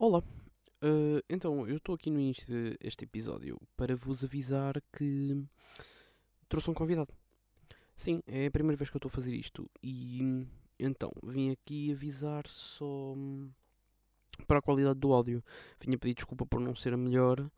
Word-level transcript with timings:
Olá, 0.00 0.22
Uh, 0.80 1.20
então 1.28 1.66
eu 1.66 1.78
estou 1.78 1.96
aqui 1.96 2.08
no 2.08 2.20
início 2.20 2.46
deste 2.78 3.02
episódio 3.02 3.60
para 3.76 3.96
vos 3.96 4.22
avisar 4.22 4.80
que 4.96 5.44
trouxe 6.48 6.70
um 6.70 6.74
convidado. 6.74 7.12
Sim, 7.96 8.22
é 8.24 8.46
a 8.46 8.50
primeira 8.52 8.76
vez 8.76 8.88
que 8.88 8.94
eu 8.94 9.00
estou 9.00 9.08
a 9.08 9.12
fazer 9.12 9.34
isto 9.34 9.68
e 9.82 10.46
então 10.78 11.10
vim 11.24 11.50
aqui 11.50 11.90
avisar 11.90 12.46
só 12.46 13.12
para 14.46 14.60
a 14.60 14.62
qualidade 14.62 15.00
do 15.00 15.12
áudio. 15.12 15.42
Vim 15.80 15.96
a 15.96 15.98
pedir 15.98 16.14
desculpa 16.14 16.46
por 16.46 16.60
não 16.60 16.76
ser 16.76 16.94
a 16.94 16.96
melhor 16.96 17.50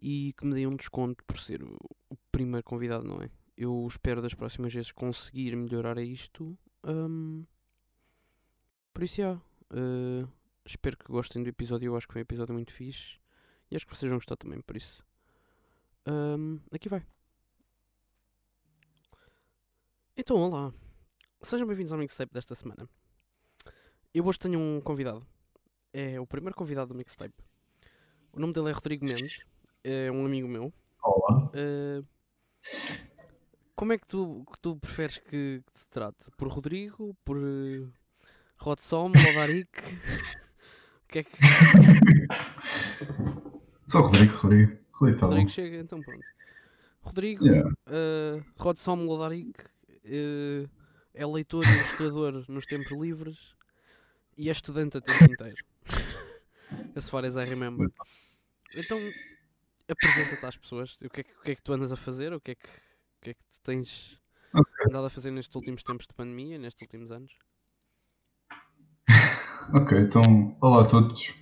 e 0.00 0.32
que 0.38 0.46
me 0.46 0.54
deem 0.54 0.66
um 0.66 0.76
desconto 0.76 1.22
por 1.24 1.38
ser 1.38 1.62
o 1.62 2.16
primeiro 2.32 2.64
convidado, 2.64 3.04
não 3.04 3.20
é? 3.20 3.28
Eu 3.58 3.86
espero 3.86 4.22
das 4.22 4.32
próximas 4.32 4.72
vezes 4.72 4.90
conseguir 4.90 5.54
melhorar 5.54 5.98
isto. 5.98 6.56
Um, 6.82 7.44
por 8.94 9.02
isso, 9.02 9.16
já. 9.16 9.34
Uh, 9.70 10.26
espero 10.64 10.96
que 10.96 11.04
gostem 11.06 11.42
do 11.42 11.48
episódio. 11.48 11.88
Eu 11.88 11.96
acho 11.96 12.06
que 12.06 12.12
foi 12.12 12.20
um 12.20 12.24
episódio 12.24 12.54
muito 12.54 12.72
fixe. 12.72 13.18
E 13.70 13.76
acho 13.76 13.86
que 13.86 13.94
vocês 13.96 14.08
vão 14.08 14.18
gostar 14.18 14.36
também, 14.36 14.60
por 14.60 14.76
isso. 14.76 15.04
Um, 16.06 16.60
aqui 16.72 16.88
vai. 16.88 17.04
Então, 20.16 20.36
olá. 20.36 20.72
Sejam 21.42 21.66
bem-vindos 21.66 21.92
ao 21.92 21.98
mixtape 21.98 22.32
desta 22.32 22.54
semana. 22.54 22.88
Eu 24.12 24.26
hoje 24.26 24.38
tenho 24.38 24.58
um 24.58 24.80
convidado. 24.80 25.26
É 25.92 26.18
o 26.20 26.26
primeiro 26.26 26.56
convidado 26.56 26.88
do 26.88 26.94
mixtape. 26.94 27.34
O 28.32 28.40
nome 28.40 28.52
dele 28.52 28.70
é 28.70 28.72
Rodrigo 28.72 29.04
Mendes. 29.04 29.44
É 29.82 30.10
um 30.10 30.24
amigo 30.24 30.48
meu. 30.48 30.72
Olá. 31.02 31.50
Uh, 31.52 32.06
como 33.76 33.92
é 33.92 33.98
que 33.98 34.06
tu, 34.06 34.44
que 34.50 34.58
tu 34.58 34.76
preferes 34.76 35.18
que, 35.18 35.62
que 35.66 35.80
te 35.80 35.86
trate? 35.90 36.30
Por 36.36 36.48
Rodrigo? 36.48 37.14
Por 37.24 37.36
uh, 37.36 37.92
Rodsom? 38.56 39.08
Lodarik? 39.08 39.70
que 41.14 41.20
é 41.20 41.24
que. 41.24 41.38
Só 43.86 44.00
Rodrigo, 44.00 44.36
Rodrigo. 44.36 44.76
Rodrigo, 44.92 45.20
tá 45.20 45.26
Rodrigo 45.26 45.48
chega, 45.48 45.78
então 45.78 46.02
pronto. 46.02 46.24
Rodrigo, 47.00 47.46
yeah. 47.46 47.70
uh, 47.70 48.44
Rodson 48.56 49.04
Lodaric, 49.04 49.60
uh, 49.60 50.68
é 51.12 51.26
leitor 51.26 51.64
e 51.64 51.68
ilustrador 51.68 52.44
nos 52.48 52.66
tempos 52.66 52.92
livres 52.92 53.54
e 54.36 54.48
é 54.48 54.52
estudante 54.52 54.96
a 54.96 55.00
tempo 55.00 55.24
inteiro. 55.24 55.64
as 56.96 57.08
far 57.08 57.24
as 57.24 57.36
I 57.36 57.44
remember. 57.44 57.88
Então, 58.74 58.98
apresenta-te 59.88 60.46
às 60.46 60.56
pessoas. 60.56 60.96
O 60.96 61.10
que, 61.10 61.20
é 61.20 61.24
que, 61.24 61.32
o 61.32 61.42
que 61.42 61.50
é 61.52 61.54
que 61.54 61.62
tu 61.62 61.72
andas 61.72 61.92
a 61.92 61.96
fazer? 61.96 62.32
O 62.32 62.40
que 62.40 62.52
é 62.52 62.54
que, 62.54 62.66
o 62.66 63.20
que, 63.22 63.30
é 63.30 63.34
que 63.34 63.44
tu 63.52 63.60
tens 63.62 64.18
okay. 64.52 64.86
andado 64.88 65.06
a 65.06 65.10
fazer 65.10 65.30
nestes 65.30 65.54
últimos 65.54 65.84
tempos 65.84 66.06
de 66.06 66.14
pandemia, 66.14 66.58
nestes 66.58 66.82
últimos 66.82 67.12
anos? 67.12 67.32
Ok, 69.72 69.98
então, 69.98 70.54
olá 70.60 70.82
a 70.82 70.84
todos. 70.84 71.32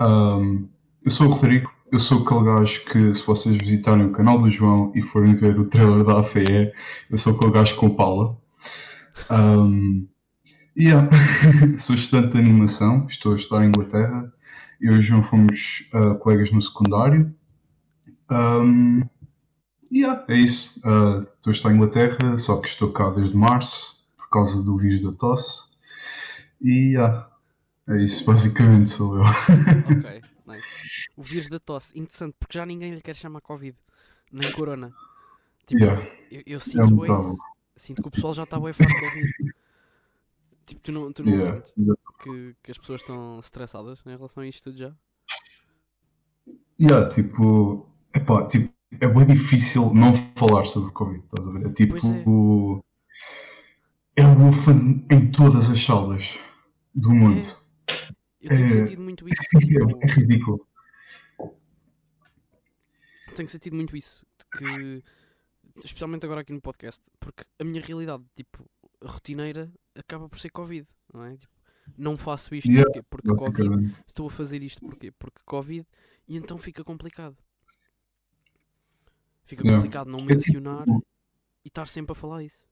Um, 0.00 0.68
eu 1.04 1.10
sou 1.10 1.28
o 1.28 1.30
Rodrigo, 1.30 1.70
eu 1.92 2.00
sou 2.00 2.22
aquele 2.22 2.44
gajo 2.44 2.84
que, 2.86 3.14
se 3.14 3.24
vocês 3.24 3.56
visitarem 3.56 4.06
o 4.06 4.12
canal 4.12 4.40
do 4.40 4.50
João 4.50 4.92
e 4.96 5.02
forem 5.02 5.36
ver 5.36 5.58
o 5.58 5.66
trailer 5.66 6.04
da 6.04 6.18
AFE, 6.18 6.72
eu 7.08 7.16
sou 7.16 7.36
aquele 7.36 7.52
gajo 7.52 7.76
com 7.76 7.94
pala. 7.94 8.36
Um, 9.30 10.08
yeah. 10.76 11.08
sou 11.78 11.94
estudante 11.94 12.32
de 12.32 12.38
animação, 12.38 13.06
estou 13.08 13.34
a 13.34 13.36
estudar 13.36 13.64
em 13.64 13.68
Inglaterra. 13.68 14.32
Eu 14.80 14.96
e 14.96 14.98
o 14.98 15.02
João 15.02 15.22
fomos 15.22 15.88
uh, 15.94 16.16
colegas 16.18 16.50
no 16.50 16.60
secundário. 16.60 17.32
Um, 18.30 19.02
yeah, 19.90 20.24
é 20.28 20.36
isso. 20.36 20.80
Uh, 20.80 21.22
estou 21.36 21.50
a 21.50 21.52
estudar 21.52 21.72
em 21.72 21.76
Inglaterra, 21.76 22.38
só 22.38 22.56
que 22.60 22.68
estou 22.68 22.92
cá 22.92 23.10
desde 23.10 23.36
março, 23.36 24.04
por 24.16 24.28
causa 24.30 24.62
do 24.62 24.76
vírus 24.76 25.02
da 25.02 25.12
tosse. 25.12 25.68
E 26.60 26.94
yeah, 26.94 27.28
é 27.88 28.02
isso, 28.02 28.24
basicamente 28.24 28.90
sou 28.90 29.16
eu. 29.16 29.22
ok, 29.22 30.22
nice. 30.46 31.08
O 31.16 31.22
vírus 31.22 31.48
da 31.48 31.58
tosse, 31.58 31.98
interessante, 31.98 32.36
porque 32.38 32.58
já 32.58 32.66
ninguém 32.66 32.94
lhe 32.94 33.00
quer 33.00 33.16
chamar 33.16 33.40
Covid, 33.40 33.76
nem 34.32 34.52
Corona. 34.52 34.92
Tipo, 35.66 35.82
yeah. 35.82 36.08
eu, 36.30 36.42
eu, 36.46 36.60
sinto, 36.60 37.04
é 37.04 37.08
bem, 37.08 37.38
sinto 37.76 38.02
que 38.02 38.08
o 38.08 38.10
pessoal 38.10 38.34
já 38.34 38.44
está 38.44 38.58
bem 38.58 38.72
farto 38.72 38.94
de 38.94 39.04
ouvir. 39.04 39.54
Tipo, 40.66 40.80
tu 40.82 40.92
não, 40.92 41.12
tu 41.12 41.24
não 41.24 41.32
yeah. 41.32 41.54
sentes 41.54 41.72
que, 42.22 42.56
que 42.62 42.70
as 42.70 42.78
pessoas 42.78 43.00
estão 43.00 43.38
estressadas 43.38 44.00
em 44.04 44.16
relação 44.16 44.42
a 44.42 44.46
isto 44.46 44.64
tudo 44.64 44.78
já? 44.78 44.92
Yeah, 46.80 47.08
tipo, 47.08 47.88
epá, 48.14 48.46
tipo, 48.46 48.72
é 49.00 49.06
bem 49.06 49.26
difícil 49.26 49.92
não 49.94 50.14
falar 50.36 50.66
sobre 50.66 50.90
o 50.90 50.92
Covid, 50.92 51.24
estás 51.24 51.46
a 51.46 51.50
ver? 51.50 51.66
É 51.66 51.72
tipo, 51.72 51.96
é. 54.16 54.22
é 54.22 54.26
um 54.26 54.50
em 55.10 55.30
todas 55.30 55.70
as 55.70 55.82
salas 55.82 56.38
do 56.94 57.10
mundo. 57.10 57.46
É. 57.46 57.67
Eu 58.40 58.50
tenho 58.50 58.64
é, 58.64 58.68
sentido 58.68 59.02
muito 59.02 59.28
isso. 59.28 59.42
Tipo, 59.58 59.98
é 60.02 60.06
ridículo. 60.06 60.66
Tenho 63.34 63.48
sentido 63.48 63.76
muito 63.76 63.96
isso. 63.96 64.24
Que, 64.56 65.02
especialmente 65.84 66.24
agora 66.24 66.40
aqui 66.40 66.52
no 66.52 66.60
podcast. 66.60 67.00
Porque 67.18 67.44
a 67.58 67.64
minha 67.64 67.82
realidade, 67.82 68.24
tipo, 68.36 68.64
rotineira, 69.02 69.72
acaba 69.94 70.28
por 70.28 70.38
ser 70.38 70.50
Covid. 70.50 70.86
Não 71.12 71.24
é? 71.24 71.36
Tipo, 71.36 71.52
não 71.96 72.16
faço 72.16 72.54
isto 72.54 72.68
yeah, 72.68 72.84
porque, 73.02 73.28
porque 73.28 73.34
Covid. 73.34 73.94
Estou 74.06 74.26
a 74.26 74.30
fazer 74.30 74.62
isto 74.62 74.80
porque, 74.80 75.10
porque 75.12 75.40
Covid. 75.44 75.86
E 76.26 76.36
então 76.36 76.58
fica 76.58 76.84
complicado. 76.84 77.36
Fica 79.44 79.62
yeah. 79.62 79.78
complicado 79.78 80.10
não 80.10 80.22
mencionar 80.22 80.84
tipo 80.84 81.06
e 81.64 81.68
estar 81.68 81.88
sempre 81.88 82.12
a 82.12 82.14
falar 82.14 82.42
isso. 82.42 82.67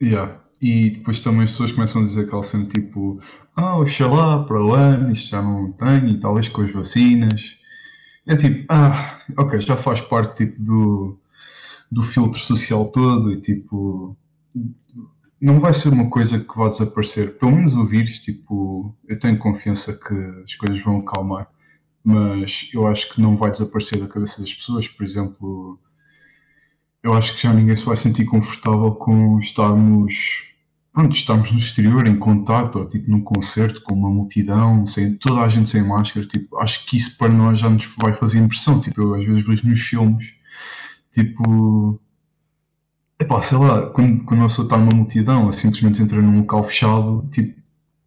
Yeah. 0.00 0.40
E 0.60 0.90
depois 0.90 1.22
também 1.22 1.42
as 1.44 1.52
pessoas 1.52 1.72
começam 1.72 2.02
a 2.02 2.04
dizer 2.04 2.22
aquela 2.22 2.42
cena 2.42 2.66
tipo, 2.66 3.20
ah, 3.56 3.78
oxalá 3.78 4.44
para 4.44 4.64
o 4.64 4.74
ano, 4.74 5.12
isto 5.12 5.30
já 5.30 5.42
não 5.42 5.72
tem, 5.72 6.10
e 6.10 6.20
talvez 6.20 6.48
com 6.48 6.62
as 6.62 6.72
vacinas. 6.72 7.56
É 8.26 8.36
tipo, 8.36 8.66
ah, 8.68 9.20
ok, 9.36 9.60
já 9.60 9.76
faz 9.76 10.00
parte 10.00 10.46
tipo, 10.46 10.62
do, 10.62 11.18
do 11.90 12.02
filtro 12.02 12.38
social 12.38 12.86
todo 12.90 13.32
e 13.32 13.40
tipo, 13.40 14.16
não 15.40 15.60
vai 15.60 15.72
ser 15.72 15.90
uma 15.90 16.10
coisa 16.10 16.38
que 16.40 16.56
vai 16.56 16.68
desaparecer. 16.68 17.38
Pelo 17.38 17.52
menos 17.52 17.74
o 17.74 17.86
vírus, 17.86 18.18
tipo, 18.18 18.94
eu 19.08 19.18
tenho 19.18 19.38
confiança 19.38 19.92
que 19.98 20.14
as 20.44 20.54
coisas 20.54 20.82
vão 20.82 20.98
acalmar, 20.98 21.48
mas 22.04 22.70
eu 22.74 22.86
acho 22.86 23.12
que 23.14 23.20
não 23.20 23.36
vai 23.36 23.50
desaparecer 23.50 24.00
da 24.00 24.08
cabeça 24.08 24.40
das 24.40 24.52
pessoas. 24.52 24.88
Por 24.88 25.04
exemplo, 25.06 25.78
eu 27.02 27.14
acho 27.14 27.34
que 27.34 27.42
já 27.42 27.52
ninguém 27.52 27.76
se 27.76 27.84
vai 27.84 27.96
sentir 27.96 28.24
confortável 28.24 28.92
com 28.94 29.38
estarmos 29.38 30.48
pronto, 30.98 31.14
estamos 31.14 31.52
no 31.52 31.58
exterior 31.58 32.08
em 32.08 32.18
contato, 32.18 32.80
ou 32.80 32.88
tipo 32.88 33.08
num 33.08 33.22
concerto 33.22 33.80
com 33.82 33.94
uma 33.94 34.10
multidão, 34.10 34.84
sem, 34.84 35.14
toda 35.14 35.42
a 35.42 35.48
gente 35.48 35.70
sem 35.70 35.82
máscara, 35.82 36.26
tipo, 36.26 36.58
acho 36.58 36.84
que 36.86 36.96
isso 36.96 37.16
para 37.16 37.28
nós 37.28 37.60
já 37.60 37.70
nos 37.70 37.86
vai 38.02 38.12
fazer 38.14 38.40
impressão, 38.40 38.80
tipo, 38.80 39.00
eu 39.00 39.14
às 39.14 39.24
vezes 39.24 39.46
vejo 39.46 39.68
nos 39.68 39.80
filmes, 39.80 40.26
tipo, 41.12 42.00
epá, 43.20 43.40
sei 43.42 43.58
lá, 43.58 43.90
quando, 43.90 44.24
quando 44.24 44.40
uma 44.40 44.48
pessoa 44.48 44.66
está 44.66 44.76
numa 44.76 44.96
multidão, 44.96 45.46
ou 45.46 45.52
simplesmente 45.52 46.02
entra 46.02 46.20
num 46.20 46.40
local 46.40 46.64
fechado, 46.64 47.28
tipo, 47.30 47.60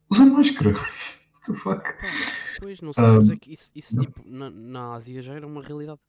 usa 0.10 0.26
máscara, 0.26 0.72
what 0.76 1.46
the 1.46 1.54
fuck? 1.54 1.84
Pois, 2.60 2.82
não 2.82 2.92
sabemos, 2.92 3.30
um, 3.30 3.34
é 3.34 3.38
que 3.38 3.54
isso, 3.54 3.72
isso 3.74 3.98
tipo, 3.98 4.22
na, 4.26 4.50
na 4.50 4.94
Ásia 4.96 5.22
já 5.22 5.34
era 5.34 5.48
uma 5.48 5.62
realidade 5.62 6.00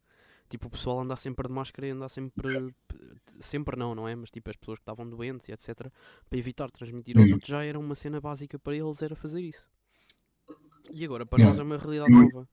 tipo, 0.52 0.66
o 0.66 0.70
pessoal 0.70 1.00
andar 1.00 1.16
sempre 1.16 1.48
de 1.48 1.54
máscara 1.54 1.88
e 1.88 1.90
andar 1.90 2.08
sempre. 2.08 2.74
Sempre 3.40 3.76
não, 3.76 3.94
não 3.94 4.06
é? 4.06 4.14
Mas 4.14 4.30
tipo, 4.30 4.50
as 4.50 4.56
pessoas 4.56 4.78
que 4.78 4.82
estavam 4.82 5.08
doentes 5.08 5.48
e 5.48 5.52
etc. 5.52 5.90
Para 6.28 6.38
evitar 6.38 6.70
transmitir 6.70 7.18
aos 7.18 7.32
outros 7.32 7.48
já 7.48 7.64
era 7.64 7.78
uma 7.78 7.94
cena 7.94 8.20
básica 8.20 8.58
para 8.58 8.76
eles, 8.76 9.00
era 9.02 9.16
fazer 9.16 9.40
isso. 9.40 9.66
E 10.92 11.04
agora, 11.04 11.24
para 11.24 11.38
yeah. 11.38 11.50
nós 11.50 11.58
é 11.58 11.62
uma 11.62 11.78
realidade 11.78 12.12
nova. 12.12 12.48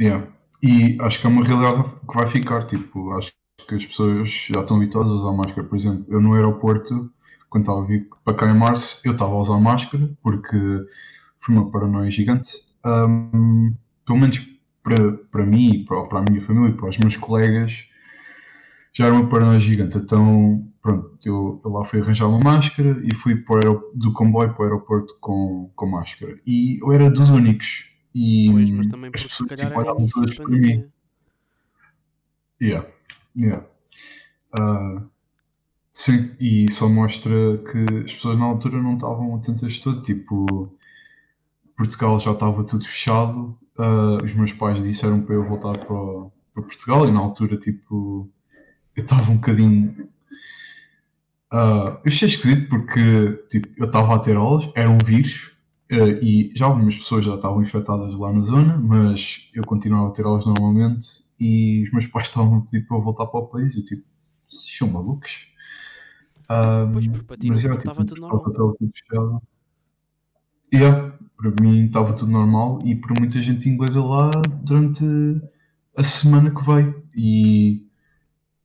Yeah. 0.00 0.32
E 0.62 0.96
acho 1.00 1.20
que 1.20 1.26
é 1.26 1.30
uma 1.30 1.44
realidade 1.44 1.90
que 2.08 2.14
vai 2.14 2.30
ficar. 2.30 2.66
Tipo, 2.66 3.12
acho 3.12 3.32
que 3.68 3.74
as 3.74 3.84
pessoas 3.84 4.30
já 4.30 4.60
estão 4.62 4.78
habituadas 4.78 5.12
a 5.12 5.16
usar 5.16 5.32
máscara. 5.32 5.68
Por 5.68 5.76
exemplo, 5.76 6.04
eu 6.08 6.20
no 6.20 6.34
aeroporto, 6.34 7.12
quando 7.50 7.64
estava 7.64 7.82
a 7.82 7.86
vir 7.86 8.08
para 8.24 8.34
cá 8.34 8.50
em 8.50 8.56
março, 8.56 9.00
eu 9.04 9.12
estava 9.12 9.32
a 9.32 9.38
usar 9.38 9.60
máscara 9.60 10.10
porque 10.22 10.56
foi 11.40 11.54
uma 11.54 11.70
paranoia 11.70 12.10
gigante. 12.10 12.64
Um, 12.84 13.74
pelo 14.06 14.18
menos 14.18 14.55
para, 14.86 15.12
para 15.32 15.44
mim, 15.44 15.84
para, 15.84 16.04
para 16.04 16.20
a 16.20 16.24
minha 16.30 16.40
família 16.40 16.70
e 16.70 16.76
para 16.76 16.88
os 16.88 16.96
meus 16.96 17.16
colegas, 17.16 17.72
já 18.92 19.06
era 19.06 19.14
uma 19.14 19.28
paranoia 19.28 19.58
gigante. 19.58 19.98
Então, 19.98 20.64
pronto, 20.80 21.18
eu, 21.24 21.60
eu 21.64 21.70
lá 21.72 21.84
fui 21.86 22.00
arranjar 22.00 22.28
uma 22.28 22.38
máscara 22.38 23.02
e 23.02 23.12
fui 23.16 23.34
para 23.34 23.68
o, 23.68 23.90
do 23.96 24.12
comboio 24.12 24.54
para 24.54 24.60
o 24.60 24.64
aeroporto 24.64 25.16
com, 25.20 25.72
com 25.74 25.86
máscara. 25.86 26.38
E 26.46 26.78
eu 26.80 26.92
era 26.92 27.10
dos 27.10 27.30
únicos. 27.30 27.86
E 28.14 28.46
pois, 28.48 28.70
mas 28.70 28.86
também 28.86 29.10
porque 29.10 29.28
se 29.28 29.44
calhar 29.44 29.68
tipo, 29.68 29.80
era 29.80 29.98
início 29.98 30.24
da 30.24 30.34
pandemia. 30.36 30.88
Yeah, 32.62 32.88
yeah. 33.36 33.66
Uh, 34.58 35.02
sim, 35.92 36.30
e 36.40 36.70
só 36.70 36.88
mostra 36.88 37.58
que 37.58 38.04
as 38.04 38.14
pessoas 38.14 38.38
na 38.38 38.44
altura 38.44 38.80
não 38.80 38.94
estavam 38.94 39.34
atentas 39.34 39.74
de 39.74 39.82
tudo. 39.82 40.02
Tipo, 40.02 40.72
Portugal 41.76 42.18
já 42.18 42.32
estava 42.32 42.64
tudo 42.64 42.86
fechado 42.86 43.58
uh, 43.78 44.24
os 44.24 44.34
meus 44.34 44.52
pais 44.52 44.82
disseram 44.82 45.22
para 45.22 45.34
eu 45.34 45.46
voltar 45.46 45.78
para, 45.78 45.86
para 45.86 46.62
Portugal 46.62 47.08
e 47.08 47.12
na 47.12 47.20
altura, 47.20 47.56
tipo, 47.56 48.30
eu 48.94 49.02
estava 49.02 49.30
um 49.30 49.36
bocadinho. 49.36 50.08
Uh, 51.52 51.96
eu 52.02 52.02
achei 52.06 52.28
esquisito 52.28 52.68
porque 52.68 53.32
tipo, 53.48 53.68
eu 53.76 53.86
estava 53.86 54.14
a 54.14 54.18
ter 54.18 54.36
aulas, 54.36 54.68
era 54.74 54.90
um 54.90 54.98
vírus, 55.04 55.52
Uh, 55.88 56.18
e 56.20 56.52
já 56.56 56.66
algumas 56.66 56.96
pessoas 56.96 57.24
já 57.24 57.36
estavam 57.36 57.62
infectadas 57.62 58.12
lá 58.16 58.32
na 58.32 58.42
zona, 58.42 58.76
mas 58.76 59.48
eu 59.54 59.62
continuava 59.64 60.08
a 60.08 60.10
ter 60.10 60.24
aulas 60.24 60.44
normalmente 60.44 61.22
e 61.38 61.84
os 61.84 61.92
meus 61.92 62.06
pais 62.08 62.26
estavam 62.26 62.58
a 62.58 62.60
pedir 62.62 62.88
para 62.88 62.96
eu 62.96 63.02
voltar 63.02 63.26
para 63.26 63.38
o 63.38 63.46
país. 63.46 63.76
Eu 63.76 63.84
tipo, 63.84 64.04
vocês 64.50 64.76
são 64.76 64.88
malucos? 64.88 65.46
Um, 66.50 66.92
Pois, 66.92 67.06
porque 67.06 67.24
para 67.24 67.36
ti 67.36 67.48
mas 67.50 67.60
já, 67.60 67.68
tipo, 67.68 67.78
estava 67.78 68.04
tudo 68.04 68.20
normal. 68.20 68.48
estava 68.48 68.74
tudo 68.76 68.92
fechado. 68.92 69.42
Yeah, 70.72 71.16
para 71.36 71.50
mim 71.60 71.86
estava 71.86 72.14
tudo 72.14 72.30
normal 72.30 72.80
e 72.84 72.94
para 72.94 73.14
muita 73.18 73.40
gente 73.40 73.68
inglesa 73.68 74.02
lá 74.02 74.30
durante 74.62 75.04
a 75.96 76.02
semana 76.02 76.50
que 76.50 76.64
veio 76.64 77.06
e 77.14 77.86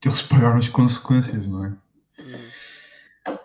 eles 0.03 0.21
pagaram 0.23 0.57
as 0.57 0.67
consequências, 0.67 1.45
não 1.47 1.65
é? 1.65 1.77
Hum. 2.19 3.37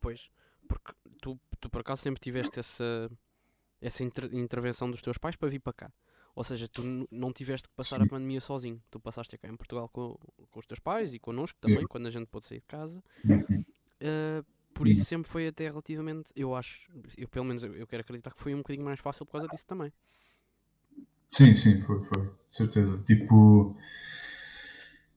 Pois, 0.00 0.30
porque 0.68 0.92
tu, 1.20 1.38
tu 1.60 1.70
por 1.70 1.80
acaso 1.80 2.02
sempre 2.02 2.20
tiveste 2.20 2.58
essa, 2.58 3.10
essa 3.80 4.02
inter- 4.02 4.34
intervenção 4.34 4.90
dos 4.90 5.02
teus 5.02 5.18
pais 5.18 5.36
para 5.36 5.48
vir 5.48 5.60
para 5.60 5.72
cá. 5.72 5.92
Ou 6.34 6.44
seja, 6.44 6.68
tu 6.68 7.06
não 7.10 7.32
tiveste 7.32 7.68
que 7.68 7.74
passar 7.74 8.00
a 8.00 8.04
Sim. 8.04 8.10
pandemia 8.10 8.40
sozinho. 8.40 8.80
Tu 8.90 9.00
passaste 9.00 9.36
cá 9.36 9.48
em 9.48 9.56
Portugal 9.56 9.88
com, 9.88 10.16
com 10.50 10.60
os 10.60 10.66
teus 10.66 10.78
pais 10.78 11.12
e 11.12 11.18
connosco 11.18 11.58
também, 11.60 11.84
quando 11.86 12.06
a 12.06 12.10
gente 12.10 12.26
pôde 12.26 12.46
sair 12.46 12.60
de 12.60 12.66
casa. 12.66 13.02
Uh, 14.00 14.44
por 14.78 14.86
isso 14.86 15.04
sempre 15.04 15.28
foi 15.28 15.48
até 15.48 15.68
relativamente, 15.68 16.30
eu 16.36 16.54
acho, 16.54 16.88
eu 17.16 17.28
pelo 17.28 17.44
menos 17.44 17.64
eu, 17.64 17.86
quero 17.86 18.00
acreditar 18.00 18.30
que 18.30 18.40
foi 18.40 18.54
um 18.54 18.58
bocadinho 18.58 18.84
mais 18.84 19.00
fácil 19.00 19.26
por 19.26 19.32
causa 19.32 19.48
disso 19.48 19.66
também. 19.66 19.92
Sim, 21.32 21.54
sim, 21.56 21.82
foi, 21.82 22.04
foi, 22.04 22.30
certeza. 22.48 22.96
Tipo, 23.04 23.76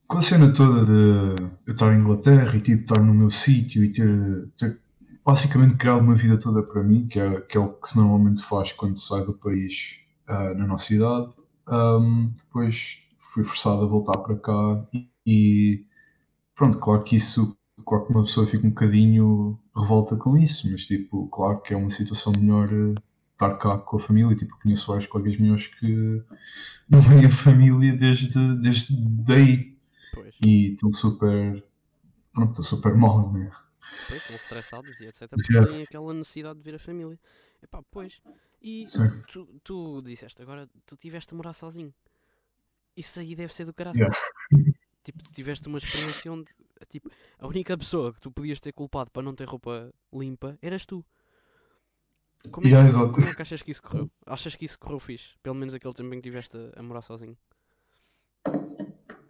com 0.07 0.17
a 0.17 0.21
cena 0.21 0.51
toda 0.51 0.83
de 0.83 1.43
eu 1.67 1.73
estar 1.73 1.93
em 1.93 1.99
Inglaterra 1.99 2.55
e 2.57 2.61
tipo, 2.61 2.81
estar 2.81 3.01
no 3.01 3.13
meu 3.13 3.29
sítio 3.29 3.83
e 3.83 3.91
ter, 3.91 4.49
ter 4.57 4.79
basicamente 5.23 5.75
criado 5.75 5.99
uma 6.01 6.15
vida 6.15 6.39
toda 6.39 6.63
para 6.63 6.83
mim, 6.83 7.07
que 7.07 7.19
é, 7.19 7.41
que 7.41 7.55
é 7.55 7.59
o 7.59 7.73
que 7.73 7.87
se 7.87 7.97
normalmente 7.97 8.43
faz 8.43 8.71
quando 8.73 8.97
se 8.97 9.07
sai 9.07 9.23
do 9.23 9.33
país 9.33 9.99
ah, 10.25 10.55
na 10.55 10.65
nossa 10.65 10.91
idade. 10.91 11.31
Ahm, 11.67 12.31
depois 12.35 12.97
fui 13.19 13.43
forçado 13.43 13.83
a 13.83 13.87
voltar 13.87 14.17
para 14.17 14.35
cá 14.37 14.87
e, 14.91 15.07
e 15.25 15.85
pronto, 16.55 16.79
claro 16.79 17.03
que 17.03 17.15
isso, 17.15 17.55
claro 17.85 18.05
que 18.05 18.11
uma 18.11 18.23
pessoa 18.23 18.47
fica 18.47 18.65
um 18.65 18.69
bocadinho 18.69 19.59
revolta 19.75 20.15
com 20.15 20.37
isso, 20.37 20.69
mas 20.71 20.85
tipo, 20.85 21.27
claro 21.29 21.61
que 21.61 21.73
é 21.73 21.77
uma 21.77 21.89
situação 21.89 22.33
melhor 22.37 22.67
eh, 22.71 22.95
estar 23.33 23.57
cá 23.57 23.77
com 23.77 23.97
a 23.97 23.99
família, 23.99 24.35
tipo, 24.35 24.57
conheço 24.61 24.87
vários 24.87 25.07
colegas 25.07 25.39
meus 25.39 25.67
que 25.67 26.23
não 26.89 27.01
vêm 27.01 27.25
a 27.25 27.31
família 27.31 27.95
desde, 27.95 28.55
desde 28.61 28.95
daí 29.23 29.71
Pois, 30.11 30.35
e 30.45 30.73
estão 30.73 30.91
super, 30.91 31.63
pronto, 32.33 32.49
estão 32.51 32.63
super 32.63 32.95
mal, 32.95 33.31
né? 33.31 33.49
pois 34.07 34.21
estão 34.21 34.35
estressados 34.35 34.99
e 34.99 35.05
etc. 35.05 35.29
Porque 35.29 35.65
têm 35.65 35.83
aquela 35.83 36.13
necessidade 36.13 36.59
de 36.59 36.63
ver 36.63 36.75
a 36.75 36.79
família. 36.79 37.19
Epá, 37.63 37.81
pois. 37.89 38.21
E 38.61 38.85
Sim. 38.85 39.09
tu, 39.31 39.47
tu 39.63 40.01
disseste 40.01 40.41
agora, 40.41 40.69
tu 40.85 40.97
tiveste 40.97 41.33
a 41.33 41.37
morar 41.37 41.53
sozinho. 41.53 41.93
Isso 42.95 43.19
aí 43.19 43.35
deve 43.35 43.53
ser 43.53 43.65
do 43.65 43.73
caralho. 43.73 43.97
Yeah. 43.97 44.17
Tipo, 45.03 45.23
tu 45.23 45.31
tiveste 45.31 45.67
uma 45.67 45.77
experiência 45.77 46.31
onde 46.31 46.51
tipo, 46.89 47.09
a 47.39 47.47
única 47.47 47.77
pessoa 47.77 48.13
que 48.13 48.19
tu 48.19 48.31
podias 48.31 48.59
ter 48.59 48.71
culpado 48.71 49.09
para 49.11 49.23
não 49.23 49.33
ter 49.33 49.47
roupa 49.47 49.91
limpa 50.13 50.57
eras 50.61 50.85
tu. 50.85 51.03
Como 52.51 52.67
é, 52.67 52.69
que, 52.69 52.91
como 52.91 53.27
é 53.27 53.35
que 53.35 53.41
achas 53.41 53.61
que 53.61 53.69
isso 53.69 53.83
correu? 53.83 54.09
Achas 54.25 54.55
que 54.55 54.65
isso 54.65 54.79
correu 54.79 54.99
fixe? 54.99 55.35
Pelo 55.43 55.55
menos 55.55 55.73
aquele 55.75 55.93
tempo 55.93 56.13
em 56.13 56.21
que 56.21 56.27
estiveste 56.27 56.57
a, 56.57 56.79
a 56.79 56.83
morar 56.83 57.03
sozinho. 57.03 57.37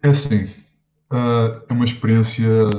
É 0.02 0.08
assim, 0.08 0.50
ah, 1.10 1.62
é 1.68 1.72
uma 1.72 1.84
experiência 1.84 2.70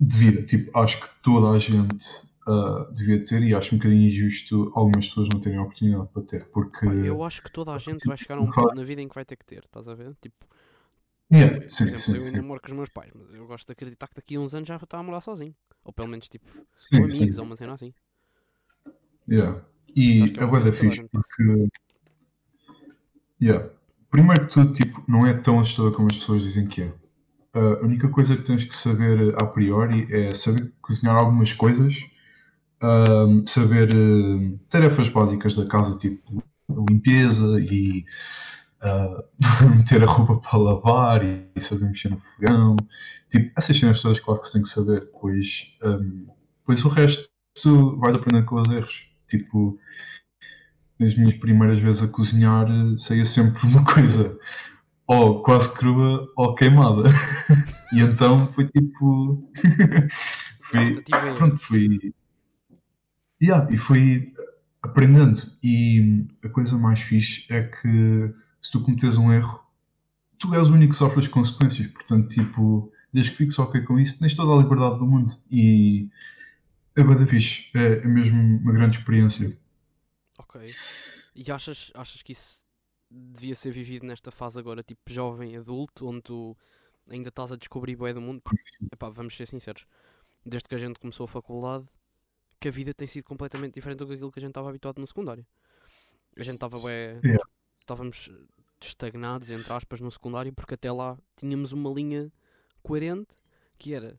de 0.00 0.16
vida. 0.16 0.42
Tipo, 0.42 0.76
acho 0.76 1.00
que 1.00 1.08
toda 1.22 1.50
a 1.50 1.58
gente 1.60 2.04
ah, 2.48 2.88
devia 2.92 3.24
ter 3.24 3.42
e 3.42 3.54
acho 3.54 3.74
um 3.74 3.78
bocadinho 3.78 4.08
injusto 4.08 4.72
algumas 4.74 5.06
pessoas 5.06 5.28
não 5.32 5.40
terem 5.40 5.58
a 5.58 5.62
oportunidade 5.62 6.08
para 6.12 6.22
ter, 6.22 6.44
porque 6.46 6.86
eu 6.86 7.22
acho 7.24 7.42
que 7.42 7.50
toda 7.50 7.72
a 7.72 7.78
gente 7.78 8.06
vai 8.06 8.16
chegar 8.16 8.38
a 8.38 8.40
um 8.40 8.50
ponto 8.50 8.74
na 8.74 8.84
vida 8.84 9.00
em 9.00 9.08
que 9.08 9.14
vai 9.14 9.24
ter 9.24 9.36
que 9.36 9.44
ter, 9.44 9.64
estás 9.64 9.88
a 9.88 9.94
ver? 9.94 10.14
Tipo, 10.20 10.46
Yeah, 11.32 11.60
por 11.60 11.68
sim, 11.68 11.84
exemplo, 11.84 11.98
sim, 11.98 12.16
eu 12.16 12.24
ainda 12.24 12.42
moro 12.42 12.60
com 12.60 12.68
os 12.68 12.76
meus 12.76 12.88
pais, 12.88 13.10
mas 13.14 13.34
eu 13.34 13.46
gosto 13.46 13.66
de 13.66 13.72
acreditar 13.72 14.08
que 14.08 14.14
daqui 14.14 14.36
a 14.36 14.40
uns 14.40 14.54
anos 14.54 14.68
já 14.68 14.76
está 14.76 14.98
a 14.98 15.02
morar 15.02 15.20
sozinho. 15.20 15.54
Ou 15.84 15.92
pelo 15.92 16.08
menos 16.08 16.28
tipo, 16.28 16.46
com 16.94 17.04
Sim, 17.04 17.04
amigos 17.04 17.34
sim. 17.34 17.40
ou 17.40 17.46
uma 17.46 17.56
cena 17.56 17.74
assim. 17.74 17.92
Yeah. 19.28 19.64
E 19.94 20.22
é 20.22 20.42
é 20.42 20.44
uma 20.44 20.46
bué 20.46 20.60
da 20.60 20.70
coisa 20.70 20.72
que 20.72 20.78
toda 20.78 20.92
a 20.92 20.92
fixe 20.92 21.02
porque 21.10 21.68
yeah. 23.40 23.68
primeiro 24.10 24.46
que 24.46 24.52
tudo 24.52 24.72
tipo, 24.72 25.02
não 25.08 25.26
é 25.26 25.34
tão 25.34 25.60
assustador 25.60 25.92
como 25.92 26.08
as 26.10 26.16
pessoas 26.18 26.42
dizem 26.42 26.66
que 26.68 26.82
é. 26.82 26.92
a 27.54 27.84
única 27.84 28.08
coisa 28.08 28.36
que 28.36 28.42
tens 28.42 28.64
que 28.64 28.74
saber 28.74 29.34
a 29.42 29.46
priori 29.46 30.06
é 30.12 30.30
saber 30.34 30.72
cozinhar 30.82 31.16
algumas 31.16 31.52
coisas, 31.52 31.94
ahm, 32.80 33.44
saber 33.46 33.88
eh, 33.94 34.58
tarefas 34.68 35.08
básicas 35.08 35.56
da 35.56 35.66
casa, 35.66 35.98
tipo 35.98 36.42
limpeza 36.68 37.60
e 37.60 38.04
ah, 38.80 39.24
meter 39.76 40.02
a 40.02 40.06
roupa 40.06 40.36
para 40.36 40.58
lavar 40.58 41.24
e, 41.24 41.46
e 41.54 41.60
saber 41.60 41.86
mexer 41.86 42.10
no 42.10 42.20
fogão. 42.20 42.76
Tipo, 43.30 43.52
essas 43.56 43.76
cenas 43.78 44.00
todas, 44.00 44.20
claro 44.20 44.40
que 44.40 44.46
se 44.46 44.52
tem 44.52 44.62
que 44.62 44.68
saber, 44.68 45.10
pois, 45.20 45.76
ahm, 45.82 46.26
pois 46.64 46.84
o 46.84 46.88
resto 46.88 47.28
tu 47.60 47.96
vais 47.98 48.14
aprender 48.14 48.44
com 48.44 48.60
os 48.60 48.68
erros. 48.68 49.08
Tipo, 49.26 49.78
nas 50.98 51.14
minhas 51.16 51.36
primeiras 51.38 51.78
vezes 51.80 52.02
a 52.02 52.08
cozinhar 52.08 52.66
eh, 52.70 52.96
saía 52.96 53.24
sempre 53.24 53.64
uma 53.66 53.84
coisa 53.84 54.38
ou 55.06 55.42
quase 55.42 55.72
crua 55.74 56.26
ou 56.36 56.54
queimada. 56.54 57.10
e 57.92 58.00
então 58.00 58.52
foi 58.52 58.66
tipo. 58.68 59.50
erro. 60.74 61.36
pronto, 61.38 61.58
foi. 61.58 62.12
Yeah, 63.42 63.68
e 63.72 63.78
foi 63.78 64.32
aprendendo. 64.82 65.42
E 65.62 66.26
a 66.42 66.48
coisa 66.48 66.76
mais 66.78 67.00
fixe 67.00 67.46
é 67.52 67.62
que 67.62 68.34
se 68.66 68.72
tu 68.72 68.82
cometes 68.82 69.16
um 69.16 69.32
erro, 69.32 69.64
tu 70.38 70.52
és 70.54 70.68
o 70.68 70.72
único 70.72 70.92
que 70.92 70.98
sofre 70.98 71.20
as 71.20 71.28
consequências. 71.28 71.86
Portanto, 71.92 72.28
tipo, 72.28 72.92
desde 73.12 73.30
que 73.30 73.36
fiques 73.38 73.58
ok 73.58 73.80
com 73.82 73.98
isso, 73.98 74.18
tens 74.18 74.34
toda 74.34 74.52
a 74.52 74.62
liberdade 74.62 74.98
do 74.98 75.06
mundo. 75.06 75.32
E 75.50 76.10
é 76.96 77.02
da 77.02 77.26
fixe. 77.26 77.70
É, 77.74 77.98
é 77.98 78.06
mesmo 78.06 78.58
uma 78.58 78.72
grande 78.72 78.98
experiência. 78.98 79.56
Ok. 80.38 80.74
E 81.34 81.50
achas, 81.50 81.92
achas 81.94 82.22
que 82.22 82.32
isso 82.32 82.60
devia 83.08 83.54
ser 83.54 83.70
vivido 83.70 84.04
nesta 84.04 84.32
fase 84.32 84.58
agora, 84.58 84.82
tipo 84.82 85.00
jovem, 85.06 85.56
adulto, 85.56 86.08
onde 86.08 86.22
tu 86.22 86.56
ainda 87.08 87.28
estás 87.28 87.52
a 87.52 87.56
descobrir 87.56 87.94
bué 87.94 88.12
do 88.12 88.20
mundo? 88.20 88.40
Porque, 88.40 88.60
epá, 88.92 89.08
vamos 89.10 89.36
ser 89.36 89.46
sinceros, 89.46 89.86
desde 90.44 90.68
que 90.68 90.74
a 90.74 90.78
gente 90.78 90.98
começou 90.98 91.24
a 91.24 91.28
faculdade, 91.28 91.86
que 92.58 92.66
a 92.66 92.70
vida 92.70 92.92
tem 92.92 93.06
sido 93.06 93.22
completamente 93.22 93.74
diferente 93.74 93.98
do 93.98 94.08
que 94.08 94.14
aquilo 94.14 94.32
que 94.32 94.40
a 94.40 94.42
gente 94.42 94.50
estava 94.50 94.70
habituado 94.70 94.98
no 94.98 95.06
secundário. 95.06 95.46
A 96.36 96.42
gente 96.42 96.56
estava 96.56 96.80
bué... 96.80 97.20
Yeah. 97.22 97.44
Estávamos 97.78 98.28
estagnados, 98.80 99.50
entre 99.50 99.72
aspas, 99.72 100.00
no 100.00 100.10
secundário, 100.10 100.52
porque 100.52 100.74
até 100.74 100.90
lá 100.92 101.18
tínhamos 101.36 101.72
uma 101.72 101.90
linha 101.90 102.30
coerente, 102.82 103.34
que 103.78 103.94
era, 103.94 104.18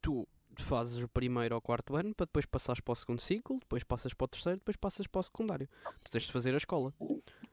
tu 0.00 0.26
fazes 0.58 1.02
o 1.02 1.08
primeiro 1.08 1.54
ao 1.54 1.60
quarto 1.60 1.96
ano 1.96 2.14
para 2.14 2.26
depois 2.26 2.46
passares 2.46 2.80
para 2.80 2.92
o 2.92 2.96
segundo 2.96 3.20
ciclo, 3.20 3.58
depois 3.60 3.84
passas 3.84 4.14
para 4.14 4.24
o 4.24 4.28
terceiro, 4.28 4.58
depois 4.58 4.76
passas 4.76 5.06
para 5.06 5.20
o 5.20 5.22
secundário. 5.22 5.68
Tu 6.02 6.10
tens 6.10 6.24
de 6.24 6.32
fazer 6.32 6.54
a 6.54 6.56
escola. 6.56 6.94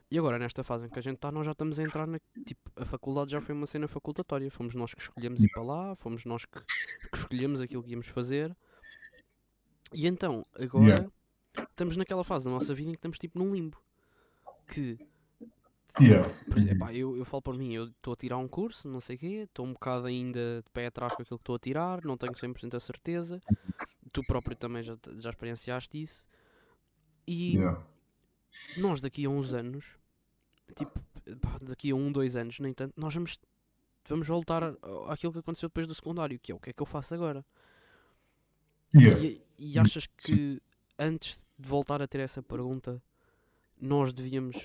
E 0.10 0.18
agora, 0.18 0.38
nesta 0.38 0.63
fase 0.63 0.86
em 0.86 0.89
que 0.89 1.00
a 1.00 1.01
gente 1.01 1.15
está, 1.15 1.32
nós 1.32 1.46
já 1.46 1.51
estamos 1.53 1.80
a 1.80 1.84
entrar 1.84 2.06
na. 2.06 2.20
Tipo, 2.46 2.72
a 2.75 2.86
faculdade 2.86 3.32
já 3.32 3.42
foi 3.42 3.56
uma 3.56 3.65
cena 3.65 3.88
facultatória. 3.88 4.50
Fomos 4.51 4.75
nós 4.75 4.94
que 4.94 5.01
escolhemos 5.01 5.42
ir 5.42 5.50
para 5.50 5.63
lá, 5.63 5.96
fomos 5.96 6.24
nós 6.24 6.46
que, 6.46 6.60
que 7.12 7.18
escolhemos 7.18 7.60
aquilo 7.60 7.84
que 7.84 7.92
íamos 7.92 8.08
fazer. 8.08 8.56
E 9.92 10.08
então, 10.08 10.46
agora, 10.53 10.86
Yeah. 10.86 11.12
estamos 11.70 11.98
naquela 11.98 12.24
fase 12.24 12.46
da 12.46 12.51
nossa 12.51 12.74
vida 12.74 12.89
em 12.89 12.94
que 12.94 13.00
estamos 13.00 13.18
tipo 13.18 13.39
num 13.39 13.53
limbo. 13.53 13.82
Que. 14.68 14.98
Yeah. 16.00 16.28
Exemplo, 16.56 16.72
epá, 16.72 16.94
eu, 16.94 17.16
eu 17.16 17.26
falo 17.26 17.42
por 17.42 17.56
mim, 17.56 17.74
eu 17.74 17.86
estou 17.86 18.14
a 18.14 18.16
tirar 18.16 18.38
um 18.38 18.48
curso, 18.48 18.88
não 18.88 19.00
sei 19.00 19.16
o 19.16 19.20
quê, 19.20 19.46
estou 19.48 19.66
um 19.66 19.74
bocado 19.74 20.08
ainda 20.08 20.64
de 20.64 20.70
pé 20.72 20.88
atrás 20.88 21.14
com 21.14 21.22
aquilo 21.22 21.38
que 21.38 21.44
estou 21.44 21.56
a 21.56 21.60
tirar, 21.60 22.04
não 22.04 22.18
tenho 22.18 22.34
100% 22.34 22.76
a 22.76 22.80
certeza. 22.80 23.40
Tu 24.12 24.24
próprio 24.24 24.56
também 24.56 24.82
já, 24.82 24.98
já 25.18 25.30
experienciaste 25.30 26.02
isso. 26.02 26.26
E 27.28 27.56
Yeah. 27.56 27.82
nós 28.78 29.00
daqui 29.02 29.26
a 29.26 29.30
uns 29.30 29.54
anos, 29.54 29.86
tipo, 30.76 31.00
pá, 31.40 31.58
daqui 31.62 31.92
a 31.92 31.96
um, 31.96 32.12
dois 32.12 32.36
anos, 32.36 32.60
nem 32.60 32.74
tanto, 32.74 32.94
nós 33.00 33.14
vamos, 33.14 33.40
vamos 34.08 34.28
voltar 34.28 34.64
àquilo 35.08 35.32
que 35.32 35.40
aconteceu 35.40 35.70
depois 35.70 35.88
do 35.88 35.96
secundário, 35.96 36.40
que 36.40 36.52
é 36.52 36.56
o 36.56 36.60
que 36.60 36.72
é 36.72 36.74
que 36.74 36.82
eu 36.82 36.88
faço 36.88 37.14
agora. 37.14 37.46
Yeah. 38.96 39.24
E, 39.24 39.42
e 39.58 39.80
achas 39.80 40.08
que 40.08 40.62
antes 40.98 41.40
de 41.58 41.70
voltar 41.70 42.02
a 42.02 42.08
ter 42.08 42.20
essa 42.20 42.42
pergunta, 42.44 43.02
nós 43.80 44.14
devíamos 44.14 44.58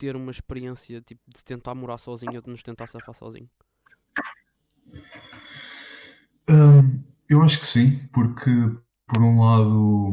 ter 0.00 0.16
uma 0.16 0.30
experiência 0.30 1.02
tipo, 1.02 1.20
de 1.28 1.44
tentar 1.44 1.74
morar 1.74 1.98
sozinho 1.98 2.36
ou 2.36 2.40
de 2.40 2.48
nos 2.48 2.62
tentar 2.62 2.86
safar 2.86 3.14
sozinho? 3.14 3.48
Hum, 6.48 7.02
eu 7.28 7.42
acho 7.42 7.60
que 7.60 7.66
sim, 7.66 7.98
porque 8.14 8.50
por 9.06 9.22
um 9.22 9.40
lado 9.40 10.10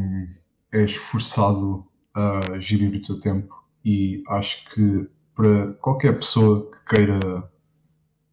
és 0.73 0.93
forçado 0.93 1.87
a 2.13 2.59
gerir 2.59 2.93
o 2.95 3.01
teu 3.01 3.19
tempo 3.21 3.63
e 3.85 4.21
acho 4.27 4.69
que 4.69 5.09
para 5.33 5.73
qualquer 5.75 6.17
pessoa 6.17 6.69
que 6.69 6.95
queira, 6.95 7.19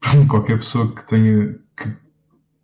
qualquer 0.29 0.59
pessoa 0.59 0.93
que 0.93 1.07
tenha, 1.07 1.57
que 1.77 1.97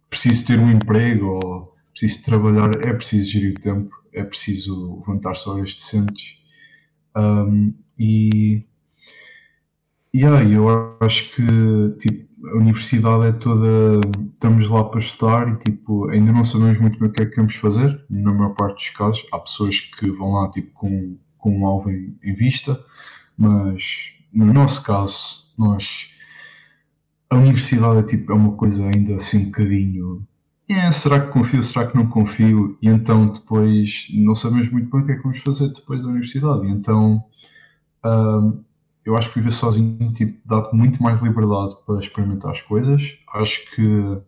precise 0.09 0.45
ter 0.47 0.59
um 0.59 0.71
emprego 0.71 1.27
ou 1.45 1.77
precise 1.93 2.25
trabalhar, 2.25 2.71
é 2.85 2.93
preciso 2.93 3.31
gerir 3.31 3.55
o 3.57 3.61
tempo. 3.61 3.95
é 4.13 4.25
preciso 4.25 4.97
levantar-se 4.97 5.49
horas 5.49 5.75
decentes. 5.75 6.37
Um, 7.17 7.73
e 7.97 8.65
yeah, 10.15 10.43
eu 10.43 10.97
acho 11.01 11.35
que 11.35 11.45
tipo, 11.99 12.49
a 12.49 12.57
universidade 12.57 13.27
é 13.27 13.33
toda. 13.33 14.01
Estamos 14.33 14.69
lá 14.71 14.85
para 14.85 15.01
estudar 15.01 15.49
e 15.49 15.57
tipo, 15.59 16.09
ainda 16.09 16.33
não 16.33 16.45
sabemos 16.45 16.81
muito 16.81 16.99
bem 16.99 17.09
o 17.09 17.13
que 17.13 17.23
é 17.23 17.27
que 17.27 17.37
vamos 17.37 17.55
fazer, 17.57 18.05
na 18.09 18.33
maior 18.33 18.55
parte 18.55 18.77
dos 18.77 18.91
casos. 18.91 19.27
Há 19.33 19.39
pessoas 19.39 19.81
que 19.81 20.11
vão 20.11 20.33
lá 20.33 20.51
tipo, 20.51 20.73
com, 20.73 21.19
com 21.39 21.59
um 21.59 21.67
alvo 21.67 21.91
em, 21.91 22.17
em 22.23 22.35
vista, 22.35 22.83
mas 23.37 23.83
no 24.33 24.53
nosso 24.53 24.83
caso, 24.83 25.45
nós. 25.57 26.11
A 27.29 27.37
universidade 27.37 27.99
é, 28.01 28.03
tipo, 28.03 28.33
é 28.33 28.35
uma 28.35 28.53
coisa 28.53 28.91
ainda 28.93 29.15
assim 29.15 29.43
um 29.43 29.45
bocadinho. 29.47 30.27
É, 30.69 30.91
será 30.91 31.21
que 31.21 31.33
confio, 31.33 31.63
será 31.63 31.87
que 31.87 31.97
não 31.97 32.07
confio? 32.09 32.77
E 32.83 32.89
então 32.89 33.29
depois 33.29 34.09
não 34.13 34.35
sabemos 34.35 34.71
muito 34.71 34.91
bem 34.91 35.03
o 35.03 35.07
que 35.07 35.13
é 35.13 35.17
que 35.17 35.23
vamos 35.23 35.41
fazer 35.41 35.69
depois 35.73 36.03
da 36.03 36.09
universidade. 36.09 36.67
E 36.67 36.71
então. 36.71 37.23
Um, 38.05 38.65
eu 39.05 39.17
acho 39.17 39.29
que 39.31 39.39
viver 39.39 39.53
sozinho 39.53 40.13
tipo, 40.13 40.41
dá-te 40.47 40.75
muito 40.75 41.03
mais 41.03 41.21
liberdade 41.23 41.77
para 41.87 42.01
experimentar 42.01 42.53
as 42.53 42.63
coisas. 42.63 43.03
Acho 43.33 43.65
que, 43.75 44.21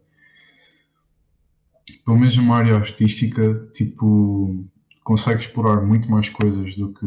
pelo 2.04 2.18
menos 2.18 2.36
numa 2.36 2.56
área 2.56 2.76
artística, 2.76 3.68
tipo, 3.72 4.64
consegues 5.04 5.46
explorar 5.46 5.82
muito 5.82 6.10
mais 6.10 6.28
coisas 6.28 6.74
do 6.76 6.92
que 6.92 7.06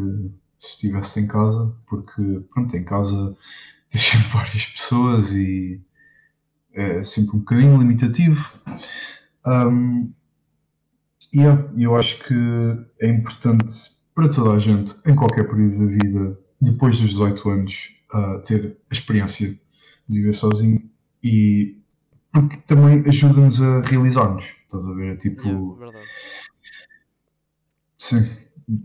se 0.58 0.76
estivesse 0.76 1.20
em 1.20 1.28
casa, 1.28 1.76
porque, 1.88 2.44
pronto, 2.54 2.76
em 2.76 2.84
casa 2.84 3.36
tens 3.90 4.04
sempre 4.04 4.28
várias 4.28 4.66
pessoas 4.68 5.32
e 5.34 5.82
é 6.74 7.02
sempre 7.04 7.38
um 7.38 7.40
bocadinho 7.40 7.78
limitativo. 7.78 8.48
Um, 9.46 10.14
e 11.34 11.40
yeah, 11.40 11.70
eu 11.78 11.96
acho 11.96 12.24
que 12.24 12.34
é 13.02 13.10
importante 13.10 13.96
para 14.14 14.30
toda 14.30 14.54
a 14.54 14.60
gente, 14.60 14.96
em 15.06 15.16
qualquer 15.16 15.48
período 15.48 15.80
da 15.80 15.86
vida, 15.86 16.45
depois 16.62 17.00
dos 17.00 17.12
18 17.12 17.50
anos, 17.50 17.90
uh, 18.14 18.42
ter 18.44 18.78
a 18.90 18.94
experiência 18.94 19.50
de 20.08 20.16
viver 20.18 20.34
sozinho 20.34 20.90
e 21.24 21.78
porque 22.32 22.58
também 22.68 23.04
ajuda-nos 23.08 23.62
a 23.62 23.82
realizar-nos. 23.82 24.46
Estás 24.64 24.86
a 24.86 24.94
ver? 24.94 25.18
Tipo. 25.18 25.48
Yeah, 25.48 25.76
verdade. 25.76 26.08
Sim. 27.98 28.18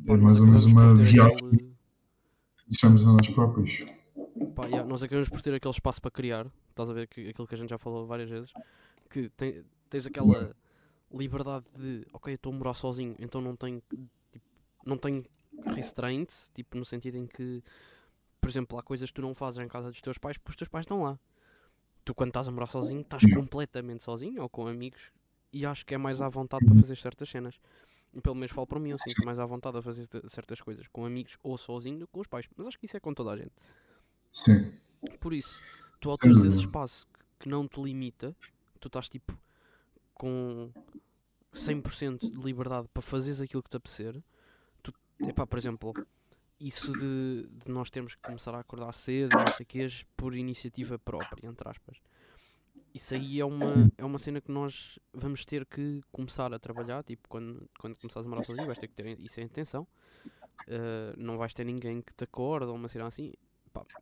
É 0.07 0.17
mais 0.17 0.41
ou 0.41 0.47
menos 0.47 0.65
uma 0.67 0.95
viagem 0.95 1.21
aquele- 1.37 1.75
deixamos 2.69 3.03
a 3.07 3.13
nós 3.13 3.29
próprios. 3.29 3.71
Pá, 4.55 4.67
yeah, 4.67 4.85
nós 4.89 5.03
acabamos 5.03 5.29
por 5.29 5.41
ter 5.43 5.55
aquele 5.55 5.73
espaço 5.73 6.01
para 6.01 6.11
criar, 6.11 6.47
estás 6.69 6.89
a 6.89 6.93
ver 6.93 7.07
que, 7.09 7.29
aquilo 7.29 7.47
que 7.47 7.55
a 7.55 7.59
gente 7.59 7.71
já 7.71 7.79
falou 7.79 8.07
várias 8.07 8.29
vezes, 8.31 8.53
que 9.09 9.29
tem- 9.31 9.63
tens 9.89 10.07
aquela 10.07 10.55
liberdade 11.13 11.65
de, 11.77 12.07
ok, 12.13 12.33
eu 12.33 12.37
estou 12.37 12.53
a 12.53 12.57
morar 12.57 12.75
sozinho, 12.75 13.17
então 13.19 13.41
não 13.41 13.57
tenho, 13.57 13.83
tipo, 13.89 14.09
não 14.87 14.97
tenho 14.97 15.21
restraints, 15.75 16.51
tipo, 16.55 16.77
no 16.77 16.85
sentido 16.85 17.17
em 17.17 17.27
que, 17.27 17.63
por 18.41 18.49
exemplo, 18.49 18.79
há 18.79 18.83
coisas 18.83 19.11
que 19.11 19.15
tu 19.15 19.23
não 19.23 19.35
fazes 19.35 19.59
em 19.59 19.69
casa 19.69 19.91
dos 19.91 20.01
teus 20.01 20.19
pais 20.19 20.37
porque 20.37 20.51
os 20.51 20.57
teus 20.57 20.69
pais 20.69 20.85
estão 20.85 21.03
lá. 21.03 21.19
Tu 22.05 22.15
quando 22.15 22.31
estás 22.31 22.49
a 22.49 22.51
morar 22.51 22.67
sozinho, 22.67 23.03
estás 23.03 23.23
completamente 23.35 24.03
sozinho 24.03 24.43
ou 24.43 24.49
com 24.49 24.67
amigos 24.67 25.13
e 25.53 25.67
acho 25.67 25.85
que 25.85 25.95
é 25.95 25.99
mais 25.99 26.23
à 26.23 26.29
vontade 26.29 26.65
para 26.65 26.75
fazer 26.75 26.97
certas 26.97 27.29
cenas. 27.29 27.61
E 28.13 28.21
pelo 28.21 28.35
menos 28.35 28.51
falo 28.51 28.67
para 28.67 28.81
mim, 28.81 28.91
eu 28.91 28.99
sinto 28.99 29.25
mais 29.25 29.39
à 29.39 29.47
vontade 29.47 29.79
a 29.79 29.83
fazer 29.83 30.09
certas 30.29 30.61
coisas 30.61 30.87
com 30.89 31.05
amigos 31.05 31.37
ou 31.43 31.57
sozinho 31.57 32.01
do 32.01 32.07
que 32.07 32.13
com 32.13 32.21
os 32.21 32.27
pais. 32.27 32.47
Mas 32.57 32.67
acho 32.67 32.79
que 32.79 32.87
isso 32.87 32.97
é 32.97 33.01
com 33.01 33.15
toda 33.15 33.31
a 33.31 33.37
gente. 33.37 33.53
Sim. 34.31 34.73
Por 35.21 35.33
isso, 35.33 35.59
tu 36.01 36.11
ao 36.11 36.19
teres 36.19 36.39
esse 36.39 36.59
espaço 36.59 37.07
que, 37.13 37.25
que 37.41 37.49
não 37.49 37.69
te 37.69 37.81
limita, 37.81 38.35
tu 38.81 38.89
estás 38.89 39.09
tipo 39.09 39.39
com 40.15 40.71
100% 41.53 42.31
de 42.31 42.43
liberdade 42.43 42.89
para 42.93 43.03
fazeres 43.03 43.41
aquilo 43.41 43.63
que 43.63 43.71
te 43.71 43.77
apetecer. 43.77 44.23
Epá, 45.29 45.47
por 45.47 45.59
exemplo, 45.59 45.95
isso 46.61 46.93
de, 46.93 47.49
de 47.65 47.71
nós 47.71 47.91
termos 47.91 48.15
que 48.15 48.23
começar 48.23 48.55
a 48.55 48.61
acordar 48.61 48.93
cedo, 48.93 49.37
não 49.37 49.53
sei 49.57 49.65
quê, 49.65 49.89
por 50.17 50.35
iniciativa 50.35 50.99
própria, 50.99 51.47
entre 51.47 51.69
aspas. 51.69 52.01
Isso 52.93 53.15
aí 53.15 53.41
é 53.41 53.45
uma, 53.45 53.91
é 53.97 54.05
uma 54.05 54.19
cena 54.19 54.41
que 54.41 54.51
nós 54.51 54.99
vamos 55.13 55.45
ter 55.45 55.65
que 55.65 56.03
começar 56.11 56.53
a 56.53 56.59
trabalhar, 56.59 57.05
tipo, 57.05 57.29
quando, 57.29 57.69
quando 57.79 57.99
começares 57.99 58.27
a 58.27 58.29
morar 58.29 58.45
sozinho, 58.45 58.67
vais 58.67 58.79
ter 58.79 58.89
que 58.89 58.95
ter 58.95 59.19
isso 59.21 59.41
em 59.41 59.45
atenção. 59.45 59.87
Uh, 60.63 61.17
não 61.17 61.39
vais 61.39 61.55
ter 61.55 61.65
ninguém 61.65 62.03
que 62.03 62.13
te 62.13 62.25
acorde 62.25 62.67
ou 62.67 62.75
uma 62.75 62.89
cena 62.89 63.07
assim. 63.07 63.33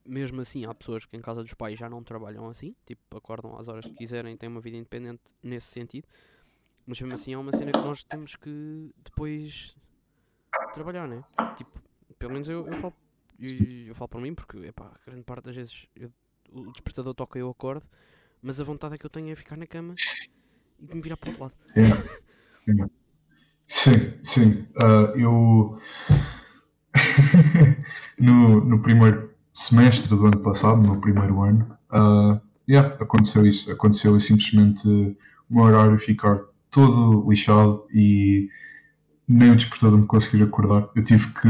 Mesmo 0.05 0.41
assim, 0.41 0.65
há 0.65 0.75
pessoas 0.75 1.05
que 1.05 1.17
em 1.17 1.21
casa 1.21 1.43
dos 1.43 1.53
pais 1.53 1.79
já 1.79 1.91
não 1.91 2.03
trabalham 2.03 2.49
assim, 2.49 2.75
tipo, 2.87 3.17
acordam 3.17 3.57
às 3.59 3.69
horas 3.69 3.85
que 3.85 3.93
quiserem, 3.93 4.35
têm 4.37 4.49
uma 4.49 4.61
vida 4.61 4.79
independente 4.79 5.21
nesse 5.43 5.67
sentido. 5.67 6.09
Mas 6.87 6.99
mesmo 7.01 7.15
assim, 7.15 7.35
é 7.35 7.39
uma 7.39 7.53
cena 7.53 7.71
que 7.71 7.81
nós 7.81 8.03
temos 8.03 8.35
que 8.37 8.91
depois 9.05 9.77
trabalhar, 10.75 11.07
né? 11.09 11.23
Tipo, 11.57 11.81
pelo 12.19 12.33
menos 12.33 12.49
eu, 12.49 12.67
eu 12.67 12.77
falo, 12.81 12.95
eu, 13.39 13.87
eu 13.89 13.95
falo 13.95 14.09
por 14.09 14.21
mim, 14.21 14.35
porque, 14.35 14.59
epá, 14.59 14.93
grande 15.07 15.23
parte 15.25 15.45
das 15.45 15.57
vezes 15.57 15.87
eu- 15.97 16.13
o 16.51 16.71
despertador 16.73 17.15
toca 17.15 17.39
e 17.39 17.43
eu 17.43 17.51
acordo, 17.51 17.87
mas 18.43 18.61
a 18.61 18.65
vontade 18.65 18.95
é 18.95 18.99
que 18.99 19.05
eu 19.07 19.11
tenho 19.11 19.31
é 19.31 19.35
ficar 19.35 19.57
na 19.57 19.67
cama 19.67 19.95
e 20.81 20.87
de 20.87 20.95
me 20.95 21.03
virar 21.03 21.17
para 21.17 21.29
o 21.29 21.31
outro 21.31 21.45
lado. 21.45 21.55
Sim, 23.67 23.93
sim. 24.25 24.67
Ah, 24.83 25.13
eu 25.15 25.79
no, 28.19 28.65
no 28.65 28.83
primeiro 28.83 29.31
semestre 29.55 30.09
do 30.09 30.27
ano 30.27 30.41
passado, 30.41 30.81
no 30.83 31.01
primeiro 31.01 31.43
ano, 31.43 31.77
ah, 31.91 32.41
yeah, 32.69 32.95
aconteceu 33.01 33.45
isso. 33.47 33.71
Aconteceu 33.71 34.19
simplesmente 34.21 34.89
o 34.89 35.17
meu 35.55 35.65
horário 35.65 35.99
ficar 35.99 36.41
todo 36.71 37.29
lixado 37.29 37.87
e 37.93 38.49
nem 39.29 39.51
o 39.53 39.57
despertador 39.57 39.99
me 39.99 40.07
conseguir 40.07 40.43
acordar. 40.45 40.89
Eu 40.95 41.05
tive 41.05 41.29
que 41.35 41.49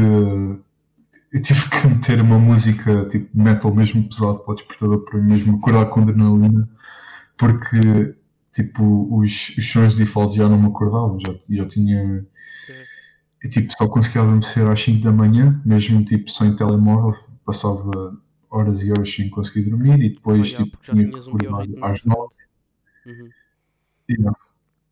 eu 1.31 1.41
tive 1.41 1.69
que 1.69 1.87
meter 1.87 2.21
uma 2.21 2.39
música 2.39 3.05
tipo 3.05 3.29
metal 3.37 3.73
mesmo 3.73 4.03
pesado 4.09 4.39
para 4.39 4.53
o 4.53 4.55
despertador 4.55 5.05
para 5.05 5.19
mim 5.19 5.33
mesmo 5.33 5.57
acordar 5.57 5.85
com 5.87 6.01
adrenalina 6.01 6.67
porque 7.37 8.15
tipo 8.51 9.07
os, 9.15 9.55
os 9.57 9.71
sons 9.71 9.93
de 9.93 9.99
default 9.99 10.35
já 10.35 10.49
não 10.49 10.59
me 10.59 10.67
acordavam, 10.67 11.19
já, 11.19 11.33
já 11.49 11.67
tinha 11.67 12.25
eu, 13.41 13.49
tipo, 13.49 13.71
só 13.77 13.87
conseguia 13.87 14.21
adormecer 14.21 14.67
às 14.67 14.81
5 14.81 15.01
da 15.01 15.11
manhã, 15.13 15.61
mesmo 15.63 16.03
tipo 16.03 16.29
sem 16.29 16.53
telemóvel, 16.55 17.17
passava 17.45 18.19
horas 18.49 18.83
e 18.83 18.91
horas 18.91 19.13
sem 19.13 19.29
conseguir 19.29 19.69
dormir 19.69 20.01
e 20.01 20.09
depois 20.09 20.51
Pá, 20.51 20.57
já, 20.57 20.63
tipo, 20.65 20.77
tinha 20.83 21.09
que 21.09 21.15
um 21.15 21.21
acordar 21.21 21.37
biorritmo 21.37 21.85
às 21.85 22.03
9 22.03 22.33
diferente. 23.05 23.29
Uhum. 24.09 24.33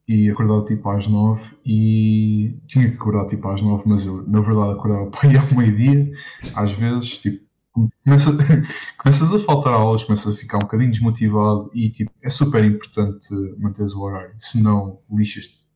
E 0.07 0.29
acordava 0.29 0.63
tipo 0.63 0.89
às 0.89 1.07
9 1.07 1.41
e 1.65 2.55
tinha 2.65 2.89
que 2.89 2.95
acordar 2.95 3.25
tipo 3.27 3.47
às 3.49 3.61
9, 3.61 3.83
mas 3.85 4.05
eu 4.05 4.23
na 4.27 4.41
verdade 4.41 4.71
acordava 4.71 5.09
para 5.11 5.29
ir 5.29 5.37
ao 5.37 5.53
meio-dia, 5.55 6.11
às 6.55 6.71
vezes 6.71 7.17
tipo 7.17 7.45
começa, 7.71 8.31
começas 8.97 9.33
a 9.33 9.39
faltar 9.39 9.73
aulas, 9.73 10.03
começas 10.03 10.35
a 10.35 10.37
ficar 10.37 10.57
um 10.57 10.61
bocadinho 10.61 10.91
desmotivado 10.91 11.69
e 11.73 11.89
tipo 11.89 12.11
é 12.21 12.29
super 12.29 12.63
importante 12.63 13.27
manteres 13.59 13.93
o 13.93 14.01
horário, 14.01 14.33
senão 14.39 14.99
lixas-te 15.11 15.67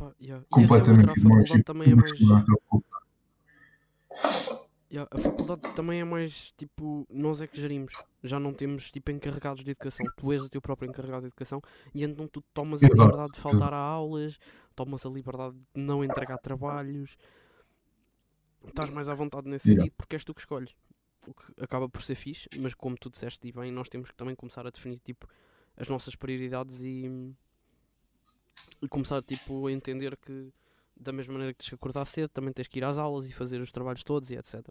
Pá, 0.00 0.12
yeah. 0.18 0.42
E 0.56 0.62
essa 0.64 0.76
é 0.76 0.78
completamente 0.78 1.10
a 1.10 1.22
faculdade 1.22 1.62
também 1.62 1.92
é 1.92 1.94
mais. 1.94 2.10
Yeah, 4.92 5.08
a 5.12 5.18
faculdade 5.18 5.60
também 5.76 6.00
é 6.00 6.04
mais 6.04 6.52
tipo, 6.58 7.06
nós 7.08 7.40
é 7.40 7.46
que 7.46 7.60
gerimos, 7.60 7.92
já 8.24 8.40
não 8.40 8.52
temos 8.52 8.90
tipo 8.90 9.12
encarregados 9.12 9.62
de 9.62 9.70
educação, 9.70 10.04
tu 10.16 10.32
és 10.32 10.42
o 10.42 10.48
teu 10.48 10.60
próprio 10.60 10.88
encarregado 10.88 11.22
de 11.22 11.26
educação 11.28 11.62
e 11.94 12.02
então 12.02 12.26
tu 12.26 12.42
tomas 12.52 12.82
a 12.82 12.88
liberdade 12.88 13.32
de 13.32 13.38
faltar 13.38 13.72
a 13.72 13.78
aulas, 13.78 14.36
tomas 14.74 15.06
a 15.06 15.08
liberdade 15.08 15.54
de 15.56 15.80
não 15.80 16.02
entregar 16.02 16.38
trabalhos, 16.38 17.16
estás 18.66 18.90
mais 18.90 19.08
à 19.08 19.14
vontade 19.14 19.48
nesse 19.48 19.68
Yeah. 19.68 19.84
sentido 19.84 19.94
porque 19.96 20.16
és 20.16 20.24
tu 20.24 20.34
que 20.34 20.40
escolhes, 20.40 20.74
o 21.24 21.32
que 21.32 21.62
acaba 21.62 21.88
por 21.88 22.02
ser 22.02 22.16
fixe, 22.16 22.48
mas 22.60 22.74
como 22.74 22.96
tu 22.96 23.10
disseste 23.10 23.46
e 23.46 23.52
bem, 23.52 23.70
nós 23.70 23.88
temos 23.88 24.10
que 24.10 24.16
também 24.16 24.34
começar 24.34 24.66
a 24.66 24.70
definir 24.70 24.98
tipo 24.98 25.28
as 25.76 25.88
nossas 25.88 26.16
prioridades 26.16 26.80
e, 26.82 27.08
e 28.82 28.88
começar 28.88 29.22
tipo 29.22 29.68
a 29.68 29.72
entender 29.72 30.16
que 30.16 30.52
da 31.00 31.12
mesma 31.12 31.32
maneira 31.32 31.52
que 31.54 31.58
tens 31.60 31.68
que 31.70 31.74
acordar 31.74 32.04
cedo, 32.04 32.28
também 32.28 32.52
tens 32.52 32.68
que 32.68 32.78
ir 32.78 32.84
às 32.84 32.98
aulas 32.98 33.26
e 33.26 33.32
fazer 33.32 33.60
os 33.60 33.72
trabalhos 33.72 34.04
todos 34.04 34.30
e 34.30 34.36
etc. 34.36 34.66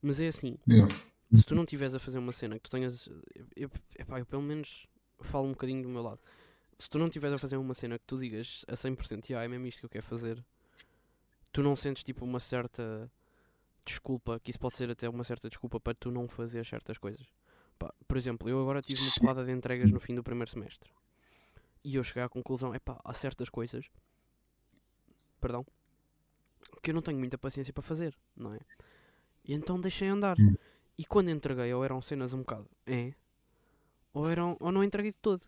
Mas 0.00 0.20
é 0.20 0.28
assim, 0.28 0.56
Yeah. 0.68 0.88
se 1.34 1.44
tu 1.44 1.54
não 1.54 1.64
estiveres 1.64 1.94
a 1.94 1.98
fazer 1.98 2.18
uma 2.18 2.32
cena 2.32 2.56
que 2.56 2.62
tu 2.62 2.70
tenhas. 2.70 3.08
Eu, 3.56 3.70
epá, 3.98 4.20
eu 4.20 4.26
pelo 4.26 4.42
menos 4.42 4.86
falo 5.20 5.46
um 5.46 5.50
bocadinho 5.52 5.82
do 5.82 5.88
meu 5.88 6.02
lado. 6.02 6.20
Se 6.78 6.88
tu 6.88 6.98
não 6.98 7.06
estiveres 7.06 7.34
a 7.34 7.38
fazer 7.38 7.56
uma 7.56 7.74
cena 7.74 7.98
que 7.98 8.04
tu 8.06 8.16
digas 8.16 8.64
a 8.68 8.74
100% 8.74 9.28
yeah, 9.30 9.44
é 9.44 9.48
mesmo 9.48 9.66
isto 9.66 9.80
que 9.80 9.86
eu 9.86 9.90
quero 9.90 10.06
fazer, 10.06 10.44
tu 11.52 11.62
não 11.62 11.74
sentes 11.74 12.04
tipo 12.04 12.24
uma 12.24 12.38
certa 12.38 13.10
desculpa, 13.84 14.38
que 14.38 14.50
isso 14.50 14.60
pode 14.60 14.76
ser 14.76 14.90
até 14.90 15.08
uma 15.08 15.24
certa 15.24 15.48
desculpa 15.48 15.80
para 15.80 15.94
tu 15.94 16.10
não 16.10 16.28
fazer 16.28 16.64
certas 16.64 16.98
coisas. 16.98 17.26
Pá, 17.78 17.92
por 18.06 18.16
exemplo, 18.16 18.48
eu 18.48 18.60
agora 18.60 18.82
tive 18.82 19.00
uma 19.00 19.12
porrada 19.20 19.44
de 19.44 19.50
entregas 19.50 19.90
no 19.90 19.98
fim 19.98 20.14
do 20.14 20.22
primeiro 20.22 20.50
semestre. 20.50 20.90
E 21.82 21.96
eu 21.96 22.04
cheguei 22.04 22.22
à 22.22 22.28
conclusão, 22.28 22.74
epá, 22.74 23.00
há 23.02 23.14
certas 23.14 23.48
coisas, 23.48 23.86
perdão, 25.38 25.66
que 26.82 26.90
eu 26.90 26.94
não 26.94 27.02
tenho 27.02 27.18
muita 27.18 27.38
paciência 27.38 27.72
para 27.72 27.82
fazer, 27.82 28.16
não 28.36 28.54
é? 28.54 28.60
E 29.44 29.54
então 29.54 29.80
deixei 29.80 30.08
andar. 30.08 30.38
Hum. 30.38 30.54
E 30.96 31.04
quando 31.04 31.30
entreguei, 31.30 31.72
ou 31.72 31.84
eram 31.84 32.02
cenas 32.02 32.32
um 32.32 32.38
bocado, 32.38 32.68
é, 32.86 33.14
ou, 34.12 34.28
eram, 34.28 34.56
ou 34.60 34.72
não 34.72 34.82
entreguei 34.82 35.12
de 35.12 35.18
todo. 35.18 35.42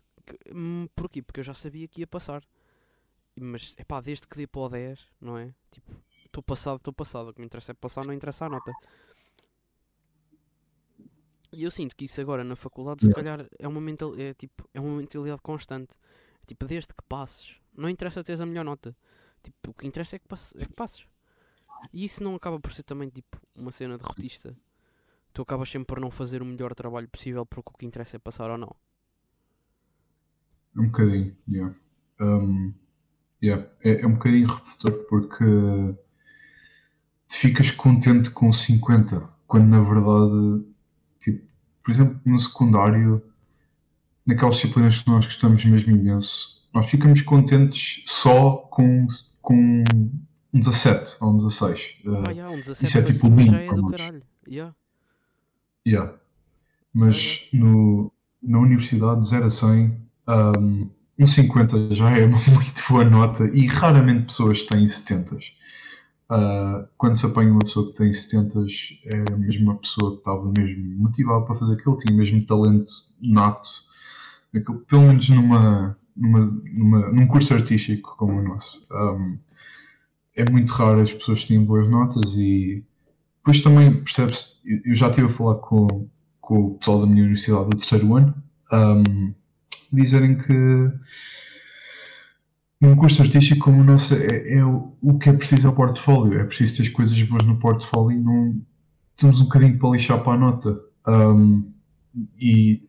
Hum, 0.54 0.86
Porquê? 0.94 1.22
Porque 1.22 1.40
eu 1.40 1.44
já 1.44 1.54
sabia 1.54 1.88
que 1.88 2.00
ia 2.00 2.06
passar. 2.06 2.42
Mas, 3.34 3.74
epá, 3.78 4.00
desde 4.00 4.26
que 4.28 4.36
dê 4.36 4.46
para 4.46 4.60
o 4.60 4.68
10, 4.68 5.06
não 5.20 5.38
é? 5.38 5.54
Tipo, 5.70 5.92
estou 6.24 6.42
passado, 6.42 6.76
estou 6.76 6.92
passado. 6.92 7.28
O 7.28 7.34
que 7.34 7.40
me 7.40 7.46
interessa 7.46 7.72
é 7.72 7.74
passar, 7.74 8.04
não 8.04 8.12
interessa 8.12 8.46
a 8.46 8.48
nota. 8.48 8.72
E 11.52 11.64
eu 11.64 11.70
sinto 11.70 11.96
que 11.96 12.04
isso 12.04 12.20
agora 12.20 12.44
na 12.44 12.54
faculdade, 12.54 13.04
se 13.04 13.12
calhar, 13.12 13.44
é 13.58 13.66
uma, 13.66 13.80
mental, 13.80 14.14
é, 14.16 14.34
tipo, 14.34 14.68
é 14.72 14.80
uma 14.80 14.98
mentalidade 14.98 15.40
constante. 15.42 15.92
Tipo, 16.46 16.66
desde 16.66 16.94
que 16.94 17.02
passes, 17.08 17.56
não 17.76 17.88
interessa 17.88 18.22
teres 18.22 18.40
a 18.40 18.46
melhor 18.46 18.64
nota. 18.64 18.96
Tipo, 19.42 19.70
o 19.70 19.74
que 19.74 19.86
interessa 19.86 20.16
é 20.16 20.18
que, 20.18 20.28
passes, 20.28 20.52
é 20.56 20.64
que 20.64 20.72
passes. 20.72 21.04
E 21.92 22.04
isso 22.04 22.22
não 22.22 22.34
acaba 22.34 22.60
por 22.60 22.72
ser 22.72 22.82
também 22.82 23.08
tipo 23.08 23.40
uma 23.56 23.72
cena 23.72 23.96
derrotista. 23.96 24.56
Tu 25.32 25.42
acabas 25.42 25.70
sempre 25.70 25.86
por 25.86 26.00
não 26.00 26.10
fazer 26.10 26.42
o 26.42 26.44
melhor 26.44 26.74
trabalho 26.74 27.08
possível 27.08 27.46
porque 27.46 27.70
o 27.72 27.78
que 27.78 27.86
interessa 27.86 28.16
é 28.16 28.18
passar 28.18 28.50
ou 28.50 28.58
não. 28.58 28.74
Um 30.76 30.86
bocadinho, 30.86 31.36
yeah. 31.48 31.74
Um, 32.20 32.72
yeah. 33.42 33.66
É, 33.82 34.02
é 34.02 34.06
um 34.06 34.12
bocadinho 34.12 34.48
redutor 34.48 34.92
porque 35.08 35.44
tu 37.28 37.36
ficas 37.36 37.70
contente 37.70 38.30
com 38.30 38.52
50, 38.52 39.20
quando 39.46 39.68
na 39.68 39.80
verdade, 39.80 40.64
tipo, 41.18 41.46
por 41.82 41.90
exemplo, 41.90 42.20
no 42.24 42.38
secundário, 42.38 43.22
naquelas 44.26 44.56
disciplinas 44.56 45.02
que 45.02 45.08
nós 45.08 45.24
gostamos 45.24 45.64
mesmo 45.64 45.92
imenso, 45.92 46.68
nós 46.72 46.88
ficamos 46.88 47.22
contentes 47.22 48.02
só 48.06 48.56
com, 48.70 49.06
com 49.42 49.54
um 50.52 50.60
17 50.60 51.16
ou 51.20 51.30
um 51.34 51.36
16. 51.38 51.80
Uh, 52.04 52.26
Ah, 52.26 52.30
yeah, 52.30 52.50
um 52.54 52.58
17 52.60 52.84
isso 52.84 52.98
é 52.98 53.02
tipo 53.02 53.28
cima 53.28 53.36
limpo 53.36 53.46
já 53.46 53.60
é 53.60 53.74
do 53.74 53.82
nós. 53.82 53.90
caralho. 53.90 54.22
Yeah. 54.48 54.74
Yeah. 55.86 56.14
Mas 56.92 57.48
no, 57.52 58.12
na 58.42 58.58
universidade, 58.58 59.26
0 59.26 59.44
a 59.46 59.50
100, 59.50 59.96
um, 60.28 60.90
um 61.18 61.26
50 61.26 61.94
já 61.94 62.10
é 62.10 62.24
uma 62.26 62.38
muito 62.50 62.82
boa 62.88 63.04
nota 63.04 63.44
e 63.52 63.66
raramente 63.66 64.26
pessoas 64.26 64.64
têm 64.66 64.88
70. 64.88 65.36
Uh, 66.30 66.86
quando 66.96 67.16
se 67.16 67.26
apanha 67.26 67.50
uma 67.52 67.60
pessoa 67.60 67.90
que 67.90 67.98
tem 67.98 68.12
70, 68.12 68.60
é 69.06 69.36
mesmo 69.36 69.64
uma 69.64 69.78
pessoa 69.78 70.12
que 70.12 70.18
estava 70.18 70.52
mesmo 70.56 70.96
motivada 71.02 71.44
para 71.44 71.56
fazer 71.56 71.74
aquilo, 71.74 71.96
tinha 71.96 72.16
mesmo 72.16 72.46
talento 72.46 72.92
nato, 73.20 73.68
pelo 74.88 75.02
menos 75.08 75.28
numa, 75.28 75.98
numa, 76.20 76.40
numa, 76.72 77.12
num 77.12 77.26
curso 77.26 77.54
artístico 77.54 78.16
como 78.18 78.38
o 78.38 78.42
nosso. 78.42 78.86
Um, 78.92 79.38
é 80.36 80.50
muito 80.50 80.70
raro 80.72 81.00
as 81.00 81.12
pessoas 81.12 81.44
têm 81.44 81.64
boas 81.64 81.88
notas 81.88 82.36
e 82.36 82.84
depois 83.38 83.62
também 83.62 84.02
percebe-se, 84.02 84.56
eu- 84.64 84.94
já 84.94 85.08
estive 85.08 85.26
a 85.28 85.30
falar 85.30 85.56
com, 85.56 86.08
com 86.40 86.58
o 86.58 86.74
pessoal 86.76 87.00
da 87.00 87.06
minha 87.06 87.22
universidade 87.22 87.64
do 87.70 87.76
terceiro 87.76 88.14
ano, 88.16 88.34
um, 88.72 89.34
dizerem 89.92 90.38
que 90.38 90.54
num 92.80 92.96
curso 92.96 93.22
artístico 93.22 93.64
como 93.64 93.80
o 93.80 93.84
nosso 93.84 94.14
é, 94.14 94.54
é 94.54 94.64
o, 94.64 95.18
que 95.18 95.28
é 95.28 95.32
preciso 95.32 95.66
é 95.66 95.70
o 95.70 95.74
portfólio, 95.74 96.40
é 96.40 96.44
preciso 96.44 96.76
ter 96.76 96.82
as 96.84 96.88
coisas 96.88 97.20
boas 97.22 97.44
no 97.46 97.58
portfólio 97.58 98.18
e 98.18 98.22
não 98.22 98.60
temos 99.16 99.40
um 99.40 99.44
bocadinho 99.44 99.78
para 99.78 99.90
lixar 99.90 100.22
para 100.22 100.32
a 100.32 100.36
nota. 100.38 100.80
Um, 101.06 101.72
e 102.38 102.82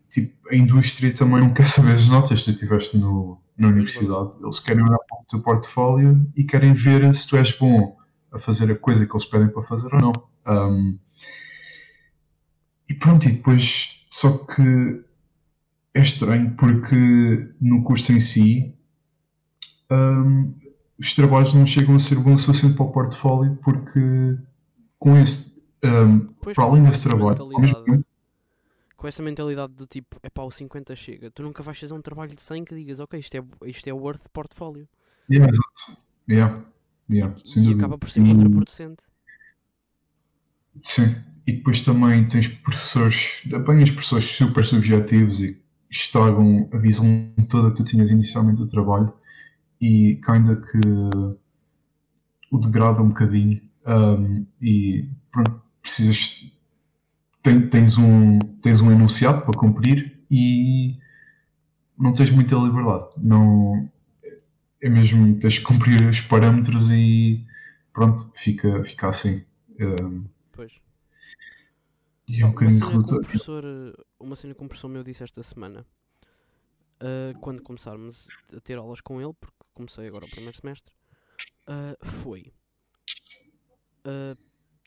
a 0.51 0.55
indústria 0.55 1.13
também 1.13 1.39
não 1.39 1.53
quer 1.53 1.65
saber 1.65 1.93
as 1.93 2.07
notas 2.09 2.43
que 2.43 2.51
tu 2.51 2.59
tiveste 2.59 2.97
no, 2.97 3.41
na 3.57 3.69
universidade. 3.69 4.31
Eles 4.41 4.59
querem 4.59 4.83
olhar 4.83 4.99
para 5.07 5.19
o 5.19 5.25
teu 5.29 5.41
portfólio 5.41 6.29
e 6.35 6.43
querem 6.43 6.73
ver 6.73 7.13
se 7.15 7.27
tu 7.27 7.37
és 7.37 7.57
bom 7.57 7.97
a 8.31 8.37
fazer 8.37 8.69
a 8.71 8.75
coisa 8.75 9.05
que 9.05 9.11
eles 9.11 9.25
pedem 9.25 9.47
para 9.47 9.63
fazer 9.63 9.89
ou 9.93 10.01
não. 10.01 10.13
Um, 10.47 10.99
e 12.89 12.93
pronto, 12.93 13.25
e 13.27 13.31
depois, 13.31 14.05
só 14.09 14.39
que 14.39 15.03
é 15.93 16.01
estranho 16.01 16.51
porque 16.57 17.53
no 17.61 17.83
curso 17.83 18.11
em 18.11 18.19
si 18.19 18.75
um, 19.89 20.53
os 20.99 21.13
trabalhos 21.13 21.53
não 21.53 21.65
chegam 21.65 21.95
a 21.95 21.99
ser 21.99 22.15
bons 22.15 22.41
o 22.41 22.45
suficiente 22.45 22.75
para 22.75 22.85
o 22.85 22.91
portfólio 22.91 23.57
porque 23.63 24.37
com 24.99 25.17
esse, 25.17 25.53
um, 25.83 26.19
para 26.53 26.63
além 26.63 26.83
desse 26.83 27.03
trabalho, 27.03 27.41
ao 27.41 27.59
mesmo 27.59 27.83
tempo, 27.83 28.05
Com 29.01 29.07
essa 29.07 29.23
mentalidade 29.23 29.73
do 29.73 29.87
tipo, 29.87 30.19
é 30.21 30.29
pá, 30.29 30.43
o 30.43 30.51
50 30.51 30.95
chega. 30.95 31.31
Tu 31.31 31.41
nunca 31.41 31.63
vais 31.63 31.79
fazer 31.79 31.91
um 31.91 32.01
trabalho 32.03 32.35
de 32.35 32.41
100 32.43 32.65
que 32.65 32.75
digas, 32.75 32.99
ok, 32.99 33.19
isto 33.19 33.35
é, 33.35 33.43
isto 33.65 33.87
é 33.87 33.91
worth 33.91 34.29
portfólio. 34.31 34.87
yeah, 35.27 35.51
exato. 35.51 36.03
Yeah, 36.29 36.63
yeah, 37.09 37.35
e 37.35 37.61
dúvida. 37.61 37.77
acaba 37.77 37.97
por 37.97 38.07
ser 38.11 38.19
contraproducente. 38.19 39.03
Sim, 40.83 41.15
e 41.47 41.53
depois 41.53 41.81
também 41.81 42.27
tens 42.27 42.47
professores, 42.47 43.41
apanhas 43.51 43.89
professores 43.89 44.25
super 44.25 44.63
subjetivos 44.63 45.41
e 45.41 45.59
estragam 45.89 46.69
a 46.71 46.77
visão 46.77 47.33
toda 47.49 47.71
que 47.71 47.77
tu 47.77 47.83
tinhas 47.83 48.11
inicialmente 48.11 48.59
do 48.59 48.67
trabalho 48.67 49.11
e 49.81 50.21
ainda 50.27 50.57
que 50.57 50.79
o 52.51 52.59
degrada 52.59 53.01
um 53.01 53.07
bocadinho 53.07 53.63
um, 53.87 54.45
e 54.61 55.09
pronto, 55.31 55.59
precisas 55.81 56.50
ten- 57.43 57.67
tens 57.69 57.97
um 57.97 58.39
tens 58.61 58.81
um 58.81 58.91
enunciado 58.91 59.41
para 59.45 59.59
cumprir 59.59 60.19
e 60.29 60.97
não 61.97 62.13
tens 62.13 62.29
muita 62.29 62.55
liberdade 62.55 63.09
não 63.17 63.89
é 64.81 64.89
mesmo 64.89 65.37
tens 65.39 65.57
que 65.59 65.63
cumprir 65.63 66.01
os 66.09 66.19
parâmetros 66.21 66.89
e 66.91 67.45
pronto, 67.93 68.31
fica, 68.35 68.83
fica 68.83 69.09
assim 69.09 69.43
um, 69.79 70.25
Pois. 70.51 70.73
e 72.27 72.41
é 72.41 72.45
um 72.45 72.49
uma 72.49 72.53
bocadinho 72.53 72.85
redutor. 72.87 73.21
professor, 73.21 73.63
uma 74.19 74.35
cena 74.35 74.53
que 74.55 74.63
um 74.63 74.67
professor 74.67 74.87
meu 74.89 75.03
disse 75.03 75.23
esta 75.23 75.41
semana, 75.43 75.85
ah, 76.99 77.33
quando 77.41 77.61
começarmos 77.61 78.27
a 78.55 78.59
ter 78.59 78.77
aulas 78.77 79.01
com 79.01 79.21
ele, 79.21 79.33
porque 79.33 79.55
comecei 79.73 80.07
agora 80.07 80.25
o 80.25 80.29
primeiro 80.29 80.55
semestre, 80.55 80.93
ah, 81.67 81.95
foi 82.03 82.53
ah, 84.05 84.35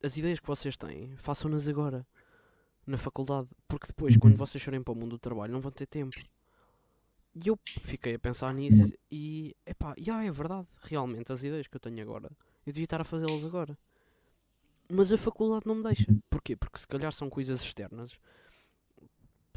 as 0.03 0.17
ideias 0.17 0.41
que 0.41 0.47
vocês 0.47 0.77
têm, 0.77 1.17
façam-nas 1.17 1.69
agora 1.69 2.07
na 2.87 2.99
faculdade, 2.99 3.49
porque 3.69 3.87
depois, 3.89 4.17
quando 4.17 4.33
Uhum. 4.35 4.39
vocês 4.39 4.63
forem 4.63 4.83
para 4.83 4.93
o 4.93 4.97
mundo 4.97 5.11
do 5.11 5.19
trabalho, 5.19 5.53
não 5.53 5.61
vão 5.61 5.71
ter 5.73 5.87
tempo. 5.87 6.15
E 7.35 7.49
eu 7.49 7.59
fiquei 7.83 8.15
a 8.15 8.19
pensar 8.19 8.53
nisso 8.55 8.93
e, 9.11 9.57
epá, 9.67 9.95
já 9.99 10.23
é 10.23 10.31
verdade, 10.31 10.69
realmente, 10.83 11.33
as 11.33 11.43
ideias 11.43 11.67
que 11.67 11.77
eu 11.77 11.81
tenho 11.81 12.01
agora, 12.03 12.31
eu 12.67 12.73
devia 12.73 12.85
estar 12.85 13.01
a 13.01 13.05
fazê-las 13.05 13.45
agora. 13.45 13.77
Mas 14.89 15.11
a 15.11 15.19
faculdade 15.19 15.67
não 15.67 15.75
me 15.77 15.83
deixa. 15.83 16.07
Porquê? 16.31 16.55
Porque 16.55 16.79
se 16.79 16.87
calhar 16.87 17.11
são 17.13 17.29
coisas 17.31 17.63
externas. 17.63 18.13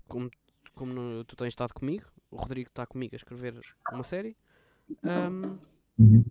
Como, 0.07 0.31
como 0.73 0.93
no- 0.93 1.23
tu 1.25 1.35
tens 1.35 1.49
estado 1.49 1.73
comigo, 1.73 2.05
o 2.31 2.37
Rodrigo 2.37 2.69
está 2.69 2.85
comigo 2.87 3.13
a 3.13 3.17
escrever 3.17 3.59
uma 3.91 4.03
série. 4.03 4.35
Uhum. 5.99 6.23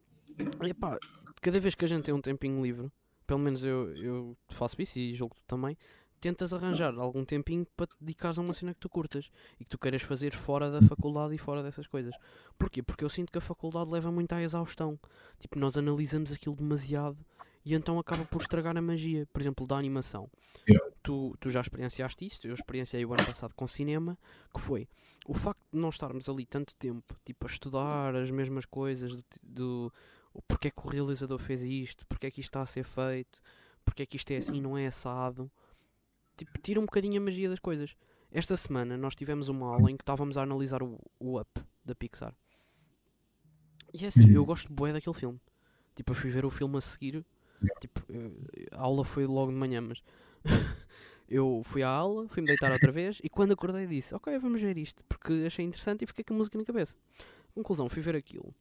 epá, 0.63 0.99
cada 1.41 1.61
vez 1.61 1.75
que 1.75 1.85
a 1.85 1.89
gente 1.89 2.05
tem 2.05 2.15
um 2.15 2.21
tempinho 2.21 2.63
livre, 2.63 2.91
pelo 3.27 3.41
menos 3.41 3.63
eu, 3.63 3.95
eu 3.97 4.37
faço 4.51 4.81
isso 4.81 4.99
e 4.99 5.15
julgo 5.15 5.37
também, 5.47 5.77
tentas 6.21 6.53
arranjar 6.53 6.95
algum 6.99 7.25
tempinho 7.25 7.67
para 7.77 7.87
te 7.87 7.97
dedicares 8.01 8.39
a 8.39 8.43
uma 8.43 8.55
cena 8.55 8.75
que 8.75 8.81
tu 8.81 8.89
curtas 8.89 9.31
e 9.61 9.65
que 9.65 9.71
tu 9.71 9.79
queiras 9.79 10.03
fazer 10.03 10.33
fora 10.33 10.71
da 10.71 10.81
faculdade 10.83 11.35
e 11.35 11.39
fora 11.39 11.63
dessas 11.63 11.87
coisas. 11.87 12.15
Porquê? 12.59 12.83
Porque 12.83 13.05
eu 13.05 13.09
sinto 13.09 13.31
que 13.31 13.39
a 13.39 13.41
faculdade 13.41 13.91
leva 13.91 14.11
muito 14.11 14.33
à 14.33 14.43
exaustão. 14.43 14.99
Tipo, 15.39 15.59
nós 15.59 15.77
analisamos 15.77 16.33
aquilo 16.33 16.57
demasiado 16.57 17.19
e 17.65 17.75
então 17.75 17.99
acaba 17.99 18.25
por 18.25 18.41
estragar 18.41 18.77
a 18.77 18.83
magia. 18.83 19.27
Por 19.33 19.43
exemplo, 19.43 19.67
da 19.67 19.77
animação. 19.77 20.31
Yeah. 20.69 20.85
Tu, 21.03 21.37
tu 21.39 21.51
já 21.51 21.61
experienciaste 21.61 22.27
isto, 22.27 22.47
eu 22.47 22.55
experienciei 22.55 23.05
o 23.05 23.13
ano 23.13 23.25
passado 23.25 23.55
com 23.55 23.67
cinema, 23.67 24.19
que 24.53 24.61
foi 24.61 24.89
o 25.27 25.35
facto 25.35 25.63
de 25.73 25.79
nós 25.79 25.95
estarmos 25.95 26.29
ali 26.29 26.47
tanto 26.47 26.75
tempo, 26.77 27.17
tipo, 27.25 27.47
a 27.47 27.51
estudar 27.51 28.15
as 28.15 28.31
mesmas 28.31 28.65
coisas 28.65 29.15
do, 29.15 29.25
do 29.43 29.93
porque 30.47 30.69
é 30.69 30.71
que 30.71 30.87
o 30.87 30.89
realizador 30.89 31.39
fez 31.39 31.63
isto, 31.63 32.07
porque 32.07 32.27
é 32.27 32.31
que 32.31 32.41
isto 32.41 32.51
está 32.51 32.63
a 32.63 32.67
ser 32.67 32.85
feito, 32.85 33.41
porque 33.85 34.03
é 34.03 34.07
que 34.07 34.17
isto 34.17 34.31
é 34.31 34.37
assim 34.37 34.57
e 34.57 34.61
não 34.61 34.77
é 34.77 34.87
assado. 34.87 35.51
Tipo, 36.37 36.59
tira 36.61 36.81
um 36.81 36.85
bocadinho 36.85 37.21
a 37.21 37.25
magia 37.25 37.49
das 37.49 37.59
coisas. 37.59 37.97
Esta 38.31 38.57
semana 38.57 38.97
nós 38.97 39.15
tivemos 39.15 39.49
uma 39.49 39.67
aula 39.69 39.91
em 39.91 39.97
que 39.97 40.03
estávamos 40.03 40.37
a 40.37 40.43
analisar 40.43 40.83
o, 40.83 40.99
o 41.19 41.41
Up 41.41 41.63
da 41.85 41.95
Pixar. 41.95 42.35
E 43.93 44.05
é 44.05 44.09
assim, 44.09 44.29
eu 44.31 44.41
Uhum. 44.41 44.47
gosto 44.47 44.73
bué 44.73 44.93
daquele 44.93 45.15
filme. 45.15 45.41
Tipo, 45.95 46.13
eu 46.13 46.17
fui 46.17 46.31
ver 46.31 46.45
o 46.45 46.51
filme 46.51 46.77
a 46.77 46.81
seguir. 46.81 47.25
Tipo, 47.81 48.01
eh, 48.11 48.67
a 48.73 48.81
aula 48.83 49.05
foi 49.05 49.27
logo 49.27 49.51
de 49.53 49.57
manhã, 49.59 49.81
mas 49.81 50.03
eu 51.29 51.63
fui 51.65 51.83
à 51.83 51.89
aula, 51.89 52.29
fui-me 52.29 52.47
deitar 52.47 52.73
outra 52.73 52.93
vez 52.93 53.21
e 53.23 53.29
quando 53.29 53.53
acordei 53.53 53.87
disse, 53.87 54.15
ok, 54.15 54.39
vamos 54.39 54.61
ver 54.61 54.77
isto, 54.79 55.03
porque 55.09 55.45
achei 55.47 55.65
interessante 55.65 56.03
e 56.05 56.07
fiquei 56.07 56.25
com 56.25 56.35
a 56.35 56.37
música 56.37 56.59
na 56.59 56.65
cabeça. 56.65 56.95
Conclusão, 57.55 57.89
fui 57.89 58.03
ver 58.03 58.17
aquilo. 58.17 58.55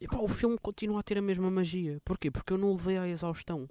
E 0.00 0.06
pá, 0.08 0.18
o 0.18 0.28
filme 0.28 0.58
continua 0.58 1.00
a 1.00 1.02
ter 1.02 1.18
a 1.18 1.22
mesma 1.22 1.50
magia. 1.50 2.00
Porquê? 2.04 2.30
Porque 2.30 2.52
eu 2.52 2.58
não 2.58 2.68
o 2.70 2.76
levei 2.76 2.98
à 2.98 3.08
exaustão. 3.08 3.68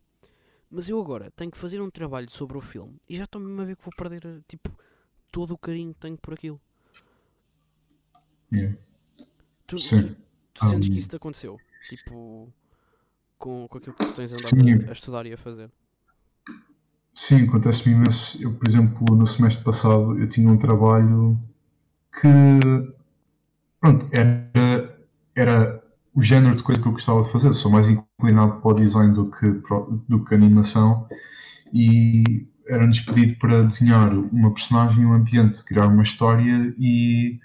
Mas 0.75 0.89
eu 0.89 0.99
agora 0.99 1.29
tenho 1.35 1.51
que 1.51 1.57
fazer 1.57 1.79
um 1.79 1.89
trabalho 1.91 2.27
sobre 2.31 2.57
o 2.57 2.61
filme 2.61 2.99
e 3.07 3.15
já 3.15 3.25
estou 3.25 3.39
mesmo 3.39 3.61
a 3.61 3.65
ver 3.65 3.75
que 3.75 3.83
vou 3.83 3.93
perder, 3.93 4.25
eh, 4.25 4.41
tipo, 4.47 4.75
todo 5.31 5.53
o 5.53 5.57
carinho 5.57 5.93
que 5.93 5.99
tenho 5.99 6.17
por 6.17 6.33
aquilo. 6.33 6.59
Yeah. 8.51 8.75
Tu, 9.67 9.77
Sim. 9.77 10.15
tu 10.51 10.65
sentes 10.65 10.89
que 10.89 10.95
Um, 10.95 10.97
isso 10.97 11.09
te 11.09 11.15
aconteceu? 11.15 11.61
Tipo, 11.87 12.51
com, 13.37 13.67
com 13.67 13.77
aquilo 13.77 13.95
que 13.95 14.03
tu 14.03 14.13
tens 14.13 14.31
andado 14.33 14.63
a, 14.87 14.89
a 14.89 14.93
estudar 14.93 15.27
e 15.27 15.33
a 15.33 15.37
fazer? 15.37 15.69
Sim, 17.13 17.47
acontece-me 17.47 17.95
imenso. 17.95 18.41
Eu, 18.41 18.57
por 18.57 18.67
exemplo, 18.67 19.15
no 19.15 19.27
semestre 19.27 19.63
passado, 19.63 20.17
eu 20.19 20.27
tinha 20.27 20.49
um 20.49 20.57
trabalho 20.57 21.39
que, 22.19 22.27
pronto, 23.79 24.09
era, 24.11 24.99
era 25.35 25.72
o 26.15 26.21
género 26.21 26.55
de 26.55 26.63
coisa 26.63 26.81
que 26.81 26.87
eu 26.87 26.91
gostava 26.91 27.23
de 27.23 27.31
fazer. 27.31 27.53
Sou 27.53 27.71
mais 27.71 27.89
inclinado 27.89 28.61
para 28.61 28.71
o 28.71 28.73
design 28.73 29.13
do 29.13 29.31
que, 29.31 29.49
do 30.07 30.23
que 30.23 30.35
animação 30.35 31.07
e 31.73 32.47
era-nos 32.67 32.99
pedido 33.01 33.37
para 33.39 33.63
desenhar 33.63 34.13
uma 34.13 34.53
personagem 34.53 35.05
um 35.05 35.13
ambiente, 35.13 35.63
criar 35.63 35.87
uma 35.87 36.03
história 36.03 36.73
e 36.77 37.39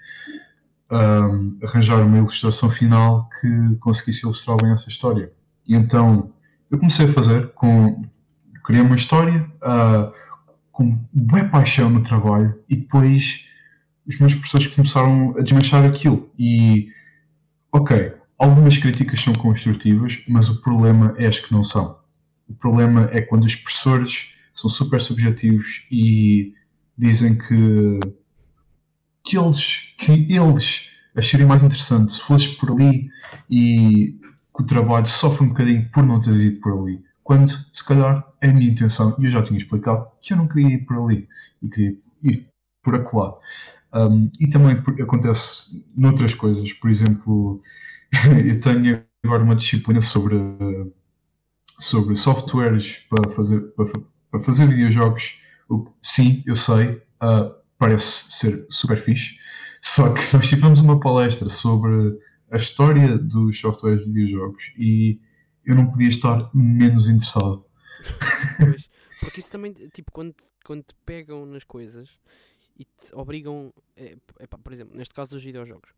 um, 0.91 1.57
arranjar 1.63 2.01
uma 2.05 2.17
ilustração 2.17 2.69
final 2.69 3.29
que 3.39 3.75
conseguisse 3.79 4.25
ilustrar 4.25 4.57
bem 4.61 4.71
essa 4.71 4.89
história. 4.89 5.31
E 5.67 5.75
então 5.75 6.31
eu 6.69 6.77
comecei 6.77 7.05
a 7.05 7.13
fazer 7.13 7.49
com 7.53 8.03
criei 8.63 8.81
uma 8.81 8.95
história 8.95 9.49
uh, 9.63 10.13
com 10.71 10.99
boa 11.11 11.43
paixão 11.45 11.89
no 11.89 12.03
trabalho 12.03 12.57
e 12.69 12.75
depois 12.75 13.45
os 14.07 14.19
meus 14.19 14.33
professores 14.33 14.67
começaram 14.67 15.35
a 15.37 15.41
desmanchar 15.41 15.83
aquilo 15.83 16.29
e 16.37 16.89
ok, 17.71 18.13
algumas 18.39 18.77
críticas 18.77 19.21
são 19.21 19.33
construtivas, 19.33 20.23
mas 20.27 20.49
o 20.49 20.61
problema 20.61 21.13
é 21.17 21.27
as 21.27 21.39
que 21.39 21.51
não 21.51 21.63
são. 21.63 21.99
O 22.47 22.53
problema 22.53 23.09
é 23.11 23.21
quando 23.21 23.43
os 23.43 23.55
professores 23.55 24.33
são 24.53 24.69
super 24.69 24.99
subjetivos 24.99 25.85
e 25.91 26.53
dizem 26.97 27.37
que 27.37 27.99
que 29.23 29.37
eles, 29.37 29.93
que 29.97 30.11
eles 30.33 30.89
acharem 31.15 31.45
mais 31.45 31.61
interessante 31.61 32.13
se 32.13 32.21
fosses 32.21 32.55
por 32.55 32.71
ali 32.71 33.09
e 33.49 34.17
que 34.55 34.63
o 34.63 34.65
trabalho 34.65 35.05
sofre 35.05 35.45
um 35.45 35.49
bocadinho 35.49 35.87
por 35.91 36.03
não 36.03 36.19
teres 36.19 36.41
ido 36.41 36.59
por 36.61 36.73
ali. 36.73 37.03
Quando, 37.23 37.53
se 37.71 37.85
calhar, 37.85 38.25
é 38.41 38.49
a 38.49 38.53
minha 38.53 38.71
intenção, 38.71 39.15
e 39.19 39.25
eu 39.25 39.31
já 39.31 39.43
tinha 39.43 39.59
explicado, 39.59 40.07
que 40.21 40.33
eu 40.33 40.37
não 40.37 40.47
queria 40.47 40.75
ir 40.75 40.79
por 40.79 40.97
ali 40.97 41.27
e 41.61 41.69
queria 41.69 41.97
ir 42.23 42.47
por 42.81 42.95
acolá. 42.95 43.35
Um, 43.93 44.31
e 44.39 44.47
também 44.47 44.81
acontece 45.01 45.83
noutras 45.95 46.33
coisas, 46.33 46.73
por 46.73 46.89
exemplo, 46.89 47.61
eu 48.45 48.59
tenho 48.59 49.03
agora 49.23 49.43
uma 49.43 49.55
disciplina 49.55 50.01
sobre, 50.01 50.35
sobre 51.79 52.15
softwares 52.15 52.97
para 53.09 53.31
fazer, 53.31 53.61
para, 53.73 53.85
para 54.31 54.39
fazer 54.39 54.67
videojogos. 54.67 55.39
Sim, 56.01 56.43
eu 56.47 56.55
sei, 56.55 57.01
uh, 57.21 57.53
parece 57.77 58.31
ser 58.31 58.65
super 58.69 59.03
fixe, 59.03 59.37
só 59.81 60.13
que 60.13 60.21
nós 60.35 60.47
tivemos 60.47 60.81
uma 60.81 60.99
palestra 60.99 61.49
sobre 61.49 62.19
a 62.51 62.57
história 62.57 63.17
dos 63.17 63.59
softwares 63.59 64.03
de 64.03 64.11
videojogos 64.11 64.63
e 64.77 65.19
eu 65.65 65.75
não 65.75 65.91
podia 65.91 66.09
estar 66.09 66.49
menos 66.53 67.07
interessado. 67.07 67.65
Pois, 68.57 68.89
porque 69.19 69.39
isso 69.41 69.51
também, 69.51 69.73
tipo, 69.93 70.11
quando, 70.11 70.33
quando 70.65 70.83
te 70.83 70.95
pegam 71.05 71.45
nas 71.45 71.63
coisas 71.63 72.21
e 72.77 72.85
te 72.85 73.13
obrigam, 73.13 73.73
é, 73.95 74.15
é 74.39 74.47
por 74.47 74.71
exemplo, 74.71 74.97
neste 74.97 75.13
caso 75.13 75.31
dos 75.31 75.43
videojogos, 75.43 75.89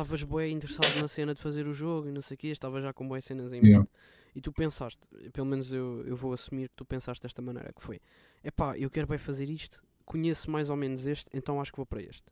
estavas 0.00 0.22
bem 0.22 0.52
interessado 0.54 0.96
na 0.96 1.08
cena 1.08 1.34
de 1.34 1.40
fazer 1.40 1.66
o 1.66 1.72
jogo 1.72 2.08
e 2.08 2.12
não 2.12 2.22
sei 2.22 2.34
o 2.36 2.38
quê, 2.38 2.48
estavas 2.48 2.82
já 2.82 2.92
com 2.92 3.06
boas 3.06 3.24
cenas 3.24 3.52
em 3.52 3.60
Yeah. 3.60 3.80
mente. 3.80 3.90
E 4.34 4.40
tu 4.40 4.52
pensaste, 4.52 5.00
pelo 5.32 5.46
menos 5.46 5.72
eu, 5.72 6.04
eu 6.06 6.14
vou 6.16 6.32
assumir 6.32 6.68
que 6.68 6.76
tu 6.76 6.84
pensaste 6.84 7.22
desta 7.22 7.42
maneira, 7.42 7.72
que 7.72 7.82
foi, 7.82 8.00
é 8.42 8.50
pá, 8.50 8.78
eu 8.78 8.88
quero 8.90 9.08
bem 9.08 9.18
fazer 9.18 9.50
isto, 9.50 9.82
conheço 10.04 10.50
mais 10.50 10.70
ou 10.70 10.76
menos 10.76 11.04
este, 11.06 11.26
então 11.34 11.60
acho 11.60 11.72
que 11.72 11.76
vou 11.76 11.86
para 11.86 12.00
este. 12.02 12.24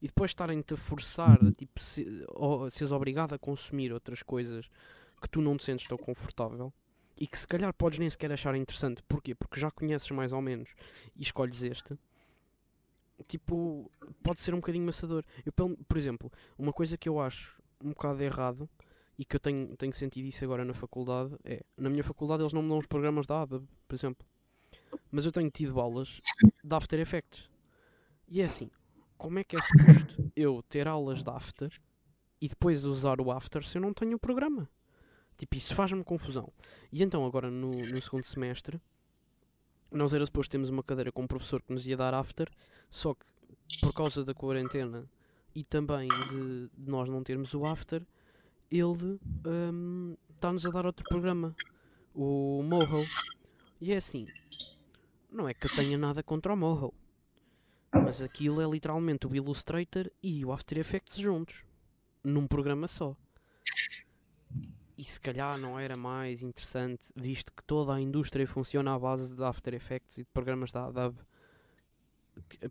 E 0.00 0.06
depois 0.06 0.30
estarem-te 0.30 0.74
a 0.74 0.76
forçar, 0.76 1.40
Uhum. 1.42 1.52
tipo, 1.52 1.80
se, 1.82 2.06
ou 2.28 2.70
seres 2.70 2.92
obrigado 2.92 3.34
a 3.34 3.38
consumir 3.38 3.92
outras 3.92 4.22
coisas 4.22 4.66
que 5.20 5.28
tu 5.28 5.40
não 5.42 5.56
te 5.56 5.64
sentes 5.64 5.86
tão 5.86 5.96
confortável 5.98 6.72
e 7.18 7.26
que 7.26 7.38
se 7.38 7.46
calhar 7.46 7.72
podes 7.74 7.98
nem 7.98 8.08
sequer 8.08 8.30
achar 8.32 8.54
interessante. 8.54 9.02
Porquê? 9.08 9.34
Porque 9.34 9.58
já 9.60 9.70
conheces 9.70 10.10
mais 10.10 10.32
ou 10.32 10.40
menos 10.42 10.70
e 11.14 11.22
escolhes 11.22 11.62
este. 11.62 11.98
Tipo, 13.26 13.90
pode 14.22 14.40
ser 14.40 14.54
um 14.54 14.58
bocadinho 14.58 14.84
maçador. 14.84 15.24
Eu, 15.44 15.52
por 15.52 15.96
exemplo, 15.96 16.30
uma 16.56 16.72
coisa 16.72 16.96
que 16.96 17.08
eu 17.08 17.20
acho 17.20 17.60
um 17.82 17.90
bocado 17.90 18.22
errado 18.22 18.68
e 19.18 19.24
que 19.24 19.36
eu 19.36 19.40
tenho, 19.40 19.76
tenho 19.76 19.94
sentido 19.94 20.26
isso 20.26 20.44
agora 20.44 20.64
na 20.64 20.74
faculdade 20.74 21.34
é, 21.44 21.64
na 21.76 21.88
minha 21.88 22.04
faculdade 22.04 22.42
eles 22.42 22.52
não 22.52 22.62
me 22.62 22.68
dão 22.68 22.78
os 22.78 22.86
programas 22.86 23.26
da 23.26 23.42
ADA, 23.42 23.62
por 23.88 23.94
exemplo. 23.94 24.26
Mas 25.10 25.24
eu 25.24 25.32
tenho 25.32 25.50
tido 25.50 25.80
aulas 25.80 26.20
de 26.62 26.74
After 26.74 26.98
Effects. 27.00 27.48
E 28.28 28.40
é 28.40 28.44
assim, 28.44 28.70
como 29.16 29.38
é 29.38 29.44
que 29.44 29.56
é 29.56 29.58
suposto 29.62 30.32
eu 30.36 30.62
ter 30.68 30.86
aulas 30.86 31.22
de 31.22 31.30
After 31.30 31.72
e 32.40 32.48
depois 32.48 32.84
usar 32.84 33.20
o 33.20 33.30
After 33.30 33.64
se 33.64 33.78
eu 33.78 33.82
não 33.82 33.92
tenho 33.92 34.16
o 34.16 34.20
programa? 34.20 34.68
Tipo, 35.36 35.56
isso 35.56 35.74
faz-me 35.74 36.02
confusão. 36.02 36.52
E 36.92 37.02
então 37.02 37.24
agora 37.24 37.50
no, 37.50 37.70
no 37.70 38.00
segundo 38.00 38.24
semestre 38.24 38.80
nós 39.96 40.12
era 40.12 40.24
suposto 40.26 40.50
termos 40.50 40.68
uma 40.68 40.82
cadeira 40.82 41.10
com 41.10 41.22
um 41.22 41.26
professor 41.26 41.62
que 41.62 41.72
nos 41.72 41.86
ia 41.86 41.96
dar 41.96 42.14
After, 42.14 42.48
só 42.90 43.14
que 43.14 43.24
por 43.80 43.92
causa 43.92 44.24
da 44.24 44.34
quarentena 44.34 45.08
e 45.54 45.64
também 45.64 46.08
de, 46.08 46.68
de 46.76 46.90
nós 46.90 47.08
não 47.08 47.22
termos 47.22 47.54
o 47.54 47.64
After, 47.64 48.02
ele 48.70 49.18
hum, 49.46 50.16
está-nos 50.34 50.66
a 50.66 50.70
dar 50.70 50.86
outro 50.86 51.04
programa, 51.08 51.54
o 52.14 52.62
Moho. 52.62 53.06
E 53.80 53.92
é 53.92 53.96
assim, 53.96 54.26
não 55.30 55.48
é 55.48 55.54
que 55.54 55.66
eu 55.66 55.74
tenha 55.74 55.96
nada 55.96 56.22
contra 56.22 56.52
o 56.52 56.56
Moho, 56.56 56.92
mas 57.92 58.20
aquilo 58.20 58.60
é 58.60 58.70
literalmente 58.70 59.26
o 59.26 59.34
Illustrator 59.34 60.10
e 60.22 60.44
o 60.44 60.52
After 60.52 60.78
Effects 60.78 61.16
juntos, 61.16 61.64
num 62.22 62.46
programa 62.46 62.86
só. 62.86 63.16
E 64.96 65.04
se 65.04 65.20
calhar 65.20 65.58
não 65.58 65.78
era 65.78 65.94
mais 65.96 66.42
interessante, 66.42 67.10
visto 67.14 67.52
que 67.52 67.62
toda 67.64 67.94
a 67.94 68.00
indústria 68.00 68.46
funciona 68.46 68.94
à 68.94 68.98
base 68.98 69.34
de 69.34 69.42
After 69.44 69.74
Effects 69.74 70.18
e 70.18 70.22
de 70.22 70.28
programas 70.32 70.72
da 70.72 70.86
Adobe. 70.86 71.18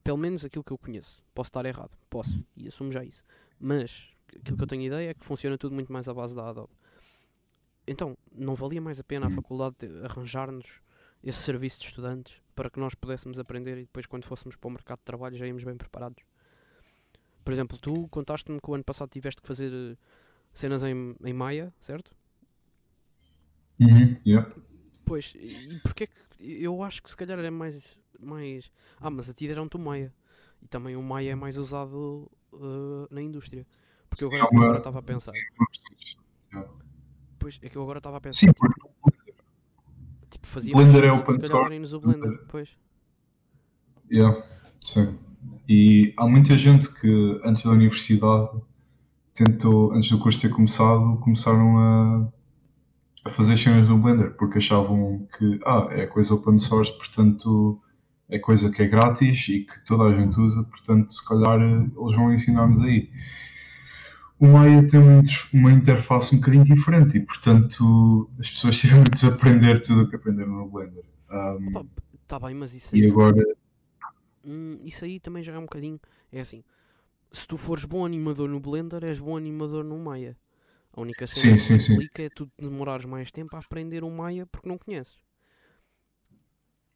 Pelo 0.04 0.18
menos 0.18 0.44
aquilo 0.44 0.64
que 0.64 0.74
eu 0.74 0.78
conheço. 0.78 1.24
Posso 1.34 1.50
estar 1.50 1.66
errado, 1.66 1.92
posso, 2.10 2.44
e 2.56 2.68
assumo 2.68 2.92
já 2.92 3.04
isso. 3.04 3.24
Mas 3.60 4.10
aquilo 4.36 4.58
que 4.58 4.64
eu 4.64 4.68
tenho 4.68 4.82
ideia 4.84 5.10
é 5.12 5.14
que 5.14 5.24
funciona 5.26 5.58
tudo 5.58 5.76
muito 5.76 5.92
mais 5.94 6.08
à 6.08 6.14
base 6.14 6.36
da 6.36 6.48
Adobe. 6.50 6.74
Então, 7.88 8.18
não 8.32 8.56
valia 8.56 8.82
mais 8.82 9.00
a 9.00 9.04
pena 9.04 9.28
a 9.28 9.30
faculdade 9.30 9.76
ter- 9.76 10.04
arranjar-nos 10.06 10.82
esse 11.24 11.40
serviço 11.40 11.80
de 11.80 11.86
estudantes 11.88 12.42
para 12.56 12.70
que 12.70 12.80
nós 12.80 12.96
pudéssemos 12.96 13.38
aprender 13.38 13.78
e 13.78 13.82
depois, 13.82 14.08
quando 14.08 14.26
fôssemos 14.26 14.56
para 14.56 14.68
o 14.68 14.72
mercado 14.72 15.00
de 15.00 15.06
trabalho, 15.06 15.38
já 15.38 15.46
íamos 15.46 15.64
bem 15.64 15.76
preparados. 15.78 16.24
Por 17.44 17.54
exemplo, 17.54 17.78
tu 17.78 18.08
contaste-me 18.08 18.60
que 18.60 18.70
o 18.70 18.74
ano 18.74 18.84
passado 18.84 19.10
tiveste 19.10 19.42
que 19.42 19.48
fazer 19.48 19.72
eh, 19.72 19.98
cenas 20.56 20.84
em, 20.84 21.16
em 21.24 21.34
Maia, 21.34 21.74
certo? 21.82 22.12
Uhum, 23.80 24.18
yeah. 24.26 24.46
Pois, 25.04 25.34
e 25.36 25.80
porquê 25.84 26.08
que 26.08 26.14
eu 26.64 26.82
acho 26.84 27.02
que 27.04 27.10
se 27.10 27.18
calhar 27.18 27.38
é 27.40 27.50
mais, 27.50 28.00
mais. 28.20 28.72
Ah, 29.00 29.10
mas 29.10 29.30
a 29.30 29.34
ti 29.34 29.48
deram-te 29.48 29.76
o 29.76 29.80
Maia. 29.80 30.14
E 30.62 30.68
também 30.68 30.96
o 30.96 31.04
Maia 31.04 31.32
é 31.32 31.36
mais 31.36 31.58
usado 31.58 32.30
eh, 32.54 33.08
na 33.12 33.22
indústria. 33.22 33.68
Porque 34.10 34.24
eu 34.24 34.30
agora 34.30 34.44
É 34.44 34.58
agora 34.58 34.78
estava 34.78 35.00
a 35.00 35.04
pensar. 35.04 35.34
Pois, 37.40 37.60
é 37.62 37.70
que 37.70 37.78
eu 37.78 37.84
agora 37.84 38.00
estava 38.00 38.18
a 38.18 38.22
pensar. 38.22 38.40
Sim, 38.48 38.54
porque 38.54 38.82
Tipo, 40.30 40.48
fazia 40.48 40.74
Blender 40.74 41.04
é 41.06 41.12
open 41.12 41.40
source, 41.46 41.96
o 41.96 42.00
Blender. 42.00 42.40
Pois. 42.48 42.70
Yeah, 44.12 44.36
sim. 44.82 45.18
E 45.68 46.14
há 46.18 46.28
muita 46.28 46.58
gente 46.58 46.92
que 46.94 47.42
antes 47.44 47.64
da 47.64 47.72
universidade 47.72 48.50
tentou, 49.36 49.94
antes 49.94 50.10
do 50.12 50.20
curso 50.20 50.42
ter 50.42 50.50
começado, 50.50 51.18
começaram 51.20 51.78
a, 51.80 52.30
a 53.26 53.30
fazer 53.32 53.58
cenas 53.58 53.88
no 53.90 53.98
Blender 54.00 54.32
porque 54.38 54.58
achavam 54.60 55.28
que 55.38 55.60
ah, 55.66 55.88
é 55.92 56.06
coisa 56.08 56.34
open 56.36 56.60
source, 56.60 56.92
portanto 56.98 57.82
é 58.30 58.40
coisa 58.40 58.72
que 58.72 58.82
é 58.84 58.88
grátis 58.88 59.48
e 59.50 59.62
que 59.66 59.86
toda 59.86 60.06
a 60.06 60.16
gente 60.20 60.40
usa, 60.40 60.64
portanto 60.64 61.12
se 61.14 61.26
calhar 61.28 61.60
eh, 61.62 61.76
eles 61.76 62.16
vão 62.16 62.34
ensinar-nos 62.34 62.82
aí. 62.82 63.10
O 64.40 64.48
Maya 64.48 64.86
tem 64.86 65.00
uma, 65.00 65.20
inter- 65.20 65.48
uma 65.54 65.72
interface 65.72 66.36
um 66.36 66.40
bocadinho 66.40 66.66
diferente 66.66 67.18
e 67.18 67.22
portanto 67.26 68.30
as 68.40 68.50
pessoas 68.50 68.78
tiveram 68.80 69.04
de 69.04 69.12
desaprender 69.12 69.82
tudo 69.82 70.04
o 70.04 70.10
que 70.10 70.16
aprenderam 70.16 70.52
no 70.52 70.68
Blender. 70.70 71.04
Um, 71.32 71.74
Opa, 71.74 71.86
tá 72.28 72.40
bem, 72.40 72.56
mas 72.56 72.74
isso 72.74 72.96
aí. 72.96 73.02
e 73.02 73.10
agora 73.10 73.44
Hum, 74.44 74.80
isso 74.84 75.04
aí 75.06 75.20
também 75.20 75.44
já 75.44 75.54
é 75.54 75.58
um 75.58 75.64
bocadinho. 75.64 76.00
É 76.32 76.40
assim. 76.42 76.64
Se 77.36 77.46
tu 77.46 77.58
fores 77.58 77.84
bom 77.84 78.06
animador 78.06 78.48
no 78.48 78.62
Blender, 78.62 79.04
és 79.04 79.20
bom 79.20 79.36
animador 79.36 79.84
no 79.84 80.00
Maya. 80.00 80.38
A 80.94 81.02
única 81.02 81.28
cena 81.28 81.52
Sim, 81.52 81.58
que 81.58 81.60
sim, 81.60 81.80
sim. 81.80 81.94
implica 81.94 82.24
é 82.24 82.30
tu 82.30 82.50
demorares 82.58 83.06
mais 83.06 83.30
tempo 83.30 83.58
a 83.58 83.60
aprender 83.60 84.06
o 84.06 84.10
Maya 84.10 84.46
porque 84.46 84.70
não 84.70 84.78
conheces. 84.78 85.18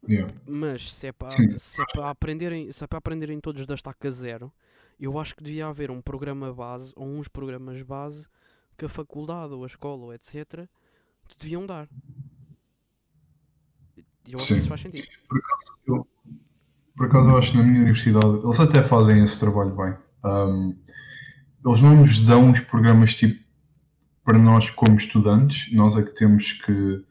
yeah. 0.08 0.32
Mas 0.46 0.92
se 0.94 1.08
é 1.08 1.12
para 1.12 1.30
Sim. 1.30 1.58
se 1.58 1.82
é 1.82 1.84
para 1.92 2.08
aprenderem, 2.10 2.72
se 2.72 2.82
é 2.82 2.86
para 2.86 2.98
aprenderem 2.98 3.38
todos 3.38 3.66
da 3.66 3.74
estaca 3.74 4.10
zero, 4.10 4.50
eu 4.98 5.18
acho 5.18 5.36
que 5.36 5.44
devia 5.44 5.66
haver 5.66 5.90
um 5.90 6.00
programa 6.00 6.52
base 6.54 6.90
ou 6.96 7.06
uns 7.06 7.28
programas 7.28 7.82
base 7.82 8.26
que 8.78 8.86
a 8.86 8.88
faculdade 8.88 9.52
ou 9.52 9.62
a 9.62 9.66
escola 9.66 10.04
ou 10.04 10.14
etc 10.14 10.66
te 11.28 11.38
deviam 11.38 11.66
dar. 11.66 11.86
Eu 14.26 14.40
acho 14.40 14.46
que 14.46 14.52
Sim. 14.54 14.58
isso 14.60 14.68
faz 14.68 14.80
sentido. 14.80 15.08
Por 16.96 17.06
acaso 17.06 17.28
eu 17.28 17.36
acho 17.36 17.52
que 17.52 17.56
na 17.58 17.62
minha 17.62 17.80
universidade 17.80 18.38
eles 18.42 18.60
até 18.60 18.82
fazem 18.82 19.22
esse 19.22 19.38
trabalho 19.38 19.74
bem. 19.76 19.94
Um, 20.24 20.76
eles 21.64 21.82
não 21.82 21.96
nos 21.96 22.20
dão 22.22 22.50
os 22.50 22.60
programas 22.60 23.14
tipo 23.14 23.40
para 24.24 24.38
nós 24.38 24.70
como 24.70 24.96
estudantes, 24.96 25.72
nós 25.72 25.96
é 25.96 26.02
que 26.02 26.14
temos 26.14 26.52
que 26.52 27.04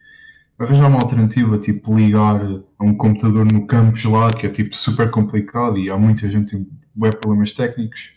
arranjar 0.58 0.88
uma 0.88 1.00
alternativa, 1.00 1.58
tipo 1.58 1.98
ligar 1.98 2.42
a 2.80 2.84
um 2.84 2.96
computador 2.96 3.52
no 3.52 3.66
campus 3.66 4.04
lá, 4.06 4.32
que 4.32 4.46
é 4.46 4.50
tipo 4.50 4.76
super 4.76 5.10
complicado 5.10 5.78
e 5.78 5.90
há 5.90 5.98
muita 5.98 6.30
gente 6.30 6.56
que 6.56 6.58
tem 6.58 7.12
problemas 7.20 7.54
técnicos, 7.54 8.12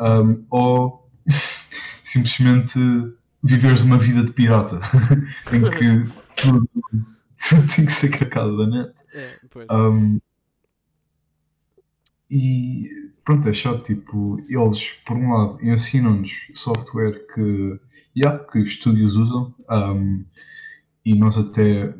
um, 0.00 0.44
ou 0.50 1.08
simplesmente 2.02 2.78
viveres 3.42 3.82
uma 3.82 3.98
vida 3.98 4.22
de 4.22 4.32
pirata 4.32 4.80
em 5.52 5.62
que 5.70 6.12
tudo, 6.36 6.68
tudo 6.72 7.74
tem 7.74 7.86
que 7.86 7.92
ser 7.92 8.10
cacado 8.10 8.56
da 8.56 8.66
net. 8.66 8.92
É. 9.14 9.38
Um, 9.70 10.20
e 12.30 12.88
pronto, 13.24 13.48
é 13.48 13.52
chato, 13.52 13.82
tipo, 13.82 14.40
eles 14.48 14.90
por 15.06 15.16
um 15.16 15.32
lado 15.32 15.58
ensinam-nos 15.64 16.30
software 16.54 17.26
que, 17.34 17.80
yeah, 18.16 18.38
que 18.44 18.58
estúdios 18.60 19.16
usam 19.16 19.54
um, 19.70 20.24
e 21.04 21.14
nós 21.14 21.38
até, 21.38 21.94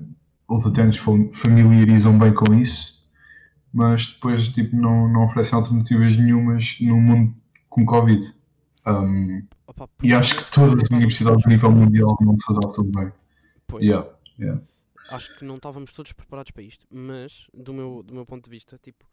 eles 0.50 0.66
até 0.66 0.84
nos 0.84 0.96
fam- 0.98 1.30
familiarizam 1.32 2.18
bem 2.18 2.34
com 2.34 2.54
isso, 2.54 3.08
mas 3.72 4.08
depois 4.08 4.48
tipo, 4.48 4.76
não, 4.76 5.08
não 5.08 5.26
oferecem 5.26 5.58
alternativas 5.58 6.16
nenhumas 6.16 6.76
num 6.80 7.00
mundo 7.00 7.34
com 7.68 7.86
Covid. 7.86 8.34
Um, 8.86 9.42
Opa, 9.66 9.88
e 10.02 10.12
acho 10.12 10.36
que 10.36 10.50
todas 10.50 10.82
as 10.82 10.90
universidades 10.90 11.46
a 11.46 11.48
nível 11.48 11.70
mundial 11.70 12.16
não 12.20 12.36
se 12.38 12.52
adaptam 12.52 12.84
bem. 12.84 13.12
Pois. 13.66 13.84
Yeah, 13.84 14.08
yeah. 14.38 14.60
acho 15.08 15.38
que 15.38 15.44
não 15.44 15.56
estávamos 15.56 15.92
todos 15.92 16.12
preparados 16.12 16.50
para 16.50 16.62
isto, 16.64 16.84
mas 16.90 17.46
do 17.54 17.72
meu, 17.72 18.02
do 18.02 18.12
meu 18.12 18.26
ponto 18.26 18.44
de 18.44 18.50
vista, 18.50 18.76
tipo, 18.76 19.06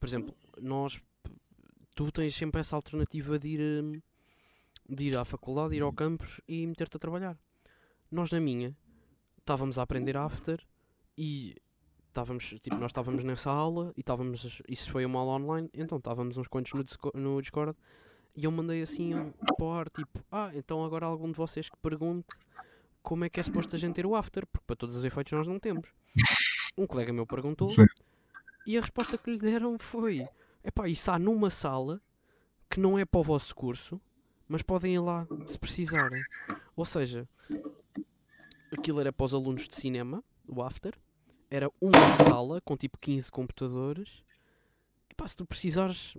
por 0.00 0.08
exemplo, 0.08 0.34
nós 0.60 1.00
tu 1.98 2.12
tens 2.12 2.32
sempre 2.32 2.60
essa 2.60 2.76
alternativa 2.76 3.36
de 3.40 3.48
ir 3.48 3.60
hum, 3.82 4.00
de 4.88 5.08
ir 5.08 5.16
à 5.16 5.24
faculdade, 5.24 5.74
ir 5.74 5.82
ao 5.82 5.92
campus 5.92 6.40
e 6.46 6.64
meter-te 6.64 6.96
a 6.96 7.00
trabalhar. 7.00 7.36
Nós 8.08 8.30
na 8.30 8.38
minha 8.38 8.72
estávamos 9.38 9.78
a 9.78 9.82
aprender 9.82 10.16
after 10.16 10.64
e 11.16 11.56
estávamos, 12.06 12.44
tipo, 12.62 12.76
nós 12.76 12.90
estávamos 12.90 13.24
nessa 13.24 13.50
aula 13.50 13.92
e 13.96 14.00
estávamos, 14.00 14.62
isso 14.68 14.92
foi 14.92 15.04
uma 15.04 15.18
aula 15.18 15.32
online, 15.32 15.68
então 15.74 15.98
estávamos 15.98 16.36
uns 16.36 16.46
quantos 16.46 16.72
no, 16.72 16.84
Disco- 16.84 17.10
no 17.14 17.42
Discord 17.42 17.76
e 18.36 18.44
eu 18.44 18.52
mandei 18.52 18.80
assim 18.80 19.12
um 19.16 19.32
para 19.32 19.64
o 19.66 19.72
ar, 19.72 19.90
tipo, 19.90 20.24
ah, 20.30 20.52
então 20.54 20.84
agora 20.84 21.04
algum 21.04 21.32
de 21.32 21.36
vocês 21.36 21.68
que 21.68 21.76
pergunte 21.82 22.28
como 23.02 23.24
é 23.24 23.28
que 23.28 23.40
é 23.40 23.42
suposto 23.42 23.74
a 23.74 23.78
gente 23.78 23.96
ter 23.96 24.06
o 24.06 24.14
after, 24.14 24.46
porque 24.46 24.64
para 24.68 24.76
todos 24.76 24.94
os 24.94 25.02
efeitos 25.02 25.32
nós 25.32 25.48
não 25.48 25.58
temos. 25.58 25.88
Um 26.78 26.86
colega 26.86 27.12
meu 27.12 27.26
perguntou 27.26 27.66
Sim. 27.66 27.86
e 28.64 28.78
a 28.78 28.80
resposta 28.80 29.18
que 29.18 29.32
lhe 29.32 29.38
deram 29.38 29.76
foi: 29.78 30.26
epá, 30.68 30.88
isso 30.88 31.10
há 31.10 31.18
numa 31.18 31.50
sala 31.50 32.00
que 32.70 32.78
não 32.78 32.98
é 32.98 33.04
para 33.04 33.20
o 33.20 33.24
vosso 33.24 33.54
curso, 33.54 34.00
mas 34.46 34.62
podem 34.62 34.94
ir 34.94 35.00
lá 35.00 35.26
se 35.46 35.58
precisarem. 35.58 36.22
Ou 36.76 36.84
seja, 36.84 37.28
aquilo 38.72 39.00
era 39.00 39.12
para 39.12 39.26
os 39.26 39.34
alunos 39.34 39.68
de 39.68 39.74
cinema, 39.74 40.22
o 40.46 40.62
after, 40.62 40.94
era 41.50 41.70
uma 41.80 42.28
sala 42.28 42.60
com 42.60 42.76
tipo 42.76 42.98
15 42.98 43.30
computadores. 43.30 44.22
Epá, 45.10 45.26
se 45.26 45.36
tu 45.36 45.46
precisares, 45.46 46.16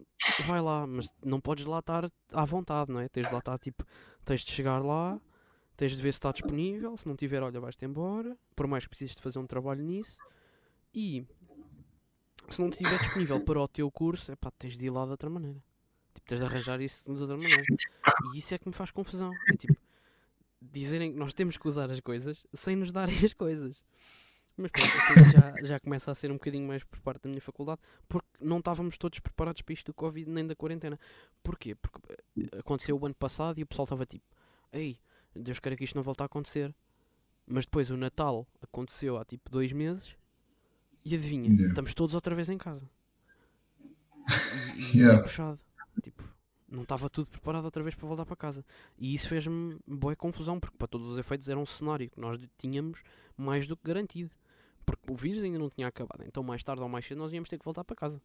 vai 0.47 0.59
lá, 0.59 0.85
mas 0.85 1.09
não 1.23 1.39
podes 1.39 1.65
lá 1.65 1.79
estar 1.79 2.11
à 2.33 2.45
vontade, 2.45 2.91
não 2.91 2.99
é? 2.99 3.07
Tens 3.07 3.27
de 3.27 3.33
lá 3.33 3.39
estar 3.39 3.57
tipo, 3.59 3.85
tens 4.25 4.41
de 4.41 4.51
chegar 4.51 4.79
lá, 4.79 5.21
tens 5.77 5.95
de 5.95 6.01
ver 6.01 6.11
se 6.11 6.17
está 6.17 6.31
disponível, 6.31 6.97
se 6.97 7.07
não 7.07 7.15
tiver, 7.15 7.41
olha, 7.41 7.59
vais-te 7.59 7.85
embora, 7.85 8.37
por 8.55 8.67
mais 8.67 8.83
que 8.83 8.89
precises 8.89 9.15
de 9.15 9.21
fazer 9.21 9.39
um 9.39 9.47
trabalho 9.47 9.83
nisso. 9.83 10.17
E 10.93 11.25
se 12.53 12.61
não 12.61 12.69
estiver 12.69 12.97
disponível 12.99 13.39
para 13.39 13.59
o 13.59 13.67
teu 13.67 13.89
curso, 13.91 14.31
é 14.31 14.35
pá, 14.35 14.51
tens 14.51 14.77
de 14.77 14.85
ir 14.85 14.89
lá 14.89 15.05
de 15.05 15.11
outra 15.11 15.29
maneira. 15.29 15.61
Tipo, 16.13 16.27
tens 16.27 16.39
de 16.39 16.45
arranjar 16.45 16.81
isso 16.81 17.03
de 17.03 17.21
outra 17.21 17.37
maneira. 17.37 17.63
E 18.33 18.37
isso 18.37 18.53
é 18.53 18.57
que 18.57 18.67
me 18.67 18.73
faz 18.73 18.91
confusão. 18.91 19.31
É 19.51 19.57
tipo, 19.57 19.75
dizerem 20.61 21.13
que 21.13 21.17
nós 21.17 21.33
temos 21.33 21.57
que 21.57 21.67
usar 21.67 21.89
as 21.89 21.99
coisas 21.99 22.45
sem 22.53 22.75
nos 22.75 22.91
darem 22.91 23.15
as 23.23 23.33
coisas. 23.33 23.83
Mas 24.57 24.71
pronto, 24.71 24.89
assim 24.89 25.31
já, 25.31 25.67
já 25.67 25.79
começa 25.79 26.11
a 26.11 26.15
ser 26.15 26.31
um 26.31 26.33
bocadinho 26.33 26.67
mais 26.67 26.83
por 26.83 26.99
parte 26.99 27.23
da 27.23 27.29
minha 27.29 27.39
faculdade, 27.39 27.79
porque 28.09 28.27
não 28.41 28.59
estávamos 28.59 28.97
todos 28.97 29.19
preparados 29.19 29.61
para 29.61 29.73
isto 29.73 29.85
do 29.85 29.93
Covid 29.93 30.29
nem 30.29 30.45
da 30.45 30.53
quarentena. 30.53 30.99
Porquê? 31.41 31.75
Porque 31.75 31.97
eh, 32.37 32.59
aconteceu 32.59 32.99
o 32.99 33.05
ano 33.05 33.15
passado 33.15 33.57
e 33.57 33.63
o 33.63 33.65
pessoal 33.65 33.85
estava 33.85 34.05
tipo, 34.05 34.25
ei, 34.73 34.99
Deus 35.33 35.59
queira 35.59 35.77
que 35.77 35.85
isto 35.85 35.95
não 35.95 36.03
volte 36.03 36.23
a 36.23 36.25
acontecer. 36.25 36.75
Mas 37.47 37.65
depois 37.65 37.89
o 37.89 37.95
Natal 37.95 38.45
aconteceu 38.61 39.17
há 39.17 39.23
tipo 39.23 39.49
dois 39.49 39.71
meses 39.71 40.13
e 41.13 41.17
adivinha, 41.17 41.49
Yeah. 41.49 41.67
estamos 41.69 41.93
todos 41.93 42.15
outra 42.15 42.35
vez 42.35 42.49
em 42.49 42.57
casa. 42.57 42.89
E, 44.77 44.97
e 44.97 44.97
Yeah. 44.99 45.19
é 45.19 45.21
puxado. 45.21 45.59
Tipo, 46.03 46.23
não 46.67 46.83
estava 46.83 47.09
tudo 47.09 47.27
preparado 47.27 47.65
outra 47.65 47.81
vez 47.83 47.95
para 47.95 48.07
voltar 48.07 48.25
para 48.25 48.35
casa. 48.35 48.63
E 48.97 49.13
isso 49.13 49.27
fez-me 49.27 49.77
boa 49.87 50.15
confusão, 50.15 50.59
porque 50.59 50.77
para 50.77 50.87
todos 50.87 51.07
os 51.07 51.17
efeitos 51.17 51.49
era 51.49 51.59
um 51.59 51.65
cenário 51.65 52.09
que 52.09 52.19
nós 52.19 52.39
tínhamos 52.57 53.01
mais 53.35 53.67
do 53.67 53.75
que 53.75 53.83
garantido. 53.87 54.31
Porque 54.85 55.11
o 55.11 55.15
vírus 55.15 55.43
ainda 55.43 55.59
não 55.59 55.69
tinha 55.69 55.87
acabado. 55.87 56.23
Então 56.25 56.43
mais 56.43 56.63
tarde 56.63 56.81
ou 56.81 56.89
mais 56.89 57.05
cedo 57.05 57.17
nós 57.19 57.33
íamos 57.33 57.49
ter 57.49 57.57
que 57.57 57.65
voltar 57.65 57.83
para 57.83 57.95
casa. 57.95 58.21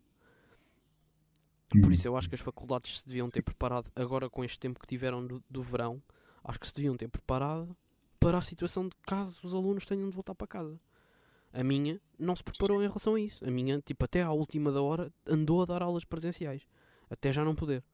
Por 1.83 1.93
isso 1.93 2.07
eu 2.07 2.17
acho 2.17 2.29
que 2.29 2.35
as 2.35 2.41
faculdades 2.41 3.01
se 3.01 3.07
deviam 3.07 3.29
ter 3.29 3.43
preparado, 3.43 3.91
agora 3.97 4.31
com 4.31 4.45
este 4.45 4.59
tempo 4.61 4.79
que 4.79 4.87
tiveram 4.87 5.27
do, 5.27 5.43
do 5.51 5.61
verão, 5.63 6.01
acho 6.45 6.61
que 6.61 6.67
se 6.69 6.75
deviam 6.75 6.97
ter 6.97 7.09
preparado 7.09 7.77
para 8.21 8.39
a 8.39 8.43
situação 8.43 8.85
de 8.89 8.95
caso 9.03 9.41
os 9.43 9.53
alunos 9.53 9.85
tenham 9.85 10.09
de 10.09 10.15
voltar 10.15 10.35
para 10.35 10.47
casa. 10.47 10.79
A 11.55 11.63
minha 11.63 12.01
não 12.19 12.35
se 12.35 12.43
preparou 12.43 12.83
em 12.83 12.89
relação 12.89 13.15
a 13.15 13.21
isso. 13.21 13.45
A 13.47 13.51
minha, 13.51 13.81
tipo, 13.81 14.05
até 14.05 14.23
à 14.23 14.33
última 14.33 14.73
da 14.73 14.83
hora, 14.83 15.13
andou 15.25 15.63
a 15.63 15.65
dar 15.65 15.83
aulas 15.83 16.05
presenciais. 16.05 16.67
Até 17.09 17.33
já 17.33 17.45
não 17.45 17.55
poder. 17.55 17.85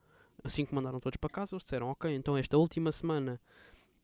Assim 0.42 0.64
que 0.64 0.75
mandaram 0.75 0.99
todos 0.99 1.18
para 1.18 1.29
casa, 1.29 1.55
eles 1.55 1.62
disseram, 1.62 1.88
ok, 1.88 2.11
então 2.14 2.38
esta 2.38 2.57
última 2.57 2.90
semana, 2.90 3.38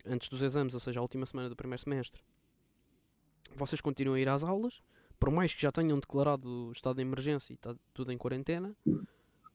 antes 0.05 0.29
dos 0.29 0.43
exames, 0.43 0.75
ou 0.75 0.81
seja, 0.81 1.01
a 1.01 1.03
última 1.03 1.25
semana 1.25 1.49
do 1.49 1.57
primeiro 1.57 1.83
semestre, 1.83 2.23
vocês 3.55 3.81
continuam 3.81 4.17
a 4.17 4.21
ir 4.21 4.29
às 4.29 4.45
aulas, 4.45 4.83
por 5.19 5.31
mais 5.31 5.55
que 5.55 5.63
já 5.63 5.73
tenham 5.73 5.99
declarado 5.99 6.69
o 6.69 6.73
estado 6.73 6.97
de 6.97 7.03
emergência 7.03 7.55
e 7.55 7.57
está 7.57 7.75
tudo 7.95 8.13
em 8.13 8.19
quarentena, 8.19 8.77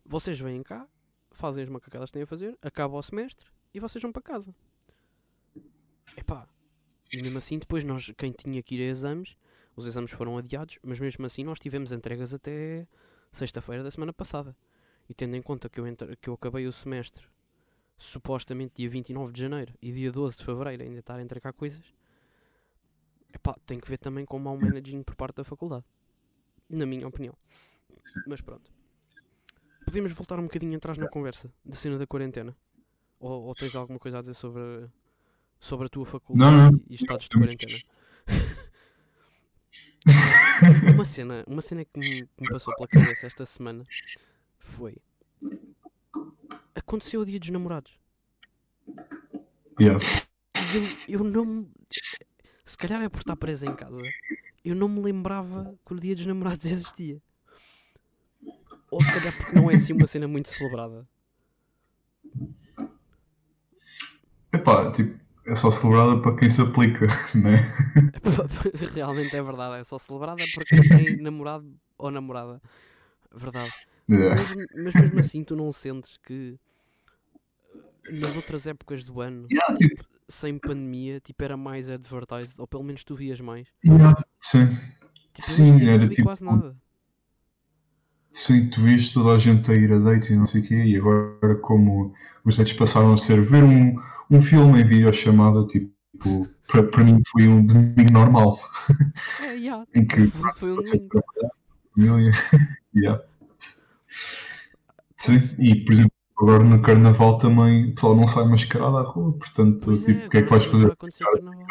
vocês 0.04 0.40
vêm 0.40 0.64
cá, 0.64 0.88
fazem 1.30 1.64
as 1.64 1.70
macacadas 1.70 2.10
que 2.10 2.14
têm 2.14 2.24
a 2.24 2.28
fazer, 2.28 2.58
acaba 2.60 2.98
o 2.98 3.04
semestre 3.04 3.48
e 3.72 3.80
vocês 3.80 4.02
vão 4.02 4.12
para 4.12 4.24
casa. 4.24 4.56
Epá, 6.18 6.48
e 7.14 7.22
mesmo 7.22 7.38
assim 7.38 7.60
depois 7.60 7.84
nós, 7.84 8.12
quem 8.18 8.32
tinha 8.32 8.64
que 8.64 8.74
ir 8.74 8.82
a 8.82 8.90
exames, 8.90 9.38
os 9.82 9.88
exames 9.88 10.12
foram 10.12 10.38
adiados, 10.38 10.78
mas 10.84 11.00
mesmo 11.00 11.26
assim 11.26 11.44
nós 11.44 11.60
tivemos 11.60 11.92
entregas 11.92 12.34
até 12.34 12.88
sexta-feira 13.32 13.84
da 13.84 13.92
semana 13.92 14.14
passada. 14.14 14.56
E 15.10 15.14
tendo 15.14 15.36
em 15.36 15.42
conta 15.42 15.70
que 15.70 15.80
eu, 15.80 15.88
entre- 15.88 16.16
que 16.16 16.30
eu 16.30 16.34
acabei 16.34 16.68
o 16.68 16.72
semestre 16.72 17.26
supostamente 17.98 18.74
dia 18.76 18.90
29 18.90 19.32
de 19.32 19.40
janeiro 19.42 19.74
e 19.82 19.92
dia 19.92 20.12
12 20.12 20.38
de 20.38 20.46
fevereiro 20.46 20.84
ainda 20.84 21.00
estar 21.00 21.16
a 21.18 21.22
entregar 21.22 21.54
coisas, 21.54 21.82
epá, 23.34 23.56
tem 23.66 23.80
que 23.80 23.88
ver 23.90 23.98
também 23.98 24.26
com 24.26 24.38
o 24.38 24.40
mau 24.40 24.58
managing 24.58 25.04
por 25.04 25.16
parte 25.16 25.36
da 25.38 25.44
faculdade. 25.44 25.86
Na 26.70 26.86
minha 26.86 27.08
opinião. 27.08 27.36
Mas 28.26 28.42
pronto. 28.42 28.72
Podemos 29.86 30.14
voltar 30.14 30.40
um 30.40 30.44
bocadinho 30.44 30.78
atrás 30.78 30.98
na 30.98 31.08
conversa 31.10 31.52
da 31.66 31.76
cena 31.76 31.98
da 31.98 32.08
quarentena? 32.08 32.56
Ou, 33.20 33.44
ou 33.44 33.54
tens 33.56 33.76
alguma 33.76 34.00
coisa 34.00 34.18
a 34.20 34.22
dizer 34.22 34.34
sobre, 34.34 34.88
sobre 35.60 35.88
a 35.88 35.90
tua 35.90 36.06
faculdade 36.06 36.52
Não, 36.56 36.72
não. 36.72 36.82
e 36.90 36.96
estados 36.96 37.28
de 37.28 37.38
quarentena? 37.38 37.80
Uma 40.94 41.06
cena, 41.06 41.44
uma 41.48 41.62
cena 41.62 41.86
que 41.86 42.00
me, 42.00 42.28
que 42.28 42.42
me 42.42 42.50
passou 42.50 42.74
pela 42.76 42.88
cabeça 42.88 43.28
esta 43.28 43.46
semana 43.46 43.86
foi 44.58 44.98
aconteceu 46.76 47.22
o 47.22 47.26
dia 47.26 47.40
dos 47.40 47.50
namorados. 47.50 48.00
Yeah. 49.80 50.04
eu, 51.08 51.20
eu 51.20 51.24
não 51.24 51.46
me- 51.46 51.72
se 52.66 52.78
calhar 52.78 53.02
é 53.02 53.10
por 53.10 53.20
estar 53.20 53.36
presa 53.36 53.66
em 53.66 53.76
casa 53.76 53.98
eu 54.64 54.76
não 54.76 54.88
me 54.88 55.02
lembrava 55.02 55.76
que 55.86 55.94
o 55.94 56.00
dia 56.00 56.16
dos 56.16 56.26
namorados 56.26 56.66
existia. 56.70 57.22
Ou 58.90 59.02
se 59.02 59.12
calhar 59.14 59.36
porque 59.38 59.56
não 59.56 59.72
é 59.72 59.76
assim 59.76 59.94
uma 59.94 60.06
cena 60.08 60.28
muito 60.28 60.50
celebrada. 60.50 61.08
Epá, 64.54 64.92
tipo, 64.92 65.20
é 65.46 65.56
só 65.56 65.72
celebrada 65.72 66.22
para 66.22 66.36
quem 66.38 66.50
se 66.50 66.62
aplica, 66.62 67.08
né? 67.36 67.74
realmente 68.94 69.36
é 69.36 69.42
verdade 69.42 69.82
é 69.82 69.84
só 69.84 69.98
celebrada 70.00 70.44
por 70.54 70.64
quem 70.66 70.82
tem 70.82 71.16
namorado 71.18 71.66
ou 71.98 72.12
namorada 72.12 72.62
verdade 73.34 73.72
Yeah. 74.10 74.36
Mas, 74.36 74.68
mas 74.76 74.94
mesmo 74.96 75.20
assim, 75.20 75.42
tu 75.44 75.56
não 75.56 75.72
sentes 75.72 76.18
que 76.18 76.60
nas 78.12 78.36
outras 78.36 78.68
épocas 78.68 79.06
do 79.06 79.22
ano, 79.22 79.48
Yeah, 79.50 79.78
tipo, 79.78 80.04
sem 80.28 80.58
pandemia, 80.58 81.22
tipo, 81.22 81.42
era 81.44 81.56
mais 81.56 81.90
advertised, 81.90 82.56
ou 82.58 82.68
pelo 82.68 82.84
menos 82.84 83.06
tu 83.06 83.16
vias 83.16 83.40
mais. 83.40 83.70
yeah, 83.86 84.14
sim. 84.42 84.66
Tipo, 85.34 85.48
Sim, 85.48 85.72
ano 85.76 85.90
era 85.90 86.04
não 86.06 86.10
tipo- 86.10 86.24
quase 86.24 86.44
nada. 86.44 86.76
Sim, 88.34 88.70
tu 88.70 88.82
viste 88.84 89.14
toda 89.14 89.36
a 89.36 89.40
gente 89.40 89.72
a 89.72 89.76
ir 89.76 89.94
a 89.94 90.00
dates 90.00 90.30
e 90.30 90.36
não 90.36 90.48
sei 90.48 90.60
o 90.62 90.68
quê, 90.68 90.76
e 90.76 90.98
agora 90.98 91.56
como 91.62 92.14
os 92.44 92.58
dates 92.58 92.74
passaram 92.74 93.14
a 93.14 93.18
ser 93.18 93.42
ver 93.46 93.64
um, 93.64 93.96
um 94.32 94.42
filme 94.42 94.82
em 94.82 94.88
videochamada, 94.88 95.66
tipo, 95.68 96.48
para, 96.68 96.84
para 96.84 97.04
mim 97.04 97.22
foi 97.32 97.48
um 97.48 97.66
domingo 97.66 98.12
normal, 98.14 98.60
É, 99.40 99.56
yeah, 99.56 99.86
em 99.96 100.06
tipo, 100.06 100.16
que 100.16 100.28
foi, 100.28 100.52
foi 100.54 100.72
um 100.74 101.10
trabalhar, 101.10 101.52
família, 101.94 102.32
yeah. 102.96 103.24
Sim, 105.18 105.40
e 105.60 105.76
por 105.86 105.94
exemplo, 105.94 106.12
agora 106.40 106.64
no 106.64 106.82
carnaval 106.82 107.38
também 107.38 107.92
o 107.92 107.96
pessoal 107.96 108.16
não 108.16 108.28
sai 108.28 108.46
mascarado 108.46 108.98
à 108.98 109.04
rua, 109.04 109.34
portanto, 109.34 109.86
Pois 109.86 110.04
tipo, 110.04 110.20
é, 110.20 110.28
o 110.28 110.30
que 110.30 110.38
é 110.38 110.42
que 110.44 110.50
vais 110.50 110.66
fazer? 110.66 110.84
vai 110.86 110.94
acontecer 110.94 111.24
o 111.24 111.32
carnaval. 111.32 111.68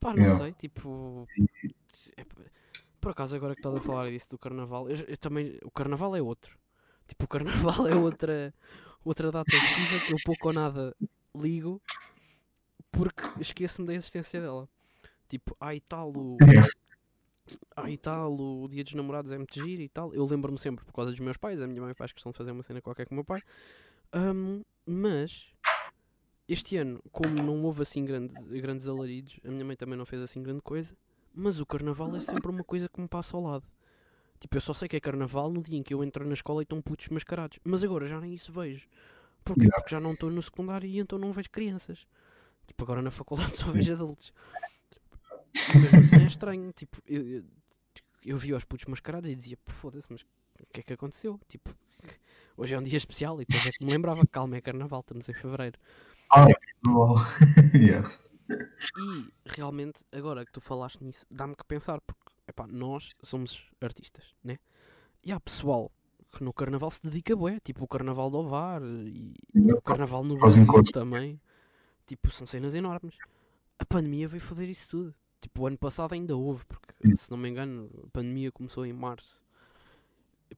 Pá, 0.00 0.12
não 0.12 0.18
Yeah. 0.22 0.44
sei, 0.44 0.52
tipo. 0.52 1.26
é, 2.16 2.24
Por 3.00 3.10
acaso, 3.12 3.36
agora 3.36 3.54
que 3.54 3.60
estás 3.60 3.76
a 3.76 3.80
falar 3.80 4.10
disso 4.10 4.28
do 4.30 4.38
carnaval, 4.38 4.88
eu, 4.90 4.96
eu 5.06 5.16
também. 5.18 5.58
O 5.64 5.70
carnaval 5.70 6.14
é 6.16 6.22
outro. 6.22 6.56
Tipo, 7.08 7.24
o 7.24 7.28
carnaval 7.28 7.86
é 7.88 7.96
outra, 7.96 8.54
outra 9.04 9.30
data 9.30 9.50
que 9.50 10.12
eu 10.12 10.18
pouco 10.24 10.48
ou 10.48 10.54
nada 10.54 10.96
ligo 11.34 11.80
porque 12.90 13.22
esqueço-me 13.40 13.86
da 13.86 13.94
existência 13.94 14.40
dela. 14.40 14.68
Tipo, 15.28 15.56
ai 15.60 15.80
tal, 15.80 16.10
o. 16.10 16.36
Ai 17.76 17.96
tal, 17.96 18.34
o 18.34 18.68
dia 18.68 18.84
dos 18.84 18.94
namorados 18.94 19.30
é 19.32 19.36
muito 19.36 19.54
giro 19.54 19.82
e 19.82 19.88
tal. 19.88 20.14
Eu 20.14 20.24
lembro-me 20.24 20.58
sempre 20.58 20.84
por 20.84 20.92
causa 20.92 21.10
dos 21.10 21.20
meus 21.20 21.36
pais. 21.36 21.60
A 21.60 21.66
minha 21.66 21.82
mãe 21.82 21.92
faz 21.92 22.12
questão 22.12 22.32
de 22.32 22.38
fazer 22.38 22.52
uma 22.52 22.62
cena 22.62 22.80
qualquer 22.80 23.06
com 23.06 23.14
o 23.14 23.16
meu 23.16 23.24
pai. 23.24 23.42
Ahm, 24.12 24.62
mas 24.86 25.46
este 26.48 26.76
ano, 26.76 27.02
como 27.10 27.34
não 27.42 27.62
houve 27.64 27.82
assim 27.82 28.04
grande, 28.04 28.32
grandes 28.60 28.86
alaridos, 28.86 29.40
a 29.44 29.48
minha 29.48 29.64
mãe 29.64 29.76
também 29.76 29.98
não 29.98 30.06
fez 30.06 30.22
assim 30.22 30.42
grande 30.42 30.62
coisa. 30.62 30.96
Mas 31.34 31.58
o 31.58 31.66
carnaval 31.66 32.14
é 32.14 32.20
sempre 32.20 32.50
uma 32.50 32.62
coisa 32.62 32.88
que 32.88 33.00
me 33.00 33.08
passa 33.08 33.36
ao 33.36 33.42
lado. 33.42 33.66
Tipo, 34.40 34.56
eu 34.56 34.60
só 34.60 34.74
sei 34.74 34.88
que 34.88 34.96
é 34.96 35.00
carnaval 35.00 35.50
no 35.50 35.62
dia 35.62 35.78
em 35.78 35.82
que 35.82 35.94
eu 35.94 36.04
entro 36.04 36.26
na 36.26 36.34
escola 36.34 36.60
e 36.60 36.64
estão 36.64 36.80
putos 36.82 37.08
mascarados. 37.08 37.58
Mas 37.64 37.82
agora 37.82 38.06
já 38.06 38.20
nem 38.20 38.34
isso 38.34 38.52
vejo. 38.52 38.86
Porquê? 39.44 39.62
Yeah. 39.62 39.76
Porque 39.76 39.94
já 39.94 40.00
não 40.00 40.12
estou 40.12 40.30
no 40.30 40.42
secundário 40.42 40.88
e 40.88 40.98
então 40.98 41.18
não 41.18 41.32
vejo 41.32 41.50
crianças. 41.50 42.06
Tipo, 42.66 42.84
agora 42.84 43.02
na 43.02 43.10
faculdade 43.10 43.54
só 43.56 43.70
vejo 43.70 43.92
adultos. 43.92 44.32
E 45.74 45.78
mesmo 45.78 45.98
assim 45.98 46.24
é 46.24 46.26
estranho. 46.26 46.72
Tipo, 46.72 46.98
eu, 47.06 47.26
eu, 47.26 47.44
eu 48.24 48.38
vi 48.38 48.52
os 48.52 48.64
putos 48.64 48.86
mascarados 48.86 49.30
e 49.30 49.34
dizia, 49.34 49.56
"Pô, 49.64 49.72
foda-se, 49.72 50.08
mas 50.10 50.22
o 50.22 50.66
que 50.72 50.80
é 50.80 50.82
que 50.82 50.92
aconteceu? 50.92 51.38
Tipo, 51.48 51.74
hoje 52.56 52.74
é 52.74 52.78
um 52.78 52.82
dia 52.82 52.96
especial 52.96 53.40
e 53.40 53.44
depois 53.44 53.66
é 53.66 53.70
que 53.70 53.84
me 53.84 53.90
lembrava, 53.90 54.22
calma, 54.30 54.56
é 54.56 54.60
carnaval, 54.60 55.00
estamos 55.00 55.28
em 55.28 55.34
fevereiro. 55.34 55.78
Ah, 56.30 56.46
yeah. 57.74 58.10
E 58.98 59.32
realmente, 59.46 60.04
agora 60.12 60.44
que 60.44 60.52
tu 60.52 60.60
falaste 60.60 61.02
nisso, 61.02 61.24
dá-me 61.30 61.54
que 61.54 61.64
pensar, 61.64 62.00
porque 62.00 62.23
epá, 62.46 62.66
nós 62.66 63.10
somos 63.22 63.68
artistas, 63.80 64.34
né? 64.42 64.58
E 65.22 65.32
há 65.32 65.40
pessoal 65.40 65.90
que 66.32 66.44
no 66.44 66.52
carnaval 66.52 66.90
se 66.90 67.00
dedica 67.02 67.34
bué, 67.36 67.60
tipo 67.60 67.84
o 67.84 67.88
carnaval 67.88 68.30
do 68.30 68.38
Ovar 68.38 68.82
e, 68.82 69.34
e 69.54 69.72
o 69.72 69.80
carnaval 69.80 70.24
no 70.24 70.36
Brasil 70.36 70.66
também. 70.92 71.40
Tipo, 72.06 72.30
são 72.32 72.46
cenas 72.46 72.74
enormes. 72.74 73.16
A 73.78 73.84
pandemia 73.84 74.28
veio 74.28 74.42
foder 74.42 74.68
isso 74.68 74.88
tudo. 74.88 75.14
Tipo, 75.40 75.62
o 75.62 75.66
ano 75.66 75.78
passado 75.78 76.12
ainda 76.12 76.36
houve, 76.36 76.64
porque 76.66 77.16
se 77.16 77.30
não 77.30 77.38
me 77.38 77.48
engano, 77.48 77.90
a 78.04 78.10
pandemia 78.10 78.50
começou 78.52 78.84
em 78.84 78.92
março. 78.92 79.40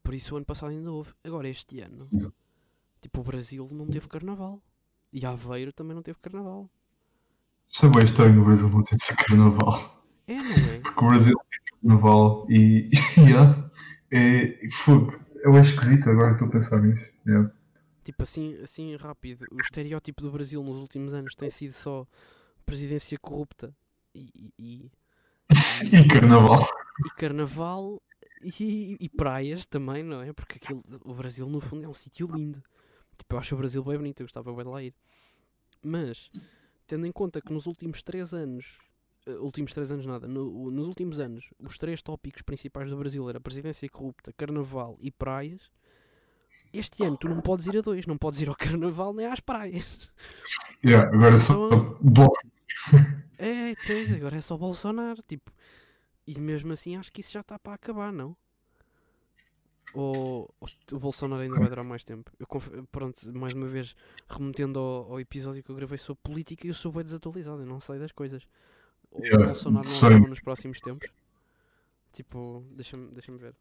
Por 0.02 0.14
isso 0.14 0.34
o 0.34 0.36
ano 0.36 0.46
passado 0.46 0.70
ainda 0.70 0.90
houve. 0.90 1.12
Agora 1.22 1.48
este 1.48 1.80
ano, 1.80 2.08
tipo, 3.00 3.20
o 3.20 3.24
Brasil 3.24 3.68
não 3.72 3.86
teve 3.86 4.08
carnaval. 4.08 4.60
E 5.12 5.24
Aveiro 5.24 5.72
também 5.72 5.94
não 5.94 6.02
teve 6.02 6.18
carnaval. 6.20 6.68
Isso 7.66 7.86
é 7.86 7.88
bem 7.88 8.04
estranho 8.04 8.34
no 8.34 8.44
Brasil 8.44 8.68
não 8.68 8.82
ter 8.82 8.98
carnaval. 9.16 9.95
É, 10.26 10.34
não 10.34 10.42
é? 10.42 10.80
Porque 10.80 11.04
o 11.04 11.08
Brasil 11.08 11.36
é 11.38 11.80
carnaval 11.80 12.46
e. 12.50 12.90
yeah, 13.18 13.70
é 14.10 14.68
fogo. 14.70 15.14
Eu 15.42 15.54
acho 15.54 15.74
esquisito 15.74 16.10
agora 16.10 16.36
que 16.36 16.44
estou 16.44 16.48
a 16.48 16.50
pensar 16.50 16.82
nisso. 16.82 17.04
Yeah. 17.26 17.50
Tipo 18.04 18.22
assim, 18.22 18.56
assim 18.62 18.96
rápido, 18.96 19.46
o 19.50 19.60
estereótipo 19.60 20.22
do 20.22 20.30
Brasil 20.30 20.62
nos 20.62 20.78
últimos 20.78 21.12
anos 21.12 21.34
tem 21.34 21.50
sido 21.50 21.72
só 21.72 22.06
presidência 22.64 23.18
corrupta 23.18 23.74
e, 24.14 24.30
e, 24.34 24.52
e, 24.58 24.90
E 26.04 26.08
carnaval. 26.08 26.66
e 27.04 27.10
carnaval 27.10 28.02
e, 28.42 28.96
e 29.00 29.08
praias 29.08 29.66
também, 29.66 30.02
não 30.02 30.22
é? 30.22 30.32
Porque 30.32 30.56
aquilo, 30.56 30.84
o 31.04 31.14
Brasil 31.14 31.48
no 31.48 31.60
fundo 31.60 31.84
é 31.84 31.88
um 31.88 31.94
sítio 31.94 32.28
lindo. 32.32 32.62
Tipo, 33.18 33.34
eu 33.34 33.38
acho 33.38 33.54
o 33.54 33.58
Brasil 33.58 33.82
bem 33.82 33.96
bonito, 33.96 34.20
eu 34.20 34.26
gostava 34.26 34.52
bem 34.52 34.64
de 34.64 34.70
lá 34.70 34.82
ir. 34.82 34.94
Mas, 35.82 36.30
tendo 36.86 37.06
em 37.06 37.12
conta 37.12 37.40
que 37.40 37.52
nos 37.52 37.66
últimos 37.66 38.02
3 38.02 38.32
anos, 38.32 38.78
últimos 39.40 39.72
3 39.74 39.90
anos 39.90 40.06
nada, 40.06 40.26
no- 40.28 40.70
nos 40.70 40.86
últimos 40.86 41.18
anos, 41.18 41.50
os 41.60 41.76
três 41.78 42.00
tópicos 42.02 42.42
principais 42.42 42.90
do 42.90 42.96
Brasil 42.96 43.28
era 43.28 43.40
presidência 43.40 43.88
corrupta, 43.88 44.32
carnaval 44.32 44.96
e 45.00 45.10
praias. 45.10 45.70
Este 46.72 47.04
ano 47.04 47.16
tu 47.16 47.28
não 47.28 47.40
podes 47.40 47.66
ir 47.66 47.78
a 47.78 47.80
dois, 47.80 48.06
não 48.06 48.18
podes 48.18 48.40
ir 48.42 48.48
ao 48.48 48.54
carnaval 48.56 49.12
nem 49.14 49.26
às 49.26 49.40
praias. 49.40 50.10
Yeah, 50.84 51.08
agora 51.14 51.38
só. 51.38 51.70
Bom, 52.00 52.28
É, 53.38 53.74
pois, 53.86 54.10
agora 54.12 54.36
é 54.36 54.40
só 54.40 54.56
Bolsonaro, 54.56 55.22
tipo. 55.22 55.50
E 56.26 56.38
mesmo 56.40 56.72
assim 56.72 56.96
acho 56.96 57.12
que 57.12 57.20
isso 57.20 57.32
já 57.32 57.40
está 57.40 57.58
para 57.58 57.74
acabar, 57.74 58.12
não? 58.12 58.36
Ou, 59.94 60.54
ou 60.60 60.68
o 60.92 60.98
Bolsonaro 60.98 61.42
ainda 61.42 61.56
vai 61.58 61.68
durar 61.68 61.84
mais 61.84 62.04
tempo? 62.04 62.30
Eu 62.38 62.46
pronto, 62.90 63.32
mais 63.32 63.54
uma 63.54 63.66
vez, 63.66 63.94
remetendo 64.28 64.78
ao, 64.78 65.12
ao 65.12 65.20
episódio 65.20 65.62
que 65.62 65.70
eu 65.70 65.76
gravei 65.76 65.96
sobre 65.98 66.20
política, 66.22 66.66
eu 66.66 66.74
sou 66.74 66.92
bem 66.92 67.04
desatualizado, 67.04 67.62
eu 67.62 67.66
não 67.66 67.80
sei 67.80 67.98
das 67.98 68.12
coisas. 68.12 68.46
Ou 69.10 69.20
o 69.20 69.46
Bolsonaro 69.46 69.88
não 69.88 69.96
acaba 69.98 70.28
nos 70.28 70.40
próximos 70.40 70.80
tempos? 70.80 71.08
Tipo, 72.12 72.64
deixa-me 72.70 73.10
deixa 73.12 73.36
ver. 73.36 73.54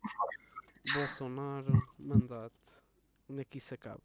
Bolsonaro, 0.93 1.87
mandato. 1.97 2.83
Onde 3.29 3.41
é 3.41 3.45
que 3.45 3.57
isso 3.57 3.73
acaba? 3.73 4.01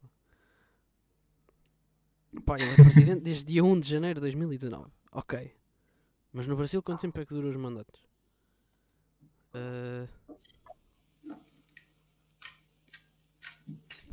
Pá, 2.45 2.55
ele 2.55 2.71
é 2.71 2.75
presidente 2.75 3.21
desde 3.21 3.45
dia 3.45 3.63
1 3.63 3.79
de 3.79 3.89
janeiro 3.89 4.15
de 4.19 4.21
2019. 4.21 4.89
Ok. 5.11 5.55
Mas 6.33 6.47
no 6.47 6.55
Brasil 6.55 6.81
quanto 6.81 7.01
tempo 7.01 7.19
é 7.19 7.25
que 7.25 7.33
duram 7.33 7.49
os 7.49 7.55
mandatos? 7.57 8.01
Ah, 9.53 10.07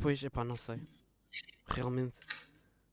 Pois, 0.01 0.23
epá, 0.23 0.43
não 0.45 0.55
sei. 0.55 0.79
Realmente. 1.67 2.17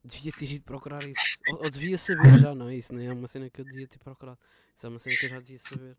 Devia 0.06 0.32
ter 0.32 0.50
ido 0.52 0.64
procurar 0.64 1.02
isso. 1.02 1.36
Ou, 1.48 1.64
ou 1.64 1.70
devia 1.70 1.98
saber 1.98 2.38
já, 2.38 2.54
não 2.54 2.68
é 2.68 2.76
isso? 2.76 2.94
Não 2.94 3.00
é 3.02 3.12
uma 3.12 3.26
cena 3.26 3.50
que 3.50 3.60
eu 3.60 3.64
devia 3.64 3.86
ter 3.88 3.98
procurado. 3.98 4.38
Isso 4.76 4.86
é 4.86 4.88
uma 4.88 4.98
cena 4.98 5.16
que 5.16 5.24
eu 5.26 5.30
já 5.30 5.38
devia 5.40 5.58
saber. 5.58 5.96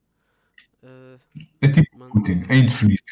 Ah, 0.83 1.17
é 1.61 1.67
tipo 1.69 1.97
mano. 1.97 2.13
É 2.49 2.55
indefinido. 2.57 3.03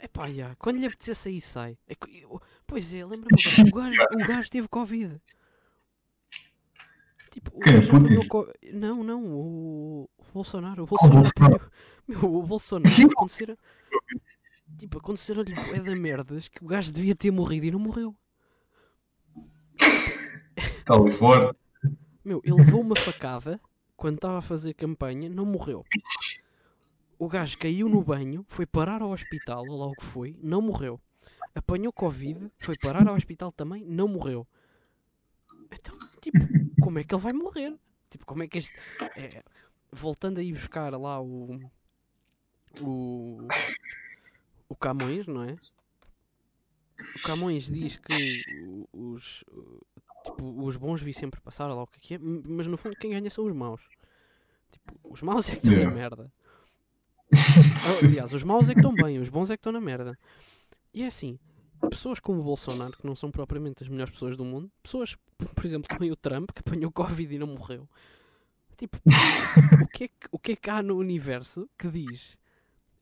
Epá, 0.00 0.30
já. 0.30 0.54
Quando 0.56 0.78
lhe 0.78 0.86
apetecer 0.86 1.14
sair, 1.14 1.40
sai. 1.40 1.78
É 1.88 1.94
eu- 2.22 2.40
pois 2.66 2.92
é, 2.92 3.04
lembra-me 3.04 3.26
o 3.70 3.74
gajo, 3.74 4.00
o 4.12 4.26
gajo 4.26 4.50
teve 4.50 4.68
Covid. 4.68 5.20
Tipo, 7.30 7.50
o 7.54 7.58
gajo 7.60 7.96
apanhou 7.96 8.26
co- 8.28 8.52
Não, 8.72 9.04
não, 9.04 9.24
o, 9.24 10.10
o 10.18 10.24
Bolsonaro. 10.32 10.84
O 10.84 10.86
Bolsonaro 10.86 11.22
Bolsonaro. 11.22 11.70
Meu, 12.08 12.24
o 12.34 12.42
Bolsonaro 12.42 12.94
aconteceram. 13.12 13.58
Tipo, 14.78 14.98
aconteceram-lhe 14.98 15.54
bué 15.54 15.80
da 15.80 15.94
merdas 15.96 16.48
que 16.48 16.64
o 16.64 16.66
gajo 16.66 16.92
devia 16.92 17.14
ter 17.14 17.30
morrido 17.30 17.66
e 17.66 17.70
não 17.70 17.78
morreu. 17.78 18.14
Está 20.86 20.94
ali 20.94 21.12
fora. 21.14 21.52
Meu, 22.24 22.40
ele 22.44 22.62
levou 22.62 22.80
uma 22.80 22.94
facada 22.94 23.60
quando 23.96 24.14
estava 24.18 24.38
a 24.38 24.40
fazer 24.40 24.72
campanha, 24.72 25.28
não 25.28 25.44
morreu. 25.44 25.84
O 27.18 27.26
gajo 27.26 27.58
caiu 27.58 27.88
no 27.88 28.04
banho, 28.04 28.46
foi 28.46 28.66
parar 28.66 29.02
ao 29.02 29.10
hospital, 29.10 29.64
ou 29.68 29.80
lá 29.80 29.86
o 29.86 29.96
que 29.96 30.04
foi, 30.04 30.38
não 30.40 30.62
morreu. 30.62 31.00
Apanhou 31.56 31.92
Covid, 31.92 32.46
foi 32.60 32.76
parar 32.78 33.08
ao 33.08 33.16
hospital 33.16 33.50
também, 33.50 33.84
não 33.84 34.06
morreu. 34.06 34.46
Então, 35.72 35.92
tipo, 36.20 36.38
como 36.80 37.00
é 37.00 37.02
que 37.02 37.12
ele 37.12 37.22
vai 37.22 37.32
morrer? 37.32 37.76
Tipo, 38.08 38.24
como 38.24 38.44
é 38.44 38.46
que 38.46 38.58
este. 38.58 38.78
é, 39.16 39.42
voltando 39.90 40.38
a 40.38 40.42
ir 40.42 40.52
buscar 40.52 40.92
lá 40.92 41.20
o. 41.20 41.58
O. 42.80 43.48
O 44.68 44.76
Camões, 44.76 45.26
não 45.26 45.42
é? 45.42 45.56
O 47.16 47.22
Camões 47.24 47.64
diz 47.64 47.96
que 47.96 48.44
os. 48.92 49.44
Tipo, 50.26 50.64
os 50.64 50.76
bons 50.76 51.00
vi 51.00 51.14
sempre 51.14 51.40
passar, 51.40 51.68
lá 51.68 51.82
o 51.82 51.86
que 51.86 52.14
é 52.14 52.16
é, 52.16 52.20
mas 52.20 52.66
no 52.66 52.76
fundo 52.76 52.96
quem 52.96 53.12
ganha 53.12 53.30
são 53.30 53.46
os 53.46 53.54
maus. 53.54 53.80
Tipo, 54.72 54.98
os 55.04 55.22
maus 55.22 55.48
é 55.48 55.52
que 55.52 55.58
estão 55.58 55.72
Yeah. 55.72 55.90
na 55.90 55.96
merda. 55.96 56.32
Ah, 57.32 58.06
Aliás, 58.06 58.32
os 58.32 58.42
maus 58.42 58.68
é 58.68 58.74
que 58.74 58.80
estão 58.80 58.94
bem, 58.94 59.18
os 59.18 59.28
bons 59.28 59.50
é 59.50 59.56
que 59.56 59.60
estão 59.60 59.72
na 59.72 59.80
merda. 59.80 60.18
E 60.92 61.02
é 61.02 61.06
assim, 61.06 61.38
pessoas 61.90 62.20
como 62.20 62.40
o 62.40 62.44
Bolsonaro, 62.44 62.96
que 62.96 63.06
não 63.06 63.14
são 63.14 63.30
propriamente 63.30 63.82
as 63.82 63.88
melhores 63.88 64.12
pessoas 64.12 64.36
do 64.36 64.44
mundo, 64.44 64.70
pessoas, 64.82 65.16
por 65.54 65.64
exemplo, 65.66 65.88
também 65.88 66.10
o 66.10 66.16
Trump, 66.16 66.50
que 66.52 66.60
apanhou 66.60 66.90
Covid 66.90 67.34
e 67.34 67.38
não 67.38 67.46
morreu. 67.48 67.88
Tipo, 68.76 68.98
o 69.82 69.88
que 69.88 70.04
é 70.04 70.08
que, 70.08 70.28
o 70.30 70.38
que, 70.38 70.52
é 70.52 70.56
que 70.56 70.70
há 70.70 70.82
no 70.82 70.96
universo 70.96 71.68
que 71.78 71.88
diz, 71.88 72.36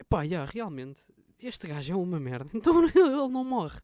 pá, 0.08 0.26
já, 0.26 0.44
realmente, 0.44 1.00
este 1.40 1.66
gajo 1.66 1.92
é 1.92 1.96
uma 1.96 2.20
merda, 2.20 2.50
então 2.54 2.84
ele 2.84 3.28
não 3.28 3.44
morre. 3.44 3.80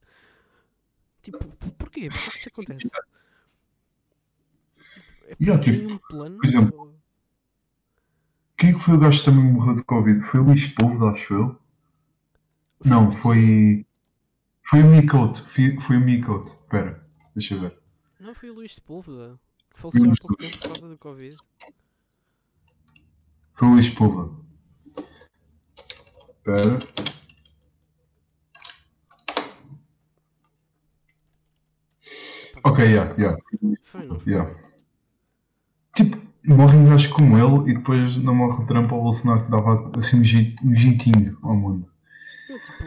Tipo, 1.21 1.37
porquê? 1.77 2.09
Porquê 2.09 2.29
que 2.31 2.37
isso 2.37 2.49
acontece? 2.49 2.89
É 5.31 5.35
Yeah, 5.39 5.63
porque 5.63 5.71
tipo, 5.71 5.93
um 5.93 5.97
plano. 5.97 6.37
por 6.37 6.45
exemplo, 6.45 6.79
ou- 6.79 6.91
Quem 8.57 8.69
é 8.69 8.73
que 8.73 8.79
foi 8.79 8.93
o 8.95 8.99
gajo 8.99 9.19
que 9.19 9.25
também 9.25 9.43
morreu 9.45 9.75
de 9.75 9.83
Covid? 9.83 10.21
Foi 10.25 10.39
o 10.39 10.43
Luís 10.43 10.67
Polvo, 10.67 11.07
acho 11.07 11.33
eu. 11.33 11.59
Não, 12.83 13.11
foi. 13.11 13.85
Foi 14.69 14.81
o 14.83 14.85
Mikoto. 14.87 15.47
Foi, 15.49 15.79
foi 15.79 15.97
o 15.97 16.01
Mikoto. 16.01 16.51
Espera, 16.63 17.03
deixa 17.35 17.55
eu 17.55 17.61
ver. 17.61 17.77
Não, 18.19 18.33
foi 18.35 18.49
o 18.49 18.53
Luís 18.53 18.75
Sepúlveda, 18.75 19.39
que 19.73 19.79
faleceu 19.79 20.11
há 20.11 20.15
pouco 20.17 20.37
tempo 20.37 20.57
por 20.59 20.67
causa 20.67 20.87
do 20.89 20.97
Covid. 20.97 21.37
Foi 23.55 23.67
o 23.67 23.71
Luís 23.71 23.89
Polvo. 23.89 24.45
Espera. 26.37 26.79
Ok, 32.63 32.79
yeah, 32.85 33.15
yeah, 33.17 33.37
Foi, 33.83 34.05
não 34.07 34.19
foi? 34.19 34.33
yeah. 34.33 34.70
Tipo, 35.95 36.17
morre 36.45 36.77
um 36.77 36.89
gajo 36.89 37.13
como 37.13 37.37
ele 37.37 37.71
e 37.71 37.75
depois 37.75 38.15
não 38.17 38.35
morre 38.35 38.63
o 38.63 38.65
Trump 38.65 38.91
ou 38.91 38.99
o 38.99 39.03
Bolsonaro 39.03 39.43
que 39.45 39.51
dava 39.51 39.91
assim 39.97 40.21
um 40.21 40.23
jei- 40.23 40.55
jeitinho 40.73 41.37
ao 41.41 41.55
mundo. 41.55 41.87
Tipo, 42.47 42.83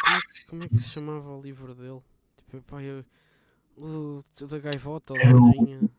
como 0.00 0.16
é, 0.16 0.20
que, 0.20 0.46
como 0.48 0.64
é 0.64 0.68
que 0.68 0.78
se 0.78 0.88
chamava 0.88 1.30
o 1.36 1.40
livro 1.42 1.74
dele? 1.74 2.00
Tipo, 2.36 2.62
pá, 2.62 2.82
eu, 2.82 3.04
O 3.76 4.24
da 4.46 4.58
gaivota 4.58 5.12
ou 5.12 5.18
da 5.18 5.24
Era 5.24 5.36
o-. 5.36 5.90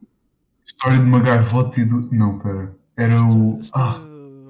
História 0.66 0.98
de 0.98 1.04
uma 1.04 1.20
gaivota 1.20 1.80
e 1.80 1.86
do. 1.86 2.10
Não, 2.14 2.40
pera. 2.40 2.76
Era 2.96 3.22
o. 3.24 3.62
Ah, 3.74 4.00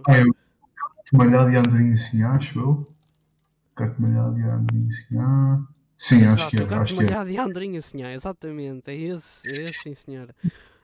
ah, 0.07 0.17
é 0.17 0.23
o 0.23 0.33
Gato 0.33 1.17
Malhado 1.17 1.51
e 1.51 1.55
a 1.55 1.59
Andorinha 1.59 1.97
Sinhá, 1.97 2.31
acho 2.33 2.59
eu. 2.59 2.93
Gato 3.75 4.01
Malhado 4.01 4.37
e 4.39 4.43
a 4.43 4.55
Andorinha 4.55 4.91
Sinhá. 4.91 5.63
Sim, 5.97 6.25
acho 6.25 6.49
que 6.49 6.57
Exato, 6.57 6.73
é. 6.73 6.77
Acho 6.77 6.95
que 6.95 6.99
é. 7.01 7.05
malhado 7.05 7.29
e 7.29 7.37
a 7.37 7.43
Andrinha 7.45 7.81
senhor, 7.81 8.09
exatamente, 8.09 8.89
é 8.91 8.95
esse, 8.95 9.47
é 9.47 9.63
esse 9.63 9.79
sim 9.83 9.93
senhora. 9.93 10.35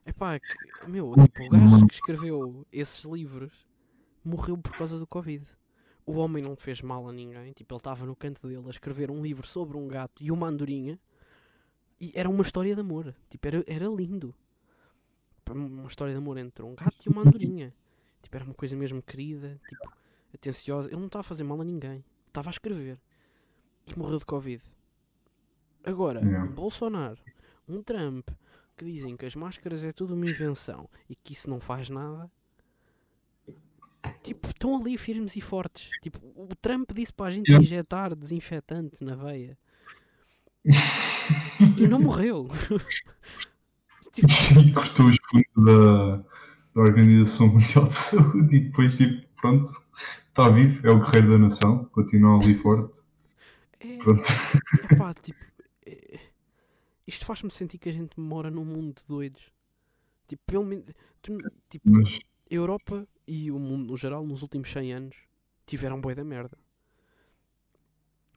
Epá, 0.06 0.40
que- 0.40 0.88
meu, 0.90 1.14
tipo, 1.22 1.44
o 1.46 1.50
gajo 1.50 1.88
que 1.88 1.94
escreveu 1.94 2.66
esses 2.72 3.04
livros 3.06 3.68
morreu 4.24 4.58
por 4.58 4.76
causa 4.76 4.98
do 4.98 5.06
Covid. 5.08 5.46
O 6.06 6.14
homem 6.14 6.44
não 6.44 6.56
fez 6.56 6.82
mal 6.82 7.08
a 7.08 7.14
ninguém, 7.14 7.54
tipo, 7.54 7.74
ele 7.74 7.80
estava 7.80 8.06
no 8.06 8.16
canto 8.16 8.48
dele 8.48 8.64
a 8.66 8.70
escrever 8.70 9.12
um 9.12 9.22
livro 9.22 9.46
sobre 9.46 9.78
um 9.78 9.88
gato 9.88 10.24
e 10.24 10.32
uma 10.32 10.48
andorinha 10.48 11.00
e 12.02 12.12
era 12.16 12.28
uma 12.30 12.42
história 12.42 12.74
de 12.74 12.82
amor, 12.82 13.14
tipo, 13.30 13.48
era, 13.48 13.64
era 13.68 13.86
lindo. 13.88 14.34
Uma 15.50 15.88
história 15.88 16.14
de 16.14 16.18
amor 16.18 16.38
entre 16.38 16.64
um 16.64 16.76
gato 16.76 16.98
e 17.06 17.10
uma 17.10 17.22
andorinha. 17.24 17.74
Tipo, 18.22 18.36
era 18.38 18.46
uma 18.46 18.54
coisa 18.54 18.76
mesmo 18.76 19.02
querida, 19.02 19.60
tipo, 19.68 19.92
atenciosa. 20.34 20.90
Ele 20.90 20.98
não 20.98 21.08
estava 21.08 21.22
a 21.22 21.24
fazer 21.24 21.44
mal 21.44 21.60
a 21.60 21.64
ninguém, 21.64 22.04
estava 22.28 22.50
a 22.50 22.52
escrever 22.52 23.00
e 23.88 23.98
morreu 23.98 24.20
de 24.20 24.26
Covid. 24.26 24.64
Agora, 25.84 26.20
um 26.44 26.52
Bolsonaro, 26.52 27.20
um 27.68 27.82
Trump, 27.82 28.30
que 28.80 28.86
dizem 28.86 29.18
que 29.18 29.26
as 29.26 29.36
máscaras 29.36 29.84
é 29.84 29.92
tudo 29.92 30.14
uma 30.16 30.26
invenção 30.26 30.90
e 31.10 31.16
que 31.16 31.34
isso 31.34 31.50
não 31.50 31.60
faz 31.60 31.90
nada. 31.90 32.32
Tipo, 34.24 34.48
estão 34.48 34.78
ali 34.80 34.98
firmes 34.98 35.36
e 35.36 35.42
fortes. 35.42 35.90
Tipo, 36.02 36.20
o 36.36 36.56
Trump 36.56 36.92
disse 36.94 37.12
para 37.12 37.28
a 37.28 37.32
gente 37.32 37.48
Yeah. 37.50 37.64
injetar 37.64 38.16
desinfetante 38.16 39.04
na 39.04 39.16
veia. 39.16 39.58
E 41.78 41.88
não 41.88 42.00
morreu. 42.00 42.48
tipo, 44.14 44.28
E 44.60 44.72
cortou 44.74 45.08
os 45.10 45.18
fundos 45.30 45.66
da, 45.66 46.18
da 46.76 46.82
Organização 46.82 47.48
Mundial 47.50 47.88
de 47.88 47.94
Saúde 47.94 48.56
e 48.56 48.60
depois, 48.62 48.98
tipo, 48.98 49.28
pronto, 49.42 49.70
está 50.28 50.50
vivo, 50.50 50.86
é 50.88 50.92
o 50.92 51.00
guerreiro 51.04 51.32
da 51.32 51.38
nação, 51.38 51.86
continua 51.86 52.42
ali 52.42 52.56
forte. 52.56 53.02
é, 53.80 53.98
Pronto. 53.98 54.24
epá, 54.84 55.14
tipo, 55.16 55.44
isto 57.10 57.26
faz-me 57.26 57.52
sentir 57.52 57.78
que 57.78 57.90
a 57.90 57.94
gente 57.94 58.20
mora 58.20 58.50
num 58.50 58.66
mundo 58.66 58.96
de 58.96 59.04
doidos. 59.08 59.52
Tipo, 60.28 60.42
pelo 60.46 60.66
menos, 60.66 60.86
tipo, 61.70 61.90
Mas, 61.90 62.20
A 62.50 62.54
Europa 62.54 63.08
e 63.28 63.52
o 63.52 63.60
mundo 63.60 63.88
no 63.92 63.98
geral 63.98 64.26
nos 64.26 64.42
últimos 64.42 64.72
100 64.72 64.94
anos 64.94 65.16
tiveram 65.66 66.00
boi 66.02 66.16
da 66.16 66.24
merda. 66.24 66.58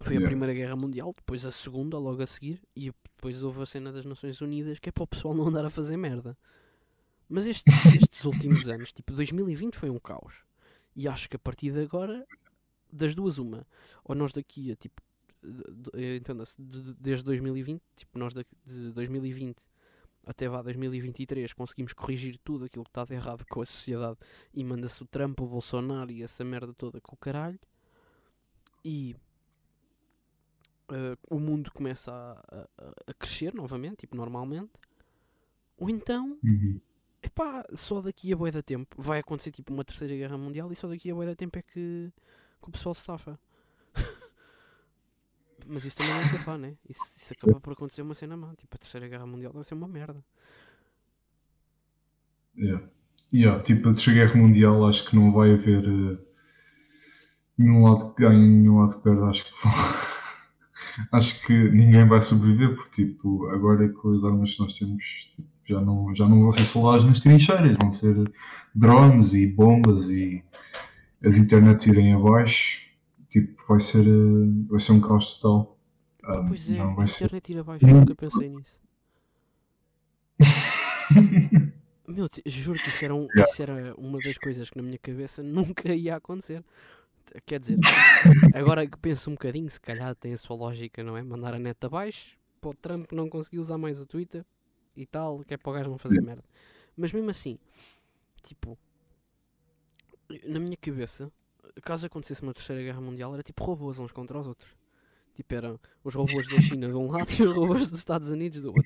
Foi 0.00 0.16
a 0.16 0.18
Yeah. 0.18 0.26
Primeira 0.26 0.52
Guerra 0.52 0.74
Mundial, 0.76 1.14
depois 1.16 1.46
a 1.46 1.50
Segunda, 1.52 1.96
logo 1.96 2.22
a 2.22 2.26
seguir, 2.26 2.60
e 2.74 2.90
depois 3.14 3.40
houve 3.42 3.62
a 3.62 3.66
cena 3.66 3.92
das 3.92 4.04
Nações 4.04 4.40
Unidas, 4.40 4.78
que 4.80 4.88
é 4.88 4.92
para 4.92 5.04
o 5.04 5.06
pessoal 5.06 5.32
não 5.34 5.46
andar 5.46 5.64
a 5.64 5.70
fazer 5.70 5.96
merda. 5.96 6.36
Mas 7.28 7.46
este- 7.46 7.64
estes 8.10 8.24
últimos 8.24 8.68
anos, 8.68 8.92
tipo 8.92 9.12
2020 9.12 9.76
foi 9.76 9.88
um 9.90 9.98
caos. 10.00 10.34
E 10.96 11.06
acho 11.08 11.28
que 11.28 11.36
a 11.36 11.38
partir 11.38 11.72
de 11.72 11.80
agora, 11.80 12.26
das 12.92 13.14
duas, 13.14 13.38
uma. 13.38 13.66
Ou 14.04 14.14
nós 14.14 14.32
daqui 14.32 14.72
a 14.72 14.76
tipo. 14.76 15.00
De- 15.42 15.90
de- 15.92 16.16
Entenda-se, 16.16 16.54
de- 16.60 16.82
de- 16.82 16.94
desde 16.94 17.24
2020, 17.24 17.82
tipo, 17.96 18.18
nós 18.18 18.32
daqui, 18.34 18.54
de 18.66 18.90
2020 18.92 19.56
até 20.24 20.48
vá 20.48 20.62
2023 20.62 21.52
conseguimos 21.52 21.92
corrigir 21.92 22.38
tudo 22.44 22.64
aquilo 22.64 22.84
que 22.84 22.90
está 22.90 23.04
de 23.04 23.12
errado 23.14 23.44
com 23.50 23.60
a 23.60 23.66
sociedade 23.66 24.16
e 24.54 24.62
manda-se 24.62 25.02
o 25.02 25.06
Trump, 25.06 25.40
o 25.40 25.46
Bolsonaro 25.48 26.12
e 26.12 26.22
essa 26.22 26.44
merda 26.44 26.72
toda 26.72 27.00
com 27.00 27.14
o 27.14 27.18
caralho 27.18 27.58
e 28.84 29.16
eh, 30.90 31.16
o 31.30 31.38
mundo 31.38 31.70
começa 31.72 32.12
a, 32.12 32.56
a- 32.78 32.92
a 33.08 33.14
crescer 33.14 33.54
novamente, 33.54 33.96
tipo 33.98 34.16
normalmente, 34.16 34.70
ou 35.76 35.88
então, 35.90 36.38
uhum. 36.44 36.80
epá, 37.22 37.64
só 37.74 38.00
daqui 38.00 38.32
a 38.32 38.36
bué 38.36 38.50
da 38.50 38.62
tempo 38.62 38.94
vai 39.00 39.18
acontecer 39.18 39.50
tipo 39.50 39.72
uma 39.72 39.84
terceira 39.84 40.14
guerra 40.14 40.38
mundial 40.38 40.70
e 40.72 40.76
só 40.76 40.86
daqui 40.88 41.10
a 41.10 41.14
bué 41.14 41.26
da 41.26 41.34
tempo 41.34 41.58
é 41.58 41.62
que, 41.62 42.12
que 42.62 42.68
o 42.68 42.70
pessoal 42.70 42.94
se 42.94 43.02
safa. 43.02 43.38
Mas 45.66 45.84
isso 45.84 45.96
também 45.96 46.14
não 46.14 46.20
é 46.20 46.24
safar, 46.26 46.58
né? 46.58 46.74
Isso, 46.88 47.00
isso 47.16 47.32
acaba 47.32 47.60
por 47.60 47.72
acontecer 47.72 48.02
uma 48.02 48.14
cena 48.14 48.36
má. 48.36 48.54
Tipo, 48.56 48.74
a 48.74 48.78
terceira 48.78 49.08
guerra 49.08 49.26
mundial 49.26 49.52
vai 49.52 49.64
ser 49.64 49.74
uma 49.74 49.88
merda. 49.88 50.24
Yeah. 52.56 52.86
Yeah, 53.32 53.62
tipo, 53.62 53.88
a 53.88 53.94
Terceira 53.94 54.26
Guerra 54.26 54.40
Mundial 54.42 54.86
acho 54.86 55.08
que 55.08 55.16
não 55.16 55.32
vai 55.32 55.54
haver 55.54 55.84
eh, 55.84 56.18
nenhum 57.56 57.82
lado 57.84 58.14
que 58.14 58.22
ganhe, 58.22 58.46
nenhum 58.46 58.80
lado 58.80 58.96
que 58.96 59.02
perde. 59.02 59.22
Acho 59.22 59.44
que, 59.44 59.50
acho 61.12 61.46
que 61.46 61.70
ninguém 61.70 62.06
vai 62.06 62.20
sobreviver, 62.20 62.76
porque 62.76 63.06
tipo, 63.06 63.48
agora 63.48 63.88
com 63.88 64.12
as 64.12 64.22
armas 64.22 64.52
que 64.52 64.60
nós 64.60 64.78
temos 64.78 65.02
tipo, 65.34 65.48
já 65.64 65.80
não, 65.80 66.14
já 66.14 66.28
não 66.28 66.42
vão 66.42 66.52
ser 66.52 66.64
soldados 66.66 67.04
nas 67.04 67.20
trincheiras, 67.20 67.74
vão 67.80 67.90
ser 67.90 68.14
drones 68.74 69.32
e 69.32 69.46
bombas 69.46 70.10
e 70.10 70.44
as 71.24 71.36
internets 71.38 71.86
irem 71.86 72.12
abaixo. 72.12 72.82
Tipo, 73.32 73.62
vai 73.66 73.80
ser, 73.80 74.06
eh, 74.06 74.66
vai 74.68 74.78
ser 74.78 74.92
um 74.92 75.00
caos 75.00 75.36
total. 75.38 75.78
Ah, 76.22 76.44
Pois 76.46 76.68
é, 76.70 76.76
não 76.76 76.90
a 76.90 76.94
vai 76.94 77.06
ser. 77.06 77.24
internet 77.24 77.52
ir 77.52 77.58
abaixo, 77.58 77.86
eu 77.86 77.94
nunca 77.94 78.14
pensei 78.14 78.48
nisso. 78.50 78.78
Meu, 82.06 82.28
juro 82.46 82.78
que 82.78 82.88
isso 82.88 83.04
era, 83.04 83.14
um- 83.14 83.28
Yeah. 83.34 83.50
isso 83.50 83.62
era 83.62 83.94
uma 83.96 84.18
das 84.18 84.36
coisas 84.36 84.68
que 84.68 84.76
na 84.76 84.82
minha 84.82 84.98
cabeça 84.98 85.42
nunca 85.76 85.94
ia 85.94 86.16
acontecer. 86.16 86.62
Quer 87.46 87.60
dizer, 87.60 87.78
agora 88.54 88.86
que 88.86 88.98
penso 88.98 89.30
um 89.30 89.34
bocadinho, 89.34 89.70
se 89.70 89.80
calhar 89.80 90.14
tem 90.16 90.34
a 90.34 90.36
sua 90.36 90.54
lógica, 90.56 91.02
não 91.02 91.16
é? 91.16 91.22
Mandar 91.22 91.54
a 91.54 91.58
net 91.58 91.78
abaixo 91.86 92.36
para 92.60 92.70
o 92.70 92.74
Trump 92.74 93.10
não 93.12 93.28
conseguir 93.30 93.58
usar 93.60 93.78
mais 93.78 93.98
o 94.00 94.04
Twitter 94.06 94.44
e 94.94 95.06
tal, 95.06 95.38
que 95.40 95.54
é 95.54 95.56
para 95.56 95.70
o 95.70 95.72
gajo 95.74 95.88
não 95.90 95.96
fazer 95.98 96.20
merda. 96.20 96.44
Mas 96.94 97.12
mesmo 97.12 97.30
assim, 97.30 97.58
tipo, 98.42 98.76
na 100.46 100.60
minha 100.60 100.76
cabeça, 100.76 101.32
caso 101.82 102.06
acontecesse 102.06 102.42
uma 102.42 102.52
terceira 102.52 102.82
guerra 102.82 103.00
mundial, 103.00 103.32
era 103.34 103.42
tipo 103.42 103.64
robôs 103.64 103.98
uns 103.98 104.12
contra 104.12 104.38
os 104.38 104.46
outros. 104.46 104.70
Tipo, 105.34 105.54
eram 105.54 105.80
os 106.04 106.14
robôs 106.14 106.46
da 106.48 106.60
China 106.60 106.88
de 106.88 106.94
um 106.94 107.10
lado 107.10 107.30
e 107.30 107.42
os 107.42 107.56
robôs 107.56 107.88
dos 107.88 107.98
Estados 107.98 108.30
Unidos 108.30 108.60
do 108.60 108.68
outro. 108.68 108.84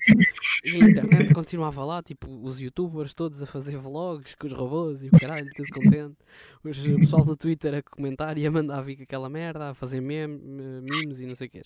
E 0.63 0.81
a 0.81 0.89
internet 0.89 1.33
continuava 1.33 1.83
lá, 1.83 2.01
tipo, 2.01 2.29
os 2.41 2.61
youtubers 2.61 3.13
todos 3.13 3.43
a 3.43 3.45
fazer 3.45 3.77
vlogs 3.77 4.33
com 4.35 4.47
os 4.47 4.53
robôs 4.53 5.03
e 5.03 5.07
o 5.07 5.11
caralho, 5.11 5.49
tudo 5.55 5.69
contente. 5.73 6.15
Os, 6.63 6.77
o 6.79 6.99
pessoal 6.99 7.25
do 7.25 7.35
Twitter 7.35 7.75
a 7.75 7.81
comentar 7.81 8.37
e 8.37 8.47
a 8.47 8.51
mandar 8.51 8.81
vir 8.81 9.01
aquela 9.01 9.29
merda, 9.29 9.71
a 9.71 9.73
fazer 9.73 9.99
meme, 9.99 10.37
memes 10.37 11.19
e 11.19 11.25
não 11.25 11.35
sei 11.35 11.47
o 11.47 11.49
que 11.49 11.61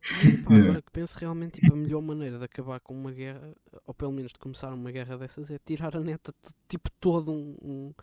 Mas, 0.00 0.40
pá, 0.44 0.54
agora 0.54 0.82
que 0.82 0.92
penso 0.92 1.18
realmente, 1.18 1.60
tipo, 1.60 1.72
a 1.72 1.76
melhor 1.76 2.00
maneira 2.00 2.38
de 2.38 2.44
acabar 2.44 2.78
com 2.78 2.94
uma 2.94 3.10
guerra, 3.10 3.52
ou 3.86 3.92
pelo 3.92 4.12
menos 4.12 4.32
de 4.32 4.38
começar 4.38 4.72
uma 4.72 4.92
guerra 4.92 5.18
dessas, 5.18 5.50
é 5.50 5.58
tirar 5.58 5.96
a 5.96 6.00
neta, 6.00 6.32
tipo, 6.68 6.88
todo 7.00 7.32
um, 7.32 7.56
um, 7.60 7.94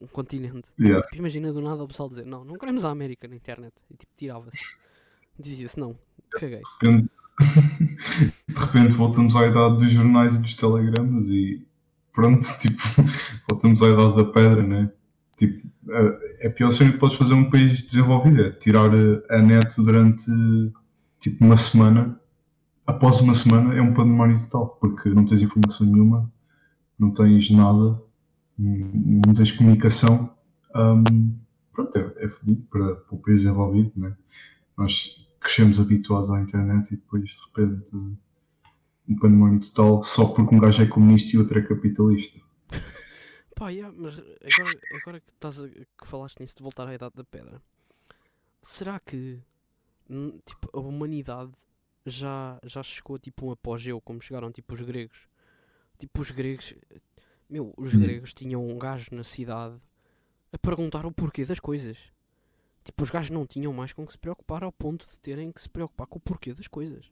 um 0.00 0.06
continente. 0.06 0.68
Yeah. 0.78 1.04
Tipo, 1.06 1.16
imagina 1.16 1.52
do 1.52 1.60
nada 1.60 1.82
o 1.82 1.88
pessoal 1.88 2.08
dizer, 2.08 2.26
não, 2.26 2.44
não 2.44 2.56
queremos 2.56 2.84
a 2.84 2.90
América 2.90 3.26
na 3.28 3.36
internet. 3.36 3.74
E 3.90 3.96
tipo, 3.96 4.12
tirava-se. 4.16 4.58
Dizia-se, 5.38 5.78
não, 5.78 5.96
caguei. 6.32 6.60
De 6.60 6.88
repente, 6.88 7.10
de 8.48 8.54
repente 8.54 8.94
voltamos 8.94 9.36
à 9.36 9.46
idade 9.46 9.78
dos 9.78 9.90
jornais 9.90 10.34
e 10.34 10.38
dos 10.38 10.54
telegramas 10.54 11.28
e 11.28 11.66
pronto, 12.12 12.46
tipo, 12.60 12.82
voltamos 13.48 13.82
à 13.82 13.88
idade 13.88 14.16
da 14.16 14.24
pedra, 14.24 14.62
né? 14.62 14.90
Tipo, 15.36 15.68
a, 15.90 16.46
a 16.46 16.50
pior 16.50 16.70
cena 16.70 16.92
que 16.92 16.98
podes 16.98 17.18
fazer 17.18 17.34
um 17.34 17.50
país 17.50 17.82
desenvolvido 17.82 18.42
é 18.42 18.50
tirar 18.52 18.90
a, 18.90 19.36
a 19.36 19.42
net 19.42 19.76
durante 19.76 20.30
tipo 21.18 21.44
uma 21.44 21.56
semana. 21.56 22.18
Após 22.86 23.20
uma 23.20 23.34
semana 23.34 23.74
é 23.74 23.82
um 23.82 23.92
pandemónio 23.92 24.38
total, 24.40 24.78
porque 24.80 25.10
não 25.10 25.24
tens 25.24 25.42
informação 25.42 25.86
nenhuma, 25.86 26.32
não 26.98 27.10
tens 27.10 27.50
nada, 27.50 28.00
tens 29.34 29.52
comunicação. 29.52 30.34
Hum, 30.74 31.38
pronto, 31.72 31.96
é, 31.96 32.24
é 32.24 32.28
fodido 32.28 32.62
para, 32.70 32.96
para 32.96 33.14
o 33.14 33.18
país 33.18 33.42
desenvolvido, 33.42 33.92
né? 33.96 34.16
Nós 34.76 35.26
crescemos 35.40 35.78
habituados 35.78 36.30
à 36.30 36.40
internet 36.40 36.92
e 36.92 36.96
depois 36.96 37.30
de 37.30 37.42
repente 37.46 37.96
um 39.08 39.16
pandemónio 39.16 39.60
total 39.60 40.02
só 40.02 40.26
porque 40.26 40.54
um 40.54 40.58
gajo 40.58 40.82
é 40.82 40.86
comunista 40.86 41.34
e 41.34 41.38
outro 41.38 41.58
é 41.58 41.62
capitalista. 41.62 42.40
Pá, 43.54 43.70
yeah, 43.70 43.94
mas 43.96 44.18
agora, 44.18 44.80
agora 45.00 45.20
que, 45.20 45.30
estás 45.32 45.60
a, 45.60 45.68
que 45.68 46.06
falaste 46.06 46.40
nisso 46.40 46.56
de 46.56 46.62
voltar 46.62 46.86
à 46.88 46.94
Idade 46.94 47.14
da 47.14 47.24
Pedra, 47.24 47.62
será 48.60 49.00
que 49.00 49.40
tipo, 50.44 50.68
a 50.72 50.80
humanidade 50.80 51.52
já, 52.04 52.58
já 52.64 52.82
chegou 52.82 53.18
tipo 53.18 53.46
um 53.46 53.52
apogeu, 53.52 54.00
como 54.00 54.20
chegaram 54.20 54.52
tipo 54.52 54.74
os 54.74 54.80
gregos? 54.82 55.28
Tipo, 55.98 56.20
os 56.20 56.30
gregos, 56.30 56.74
meu, 57.48 57.72
os 57.76 57.94
Hum. 57.94 58.00
gregos 58.00 58.32
tinham 58.32 58.66
um 58.66 58.78
gajo 58.78 59.08
na 59.12 59.24
cidade 59.24 59.76
a 60.52 60.58
perguntar 60.58 61.04
o 61.06 61.12
porquê 61.12 61.44
das 61.44 61.60
coisas. 61.60 61.96
Tipo, 62.84 63.02
os 63.02 63.10
gajos 63.10 63.30
não 63.30 63.46
tinham 63.46 63.72
mais 63.72 63.92
com 63.92 64.06
que 64.06 64.12
se 64.12 64.18
preocupar 64.18 64.62
ao 64.62 64.70
ponto 64.72 65.06
de 65.08 65.18
terem 65.18 65.50
que 65.52 65.60
se 65.60 65.68
preocupar 65.68 66.06
com 66.06 66.18
o 66.18 66.20
porquê 66.20 66.54
das 66.54 66.68
coisas. 66.68 67.10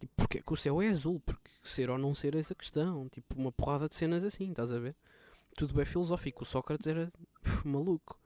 Tipo, 0.00 0.12
porque 0.16 0.38
é 0.38 0.42
que 0.42 0.52
o 0.52 0.56
céu 0.56 0.82
é 0.82 0.88
azul? 0.88 1.20
Porque 1.24 1.48
ser 1.62 1.88
ou 1.88 1.96
não 1.98 2.14
ser 2.14 2.34
é 2.34 2.40
essa 2.40 2.54
questão. 2.54 3.08
Tipo, 3.08 3.36
uma 3.38 3.52
porrada 3.52 3.88
de 3.88 3.94
cenas 3.94 4.24
assim, 4.24 4.50
estás 4.50 4.72
a 4.72 4.78
ver? 4.80 4.96
Tudo 5.56 5.72
bem 5.74 5.84
filosófico. 5.84 6.42
O 6.42 6.46
Sócrates 6.46 6.86
era 6.88 7.12
maluco. 7.64 8.18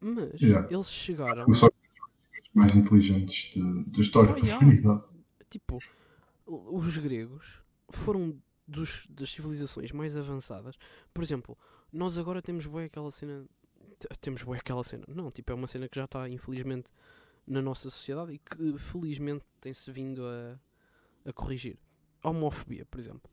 Mas 0.00 0.40
Yeah. 0.40 0.68
eles 0.70 0.88
chegaram. 0.90 1.46
Eu 1.48 1.54
só 1.54 1.68
mais 2.54 2.74
inteligentes 2.74 3.52
da 3.88 4.00
história 4.00 4.32
da 4.32 4.38
yeah. 4.38 4.64
Tipo, 5.50 5.78
os 6.46 6.98
gregos 6.98 7.60
foram 7.90 8.36
dos, 8.66 9.06
das 9.08 9.30
civilizações 9.30 9.92
mais 9.92 10.16
avançadas. 10.16 10.76
Por 11.12 11.22
exemplo, 11.22 11.56
nós 11.92 12.18
agora 12.18 12.42
temos 12.42 12.66
bué 12.66 12.84
aquela 12.84 13.10
cena. 13.10 13.46
Temos 14.20 14.42
bué 14.42 14.58
aquela 14.58 14.82
cena. 14.82 15.04
Não, 15.08 15.30
tipo, 15.30 15.52
é 15.52 15.54
uma 15.54 15.66
cena 15.66 15.88
que 15.88 15.96
já 15.96 16.04
está, 16.04 16.28
infelizmente, 16.28 16.90
na 17.46 17.60
nossa 17.60 17.90
sociedade 17.90 18.32
e 18.32 18.38
que, 18.38 18.78
felizmente, 18.78 19.44
tem-se 19.60 19.90
vindo 19.90 20.24
a, 20.26 20.58
a 21.28 21.32
corrigir. 21.32 21.78
A 22.22 22.30
homofobia, 22.30 22.86
por 22.86 22.98
exemplo. 22.98 23.30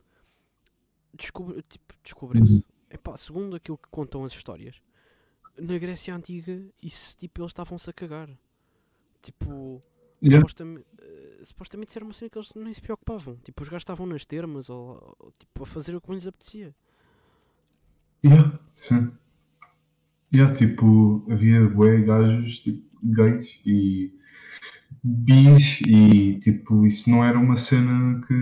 Descobre, 1.14 1.62
tipo, 1.64 1.94
descobriu-se. 2.04 2.66
Segundo 3.18 3.56
aquilo 3.56 3.78
que 3.78 3.88
contam 3.90 4.24
as 4.26 4.34
histórias, 4.34 4.82
na 5.58 5.78
Grécia 5.78 6.16
Antiga, 6.16 6.62
isso, 6.82 7.16
tipo, 7.18 7.42
eles 7.42 7.52
estavam-se 7.52 7.90
a 7.90 7.94
cagar. 7.94 8.30
Tipo, 9.22 9.82
Yeah. 10.24 10.38
supostamente, 10.40 10.86
eh, 11.02 11.42
supostamente 11.44 11.90
isso 11.90 11.98
era 11.98 12.06
uma 12.06 12.14
cena 12.14 12.30
que 12.30 12.38
eles 12.38 12.52
nem 12.56 12.74
se 12.74 12.82
preocupavam. 12.82 13.38
Tipo, 13.44 13.64
os 13.64 13.70
gajos 13.70 13.82
estavam 13.82 14.06
nas 14.06 14.26
termas 14.26 14.70
ou, 14.70 15.16
ou, 15.20 15.34
tipo, 15.40 15.64
a 15.64 15.66
fazer 15.66 15.96
o 15.96 16.02
que 16.02 16.12
lhes 16.12 16.28
apetecia. 16.28 16.76
Yeah, 18.24 18.60
sim. 18.74 19.12
Yeah, 20.34 20.54
tipo, 20.54 21.26
havia 21.30 21.68
bué 21.68 22.02
gajos 22.02 22.60
tipo, 22.60 22.84
gays 23.04 23.60
e 23.66 24.14
bis 25.04 25.82
e 25.82 26.40
tipo, 26.40 26.86
isso 26.86 27.10
não 27.10 27.26
era 27.26 27.38
uma 27.38 27.56
cena 27.56 28.22
que 28.28 28.34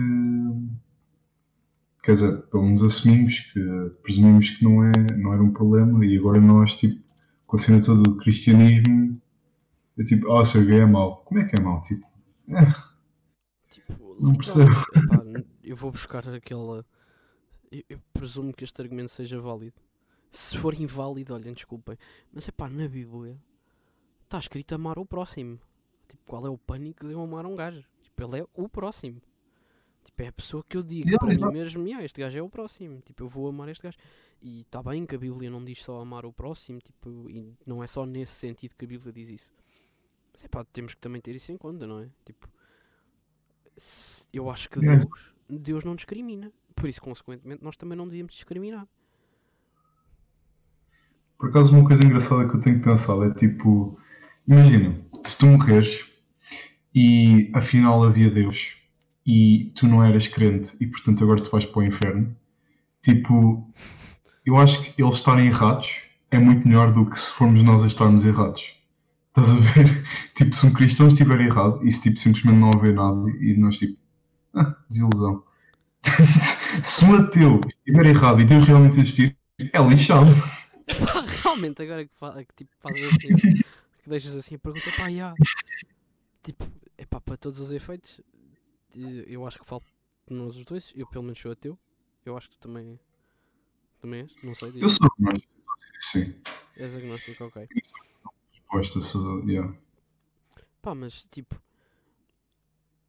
quer 2.02 2.12
dizer, 2.12 2.42
pelo 2.42 2.64
menos 2.64 2.82
assumimos 2.82 3.40
que 3.40 3.60
presumimos 4.02 4.50
que 4.50 4.64
não, 4.64 4.84
é, 4.84 4.92
não 5.16 5.32
era 5.32 5.42
um 5.42 5.52
problema 5.52 6.04
e 6.04 6.16
agora 6.18 6.40
nós 6.40 6.74
tipo, 6.76 7.00
com 7.46 7.56
a 7.56 7.58
cena 7.58 7.82
toda 7.82 8.02
do 8.02 8.16
cristianismo 8.16 9.19
é 10.00 10.04
tipo, 10.04 10.32
ah, 10.32 10.44
ser 10.44 10.64
gay 10.66 10.80
é 10.80 10.86
mau. 10.86 11.18
Como 11.24 11.40
é 11.40 11.44
que 11.48 11.60
é 11.60 11.62
mau? 11.62 11.80
Tipo, 11.82 12.06
Tipo, 13.70 14.16
Não 14.20 14.32
epá, 14.34 15.24
n- 15.24 15.46
eu 15.62 15.76
vou 15.76 15.90
buscar 15.90 16.26
aquela. 16.28 16.84
Eu, 17.70 17.82
eu 17.88 18.00
presumo 18.12 18.52
que 18.52 18.64
este 18.64 18.80
argumento 18.82 19.10
seja 19.10 19.40
válido. 19.40 19.76
Se 20.30 20.56
for 20.58 20.74
inválido, 20.74 21.34
olhem, 21.34 21.52
desculpem. 21.52 21.96
Mas 22.32 22.48
é 22.48 22.52
pá, 22.52 22.68
na 22.68 22.88
Bíblia 22.88 23.36
está 24.24 24.38
escrito 24.38 24.74
amar 24.74 24.98
o 24.98 25.06
próximo. 25.06 25.58
Tipo, 26.08 26.22
qual 26.26 26.46
é 26.46 26.50
o 26.50 26.58
pânico 26.58 27.06
de 27.06 27.12
eu 27.12 27.20
amar 27.22 27.46
um 27.46 27.54
gajo? 27.56 27.84
Tipo, 28.02 28.22
ele 28.24 28.40
é 28.42 28.46
o 28.54 28.68
próximo. 28.68 29.20
Tipo, 30.04 30.22
é 30.22 30.28
a 30.28 30.32
pessoa 30.32 30.64
que 30.68 30.76
eu 30.76 30.82
digo 30.82 31.06
Yeah, 31.08 31.18
para 31.24 31.34
mim 31.48 31.52
mesmo, 31.58 31.86
"Yeah, 31.86 32.04
este 32.04 32.20
gajo 32.20 32.36
é 32.38 32.42
o 32.42 32.48
próximo. 32.48 33.00
Tipo, 33.02 33.24
eu 33.24 33.28
vou 33.28 33.48
amar 33.48 33.68
este 33.68 33.82
gajo. 33.82 33.96
E 34.42 34.62
está 34.62 34.82
bem 34.82 35.04
que 35.06 35.14
a 35.14 35.18
Bíblia 35.18 35.50
não 35.50 35.64
diz 35.64 35.82
só 35.82 36.00
amar 36.00 36.24
o 36.24 36.32
próximo, 36.32 36.80
tipo, 36.80 37.28
e 37.30 37.54
não 37.66 37.82
é 37.82 37.86
só 37.86 38.06
nesse 38.06 38.32
sentido 38.32 38.74
que 38.76 38.84
a 38.84 38.88
Bíblia 38.88 39.12
diz 39.12 39.28
isso. 39.28 39.48
Mas 40.40 40.44
é 40.44 40.48
pá, 40.48 40.64
temos 40.72 40.94
que 40.94 41.00
também 41.00 41.20
ter 41.20 41.36
isso 41.36 41.52
em 41.52 41.58
conta, 41.58 41.86
não 41.86 42.00
é? 42.00 42.08
Tipo, 42.24 42.48
eu 44.32 44.50
acho 44.50 44.70
que. 44.70 44.80
Deus, 44.80 45.04
Deus 45.48 45.84
não 45.84 45.94
discrimina. 45.94 46.50
Por 46.74 46.88
isso, 46.88 47.02
consequentemente, 47.02 47.62
nós 47.62 47.76
também 47.76 47.96
não 47.96 48.08
devíamos 48.08 48.32
discriminar. 48.32 48.88
Por 51.38 51.50
acaso, 51.50 51.74
uma 51.76 51.86
coisa 51.86 52.04
engraçada 52.06 52.48
que 52.48 52.56
eu 52.56 52.60
tenho 52.60 52.82
pensado 52.82 53.24
é 53.24 53.34
tipo: 53.34 53.98
imagina, 54.48 54.98
se 55.26 55.38
tu 55.38 55.46
morreres 55.46 56.08
e 56.94 57.50
afinal 57.54 58.02
havia 58.02 58.30
Deus 58.30 58.76
e 59.26 59.72
tu 59.74 59.86
não 59.86 60.02
eras 60.02 60.26
crente 60.26 60.74
e 60.80 60.86
portanto 60.86 61.22
agora 61.22 61.42
tu 61.42 61.50
vais 61.50 61.66
para 61.66 61.80
o 61.80 61.84
inferno, 61.84 62.34
tipo, 63.02 63.70
eu 64.46 64.56
acho 64.56 64.82
que 64.82 65.02
eles 65.02 65.16
estarem 65.16 65.48
errados 65.48 66.02
é 66.30 66.38
muito 66.38 66.66
melhor 66.66 66.92
do 66.92 67.04
que 67.04 67.18
se 67.18 67.30
formos 67.30 67.62
nós 67.62 67.82
a 67.82 67.86
estarmos 67.86 68.24
errados. 68.24 68.79
Estás 69.30 69.50
a 69.50 69.54
ver? 69.54 70.04
Tipo, 70.34 70.56
se 70.56 70.66
um 70.66 70.72
cristão 70.72 71.08
estiver 71.08 71.40
errado 71.40 71.86
e 71.86 71.92
se 71.92 72.02
tipo, 72.02 72.18
simplesmente 72.18 72.58
não 72.58 72.70
haver 72.74 72.94
nada 72.94 73.30
e 73.40 73.56
nós 73.56 73.76
tipo, 73.78 73.98
ah, 74.54 74.74
desilusão. 74.88 75.44
se 76.82 77.04
um 77.04 77.14
ateu 77.14 77.60
estiver 77.68 78.06
errado 78.06 78.40
e 78.40 78.44
Deus 78.44 78.64
realmente 78.64 78.98
existir, 79.00 79.36
é 79.58 79.78
lixado. 79.82 80.30
Pá, 81.04 81.20
realmente, 81.42 81.82
agora 81.82 82.04
que, 82.04 82.14
fa 82.16 82.32
que 82.44 82.54
tipo, 82.56 82.70
fazes 82.80 83.04
assim, 83.04 83.36
que 84.02 84.08
deixas 84.08 84.34
assim 84.36 84.54
a 84.54 84.58
pergunta, 84.58 84.90
pá, 84.96 85.10
já. 85.10 85.34
Tipo, 86.42 86.66
é 86.96 87.04
pá, 87.04 87.20
para 87.20 87.36
todos 87.36 87.60
os 87.60 87.70
efeitos, 87.70 88.20
eu 88.94 89.46
acho 89.46 89.58
que 89.58 89.66
falo 89.66 89.82
de 90.28 90.34
nós 90.34 90.56
os 90.56 90.64
dois. 90.64 90.92
Eu, 90.96 91.06
pelo 91.06 91.24
menos, 91.24 91.38
sou 91.38 91.52
ateu. 91.52 91.78
Eu 92.24 92.36
acho 92.36 92.48
que 92.48 92.56
tu 92.56 92.60
também, 92.60 92.98
também 94.00 94.22
és, 94.22 94.32
não 94.42 94.54
sei. 94.54 94.72
Eu 94.80 94.88
diz. 94.88 94.88
sou, 94.88 95.10
mas 95.18 95.40
sim, 96.00 96.34
És 96.76 96.94
agnóstico, 96.94 97.44
ok. 97.44 97.68
sou, 97.82 98.09
yeah. 99.46 99.74
Pá, 100.82 100.94
mas 100.94 101.22
tipo. 101.30 101.60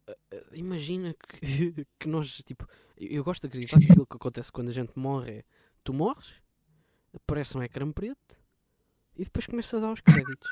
eh, 0.06 0.18
eh, 0.30 0.44
Imagina 0.52 1.14
que, 1.14 1.86
que 1.98 2.08
nós, 2.08 2.42
tipo. 2.44 2.66
Eu 2.96 3.24
gosto 3.24 3.42
de 3.42 3.48
acreditar 3.48 3.78
que 3.78 3.86
aquilo 3.86 4.06
que 4.06 4.16
acontece 4.16 4.52
quando 4.52 4.68
a 4.68 4.72
gente 4.72 4.92
morre 4.98 5.38
é. 5.38 5.44
Tu 5.84 5.92
morres, 5.92 6.32
aparece 7.14 7.56
um 7.58 7.62
ecrã 7.62 7.90
preto 7.90 8.36
e 9.16 9.24
depois 9.24 9.46
começa 9.46 9.76
a 9.76 9.80
dar 9.80 9.92
os 9.92 10.00
créditos. 10.00 10.50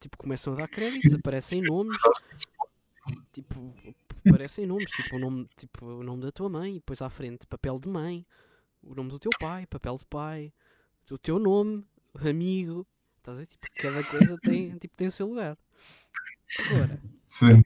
Tipo, 0.00 0.16
começam 0.16 0.52
a 0.52 0.56
dar 0.56 0.68
créditos, 0.68 1.12
aparecem 1.12 1.60
nomes. 1.62 1.98
Tipo, 3.32 3.74
aparecem 4.26 4.66
nomes, 4.66 4.90
tipo 4.90 5.16
o 5.16 5.18
nome, 5.18 5.48
tipo 5.56 5.86
o 5.86 6.02
nome 6.02 6.22
da 6.22 6.30
tua 6.30 6.48
mãe, 6.48 6.74
depois 6.74 7.02
à 7.02 7.08
frente 7.10 7.46
papel 7.46 7.78
de 7.78 7.88
mãe, 7.88 8.26
o 8.82 8.94
nome 8.94 9.10
do 9.10 9.18
teu 9.18 9.30
pai, 9.40 9.66
papel 9.66 9.96
de 9.98 10.04
pai, 10.06 10.52
o 11.10 11.18
teu 11.18 11.38
nome, 11.38 11.84
amigo. 12.14 12.86
Estás 13.28 13.36
a 13.36 13.40
ver? 13.40 13.46
Tipo, 13.46 13.66
cada 13.74 14.04
coisa 14.04 14.38
tem, 14.38 14.78
tipo, 14.78 14.96
tem 14.96 15.08
o 15.08 15.12
seu 15.12 15.26
lugar. 15.26 15.58
Agora, 16.58 17.02
Sim, 17.24 17.62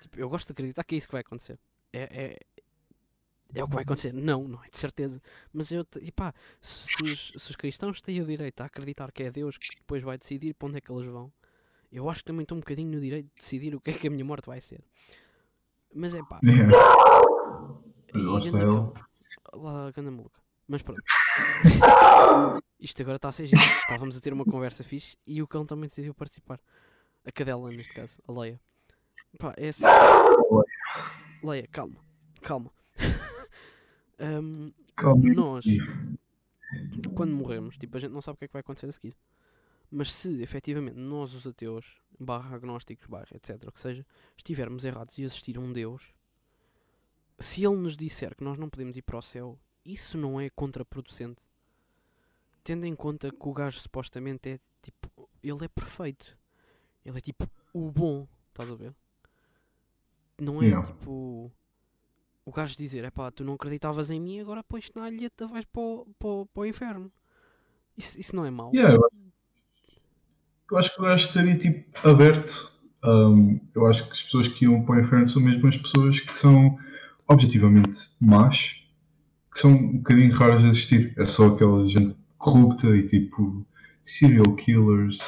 Tipo, 0.00 0.18
eu 0.18 0.28
gosto 0.28 0.46
de 0.46 0.52
acreditar 0.52 0.84
que 0.84 0.94
é 0.94 0.98
isso 0.98 1.06
que 1.06 1.12
vai 1.12 1.20
acontecer. 1.20 1.58
É, 1.92 2.02
é, 2.02 2.38
é 3.54 3.64
o 3.64 3.68
que 3.68 3.74
vai 3.74 3.82
acontecer. 3.82 4.12
Não, 4.12 4.48
não 4.48 4.64
é 4.64 4.68
de 4.68 4.78
certeza. 4.78 5.20
Mas 5.52 5.70
eu, 5.70 5.86
e 6.00 6.10
pá, 6.10 6.32
se 6.60 7.02
os, 7.02 7.32
se 7.36 7.50
os 7.50 7.56
cristãos 7.56 8.00
têm 8.00 8.20
o 8.20 8.26
direito 8.26 8.60
a 8.62 8.66
acreditar 8.66 9.12
que 9.12 9.24
é 9.24 9.30
Deus 9.30 9.58
que 9.58 9.76
depois 9.76 10.02
vai 10.02 10.16
decidir 10.16 10.54
para 10.54 10.68
onde 10.68 10.78
é 10.78 10.80
que 10.80 10.90
eles 10.90 11.06
vão, 11.06 11.30
eu 11.90 12.08
acho 12.08 12.20
que 12.20 12.26
também 12.26 12.42
estou 12.42 12.56
um 12.56 12.60
bocadinho 12.60 12.90
no 12.90 13.00
direito 13.00 13.26
de 13.26 13.40
decidir 13.40 13.74
o 13.74 13.80
que 13.80 13.90
é 13.90 13.94
que 13.94 14.06
a 14.06 14.10
minha 14.10 14.24
morte 14.24 14.46
vai 14.46 14.60
ser. 14.60 14.82
Mas 15.94 16.14
é 16.14 16.22
pá, 16.22 16.40
yeah. 16.42 16.72
e 18.14 18.18
lá 18.18 18.38
está 18.38 18.58
ele. 18.58 18.92
lá, 19.52 19.90
ganda 19.90 20.10
maluca. 20.10 20.40
Mas 20.66 20.80
pronto. 20.80 21.02
Isto 22.78 23.02
agora 23.02 23.16
está 23.16 23.28
a 23.28 23.32
ser 23.32 23.46
giro. 23.46 23.60
Estávamos 23.60 24.16
a 24.16 24.20
ter 24.20 24.32
uma 24.32 24.44
conversa 24.44 24.82
fixe 24.82 25.16
e 25.26 25.42
o 25.42 25.46
cão 25.46 25.64
também 25.64 25.88
decidiu 25.88 26.14
participar. 26.14 26.60
A 27.24 27.30
cadela, 27.30 27.70
neste 27.70 27.94
caso, 27.94 28.14
a 28.26 28.32
Leia. 28.32 28.60
Pá, 29.38 29.54
é 29.56 29.68
assim. 29.68 29.84
Leia, 31.42 31.66
calma, 31.68 31.96
calma. 32.40 32.70
Calma. 34.94 35.34
nós, 35.34 35.64
quando 37.14 37.32
morremos, 37.32 37.76
tipo, 37.76 37.96
a 37.96 38.00
gente 38.00 38.12
não 38.12 38.20
sabe 38.20 38.36
o 38.36 38.38
que 38.38 38.44
é 38.44 38.48
que 38.48 38.52
vai 38.52 38.60
acontecer 38.60 38.86
a 38.86 38.92
seguir. 38.92 39.16
Mas 39.90 40.12
se 40.12 40.40
efetivamente 40.40 40.96
nós, 40.96 41.34
os 41.34 41.46
ateus, 41.46 42.00
barra 42.20 42.54
agnósticos, 42.54 43.06
barra 43.06 43.26
etc, 43.34 43.64
o 43.66 43.72
que 43.72 43.80
seja, 43.80 44.06
estivermos 44.36 44.84
errados 44.84 45.18
e 45.18 45.22
existir 45.22 45.58
um 45.58 45.72
Deus, 45.72 46.14
se 47.38 47.64
ele 47.64 47.76
nos 47.76 47.96
disser 47.96 48.36
que 48.36 48.44
nós 48.44 48.56
não 48.58 48.70
podemos 48.70 48.96
ir 48.96 49.02
para 49.02 49.18
o 49.18 49.22
céu, 49.22 49.58
isso 49.84 50.16
não 50.16 50.40
é 50.40 50.48
contraproducente. 50.50 51.42
Tendo 52.64 52.86
em 52.86 52.94
conta 52.94 53.30
que 53.30 53.48
o 53.48 53.52
gajo 53.52 53.80
supostamente 53.80 54.48
é 54.48 54.60
tipo, 54.82 55.28
ele 55.42 55.64
é 55.64 55.68
perfeito. 55.68 56.36
Ele 57.04 57.18
é 57.18 57.20
tipo 57.20 57.48
o 57.72 57.90
bom, 57.90 58.26
estás 58.48 58.70
a 58.70 58.74
ver? 58.74 58.94
Não 60.40 60.62
é 60.62 60.66
Yeah. 60.66 60.86
tipo 60.86 61.50
o 62.44 62.50
gajo 62.52 62.76
dizer, 62.76 63.04
é 63.04 63.10
pá, 63.10 63.30
tu 63.30 63.44
não 63.44 63.54
acreditavas 63.54 64.10
em 64.10 64.20
mim, 64.20 64.40
agora 64.40 64.64
pões-te 64.64 64.96
na 64.96 65.04
alheta, 65.04 65.46
vais 65.46 65.64
para 65.64 65.80
o, 65.80 66.06
para 66.18 66.28
o, 66.28 66.46
para 66.46 66.60
o 66.62 66.66
inferno. 66.66 67.12
Isso, 67.96 68.18
isso 68.18 68.34
não 68.34 68.44
é 68.44 68.50
mau. 68.50 68.72
Yeah, 68.74 68.94
eu, 68.94 69.06
acho, 69.06 69.16
eu 70.70 70.78
acho 70.78 70.94
que 70.94 71.00
o 71.00 71.04
gajo 71.04 71.26
estaria 71.26 71.58
tipo 71.58 72.08
aberto. 72.08 72.72
Um, 73.04 73.60
eu 73.74 73.86
acho 73.86 74.06
que 74.06 74.12
as 74.12 74.22
pessoas 74.22 74.48
que 74.48 74.64
iam 74.64 74.84
para 74.84 74.96
o 74.96 75.00
inferno 75.00 75.28
são 75.28 75.42
mesmo 75.42 75.66
as 75.68 75.76
pessoas 75.76 76.20
que 76.20 76.34
são 76.34 76.78
objetivamente 77.28 78.08
más, 78.20 78.76
que 79.52 79.58
são 79.58 79.72
um 79.72 79.98
bocadinho 79.98 80.32
raras 80.32 80.62
de 80.62 80.68
existir. 80.68 81.14
É 81.16 81.24
só 81.24 81.46
aquela 81.48 81.86
gente 81.86 82.16
corrupta 82.42 82.88
e 82.96 83.06
tipo 83.08 83.66
serial 84.02 84.54
killers. 84.56 85.18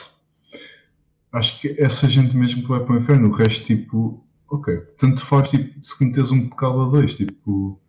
Acho 1.32 1.60
que 1.60 1.74
essa 1.78 2.08
gente 2.08 2.36
mesmo 2.36 2.62
que 2.62 2.68
vai 2.68 2.80
para 2.84 2.94
o 2.94 2.98
inferno, 2.98 3.28
o 3.28 3.32
resto 3.32 3.64
tipo, 3.66 4.24
ok, 4.48 4.76
tanto 4.98 5.24
faz 5.24 5.50
tipo, 5.50 5.84
se 5.84 5.98
cometes 5.98 6.30
um 6.30 6.48
pecado 6.48 6.82
a 6.82 6.88
dois, 6.88 7.16
tipo, 7.16 7.80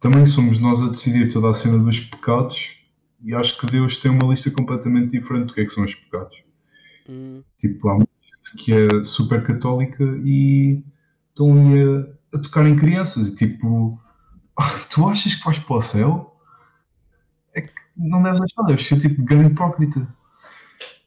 também 0.00 0.26
somos 0.26 0.58
nós 0.60 0.82
a 0.82 0.88
decidir 0.90 1.32
toda 1.32 1.50
a 1.50 1.54
cena 1.54 1.78
dos 1.78 2.00
pecados 2.00 2.76
e 3.22 3.34
acho 3.34 3.58
que 3.58 3.66
Deus 3.66 4.00
tem 4.00 4.10
uma 4.12 4.28
lista 4.30 4.50
completamente 4.50 5.10
diferente 5.10 5.48
do 5.48 5.54
que 5.54 5.60
é 5.62 5.64
que 5.64 5.72
são 5.72 5.84
os 5.84 5.94
pecados. 5.94 6.36
Hum, 7.08 7.42
Tipo, 7.58 7.88
há 7.88 7.94
muita 7.96 8.12
gente 8.22 8.64
que 8.64 8.72
é 8.72 9.04
super 9.04 9.44
católica 9.44 10.04
e 10.24 10.82
estão 11.30 11.52
ali 11.52 11.82
a, 12.32 12.36
a 12.36 12.40
tocar 12.40 12.66
em 12.68 12.76
crianças 12.76 13.28
e 13.28 13.34
tipo, 13.36 14.00
"Ah, 14.58 14.78
tu 14.90 15.08
achas 15.08 15.34
que 15.34 15.44
vais 15.44 15.58
para 15.58 15.76
o 15.76 15.80
céu? 15.80 16.36
É 17.54 17.62
que 17.62 17.72
não 17.96 18.22
deves 18.22 18.40
achar, 18.40 18.62
deves 18.62 18.86
ser 18.86 19.00
tipo 19.00 19.22
grande 19.22 19.52
hipócrita. 19.52 20.06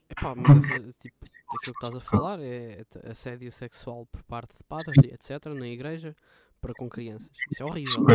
epá, 0.10 0.36
mas 0.36 0.64
essa, 0.64 0.94
tipo, 1.00 1.18
daquilo 1.22 1.60
que 1.62 1.70
estás 1.70 1.96
a 1.96 2.00
falar, 2.00 2.40
é 2.40 2.84
assédio 3.10 3.52
sexual 3.52 4.06
por 4.12 4.24
parte 4.24 4.56
de 4.56 4.64
padres 4.64 4.96
e 5.04 5.14
etc. 5.14 5.46
na 5.54 5.68
igreja 5.68 6.16
para 6.60 6.74
com 6.74 6.90
crianças. 6.90 7.30
Isso 7.52 7.64
é 7.64 7.66
horrível. 7.66 8.06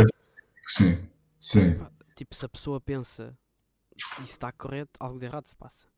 Sim, 0.67 1.09
sim. 1.39 1.79
Tipo, 2.17 2.35
se 2.35 2.45
a 2.45 2.49
pessoa 2.49 2.81
pensa 2.81 3.37
que 4.17 4.23
isso 4.23 4.33
está 4.33 4.53
correto, 4.53 4.93
algo 4.99 5.19
de 5.19 5.27
errado 5.27 5.47
se 5.47 5.57
passa. 5.57 5.89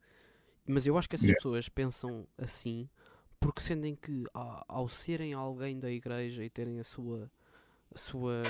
Mas 0.65 0.85
eu 0.85 0.97
acho 0.97 1.07
que 1.07 1.15
essas 1.15 1.25
yeah. 1.25 1.37
pessoas 1.37 1.69
pensam 1.69 2.27
assim 2.37 2.89
porque 3.39 3.61
sentem 3.61 3.95
que 3.95 4.25
ao, 4.33 4.65
ao 4.67 4.89
serem 4.89 5.33
alguém 5.33 5.79
da 5.79 5.89
igreja 5.89 6.43
e 6.43 6.49
terem 6.49 6.79
a 6.79 6.83
sua, 6.83 7.31
a 7.93 7.97
sua 7.97 8.43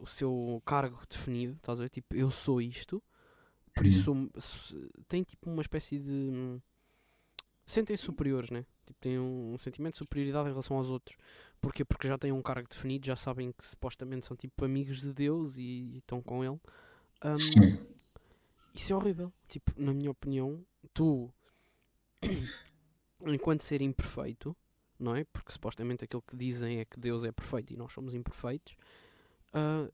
o 0.00 0.06
seu 0.06 0.62
cargo 0.64 0.98
definido, 1.08 1.54
estás 1.56 1.78
a 1.78 1.82
ver? 1.82 1.90
Tipo, 1.90 2.14
eu 2.14 2.30
sou 2.30 2.60
isto, 2.60 3.02
por 3.80 3.86
isso 3.86 4.30
tem 5.08 5.22
tipo 5.22 5.50
uma 5.50 5.62
espécie 5.62 5.98
de. 5.98 6.60
Sentem-se 7.64 8.02
superiores, 8.02 8.50
né? 8.50 8.66
Tipo, 8.84 9.00
têm 9.00 9.18
um, 9.18 9.54
um, 9.54 9.58
sentimento 9.58 9.94
de 9.94 9.98
superioridade 10.00 10.48
em 10.48 10.52
relação 10.52 10.76
aos 10.76 10.90
outros. 10.90 11.16
Porquê? 11.62 11.82
Porque 11.82 12.06
já 12.06 12.18
têm 12.18 12.30
um 12.30 12.42
cargo 12.42 12.68
definido, 12.68 13.06
já 13.06 13.16
sabem 13.16 13.52
que 13.52 13.66
supostamente 13.66 14.26
são 14.26 14.36
tipo 14.36 14.66
amigos 14.66 15.00
de 15.00 15.14
Deus 15.14 15.56
e, 15.56 15.62
e 15.62 15.98
estão 15.98 16.20
com 16.20 16.44
ele. 16.44 16.60
Um, 17.24 17.34
isso 18.74 18.92
é 18.92 18.96
horrível. 18.96 19.32
Tipo, 19.48 19.72
na 19.78 19.94
minha 19.94 20.10
opinião, 20.10 20.62
tu, 20.92 21.32
enquanto 23.24 23.62
ser 23.62 23.80
imperfeito, 23.80 24.54
não 24.98 25.16
é? 25.16 25.24
Porque 25.24 25.52
supostamente 25.52 26.04
aquilo 26.04 26.20
que 26.20 26.36
dizem 26.36 26.80
é 26.80 26.84
que 26.84 27.00
Deus 27.00 27.24
é 27.24 27.32
perfeito 27.32 27.72
e 27.72 27.78
nós 27.78 27.94
somos 27.94 28.12
imperfeitos. 28.12 28.76
Uh, 29.54 29.90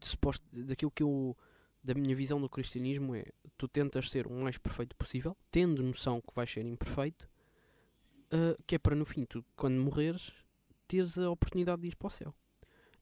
suposto, 0.00 0.44
daquilo 0.52 0.90
que 0.90 1.04
eu 1.04 1.36
da 1.84 1.92
minha 1.92 2.16
visão 2.16 2.40
do 2.40 2.48
cristianismo 2.48 3.14
é 3.14 3.26
tu 3.58 3.68
tentas 3.68 4.10
ser 4.10 4.26
o 4.26 4.32
mais 4.32 4.56
perfeito 4.56 4.96
possível, 4.96 5.36
tendo 5.50 5.82
noção 5.82 6.20
que 6.20 6.34
vais 6.34 6.50
ser 6.50 6.64
imperfeito, 6.64 7.28
uh, 8.32 8.60
que 8.66 8.76
é 8.76 8.78
para 8.78 8.96
no 8.96 9.04
fim, 9.04 9.24
tu, 9.24 9.44
quando 9.54 9.78
morreres, 9.78 10.32
teres 10.88 11.18
a 11.18 11.30
oportunidade 11.30 11.82
de 11.82 11.88
ir 11.88 11.96
para 11.96 12.06
o 12.06 12.10
céu. 12.10 12.34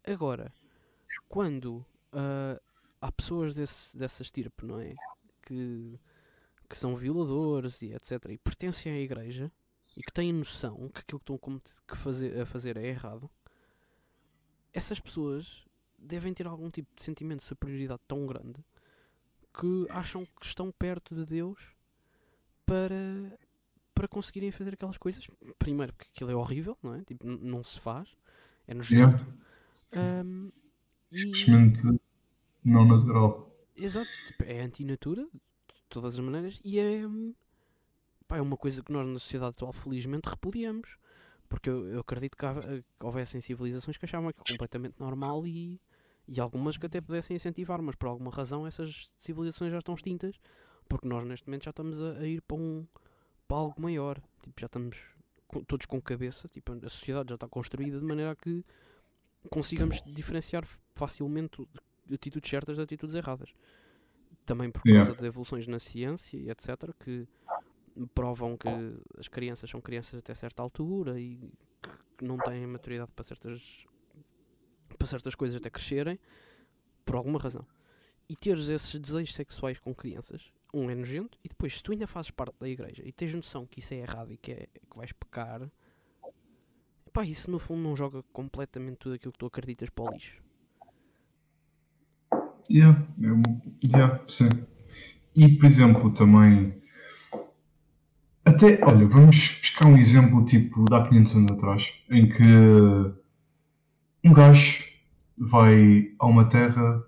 Agora, 0.05 0.53
quando 1.29 1.77
uh, 2.13 2.61
há 3.01 3.13
pessoas 3.13 3.55
desse, 3.55 3.97
dessa 3.97 4.23
estirpe, 4.23 4.67
não 4.67 4.81
é? 4.81 4.95
Que, 5.43 5.99
que 6.69 6.77
são 6.77 6.97
violadores 6.97 7.81
e 7.83 7.93
etc. 7.93 8.31
e 8.31 8.39
pertencem 8.39 8.93
à 8.93 8.99
igreja 8.99 9.51
e 9.97 10.03
que 10.03 10.13
têm 10.13 10.33
noção 10.33 10.89
que 10.89 11.01
aquilo 11.01 11.21
que 11.21 11.33
estão 11.33 11.61
que 11.87 11.97
fazer, 11.97 12.41
a 12.41 12.47
fazer 12.47 12.77
é 12.77 12.87
errado, 12.87 13.31
essas 14.73 14.99
pessoas 14.99 15.65
devem 15.97 16.35
ter 16.35 16.47
algum 16.47 16.69
tipo 16.69 16.89
de 16.97 17.03
sentimento 17.03 17.41
de 17.41 17.47
superioridade 17.47 18.01
tão 18.09 18.27
grande 18.27 18.65
que 19.53 19.87
acham 19.91 20.25
que 20.25 20.47
estão 20.47 20.73
perto 20.73 21.15
de 21.15 21.27
Deus 21.27 21.61
para, 22.65 23.39
para 23.95 24.09
conseguirem 24.09 24.51
fazer 24.51 24.75
aquelas 24.75 24.97
coisas. 24.97 25.27
Primeiro, 25.59 25.93
porque 25.93 26.11
aquilo 26.15 26.31
é 26.31 26.35
horrível, 26.35 26.77
não 26.83 26.95
é? 26.95 27.03
Tipo, 27.05 27.27
não 27.27 27.63
se 27.63 27.79
faz, 27.79 28.09
é 28.67 28.75
nojento. 28.75 29.27
Yeah. 29.95 30.25
Um, 30.25 30.51
Simplesmente 31.11 31.87
e... 31.87 32.01
não 32.65 32.87
natural. 32.87 33.51
Exato, 33.77 34.09
tipo, 34.27 34.45
é 34.45 34.63
antinatura, 34.63 35.25
de 35.25 35.83
todas 35.89 36.15
as 36.15 36.21
maneiras, 36.21 36.61
e 36.65 36.79
é, 36.79 37.03
pá, 38.27 38.39
é 38.39 38.41
uma 38.41 38.57
coisa 38.57 38.83
que 38.83 38.93
nós 38.93 39.07
na 39.07 39.19
sociedade 39.19 39.57
atual 39.57 39.73
felizmente 39.73 40.29
repudiamos. 40.29 40.97
Porque 41.49 41.69
eu, 41.69 41.87
eu 41.87 42.01
acredito 42.01 42.35
que, 42.35 42.47
que 42.47 43.05
houvessem 43.05 43.39
civilizações 43.43 43.99
que 43.99 44.07
achavam 44.07 44.31
aquilo 44.31 44.45
completamente 44.49 44.95
normal 44.99 45.47
e 45.47 45.79
e 46.27 46.41
algumas 46.41 46.77
que 46.77 46.87
até 46.87 47.01
pudessem 47.01 47.37
incentivar, 47.37 47.83
mas 47.83 47.97
por 47.97 48.09
alguma 48.09 48.31
razão 48.31 48.67
essas 48.67 49.11
civilizações 49.19 49.73
já 49.73 49.79
estão 49.79 49.95
extintas, 49.95 50.39
porque 50.89 51.09
nós 51.09 51.27
neste 51.27 51.47
momento 51.47 51.65
já 51.65 51.71
estamos 51.71 52.01
a, 52.01 52.13
a 52.19 52.27
ir 52.27 52.41
para, 52.43 52.57
um, 52.57 52.87
para 53.49 53.57
algo 53.57 53.81
maior. 53.81 54.21
Tipo, 54.43 54.61
já 54.61 54.67
estamos 54.67 54.99
com, 55.49 55.63
todos 55.65 55.87
com 55.87 56.01
cabeça, 56.01 56.49
tipo, 56.49 56.73
a 56.73 56.89
sociedade 56.89 57.31
já 57.31 57.35
está 57.35 57.49
construída 57.49 57.99
de 57.99 58.05
maneira 58.05 58.33
a 58.33 58.37
que 58.37 58.65
consigamos 59.51 60.03
diferenciar 60.07 60.65
facilmente 60.95 61.67
atitudes 62.13 62.49
certas 62.49 62.77
de 62.77 62.83
atitudes 62.83 63.15
erradas. 63.15 63.53
Também 64.47 64.71
por 64.71 64.83
causa 64.83 64.99
yeah. 64.99 65.21
de 65.21 65.27
evoluções 65.27 65.67
na 65.67 65.79
ciência 65.79 66.37
e 66.37 66.51
etc. 66.51 66.93
que 66.99 67.29
provam 68.15 68.57
que 68.57 68.69
as 69.19 69.29
crianças 69.29 69.69
são 69.69 69.81
crianças 69.81 70.19
até 70.19 70.35
certa 70.35 70.63
altura 70.63 71.21
e 71.21 71.53
que 72.17 72.25
não 72.25 72.39
têm 72.39 72.67
maturidade 72.67 73.13
para 73.13 73.25
certas 73.25 73.87
para 74.97 75.07
certas 75.07 75.35
coisas 75.35 75.57
até 75.57 75.71
crescerem, 75.71 76.19
por 77.05 77.17
alguma 77.17 77.39
razão. 77.39 77.67
E 78.29 78.37
teres 78.37 78.69
esses 78.69 78.99
desejos 78.99 79.35
sexuais 79.35 79.79
com 79.79 79.95
crianças, 79.95 80.53
um 80.73 80.91
é 80.91 80.95
nojento, 80.95 81.39
e 81.45 81.49
depois, 81.49 81.77
se 81.77 81.83
tu 81.83 81.93
ainda 81.93 82.07
fazes 82.07 82.31
parte 82.31 82.55
da 82.59 82.69
igreja 82.69 83.03
e 83.05 83.13
tens 83.13 83.35
noção 83.35 83.67
que 83.67 83.81
isso 83.81 83.93
é 83.93 83.99
errado 83.99 84.33
e 84.33 84.37
que, 84.37 84.53
é, 84.53 84.69
que 84.91 84.97
vais 84.97 85.13
pecar, 85.13 85.69
pá, 87.13 87.25
isso 87.25 87.51
no 87.51 87.59
fundo 87.59 87.83
não 87.83 87.95
joga 87.95 88.23
completamente 88.33 88.97
tudo 88.97 89.15
aquilo 89.15 89.33
que 89.33 89.39
tu 89.39 89.47
acreditas 89.47 89.91
para 89.91 90.05
o 90.05 90.11
lixo. 90.11 90.43
Yeah, 92.71 93.07
eu, 93.21 93.43
yeah, 93.85 94.23
sim. 94.27 94.49
E 95.35 95.49
por 95.57 95.67
exemplo, 95.67 96.11
também. 96.13 96.81
Até, 98.45 98.83
olha, 98.85 99.07
vamos 99.07 99.59
buscar 99.61 99.89
um 99.89 99.97
exemplo 99.97 100.45
tipo 100.45 100.85
de 100.85 100.95
há 100.95 101.09
500 101.09 101.37
anos 101.37 101.53
atrás, 101.53 101.93
em 102.11 102.29
que 102.29 102.43
um 104.25 104.33
gajo 104.33 104.85
vai 105.37 106.13
a 106.19 106.27
uma 106.27 106.45
terra, 106.45 107.03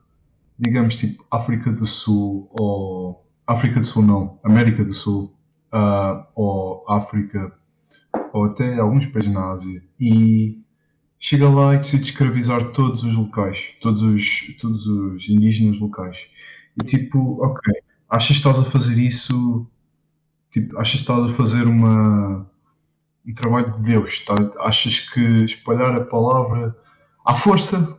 digamos 0.58 0.96
tipo 0.96 1.24
África 1.30 1.70
do 1.72 1.86
Sul, 1.86 2.48
ou 2.50 3.24
África 3.46 3.80
do 3.80 3.86
Sul 3.86 4.02
não, 4.02 4.38
América 4.42 4.84
do 4.84 4.94
Sul, 4.94 5.34
uh, 5.72 6.24
ou 6.34 6.84
África, 6.88 7.52
ou 8.32 8.46
até 8.46 8.78
alguns 8.78 9.06
países 9.06 9.32
na 9.32 9.52
Ásia, 9.52 9.82
e 10.00 10.58
chega 11.18 11.48
lá 11.48 11.74
e 11.74 11.78
decide 11.78 12.04
escravizar 12.04 12.72
todos 12.72 13.04
os 13.04 13.14
locais, 13.14 13.58
todos 13.80 14.02
os, 14.02 14.56
todos 14.60 14.86
os 14.86 15.28
indígenas 15.28 15.78
locais. 15.80 16.16
E 16.80 16.84
tipo, 16.84 17.42
ok, 17.44 17.74
achas 18.08 18.28
que 18.28 18.48
estás 18.48 18.58
a 18.58 18.64
fazer 18.64 18.98
isso, 18.98 19.66
tipo, 20.50 20.76
achas 20.78 21.02
que 21.02 21.10
estás 21.10 21.30
a 21.30 21.34
fazer 21.34 21.66
uma, 21.66 22.50
um 23.26 23.34
trabalho 23.34 23.72
de 23.72 23.82
Deus, 23.82 24.24
tá? 24.24 24.34
achas 24.60 25.00
que 25.00 25.20
espalhar 25.44 25.94
a 25.94 26.04
palavra 26.04 26.76
à 27.24 27.34
força 27.34 27.98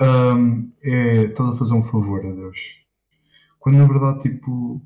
um, 0.00 0.72
é 0.82 1.24
estás 1.24 1.50
a 1.50 1.56
fazer 1.56 1.74
um 1.74 1.84
favor 1.84 2.26
a 2.26 2.32
Deus. 2.32 2.58
Quando 3.60 3.78
na 3.78 3.86
verdade, 3.86 4.22
tipo, 4.22 4.82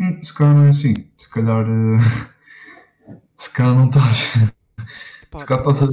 hum, 0.00 0.22
se 0.22 0.34
calhar 0.34 0.54
não 0.54 0.64
é 0.64 0.68
assim. 0.68 0.94
Se 1.16 1.30
calhar, 1.30 1.66
uh, 1.66 3.18
se 3.36 3.52
calhar 3.52 3.74
não 3.74 3.88
estás. 3.88 4.32
Pá, 5.30 5.38
se 5.38 5.46
calhar 5.46 5.68
estás 5.68 5.90
a. 5.90 5.92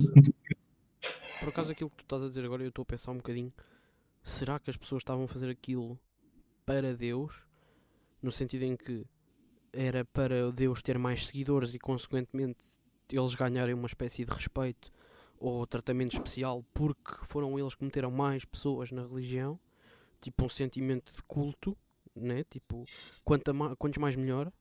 Por 1.39 1.49
acaso, 1.49 1.71
aquilo 1.71 1.89
que 1.89 1.97
tu 1.97 2.03
estás 2.03 2.21
a 2.21 2.27
dizer 2.27 2.45
agora, 2.45 2.61
eu 2.63 2.69
estou 2.69 2.83
a 2.83 2.85
pensar 2.85 3.11
um 3.11 3.17
bocadinho. 3.17 3.51
Será 4.21 4.59
que 4.59 4.69
as 4.69 4.77
pessoas 4.77 5.01
estavam 5.01 5.23
a 5.23 5.27
fazer 5.27 5.49
aquilo 5.49 5.97
para 6.65 6.95
Deus? 6.95 7.43
No 8.21 8.31
sentido 8.31 8.63
em 8.63 8.75
que 8.75 9.03
era 9.73 10.05
para 10.05 10.51
Deus 10.51 10.83
ter 10.83 10.99
mais 10.99 11.25
seguidores 11.25 11.73
e, 11.73 11.79
consequentemente, 11.79 12.59
eles 13.09 13.33
ganharem 13.33 13.73
uma 13.73 13.87
espécie 13.87 14.23
de 14.23 14.31
respeito 14.31 14.91
ou 15.41 15.65
tratamento 15.65 16.13
especial 16.13 16.63
porque 16.71 17.25
foram 17.25 17.57
eles 17.57 17.73
que 17.73 17.83
meteram 17.83 18.11
mais 18.11 18.45
pessoas 18.45 18.91
na 18.91 19.01
religião, 19.01 19.59
tipo 20.21 20.45
um 20.45 20.49
sentimento 20.49 21.11
de 21.11 21.23
culto, 21.23 21.75
né? 22.15 22.43
tipo, 22.43 22.85
quanto 23.23 23.53
ma 23.53 23.75
quantos 23.75 23.97
mais 23.97 24.15
melhor, 24.15 24.53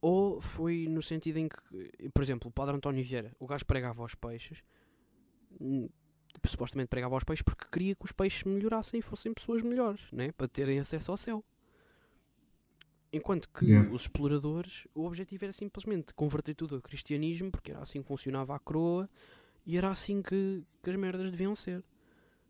ou 0.00 0.40
foi 0.40 0.86
no 0.88 1.02
sentido 1.02 1.38
em 1.38 1.48
que, 1.48 2.08
por 2.08 2.22
exemplo, 2.22 2.48
o 2.48 2.52
Padre 2.52 2.74
António 2.74 3.04
Vieira, 3.04 3.36
o 3.38 3.46
gajo 3.46 3.66
pregava 3.66 4.00
aos 4.00 4.14
peixes, 4.14 4.64
hum, 5.60 5.90
supostamente 6.46 6.88
pregava 6.88 7.14
aos 7.14 7.24
peixes 7.24 7.42
porque 7.42 7.66
queria 7.70 7.94
que 7.94 8.04
os 8.04 8.12
peixes 8.12 8.44
melhorassem 8.44 9.00
e 9.00 9.02
fossem 9.02 9.34
pessoas 9.34 9.62
melhores, 9.62 10.10
né? 10.10 10.32
para 10.32 10.48
terem 10.48 10.80
acesso 10.80 11.10
ao 11.10 11.18
céu. 11.18 11.44
Enquanto 13.12 13.48
que 13.50 13.66
yeah. 13.66 13.90
os 13.90 14.02
exploradores, 14.02 14.86
o 14.94 15.04
objetivo 15.06 15.44
era 15.44 15.52
simplesmente 15.52 16.12
converter 16.14 16.54
tudo 16.54 16.76
ao 16.76 16.82
cristianismo, 16.82 17.50
porque 17.50 17.70
era 17.70 17.80
assim 17.80 18.02
que 18.02 18.08
funcionava 18.08 18.54
a 18.54 18.58
coroa, 18.58 19.08
e 19.66 19.76
era 19.76 19.90
assim 19.90 20.22
que, 20.22 20.62
que 20.82 20.90
as 20.90 20.96
merdas 20.96 21.30
deviam 21.30 21.56
ser. 21.56 21.82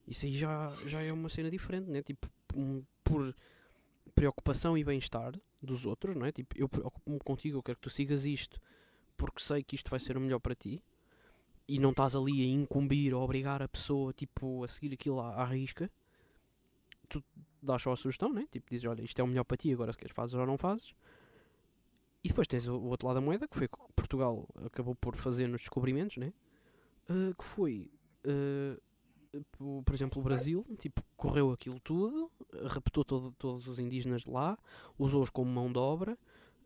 Isso 0.07 0.27
aí 0.27 0.37
já, 0.37 0.73
já 0.87 1.03
é 1.03 1.13
uma 1.13 1.29
cena 1.29 1.51
diferente, 1.51 1.91
né? 1.91 2.03
Tipo, 2.03 2.29
um, 2.55 2.85
por 3.03 3.35
preocupação 4.15 4.79
e 4.79 4.85
bem-estar 4.85 5.35
dos 5.61 5.85
outros, 5.85 6.15
não 6.15 6.27
é? 6.27 6.33
Tipo, 6.33 6.57
eu 6.57 6.69
preocupo-me 6.69 7.19
contigo, 7.19 7.59
eu 7.59 7.63
quero 7.63 7.77
que 7.77 7.83
tu 7.83 7.91
sigas 7.91 8.25
isto 8.25 8.61
porque 9.17 9.43
sei 9.43 9.63
que 9.63 9.75
isto 9.75 9.91
vai 9.91 9.99
ser 9.99 10.17
o 10.17 10.21
melhor 10.21 10.39
para 10.39 10.55
ti 10.55 10.83
e 11.67 11.79
não 11.81 11.91
estás 11.91 12.15
ali 12.15 12.43
a 12.43 12.47
incumbir 12.47 13.15
ou 13.15 13.23
obrigar 13.23 13.63
a 13.63 13.69
pessoa 13.69 14.13
tipo, 14.13 14.63
a 14.63 14.69
seguir 14.69 14.95
aquilo 14.95 15.21
à, 15.21 15.43
à 15.43 15.45
risca. 15.45 15.91
Tu 17.09 17.23
dás 17.63 17.83
só 17.83 17.93
a 17.93 17.97
sugestão, 17.97 18.33
né? 18.33 18.47
Tipo, 18.51 18.71
dizes, 18.71 18.87
olha, 18.87 19.03
isto 19.03 19.19
é 19.19 19.25
o 19.25 19.27
melhor 19.27 19.45
para 19.45 19.57
ti, 19.57 19.73
agora 19.73 19.93
se 19.93 19.99
queres 19.99 20.15
fazes 20.15 20.35
ou 20.35 20.47
não 20.47 20.57
fazes. 20.57 20.95
E 22.23 22.29
depois 22.29 22.47
tens 22.47 22.67
o, 22.69 22.77
o 22.77 22.89
outro 22.89 23.09
lado 23.09 23.17
da 23.17 23.21
moeda, 23.21 23.49
que 23.49 23.57
foi 23.57 23.69
que 23.69 23.77
Portugal 23.95 24.47
acabou 24.65 24.95
por 24.95 25.17
fazer 25.17 25.49
nos 25.49 25.63
descobrimentos, 25.63 26.17
né? 26.17 26.33
Uh, 27.09 27.35
que 27.35 27.45
foi, 27.45 27.91
uh, 28.25 29.83
por 29.83 29.95
exemplo, 29.95 30.21
o 30.21 30.25
Brasil, 30.25 30.65
tipo, 30.79 31.03
correu 31.17 31.53
aquilo 31.53 31.79
tudo, 31.81 32.31
raptou 32.65 33.05
todo, 33.05 33.33
todos 33.33 33.67
os 33.67 33.79
indígenas 33.79 34.25
lá, 34.25 34.59
usou-os 34.99 35.31
como 35.31 35.51
mão 35.51 35.71
de 35.71 35.79
obra, 35.79 36.19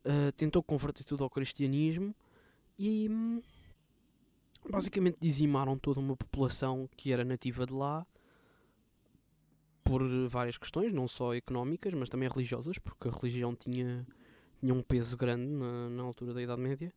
uh, 0.05 0.33
tentou 0.37 0.63
converter 0.63 1.05
tudo 1.05 1.25
ao 1.25 1.31
cristianismo 1.31 2.15
e 2.79 3.09
basicamente 4.69 5.17
dizimaram 5.21 5.79
toda 5.79 6.01
uma 6.01 6.17
população 6.17 6.89
que 6.97 7.13
era 7.13 7.25
nativa 7.25 7.67
de 7.67 7.73
lá 7.73 8.07
por 9.85 10.03
várias 10.29 10.57
questões, 10.57 10.93
não 10.93 11.09
só 11.09 11.35
económicas, 11.35 11.93
mas 11.95 12.09
também 12.09 12.29
religiosas, 12.29 12.79
porque 12.79 13.09
a 13.09 13.11
religião 13.11 13.57
tinha, 13.57 14.07
tinha 14.61 14.73
um 14.73 14.83
peso 14.83 15.17
grande 15.17 15.47
na, 15.47 15.91
na 15.91 16.03
altura 16.03 16.33
da 16.33 16.43
Idade 16.43 16.61
Média. 16.61 16.93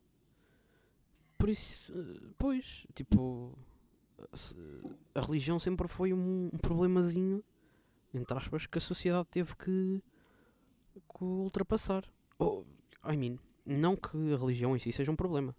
Por 1.44 1.50
isso, 1.50 1.92
pois, 2.38 2.86
tipo, 2.94 3.52
a 5.14 5.20
religião 5.20 5.58
sempre 5.58 5.86
foi 5.86 6.10
um, 6.10 6.48
um 6.50 6.56
problemazinho, 6.56 7.44
entre 8.14 8.38
aspas, 8.38 8.64
que 8.64 8.78
a 8.78 8.80
sociedade 8.80 9.28
teve 9.30 9.54
que, 9.54 10.02
que 10.94 11.22
ultrapassar. 11.22 12.02
Oh, 12.38 12.64
I 13.06 13.14
mean, 13.14 13.38
não 13.66 13.94
que 13.94 14.16
a 14.32 14.38
religião 14.38 14.74
em 14.74 14.78
si 14.78 14.90
seja 14.90 15.12
um 15.12 15.16
problema. 15.16 15.54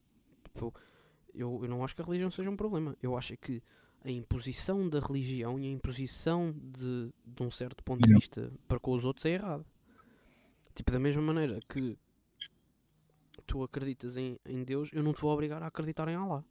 Tipo, 0.46 0.74
eu, 1.36 1.60
eu 1.62 1.70
não 1.70 1.84
acho 1.84 1.96
que 1.96 2.02
a 2.02 2.06
religião 2.06 2.32
seja 2.32 2.50
um 2.50 2.58
problema. 2.58 2.98
Eu 3.00 3.16
acho 3.16 3.38
que 3.38 3.62
a 4.04 4.10
imposição 4.10 4.90
da 4.90 5.00
religião 5.00 5.60
e 5.60 5.68
a 5.68 5.72
imposição 5.72 6.52
de, 6.52 7.14
de 7.24 7.44
um 7.44 7.52
certo 7.52 7.84
ponto 7.84 8.02
de 8.02 8.12
vista 8.12 8.52
para 8.68 8.80
com 8.80 8.92
os 8.92 9.06
outros 9.06 9.24
é 9.28 9.34
errado. 9.34 9.64
Tipo, 10.74 10.92
da 10.92 11.00
mesma 11.00 11.22
maneira 11.22 11.60
que 11.70 11.96
tu 13.46 13.64
acreditas 13.64 14.18
em, 14.18 14.38
em 14.46 14.64
Deus, 14.64 14.90
eu 14.94 15.04
não 15.04 15.14
te 15.14 15.22
vou 15.22 15.32
obrigar 15.32 15.62
a 15.64 15.68
acreditar 15.68 16.08
em 16.08 16.16
Allah. 16.16 16.44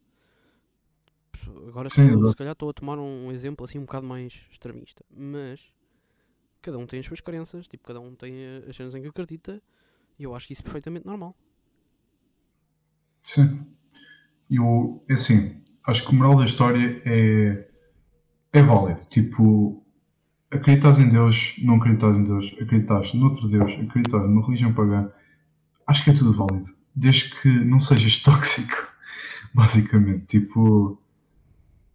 Agora, 1.69 1.89
Sim, 1.89 2.19
tô, 2.19 2.29
se 2.29 2.37
calhar, 2.37 2.53
estou 2.53 2.71
a 2.71 2.73
tomar 2.73 2.99
um 2.99 3.31
exemplo 3.31 3.65
assim 3.65 3.79
um 3.79 3.83
bocado 3.83 4.07
mais 4.07 4.41
extremista, 4.51 5.05
mas 5.11 5.61
cada 6.63 6.79
um 6.79 6.87
tem 6.87 7.01
as 7.01 7.07
suas 7.07 7.21
crenças, 7.21 7.69
tipo, 7.69 7.85
cada 7.85 8.01
um 8.01 8.15
tem 8.15 8.35
as 8.69 8.75
cenas 8.75 8.95
em 8.95 9.03
que 9.03 9.09
acredita, 9.09 9.63
e 10.19 10.25
eu 10.25 10.35
acho 10.35 10.47
que 10.47 10.55
isso 10.55 10.63
é 10.63 10.65
perfeitamente 10.65 11.07
normal. 11.07 11.37
Sim. 13.23 13.67
Eu, 14.51 15.05
é 15.09 15.15
assim, 15.15 15.63
acho 15.87 16.05
que 16.05 16.13
o 16.13 16.15
moral 16.15 16.37
da 16.37 16.45
história 16.45 17.03
é, 17.05 17.69
é 18.53 18.63
válido. 18.63 19.01
Tipo, 19.09 19.85
acreditas 20.51 20.99
em 20.99 21.09
Deus, 21.09 21.57
não 21.63 21.77
acreditas 21.77 22.17
em 22.17 22.25
Deus, 22.25 22.47
acreditas 22.61 23.15
noutro 23.15 23.49
Deus, 23.49 23.71
acreditas 23.73 24.23
numa 24.23 24.45
religião 24.45 24.73
pagã, 24.73 25.11
acho 25.87 26.05
que 26.05 26.11
é 26.11 26.15
tudo 26.15 26.35
válido. 26.35 26.84
Desde 26.95 27.35
que 27.35 27.49
não 27.49 27.81
sejas 27.81 28.21
tóxico, 28.21 28.89
basicamente. 29.55 30.27
Tipo, 30.27 30.99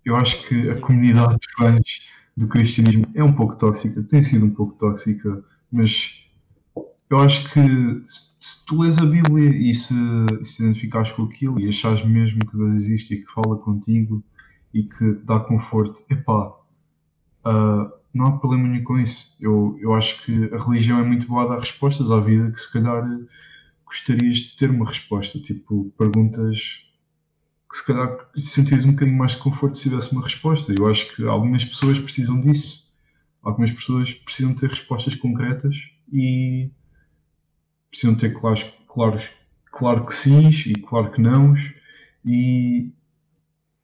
eu 0.04 0.16
acho 0.16 0.47
que 0.47 0.70
a 0.70 0.80
comunidade 0.80 1.38
de 1.38 1.47
fãs 1.56 2.10
do 2.36 2.47
cristianismo 2.47 3.06
é 3.14 3.24
um 3.24 3.34
pouco 3.34 3.58
tóxica, 3.58 4.02
tem 4.04 4.22
sido 4.22 4.45
um 4.45 4.54
pouco 4.54 4.74
tóxica, 4.76 5.43
mas 5.72 6.26
eu 7.10 7.20
acho 7.20 7.52
que 7.52 8.02
se 8.06 8.66
tu 8.66 8.82
lês 8.82 8.97
a 9.00 9.06
Bíblia 9.06 9.50
e 9.50 9.74
se, 9.74 9.95
se 10.43 10.64
identificares 10.64 11.12
com 11.12 11.24
aquilo 11.24 11.60
e 11.60 11.68
achares 11.68 12.04
mesmo 12.06 12.39
que 12.39 12.56
Deus 12.56 12.76
existe 12.76 13.16
e 13.16 13.22
que 13.24 13.34
fala 13.34 13.58
contigo 13.58 14.24
e 14.74 14.84
que 14.84 15.14
dá 15.24 15.39
conforto, 15.39 16.04
epá, 16.10 16.50
uh, 17.45 17.91
não 18.14 18.28
há 18.28 18.38
problema 18.38 18.68
nenhum 18.68 18.84
com 18.84 19.00
isso. 19.00 19.36
Eu, 19.39 19.78
eu 19.82 19.93
acho 19.93 20.24
que 20.24 20.54
a 20.54 20.58
religião 20.58 21.00
é 21.00 21.04
muito 21.04 21.28
boa 21.28 21.43
a 21.43 21.47
dar 21.47 21.60
respostas 21.60 22.12
à 22.12 22.20
vida 22.20 22.52
que 22.52 22.60
se 22.60 22.72
calhar 22.72 23.04
gostarias 23.90 24.38
de 24.38 24.56
ter 24.56 24.70
uma 24.70 24.88
resposta, 24.88 25.40
tipo 25.40 25.92
perguntas 25.98 26.86
que 27.70 27.78
se 27.78 27.86
calhar 27.86 28.30
sentias 28.36 28.86
um 28.86 28.92
bocadinho 28.92 29.18
mais 29.18 29.34
de 29.34 29.40
conforto 29.40 29.78
se 29.78 29.90
tivesse 29.90 30.12
uma 30.12 30.24
resposta. 30.24 30.74
Eu 30.78 30.88
acho 30.88 31.16
que 31.16 31.24
algumas 31.26 31.66
pessoas 31.66 32.00
precisam 32.00 32.40
disso. 32.40 32.90
Algumas 33.44 33.72
pessoas 33.72 34.14
precisam 34.14 34.54
ter 34.54 34.70
respostas 34.70 35.16
concretas 35.16 35.76
e 36.12 36.72
precisam 37.90 38.16
ter 38.16 38.32
claros, 38.34 38.66
claros, 38.88 39.30
claro 39.72 40.06
que 40.06 40.14
sim 40.14 40.50
e 40.50 40.74
claro 40.76 41.12
que 41.12 41.22
não. 41.22 41.54
E 42.26 42.92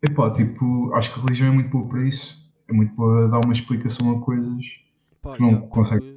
epá, 0.02 0.32
tipo, 0.32 0.94
acho 0.94 1.14
que 1.14 1.20
a 1.20 1.24
religião 1.24 1.50
é 1.50 1.52
muito 1.52 1.70
boa 1.70 1.88
para 1.88 2.08
isso. 2.08 2.44
É 2.68 2.74
muito 2.74 2.94
boa 2.96 3.28
dar 3.28 3.42
uma 3.46 3.54
explicação 3.54 4.18
a 4.18 4.22
coisas 4.22 4.66
Pá, 5.22 5.36
que 5.36 5.42
não 5.42 5.50
yeah, 5.50 5.68
consegue. 5.68 6.15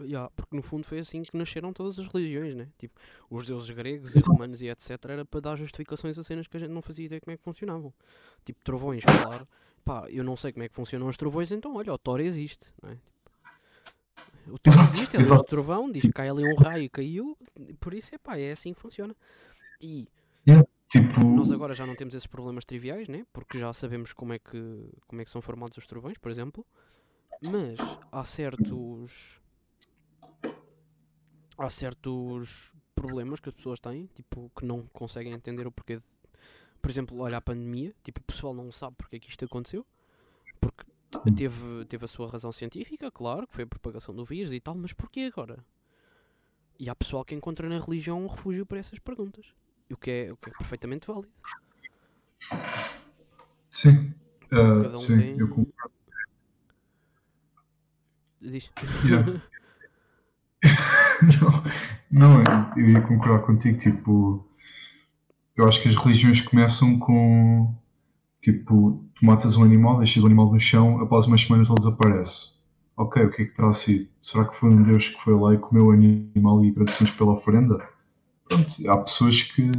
Yeah, 0.00 0.30
porque 0.34 0.54
no 0.54 0.62
fundo 0.62 0.86
foi 0.86 0.98
assim 1.00 1.22
que 1.22 1.36
nasceram 1.36 1.72
todas 1.72 1.98
as 1.98 2.06
religiões, 2.06 2.54
né? 2.54 2.68
Tipo, 2.78 2.98
os 3.30 3.44
deuses 3.46 3.70
gregos 3.70 4.14
e 4.14 4.18
romanos 4.20 4.60
e 4.60 4.68
etc. 4.68 4.90
Era 5.08 5.24
para 5.24 5.40
dar 5.40 5.56
justificações 5.56 6.18
a 6.18 6.24
cenas 6.24 6.46
que 6.46 6.56
a 6.56 6.60
gente 6.60 6.70
não 6.70 6.82
fazia 6.82 7.06
ideia 7.06 7.20
como 7.20 7.32
é 7.32 7.36
que 7.36 7.42
funcionavam. 7.42 7.92
Tipo, 8.44 8.62
trovões, 8.62 9.04
claro. 9.04 9.46
Pá, 9.84 10.06
eu 10.10 10.22
não 10.22 10.36
sei 10.36 10.52
como 10.52 10.64
é 10.64 10.68
que 10.68 10.74
funcionam 10.74 11.08
os 11.08 11.16
trovões, 11.16 11.50
então 11.50 11.74
olha, 11.76 11.92
o 11.92 11.98
Thor 11.98 12.20
existe, 12.20 12.66
né? 12.82 12.98
O 14.46 14.58
Thor 14.58 14.74
existe, 14.84 15.16
é 15.16 15.20
o 15.20 15.42
trovão, 15.42 15.90
diz 15.90 16.02
que 16.02 16.12
cai 16.12 16.28
ali 16.28 16.44
um 16.44 16.54
raio 16.56 16.82
e 16.82 16.88
caiu, 16.88 17.36
por 17.80 17.94
isso 17.94 18.14
é 18.14 18.18
pá, 18.18 18.38
é 18.38 18.52
assim 18.52 18.72
que 18.72 18.80
funciona. 18.80 19.14
E 19.80 20.06
tipo... 20.88 21.20
nós 21.20 21.50
agora 21.52 21.74
já 21.74 21.86
não 21.86 21.94
temos 21.94 22.14
esses 22.14 22.26
problemas 22.26 22.64
triviais, 22.64 23.08
né? 23.08 23.26
Porque 23.32 23.58
já 23.58 23.72
sabemos 23.72 24.12
como 24.12 24.32
é 24.32 24.38
que, 24.38 24.90
como 25.06 25.22
é 25.22 25.24
que 25.24 25.30
são 25.30 25.40
formados 25.40 25.76
os 25.76 25.86
trovões, 25.86 26.18
por 26.18 26.30
exemplo. 26.30 26.66
Mas 27.44 27.78
há 28.10 28.24
certos 28.24 29.37
há 31.58 31.68
certos 31.68 32.72
problemas 32.94 33.40
que 33.40 33.48
as 33.48 33.54
pessoas 33.54 33.80
têm, 33.80 34.06
tipo, 34.14 34.50
que 34.56 34.64
não 34.64 34.86
conseguem 34.92 35.32
entender 35.32 35.66
o 35.66 35.72
porquê. 35.72 35.96
De, 35.96 36.02
por 36.80 36.90
exemplo, 36.90 37.20
olha 37.20 37.36
a 37.36 37.40
pandemia, 37.40 37.94
tipo, 38.02 38.20
o 38.20 38.24
pessoal 38.24 38.54
não 38.54 38.70
sabe 38.70 38.96
porque 38.96 39.16
é 39.16 39.18
que 39.18 39.28
isto 39.28 39.44
aconteceu, 39.44 39.84
porque 40.60 40.84
teve, 41.36 41.84
teve 41.86 42.04
a 42.04 42.08
sua 42.08 42.30
razão 42.30 42.52
científica, 42.52 43.10
claro, 43.10 43.46
que 43.46 43.54
foi 43.54 43.64
a 43.64 43.66
propagação 43.66 44.14
do 44.14 44.24
vírus 44.24 44.52
e 44.52 44.60
tal, 44.60 44.74
mas 44.74 44.92
porquê 44.92 45.30
agora? 45.32 45.64
E 46.78 46.88
há 46.88 46.94
pessoal 46.94 47.24
que 47.24 47.34
encontra 47.34 47.68
na 47.68 47.80
religião 47.80 48.22
um 48.22 48.28
refúgio 48.28 48.64
para 48.64 48.78
essas 48.78 48.98
perguntas, 49.00 49.46
o 49.90 49.96
que 49.96 50.10
é, 50.10 50.32
o 50.32 50.36
que 50.36 50.50
é 50.50 50.52
perfeitamente 50.52 51.06
válido. 51.06 51.32
Sim, 53.68 54.14
uh, 54.52 54.90
um 54.92 54.96
sim, 54.96 55.18
tem... 55.18 55.38
eu 55.38 55.48
concordo. 55.48 55.94
Diz. 58.40 58.70
Yeah. 59.04 59.42
não, 62.10 62.42
não, 62.42 62.70
eu 62.76 62.90
ia 62.90 63.00
concordar 63.00 63.40
contigo, 63.40 63.78
tipo, 63.78 64.46
eu 65.56 65.66
acho 65.66 65.82
que 65.82 65.88
as 65.88 65.96
religiões 65.96 66.40
começam 66.40 66.98
com, 66.98 67.74
tipo, 68.40 69.04
tu 69.14 69.26
matas 69.26 69.56
um 69.56 69.64
animal, 69.64 69.98
deixas 69.98 70.22
o 70.22 70.26
animal 70.26 70.52
no 70.52 70.60
chão, 70.60 71.00
após 71.00 71.26
umas 71.26 71.40
semanas 71.42 71.68
ele 71.68 71.78
desaparece. 71.78 72.58
Ok, 72.96 73.24
o 73.24 73.30
que 73.30 73.42
é 73.42 73.44
que 73.44 73.54
terá 73.54 73.72
sido? 73.72 74.08
Será 74.20 74.44
que 74.44 74.56
foi 74.56 74.70
um 74.70 74.82
Deus 74.82 75.08
que 75.08 75.22
foi 75.22 75.34
lá 75.34 75.54
e 75.54 75.58
comeu 75.58 75.86
o 75.86 75.90
animal 75.90 76.64
e 76.64 76.70
agradecemos 76.70 77.12
pela 77.12 77.32
oferenda? 77.32 77.78
Pronto, 78.48 78.90
há 78.90 78.96
pessoas 78.98 79.42
que, 79.42 79.70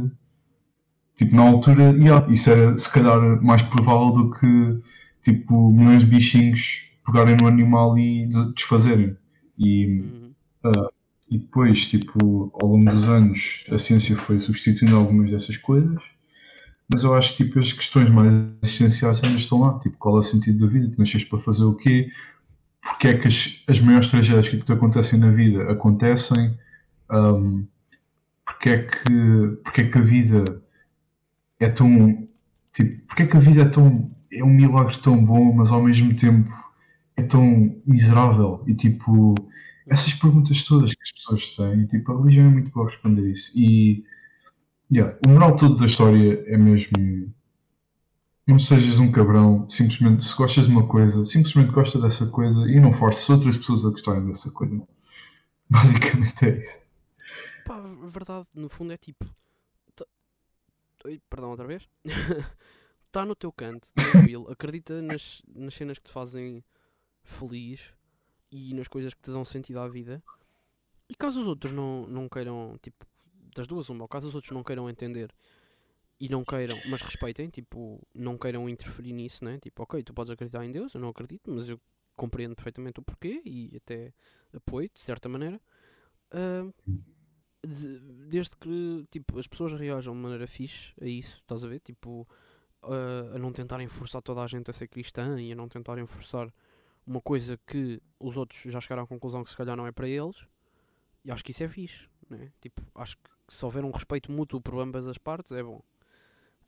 tipo, 1.16 1.36
na 1.36 1.42
altura, 1.42 1.90
yeah, 1.92 2.26
isso 2.32 2.50
era 2.50 2.76
se 2.78 2.90
calhar 2.90 3.42
mais 3.42 3.60
provável 3.62 4.10
do 4.10 4.30
que, 4.30 4.82
tipo, 5.20 5.70
milhões 5.72 6.00
de 6.00 6.06
bichinhos 6.06 6.90
pegarem 7.04 7.36
no 7.40 7.46
animal 7.46 7.98
e 7.98 8.26
desfazerem. 8.54 9.16
E 9.58 10.00
uhum. 10.00 10.30
Uh, 10.64 10.92
e 11.30 11.38
depois, 11.38 11.86
tipo, 11.86 12.50
ao 12.60 12.68
longo 12.68 12.90
dos 12.90 13.08
anos, 13.08 13.64
a 13.70 13.78
ciência 13.78 14.16
foi 14.16 14.38
substituindo 14.38 14.96
algumas 14.96 15.30
dessas 15.30 15.56
coisas, 15.56 16.02
mas 16.92 17.04
eu 17.04 17.14
acho 17.14 17.36
que 17.36 17.44
tipo, 17.44 17.60
as 17.60 17.72
questões 17.72 18.10
mais 18.10 18.34
essenciais 18.62 19.22
ainda 19.22 19.38
estão 19.38 19.60
lá. 19.60 19.78
Tipo, 19.78 19.96
qual 19.98 20.16
é 20.16 20.20
o 20.20 20.22
sentido 20.24 20.66
da 20.66 20.72
vida? 20.72 20.90
Tu 20.90 20.98
nasces 20.98 21.22
para 21.22 21.38
fazer 21.38 21.62
o 21.62 21.74
quê? 21.74 22.10
Porque 22.82 23.08
é 23.08 23.14
que 23.16 23.28
as, 23.28 23.62
as 23.68 23.78
maiores 23.78 24.10
tragédias 24.10 24.48
que 24.48 24.58
te 24.58 24.72
acontecem 24.72 25.20
na 25.20 25.30
vida 25.30 25.70
acontecem? 25.70 26.58
Um, 27.10 27.64
porque, 28.44 28.70
é 28.70 28.78
que, 28.82 29.60
porque 29.62 29.82
é 29.82 29.88
que 29.88 29.98
a 29.98 30.02
vida 30.02 30.62
é 31.60 31.68
tão. 31.68 32.28
Tipo, 32.72 33.06
porque 33.06 33.22
é 33.22 33.26
que 33.26 33.36
a 33.36 33.40
vida 33.40 33.62
é 33.62 33.66
tão. 33.66 34.10
é 34.32 34.42
um 34.42 34.48
milagre 34.50 34.98
tão 34.98 35.24
bom, 35.24 35.52
mas 35.52 35.70
ao 35.70 35.82
mesmo 35.82 36.16
tempo 36.16 36.52
é 37.16 37.22
tão 37.22 37.80
miserável? 37.86 38.64
E 38.66 38.74
tipo 38.74 39.36
essas 39.90 40.14
perguntas 40.14 40.64
todas 40.64 40.94
que 40.94 41.02
as 41.02 41.10
pessoas 41.10 41.56
têm, 41.56 41.86
tipo, 41.86 42.12
a 42.12 42.18
religião 42.18 42.46
é 42.46 42.50
muito 42.50 42.70
boa 42.70 42.86
a 42.86 42.90
responder 42.90 43.28
isso. 43.32 43.50
E 43.58 44.04
yeah, 44.90 45.18
o 45.26 45.30
moral 45.30 45.56
todo 45.56 45.76
da 45.76 45.86
história 45.86 46.44
é 46.46 46.56
mesmo 46.56 47.34
não 48.46 48.58
sejas 48.58 48.98
um 48.98 49.12
cabrão, 49.12 49.68
simplesmente 49.68 50.24
se 50.24 50.34
gostas 50.36 50.66
de 50.66 50.70
uma 50.70 50.86
coisa, 50.86 51.24
simplesmente 51.24 51.72
gosta 51.72 52.00
dessa 52.00 52.26
coisa 52.28 52.60
e 52.68 52.80
não 52.80 52.92
forces 52.94 53.28
outras 53.28 53.56
pessoas 53.56 53.84
a 53.84 53.90
gostarem 53.90 54.26
dessa 54.26 54.50
coisa. 54.52 54.80
Basicamente 55.68 56.44
é 56.46 56.58
isso. 56.58 56.86
Pá, 57.64 57.80
verdade, 57.80 58.48
no 58.54 58.68
fundo 58.68 58.92
é 58.92 58.96
tipo. 58.96 59.24
Tá... 59.94 60.04
Oi, 61.04 61.20
perdão 61.28 61.50
outra 61.50 61.66
vez? 61.66 61.88
Está 63.06 63.24
no 63.26 63.34
teu 63.34 63.52
canto, 63.52 63.88
tranquilo, 63.92 64.50
acredita 64.50 65.02
nas, 65.02 65.42
nas 65.54 65.74
cenas 65.74 65.98
que 65.98 66.04
te 66.04 66.12
fazem 66.12 66.64
feliz 67.22 67.92
e 68.50 68.74
nas 68.74 68.88
coisas 68.88 69.14
que 69.14 69.22
te 69.22 69.30
dão 69.30 69.44
sentido 69.44 69.80
à 69.80 69.88
vida. 69.88 70.22
E 71.08 71.14
caso 71.14 71.40
os 71.40 71.46
outros 71.46 71.72
não, 71.72 72.06
não 72.06 72.28
queiram, 72.28 72.78
tipo, 72.82 73.04
das 73.54 73.66
duas, 73.66 73.88
uma, 73.88 74.04
ou 74.04 74.08
caso 74.08 74.28
os 74.28 74.34
outros 74.34 74.52
não 74.52 74.62
queiram 74.62 74.88
entender 74.88 75.32
e 76.20 76.28
não 76.28 76.44
queiram, 76.44 76.78
mas 76.88 77.00
respeitem, 77.00 77.48
tipo, 77.48 78.00
não 78.14 78.36
queiram 78.36 78.68
interferir 78.68 79.12
nisso, 79.12 79.44
né? 79.44 79.58
Tipo, 79.58 79.82
ok, 79.82 80.02
tu 80.02 80.12
podes 80.12 80.30
acreditar 80.30 80.64
em 80.64 80.70
Deus, 80.70 80.94
eu 80.94 81.00
não 81.00 81.08
acredito, 81.08 81.50
mas 81.50 81.68
eu 81.68 81.80
compreendo 82.14 82.54
perfeitamente 82.54 83.00
o 83.00 83.02
porquê 83.02 83.40
e 83.44 83.72
até 83.76 84.12
apoio, 84.52 84.90
de 84.92 85.00
certa 85.00 85.28
maneira. 85.28 85.58
Uh, 86.32 86.72
de- 87.66 87.98
desde 88.28 88.56
que 88.56 89.06
tipo, 89.10 89.38
as 89.38 89.46
pessoas 89.46 89.72
reajam 89.72 90.14
de 90.14 90.20
maneira 90.20 90.46
fixe 90.46 90.92
a 91.00 91.06
isso, 91.06 91.36
estás 91.38 91.64
a 91.64 91.68
ver? 91.68 91.80
Tipo, 91.80 92.28
a, 92.82 93.36
a 93.36 93.38
não 93.38 93.52
tentarem 93.52 93.88
forçar 93.88 94.22
toda 94.22 94.42
a 94.42 94.46
gente 94.46 94.70
a 94.70 94.74
ser 94.74 94.88
cristã 94.88 95.40
e 95.40 95.52
a 95.52 95.56
não 95.56 95.68
tentarem 95.68 96.06
forçar 96.06 96.52
uma 97.06 97.20
coisa 97.20 97.58
que 97.66 98.00
os 98.18 98.36
outros 98.36 98.60
já 98.62 98.80
chegaram 98.80 99.02
à 99.02 99.06
conclusão 99.06 99.42
que 99.42 99.50
se 99.50 99.56
calhar 99.56 99.76
não 99.76 99.86
é 99.86 99.92
para 99.92 100.08
eles. 100.08 100.46
E 101.24 101.30
acho 101.30 101.44
que 101.44 101.50
isso 101.50 101.62
é 101.62 101.68
fixe, 101.68 102.08
né? 102.28 102.52
Tipo, 102.60 102.82
acho 102.94 103.16
que 103.16 103.30
se 103.48 103.64
houver 103.64 103.84
um 103.84 103.90
respeito 103.90 104.30
mútuo 104.32 104.60
por 104.60 104.78
ambas 104.78 105.06
as 105.06 105.18
partes 105.18 105.52
é 105.52 105.62
bom. 105.62 105.82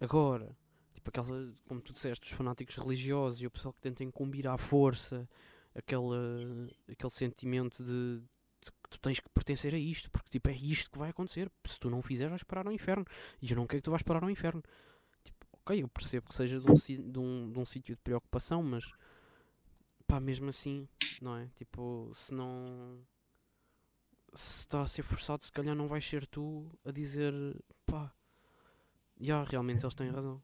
Agora, 0.00 0.56
tipo 0.92 1.08
aquela, 1.08 1.52
como 1.66 1.80
tu 1.80 1.92
disseste, 1.92 2.30
os 2.30 2.36
fanáticos 2.36 2.76
religiosos 2.76 3.40
e 3.40 3.46
o 3.46 3.50
pessoal 3.50 3.72
que 3.72 3.80
tenta 3.80 4.04
incumbir 4.04 4.46
à 4.46 4.58
força 4.58 5.28
aquele, 5.74 6.70
aquele 6.90 7.10
sentimento 7.10 7.82
de, 7.82 8.20
de 8.20 8.70
que 8.82 8.90
tu 8.90 8.98
tens 8.98 9.20
que 9.20 9.28
pertencer 9.30 9.74
a 9.74 9.78
isto, 9.78 10.10
porque 10.10 10.30
tipo 10.30 10.50
é 10.50 10.52
isto 10.52 10.90
que 10.90 10.98
vai 10.98 11.10
acontecer. 11.10 11.50
Se 11.66 11.78
tu 11.78 11.88
não 11.88 12.02
fizeres, 12.02 12.30
vais 12.30 12.42
parar 12.42 12.66
ao 12.66 12.72
inferno. 12.72 13.04
E 13.40 13.50
eu 13.50 13.56
não 13.56 13.66
quero 13.66 13.80
que 13.80 13.84
tu 13.84 13.90
vais 13.90 14.02
parar 14.02 14.22
ao 14.22 14.30
inferno. 14.30 14.62
Tipo, 15.24 15.46
ok, 15.52 15.82
eu 15.82 15.88
percebo 15.88 16.28
que 16.28 16.34
seja 16.34 16.60
de 16.60 16.70
um, 16.70 16.74
de 16.74 17.18
um, 17.18 17.52
de 17.52 17.58
um 17.58 17.64
sítio 17.64 17.94
de 17.94 18.02
preocupação, 18.02 18.62
mas 18.62 18.84
pá, 20.12 20.20
mesmo 20.20 20.50
assim, 20.50 20.86
não 21.22 21.34
é? 21.38 21.48
Tipo, 21.56 22.12
se 22.14 22.34
não. 22.34 22.98
Se 24.34 24.60
está 24.60 24.82
a 24.82 24.86
ser 24.86 25.02
forçado, 25.02 25.42
se 25.42 25.50
calhar 25.50 25.74
não 25.74 25.88
vais 25.88 26.06
ser 26.06 26.26
tu 26.26 26.70
a 26.84 26.90
dizer 26.90 27.32
pá, 27.86 28.12
já, 29.18 29.42
realmente 29.42 29.82
eles 29.82 29.94
têm 29.94 30.10
razão. 30.10 30.42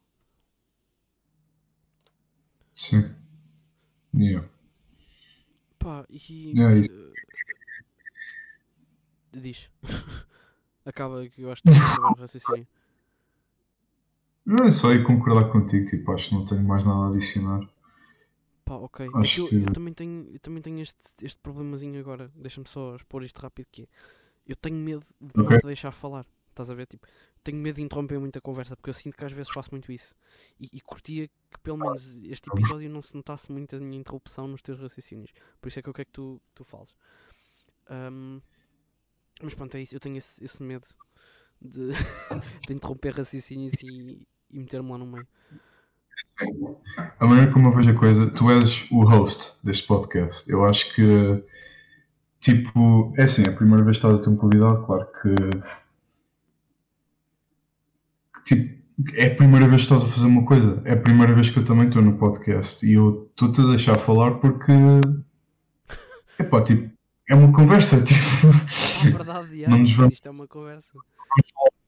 Sim. 2.75 3.15
Yeah. 4.15 4.49
Pá, 5.79 6.07
e. 6.09 6.59
É 6.59 6.79
isso. 6.79 6.91
eh, 9.35 9.39
Diz. 9.39 9.71
Acaba 10.83 11.29
que 11.29 11.43
eu 11.43 11.53
acho 11.53 11.63
que 11.63 11.69
o 11.69 12.15
raciocínio. 12.19 12.67
Não 14.47 14.65
é 14.65 14.71
só 14.71 14.95
ir 14.95 15.05
concordar 15.05 15.53
contigo, 15.53 15.85
tipo, 15.85 16.11
acho 16.13 16.31
que 16.31 16.35
não 16.35 16.47
tenho 16.47 16.67
mais 16.67 16.83
nada 16.87 17.01
a 17.01 17.09
adicionar. 17.09 17.69
Pá, 18.69 18.75
ok. 18.75 19.07
É 19.07 19.41
eu, 19.41 19.49
eu 19.63 19.73
também 19.73 19.95
tenho, 19.95 20.29
eu 20.31 20.39
também 20.41 20.63
tenho 20.63 20.81
este, 20.81 20.99
este 21.23 21.41
problemazinho 21.41 21.99
agora. 21.99 22.31
Deixa-me 22.35 22.69
só 22.69 22.97
expor 22.97 23.25
isto 23.25 23.39
rápido 23.41 23.67
que 23.73 23.83
é. 23.85 23.87
Eu 24.47 24.57
tenho 24.57 24.77
medo 24.77 25.07
de 25.19 25.33
não 25.37 25.47
Ok. 25.47 25.59
te 25.59 25.67
deixar 25.67 25.91
falar. 25.91 26.27
Estás 26.51 26.69
a 26.69 26.75
ver? 26.75 26.87
Tipo, 26.87 27.07
tenho 27.43 27.57
medo 27.59 27.77
de 27.77 27.83
interromper 27.83 28.19
muita 28.21 28.41
conversa 28.43 28.77
porque 28.77 28.91
eu 28.91 28.95
sinto 28.95 29.17
que 29.17 29.25
às 29.25 29.33
vezes 29.33 29.51
faço 29.51 29.71
muito 29.71 29.91
isso. 29.91 30.15
E, 30.61 30.69
e 30.71 30.81
curtia 30.83 31.29
que 31.29 31.59
pelo 31.63 31.79
menos 31.79 32.17
este 32.25 32.51
episódio 32.51 32.91
não 32.91 33.01
se 33.01 33.15
notasse 33.15 33.51
muito 33.51 33.75
a 33.75 33.81
minha 33.81 33.99
interrupção 33.99 34.47
nos 34.47 34.61
teus 34.61 34.79
raciocínios. 34.79 35.33
Por 35.61 35.69
isso 35.69 35.79
é 35.79 35.83
que 35.83 35.89
eu 35.89 35.95
quero 35.95 36.07
que 36.07 36.13
tu, 36.13 36.43
tu 36.55 36.63
fales. 36.65 36.95
Ahm, 37.89 38.41
mas 39.43 39.55
pronto, 39.55 39.75
é 39.77 39.83
isso. 39.83 39.95
Eu 39.95 40.01
tenho 40.01 40.19
esse, 40.19 40.45
esse 40.45 40.63
medo 40.63 40.87
de, 41.61 41.91
de 42.67 42.75
interromper 42.75 43.15
raciocínios 43.15 43.75
e, 43.83 44.27
e 44.51 44.59
meter-me 44.59 44.91
lá 44.91 44.99
no 44.99 45.07
meio. 45.07 45.27
A 47.19 47.27
maneira 47.27 47.53
como 47.53 47.69
eu 47.69 47.73
vejo 47.73 47.91
a 47.91 47.95
coisa, 47.95 48.27
tu 48.31 48.51
és 48.51 48.87
o 48.91 49.05
host 49.05 49.57
deste 49.65 49.87
podcast. 49.87 50.49
Eu 50.51 50.65
acho 50.65 50.95
que, 50.95 51.43
tipo, 52.41 53.13
é 53.17 53.25
assim, 53.25 53.43
é 53.47 53.51
a 53.51 53.57
primeira 53.57 53.85
vez 53.85 53.99
que 53.99 54.07
estás 54.07 54.21
a 54.21 54.23
ter 54.23 54.31
um 54.31 54.37
convidado, 54.37 54.85
claro 54.87 55.07
que. 55.21 55.35
que, 58.45 58.55
Tipo, 58.55 58.79
é 59.15 59.27
a 59.27 59.35
primeira 59.37 59.69
vez 59.69 59.87
que 59.87 59.93
estás 59.95 60.03
a 60.03 60.13
fazer 60.13 60.27
uma 60.27 60.45
coisa. 60.45 60.81
É 60.85 60.93
a 60.93 60.97
primeira 60.97 61.35
vez 61.35 61.51
que 61.51 61.59
eu 61.59 61.65
também 61.65 61.87
estou 61.89 62.03
no 62.03 62.17
podcast 62.19 62.85
e 62.87 62.95
eu 62.95 63.29
estou-te 63.31 63.61
a 63.61 63.67
deixar 63.67 63.99
falar 64.01 64.33
porque. 64.39 64.73
Epá, 66.39 66.63
tipo, 66.63 66.91
é 67.29 67.35
uma 67.35 67.53
conversa, 67.53 67.99
tipo. 68.03 68.19
Ah, 69.05 69.11
verdade, 69.11 69.61
já, 69.61 69.69
Não 69.69 69.79
nos 69.79 69.93
vamos- 69.93 70.15
isto 70.15 70.27
é 70.27 70.31
uma 70.31 70.47
conversa. 70.47 70.89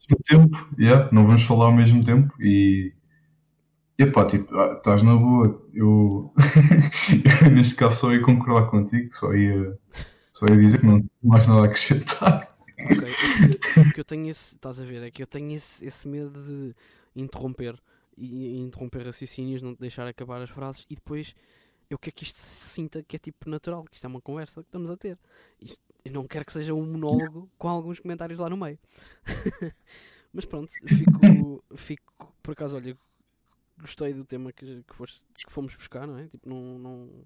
mesmo 0.09 0.23
tempo, 0.25 0.69
yeah, 0.79 1.09
não 1.13 1.27
vamos 1.27 1.45
falar 1.45 1.67
ao 1.67 1.73
mesmo 1.73 2.03
tempo 2.05 2.33
e 2.43 2.93
epá, 4.03 4.25
tipo, 4.27 4.57
ah, 4.59 4.75
estás 4.75 5.03
na 5.03 5.15
boa. 5.17 5.47
Eu, 5.73 6.33
eu, 6.35 6.35
neste 7.53 7.75
caso 7.77 8.01
só 8.01 8.13
ia 8.13 8.23
concordar 8.23 8.69
contigo, 8.71 9.13
só 9.13 9.33
ia, 9.35 9.79
só 10.33 10.47
ia 10.51 10.57
dizer 10.57 10.81
que 10.81 10.87
não 10.87 10.99
tenho 11.01 11.11
mais 11.23 11.47
nada 11.47 11.63
a 11.63 11.65
acrescentar. 11.67 12.57
Ok, 12.79 12.97
porque- 12.99 13.83
porque 13.85 14.01
eu 14.01 14.05
tenho 14.05 14.29
esse, 14.31 14.55
estás 14.55 14.81
a 14.81 14.85
ver, 14.85 15.03
é 15.03 15.11
que 15.11 15.23
eu 15.23 15.27
tenho 15.27 15.53
esse, 15.55 15.85
esse 15.85 16.09
medo 16.09 16.43
de 16.43 16.75
interromper 17.15 17.79
e, 18.17 18.57
e 18.57 18.61
interromper 18.61 19.05
raciocínios, 19.05 19.61
não 19.63 19.75
deixar 19.75 20.07
acabar 20.07 20.41
as 20.41 20.51
frases 20.51 20.87
e 20.89 20.95
depois 20.95 21.35
eu 21.91 21.99
quero 21.99 22.15
que 22.17 22.23
isto 22.25 22.37
se 22.39 22.69
sinta 22.71 23.03
que 23.03 23.17
é 23.17 23.19
tipo 23.19 23.51
natural, 23.51 23.85
que 23.85 23.97
isto 23.97 24.05
é 24.05 24.09
uma 24.09 24.21
conversa 24.21 24.63
que 24.63 24.69
estamos 24.69 24.89
a 24.91 24.97
ter. 24.97 25.19
Isto- 25.61 25.79
eu 26.03 26.13
não 26.13 26.27
quero 26.27 26.47
que 26.47 26.53
seja 26.55 26.73
um 26.73 26.87
monólogo 26.87 27.51
com 27.59 27.69
alguns 27.69 28.01
comentários 28.01 28.39
lá 28.39 28.49
no 28.49 28.57
meio. 28.57 28.79
Mas 30.33 30.45
pronto, 30.47 30.73
fico, 30.87 31.65
fico 31.77 32.35
por 32.43 32.53
acaso, 32.53 32.77
olha, 32.77 32.97
gostei 33.81 34.13
do 34.15 34.25
tema 34.25 34.53
que, 34.53 34.83
que, 34.85 34.95
foste, 34.95 35.23
que 35.35 35.51
fomos 35.53 35.75
buscar, 35.75 36.07
não 36.07 36.19
é? 36.19 36.29
Tipo, 36.29 36.49
não, 36.49 36.79
não, 36.79 37.25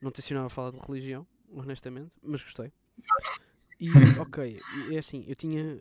não 0.00 0.10
tencionava 0.10 0.48
falar 0.48 0.70
de 0.72 0.78
religião, 0.78 1.26
honestamente, 1.50 2.12
mas 2.22 2.42
gostei. 2.42 2.72
E, 3.80 3.88
ok, 4.18 4.60
é 4.94 4.98
assim, 4.98 5.24
eu 5.26 5.34
tinha, 5.34 5.80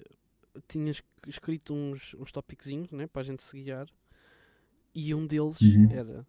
tinha 0.67 0.91
es- 0.91 1.03
escrito 1.27 1.73
uns, 1.73 2.13
uns 2.15 2.31
topiquezinhos, 2.31 2.91
né, 2.91 3.07
para 3.07 3.21
a 3.21 3.25
gente 3.25 3.43
se 3.43 3.61
guiar, 3.61 3.87
e 4.93 5.13
um 5.15 5.25
deles 5.25 5.59
Uhum. 5.61 5.89
era 5.91 6.27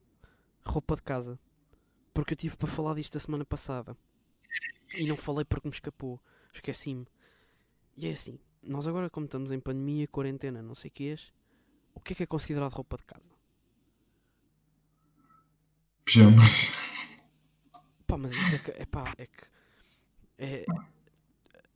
roupa 0.65 0.95
de 0.97 1.03
casa. 1.03 1.39
Porque 2.15 2.35
eu 2.35 2.37
tive 2.37 2.57
para 2.57 2.69
falar 2.69 2.95
disto 2.95 3.17
a 3.17 3.21
semana 3.21 3.45
passada. 3.45 3.97
E 4.95 5.07
não 5.07 5.17
falei 5.17 5.45
porque 5.45 5.69
me 5.69 5.75
escapou. 5.75 6.21
Esqueci-me. 6.53 7.07
E 7.97 8.07
é 8.07 8.13
assim, 8.13 8.39
nós 8.63 8.87
agora 8.87 9.11
como 9.11 9.27
estamos 9.27 9.51
em 9.51 9.61
pandemia, 9.61 10.07
quarentena, 10.09 10.63
não 10.63 10.75
sei 10.75 10.89
o 10.89 10.93
que 10.93 11.19
o 11.95 12.01
que 12.01 12.13
é 12.13 12.17
que 12.17 12.23
é 12.23 12.27
considerado 12.27 12.73
roupa 12.73 12.97
de 12.97 13.05
casa? 13.05 13.31
Pijamas. 16.05 16.51
Pá, 18.07 18.17
mas 18.19 18.33
isso 18.33 18.55
é 18.57 18.59
que, 18.59 18.71
é 18.73 18.85
pá, 18.87 19.15
é 19.17 19.27
que 19.27 19.45
é, 20.39 20.67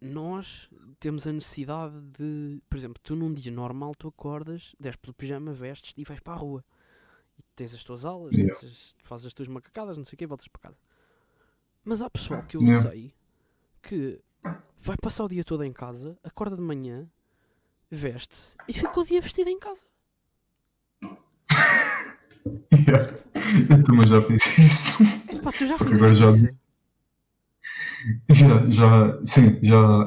nós 0.00 0.68
temos 1.00 1.26
a 1.26 1.32
necessidade 1.32 1.98
de, 2.18 2.60
por 2.68 2.76
exemplo, 2.76 3.00
tu 3.02 3.14
num 3.16 3.32
dia 3.32 3.50
normal 3.52 3.94
tu 3.94 4.08
acordas, 4.08 4.74
desces 4.78 5.00
o 5.08 5.14
pijama, 5.14 5.52
vestes 5.52 5.94
e 5.96 6.04
vais 6.04 6.20
para 6.20 6.34
a 6.34 6.36
rua. 6.36 6.64
E 7.38 7.42
tens 7.54 7.74
as 7.74 7.82
tuas 7.84 8.04
aulas, 8.04 8.32
Yeah. 8.32 8.54
as- 8.66 8.94
fazes 9.02 9.26
as 9.26 9.32
tuas 9.32 9.48
macacadas, 9.48 9.96
não 9.96 10.04
sei 10.04 10.14
o 10.14 10.18
quê, 10.18 10.26
voltas 10.26 10.48
para 10.48 10.62
casa. 10.62 10.78
Mas 11.84 12.02
há 12.02 12.10
pessoal 12.10 12.42
que 12.42 12.56
eu 12.56 12.60
Yeah. 12.62 12.90
sei 12.90 13.14
que 13.82 14.20
vai 14.78 14.96
passar 15.00 15.24
o 15.24 15.28
dia 15.28 15.44
todo 15.44 15.62
em 15.64 15.72
casa, 15.72 16.18
acorda 16.24 16.56
de 16.56 16.62
manhã, 16.62 17.08
veste 17.90 18.36
e 18.68 18.72
fica 18.72 18.98
o 19.00 19.04
dia 19.04 19.20
vestido 19.22 19.48
em 19.48 19.58
casa. 19.58 19.86
Yeah. 22.72 23.06
Eu 23.70 23.82
também 23.82 24.06
já 24.06 24.22
fiz 24.22 24.58
isso. 24.58 25.02
É, 25.28 25.38
pá, 25.38 25.52
tu 25.52 25.66
já 25.66 25.76
Só 25.76 25.84
que 25.84 25.94
agora 25.94 26.14
já-? 26.14 26.32
Já, 28.30 28.70
já, 28.70 29.18
sim, 29.24 29.58
já 29.62 30.06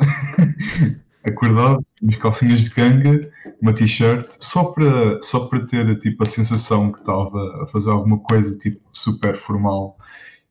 acordava, 1.26 1.84
umas 2.02 2.16
calcinhas 2.18 2.62
de 2.62 2.70
canga, 2.72 3.32
uma 3.62 3.74
t-shirt, 3.74 4.28
só 4.40 4.72
para, 4.72 5.22
só 5.22 5.48
para 5.48 5.66
ter 5.66 5.98
tipo, 6.00 6.24
a 6.24 6.26
sensação 6.26 6.92
que 6.92 7.00
estava 7.00 7.64
a 7.64 7.66
fazer 7.68 7.92
alguma 7.92 8.20
coisa 8.20 8.58
tipo, 8.58 8.80
super 8.94 9.36
formal. 9.36 9.98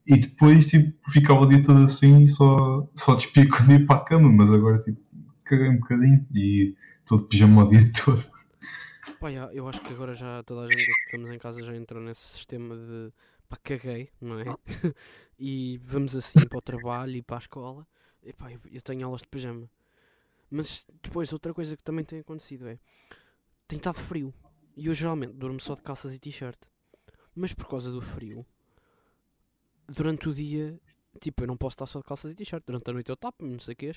E 0.07 0.18
depois 0.18 0.66
tipo, 0.66 0.93
ficava 1.11 1.41
o 1.41 1.47
dia 1.47 1.62
todo 1.62 1.82
assim 1.82 2.22
e 2.22 2.28
só, 2.28 2.89
só 2.95 3.14
despia 3.14 3.49
quando 3.49 3.72
ia 3.72 3.86
para 3.86 3.97
a 3.97 4.05
cama, 4.05 4.30
mas 4.30 4.53
agora 4.53 4.78
tipo, 4.78 5.01
caguei 5.45 5.68
um 5.68 5.78
bocadinho 5.78 6.26
e 6.34 6.74
estou 7.01 7.18
de 7.18 7.28
pijama 7.28 7.64
o 7.64 7.70
dia 7.70 7.80
todo. 8.05 8.24
Pá, 9.21 9.33
já, 9.33 9.53
eu 9.53 9.69
acho 9.69 9.81
que 9.81 9.93
agora 9.93 10.14
já 10.14 10.43
toda 10.45 10.61
a 10.62 10.71
gente 10.71 10.85
que 10.85 11.01
estamos 11.07 11.31
em 11.31 11.39
casa 11.39 11.62
já 11.62 11.75
entrou 11.75 12.01
nesse 12.01 12.21
sistema 12.21 12.77
de 12.77 13.12
pá, 13.49 13.57
caguei, 13.57 14.11
não 14.21 14.39
é? 14.39 14.45
e 15.37 15.79
vamos 15.83 16.14
assim 16.14 16.39
para 16.49 16.59
o 16.59 16.62
trabalho 16.62 17.16
e 17.16 17.23
para 17.23 17.37
a 17.37 17.41
escola. 17.41 17.87
E 18.23 18.33
pá, 18.33 18.53
eu, 18.53 18.61
eu 18.71 18.81
tenho 18.81 19.05
aulas 19.07 19.23
de 19.23 19.29
pijama. 19.29 19.69
Mas 20.49 20.87
depois 21.03 21.33
outra 21.33 21.53
coisa 21.53 21.77
que 21.77 21.83
também 21.83 22.05
tem 22.05 22.21
acontecido 22.21 22.69
é 22.69 22.79
tem 23.66 23.79
estado 23.79 23.99
frio. 23.99 24.33
E 24.77 24.87
eu 24.87 24.95
geralmente 24.95 25.33
durmo 25.33 25.59
só 25.59 25.75
de 25.75 25.83
calças 25.83 26.14
e 26.14 26.19
t-shirt. 26.21 26.59
Mas 27.35 27.53
por 27.53 27.66
causa 27.69 27.91
do 27.91 28.01
frio, 28.01 28.45
durante 29.89 30.29
o 30.29 30.35
dia, 30.35 30.81
tipo, 31.21 31.43
eu 31.43 31.49
não 31.49 31.57
posso 31.57 31.75
estar 31.75 31.87
só 31.87 31.99
de 31.99 32.05
calças 32.05 32.31
e 32.31 32.35
t-shirt. 32.37 32.62
Durante 32.64 32.89
a 32.89 32.93
noite 32.93 33.11
eu 33.11 33.16
tapo, 33.16 33.45
não 33.45 33.59
sei 33.59 33.75
o 33.75 33.77
que 33.77 33.97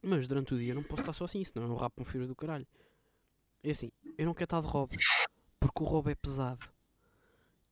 Mas 0.00 0.28
durante 0.28 0.54
o 0.54 0.58
dia 0.58 0.74
não 0.74 0.84
posso 0.84 1.02
estar 1.02 1.12
só 1.12 1.24
assim, 1.24 1.42
senão 1.42 1.66
eu 1.66 1.74
rapo 1.74 2.02
um 2.02 2.04
frio 2.04 2.26
do 2.28 2.36
caralho. 2.36 2.66
É 3.62 3.72
assim, 3.72 3.90
eu 4.16 4.24
não 4.26 4.34
quero 4.34 4.44
estar 4.44 4.60
de 4.60 4.66
robe, 4.66 4.96
porque 5.58 5.82
o 5.82 5.86
robe 5.86 6.12
é 6.12 6.14
pesado 6.14 6.66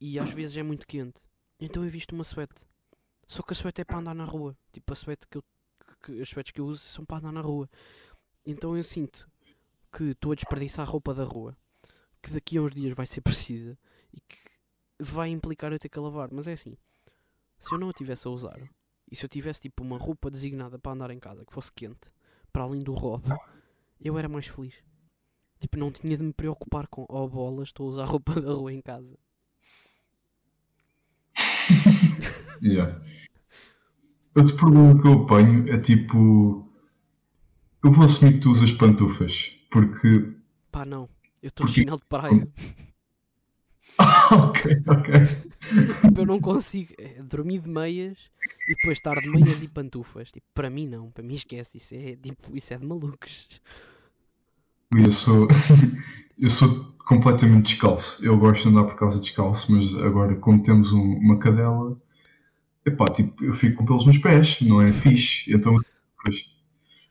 e 0.01 0.18
às 0.18 0.32
vezes 0.32 0.57
é 0.57 0.62
muito 0.62 0.86
quente. 0.86 1.20
Então 1.59 1.84
eu 1.84 1.91
visto 1.91 2.12
uma 2.12 2.24
suéte. 2.24 2.55
Só 3.26 3.43
que 3.43 3.53
a 3.53 3.57
suéte 3.57 3.80
é 3.80 3.84
para 3.84 3.99
andar 3.99 4.14
na 4.14 4.24
rua. 4.24 4.57
Tipo, 4.72 4.93
a 4.93 4.97
suéte 4.97 5.26
que 5.28 5.39
eu, 5.39 5.45
que, 6.03 6.20
as 6.20 6.28
suétes 6.28 6.53
que 6.53 6.61
eu 6.61 6.66
uso 6.66 6.80
são 6.80 7.05
para 7.05 7.18
andar 7.18 7.32
na 7.32 7.41
rua. 7.41 7.68
Então 8.45 8.76
eu 8.76 8.84
sinto 8.84 9.28
que 9.93 10.05
estou 10.05 10.32
a 10.32 10.34
desperdiçar 10.34 10.86
a 10.86 10.91
roupa 10.91 11.14
da 11.14 11.24
rua, 11.24 11.57
que 12.22 12.30
daqui 12.30 12.59
a 12.59 12.62
uns 12.62 12.72
dias 12.72 12.95
vai 12.95 13.07
ser 13.07 13.20
precisa 13.22 13.78
e 14.12 14.20
que 14.20 14.39
vai 14.99 15.28
implicar 15.30 15.72
eu 15.72 15.78
ter 15.78 15.89
que 15.89 15.99
a 15.99 16.03
lavar. 16.03 16.30
Mas 16.30 16.47
é 16.47 16.53
assim, 16.53 16.76
se 17.59 17.72
eu 17.72 17.78
não 17.78 17.89
a 17.91 17.93
tivesse 17.93 18.26
a 18.26 18.30
usar 18.30 18.61
e 19.11 19.16
se 19.16 19.24
eu 19.24 19.28
tivesse 19.28 19.61
tipo 19.61 19.82
uma 19.82 19.99
roupa 19.99 20.30
designada 20.30 20.78
para 20.78 20.93
andar 20.93 21.11
em 21.11 21.18
casa 21.18 21.45
que 21.45 21.53
fosse 21.53 21.72
quente, 21.72 22.11
para 22.53 22.62
além 22.62 22.82
do 22.82 22.93
roubo, 22.93 23.28
eu 24.01 24.18
era 24.18 24.28
mais 24.28 24.47
feliz. 24.47 24.74
Tipo, 25.61 25.77
não 25.77 25.91
tinha 25.91 26.17
de 26.17 26.23
me 26.23 26.33
preocupar 26.33 26.87
com, 26.87 27.05
oh 27.09 27.29
bolas, 27.29 27.69
estou 27.69 27.89
a 27.89 27.93
usar 27.93 28.05
roupa 28.05 28.35
da 28.41 28.53
rua 28.53 28.73
em 28.73 28.81
casa. 28.81 29.19
Yeah. 32.61 33.01
Outro 34.37 34.57
problema 34.57 35.01
que 35.01 35.07
eu 35.07 35.13
apanho 35.23 35.73
é 35.73 35.79
tipo. 35.79 36.69
Eu 37.85 37.93
vou 37.93 38.05
assumir 38.05 38.33
que 38.35 38.41
tu 38.41 38.51
usas 38.51 38.73
pantufas. 38.73 39.53
Porque. 39.71 40.35
Pá, 40.73 40.85
não. 40.85 41.09
Eu 41.41 41.49
estou 41.49 41.67
Porque- 41.67 41.81
chinelo 41.83 41.99
de 41.99 42.05
praia. 42.07 42.49
ok, 44.33 44.83
ok. 44.89 45.15
tipo, 46.03 46.21
eu 46.21 46.27
não 46.27 46.41
consigo 46.41 46.93
é, 46.99 47.23
dormir 47.23 47.61
de 47.61 47.69
meias 47.69 48.19
e 48.69 48.75
depois 48.75 48.99
estar 48.99 49.15
de 49.15 49.31
meias 49.31 49.63
e 49.63 49.69
pantufas. 49.69 50.33
Tipo, 50.33 50.47
para 50.53 50.69
mim 50.69 50.89
não. 50.89 51.13
Para 51.13 51.23
mim 51.23 51.35
esquece. 51.35 51.79
Isso 51.79 51.95
é, 51.95 52.17
tipo, 52.17 52.57
isso 52.57 52.75
é 52.75 52.77
de 52.77 52.85
malucos. 52.87 53.49
Eu 54.95 55.11
sou. 55.11 55.49
Eu 56.39 56.49
sou 56.51 56.95
completamente 57.07 57.72
descalço. 57.72 58.24
Eu 58.24 58.39
gosto 58.39 58.62
de 58.62 58.68
andar 58.68 58.84
por 58.84 58.95
casa 58.97 59.18
descalço, 59.18 59.72
mas 59.72 59.93
agora, 60.05 60.36
como 60.36 60.62
temos 60.62 60.93
um- 60.93 61.14
uma 61.18 61.36
cadela, 61.39 62.01
epá, 62.86 63.07
tipo, 63.07 63.45
eu 63.45 63.55
fico 63.55 63.78
com 63.78 63.86
pelos 63.86 64.07
nos 64.07 64.18
pés, 64.18 64.61
não 64.62 64.80
é 64.82 64.93
fixe. 64.93 65.45
Então, 65.55 65.76
pois. 66.24 66.36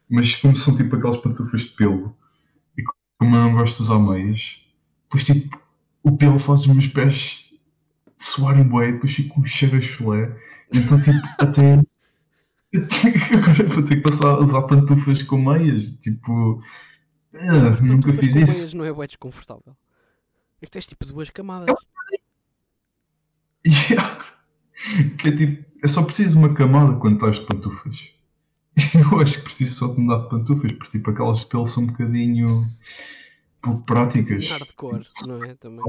mas 0.10 0.36
como 0.38 0.56
são 0.58 0.76
tipo 0.78 0.96
aquelas 0.98 1.18
pantufas 1.18 1.62
de 1.64 1.70
pelo, 1.72 2.16
e 2.78 2.84
como 3.20 3.36
eu 3.36 3.42
não 3.44 3.54
gosto 3.56 3.78
de 3.78 3.84
usar 3.84 4.00
meias, 4.00 4.58
depois 5.06 5.26
tipo, 5.26 5.60
o 6.04 6.18
pelo 6.18 6.40
faz 6.40 6.62
os 6.62 6.68
meus 6.68 6.88
pés 6.88 7.54
suarem 8.18 8.64
bué, 8.64 8.94
depois 8.94 9.14
fico 9.16 9.36
com 9.36 9.42
um 9.42 9.46
cheiro 9.46 9.78
a 9.78 9.82
chulé. 9.82 10.36
Então, 10.74 11.02
tipo, 11.02 11.20
até. 11.40 11.82
Agora 13.34 13.70
vou 13.70 13.84
ter 13.84 13.98
que 13.98 14.02
passar 14.02 14.28
a 14.28 14.40
usar 14.40 14.62
pantufas 14.64 15.24
com 15.24 15.38
meias. 15.38 15.92
Tipo, 16.00 16.62
Mas 17.32 17.82
nunca 17.82 18.14
fiz 18.14 18.36
isso. 18.36 18.76
não 18.78 18.86
é 18.86 18.92
bué 18.94 19.08
desconfortável. 19.08 19.76
É 20.62 20.66
que 20.66 20.72
tens 20.72 20.88
tipo 20.88 21.06
duas 21.06 21.30
camadas. 21.30 21.76
Que 25.22 25.30
é 25.30 25.36
tipo, 25.36 25.66
é 25.84 25.88
só 25.88 26.04
preciso 26.04 26.32
de 26.32 26.38
uma 26.46 26.54
camada 26.54 26.98
quando 27.00 27.16
estás 27.16 27.36
de 27.38 27.46
pantufas. 27.48 27.98
Eu 28.94 29.20
acho 29.20 29.38
que 29.40 29.44
preciso 29.44 29.76
só 29.76 29.88
de 29.94 30.00
mudar 30.00 30.24
de 30.24 30.30
pantufas, 30.30 30.72
porque 30.74 30.98
tipo, 31.00 31.10
aquelas 31.10 31.40
de 31.40 31.48
pelo 31.48 31.66
são 31.66 31.84
um 31.84 31.88
bocadinho 31.88 32.68
pouco 33.62 33.82
práticas. 33.84 34.48
Hardcore, 34.48 35.08
não 35.26 35.44
é? 35.44 35.56
Também. 35.56 35.84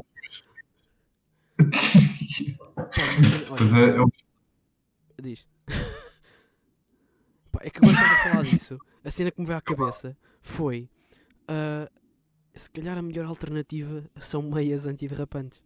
Pois 3.56 3.72
é, 3.74 3.96
é 3.96 4.00
o- 4.00 4.10
Diz. 5.20 5.46
Pá, 7.52 7.60
é 7.62 7.70
que 7.70 7.78
agora 7.78 7.92
estás 7.92 8.12
a 8.26 8.30
falar 8.30 8.44
disso. 8.44 8.78
A 9.04 9.10
cena 9.10 9.30
que 9.30 9.40
me 9.40 9.46
veio 9.46 9.58
à 9.58 9.60
cabeça 9.60 10.16
foi. 10.40 10.88
Ah, 11.48 11.90
se 12.54 12.70
calhar 12.70 12.98
a 12.98 13.02
melhor 13.02 13.26
alternativa 13.26 14.04
são 14.20 14.42
meias 14.42 14.84
antiderrapantes. 14.84 15.62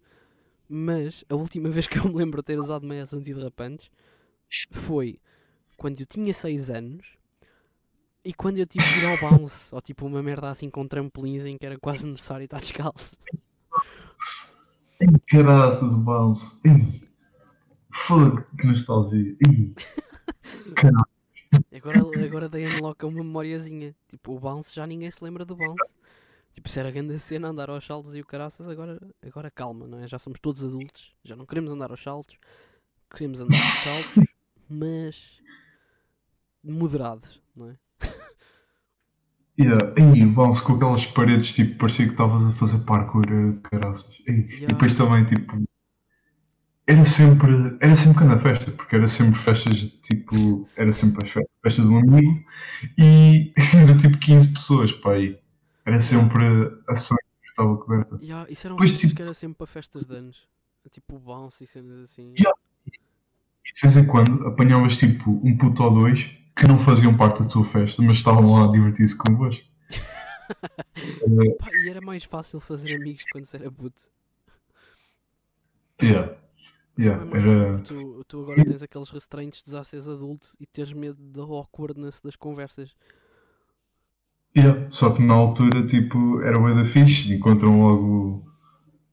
Mas 0.69 1.25
a 1.29 1.35
última 1.35 1.69
vez 1.71 1.87
que 1.87 1.99
eu 1.99 2.05
me 2.05 2.15
lembro 2.15 2.41
de 2.41 2.47
ter 2.47 2.59
usado 2.59 2.87
meias 2.87 3.13
antiderrapantes 3.13 3.91
foi 4.71 5.19
quando 5.77 6.01
eu 6.01 6.07
tinha 6.07 6.33
6 6.33 6.71
anos 6.71 7.07
e 8.25 8.33
quando 8.33 8.59
eu 8.59 8.67
tive 8.67 8.85
que 8.85 9.01
ir 9.01 9.07
ao 9.07 9.31
bounce. 9.31 9.75
Ou 9.75 9.81
tipo 9.83 10.07
uma 10.07 10.23
merda 10.23 10.51
assim 10.51 10.71
com 10.71 10.87
trampolins 10.87 11.45
em 11.45 11.59
que 11.59 11.67
era 11.67 11.79
quase 11.79 12.07
necessário 12.07 12.45
estar 12.45 12.61
descalço. 12.61 13.17
Caraças, 15.27 15.93
bounce. 15.95 16.61
Fogo, 17.91 18.45
que 18.59 18.67
nostalgia. 18.67 19.37
Ei, 19.47 19.75
Agora, 21.83 22.25
agora 22.25 22.49
dei 22.49 22.65
unlock 22.67 23.05
a 23.05 23.09
uma 23.09 23.25
memoriazinha. 23.25 23.95
Tipo, 24.09 24.37
o 24.37 24.39
bounce 24.39 24.73
já 24.75 24.87
ninguém 24.87 25.11
se 25.11 25.23
lembra 25.23 25.45
do 25.45 25.57
bounce. 25.57 25.95
Tipo, 26.53 26.69
se 26.69 26.79
era 26.79 26.91
grande 26.93 27.19
cena 27.19 27.49
andar 27.49 27.71
aos 27.71 27.85
saltos 27.85 28.15
e 28.15 28.21
o 28.21 28.25
caraças, 28.25 28.69
agora, 28.69 29.01
agora 29.27 29.51
calma, 29.51 29.87
não 29.87 29.99
é? 29.99 30.07
Já 30.07 30.19
somos 30.19 30.39
todos 30.39 30.63
adultos, 30.63 31.13
já 31.25 31.35
não 31.35 31.45
queremos 31.47 31.73
andar 31.73 31.91
aos 31.91 32.03
saltos, 32.03 32.37
queremos 33.11 33.41
andar 33.41 33.57
aos 33.57 33.83
saltos, 33.83 34.25
mas 34.71 35.41
moderados, 36.63 37.41
não 37.57 37.71
é? 37.71 37.77
Yeah. 39.59 39.93
O 39.99 40.31
bounce 40.31 40.63
com 40.63 40.75
aquelas 40.75 41.05
paredes, 41.07 41.53
tipo, 41.53 41.79
parecia 41.79 42.07
que 42.07 42.13
estavas 42.13 42.45
a 42.47 42.53
fazer 42.55 42.79
parkour, 42.85 43.25
eh, 43.29 43.69
caraças. 43.69 44.19
E 44.27 44.31
Yeah. 44.31 44.67
depois 44.69 44.95
também, 44.95 45.25
tipo, 45.25 45.63
era 46.87 47.05
sempre, 47.05 47.77
era 47.81 47.95
sempre 47.95 48.25
na 48.25 48.39
festa, 48.39 48.71
porque 48.73 48.97
era 48.97 49.07
sempre 49.07 49.39
festas, 49.39 49.79
tipo, 50.03 50.69
era 50.77 50.91
sempre 50.93 51.27
a 51.27 51.31
fe- 51.31 51.47
festa 51.63 51.83
de 51.83 51.89
um 51.89 51.99
amigo 51.99 52.45
e 52.99 53.53
era 53.77 53.97
tipo 53.97 54.19
15 54.19 54.53
pessoas, 54.53 54.93
pá, 54.93 55.13
aí. 55.13 55.39
Era 55.85 55.99
sempre 55.99 56.45
a 56.89 56.95
sala 56.95 57.19
que 57.43 57.49
estava 57.49 57.77
coberta. 57.77 58.19
Yeah, 58.23 58.51
isso 58.51 58.67
eram 58.67 58.77
Pois, 58.77 58.91
festas 58.91 59.09
tipo- 59.11 59.17
que 59.17 59.23
era 59.23 59.35
sempre 59.35 59.59
para 59.59 59.67
festas 59.67 60.07
de 60.07 60.15
anos. 60.15 60.49
Tipo, 60.91 61.19
bounce 61.19 61.63
e 61.65 61.67
cenas 61.67 62.01
assim. 62.01 62.35
Yeah. 62.39 62.59
E 63.65 63.73
de 63.75 63.81
vez 63.81 63.97
em 63.97 64.07
quando 64.07 64.47
apanhavas, 64.47 64.97
tipo, 64.97 65.41
um 65.45 65.57
puto 65.57 65.83
ou 65.85 65.91
dois 65.95 66.29
que 66.57 66.67
não 66.67 66.79
faziam 66.79 67.17
parte 67.17 67.43
da 67.43 67.49
tua 67.49 67.65
festa, 67.67 68.03
mas 68.03 68.19
estavam 68.19 68.53
lá 68.53 68.65
a 68.69 68.73
divertir-se 68.73 69.17
convosco. 69.17 69.63
Pá, 71.59 71.69
e 71.73 71.89
era 71.89 72.01
mais 72.01 72.25
fácil 72.25 72.61
fazer 72.61 72.97
amigos 72.97 73.25
quando 73.33 73.45
se 73.47 73.57
era 73.57 73.71
puto. 73.71 74.03
Yeah. 76.03 76.37
Yeah, 76.99 77.25
é 77.25 77.39
era... 77.39 77.79
tu, 77.79 78.23
tu 78.29 78.43
agora 78.43 78.65
tens 78.65 78.83
aqueles 78.83 79.09
restraints 79.09 79.63
de 79.63 79.71
já 79.71 79.83
seres 79.83 80.07
adulto 80.07 80.55
e 80.61 80.67
teres 80.67 80.93
medo 80.93 81.23
da 81.23 81.43
awkwardness 81.43 82.21
das 82.21 82.37
conversas. 82.37 82.95
Yeah, 84.57 84.91
Só 84.91 85.15
que 85.15 85.23
na 85.23 85.35
altura, 85.35 85.87
tipo, 85.87 86.43
era 86.43 86.59
o 86.59 86.75
da 86.75 86.85
fixe, 86.85 87.33
encontram 87.33 87.81
logo, 87.81 88.47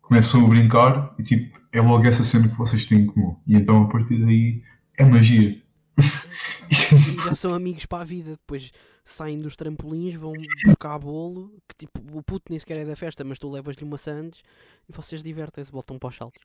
começam 0.01 0.45
a 0.45 0.49
brincar 0.49 1.15
e 1.17 1.23
tipo, 1.23 1.57
é 1.71 1.81
logo 1.81 2.05
essa 2.05 2.23
cena 2.23 2.49
que 2.49 2.57
vocês 2.57 2.85
têm 2.85 2.99
em 2.99 3.05
comum. 3.05 3.37
E 3.47 3.55
então 3.55 3.83
a 3.83 3.87
partir 3.87 4.17
daí 4.25 4.61
é 4.97 5.05
magia. 5.05 5.61
E 6.71 6.75
já 6.75 7.33
são 7.33 7.55
amigos 7.55 7.87
para 7.87 8.03
a 8.03 8.05
vida. 8.05 8.31
Depois 8.31 8.71
saem 9.03 9.39
dos 9.39 9.55
trampolins, 9.55 10.13
vão 10.13 10.33
buscar 10.65 10.99
bolo. 10.99 11.51
Que 11.67 11.75
tipo, 11.75 11.99
o 12.15 12.21
puto 12.21 12.45
nem 12.51 12.59
sequer 12.59 12.77
é 12.77 12.85
da 12.85 12.95
festa, 12.95 13.23
mas 13.23 13.39
tu 13.39 13.49
levas-lhe 13.49 13.83
uma 13.83 13.97
sandes 13.97 14.43
e 14.87 14.91
vocês 14.91 15.23
divertem-se, 15.23 15.71
voltam 15.71 15.97
para 15.97 16.09
os 16.09 16.15
saltos. 16.15 16.43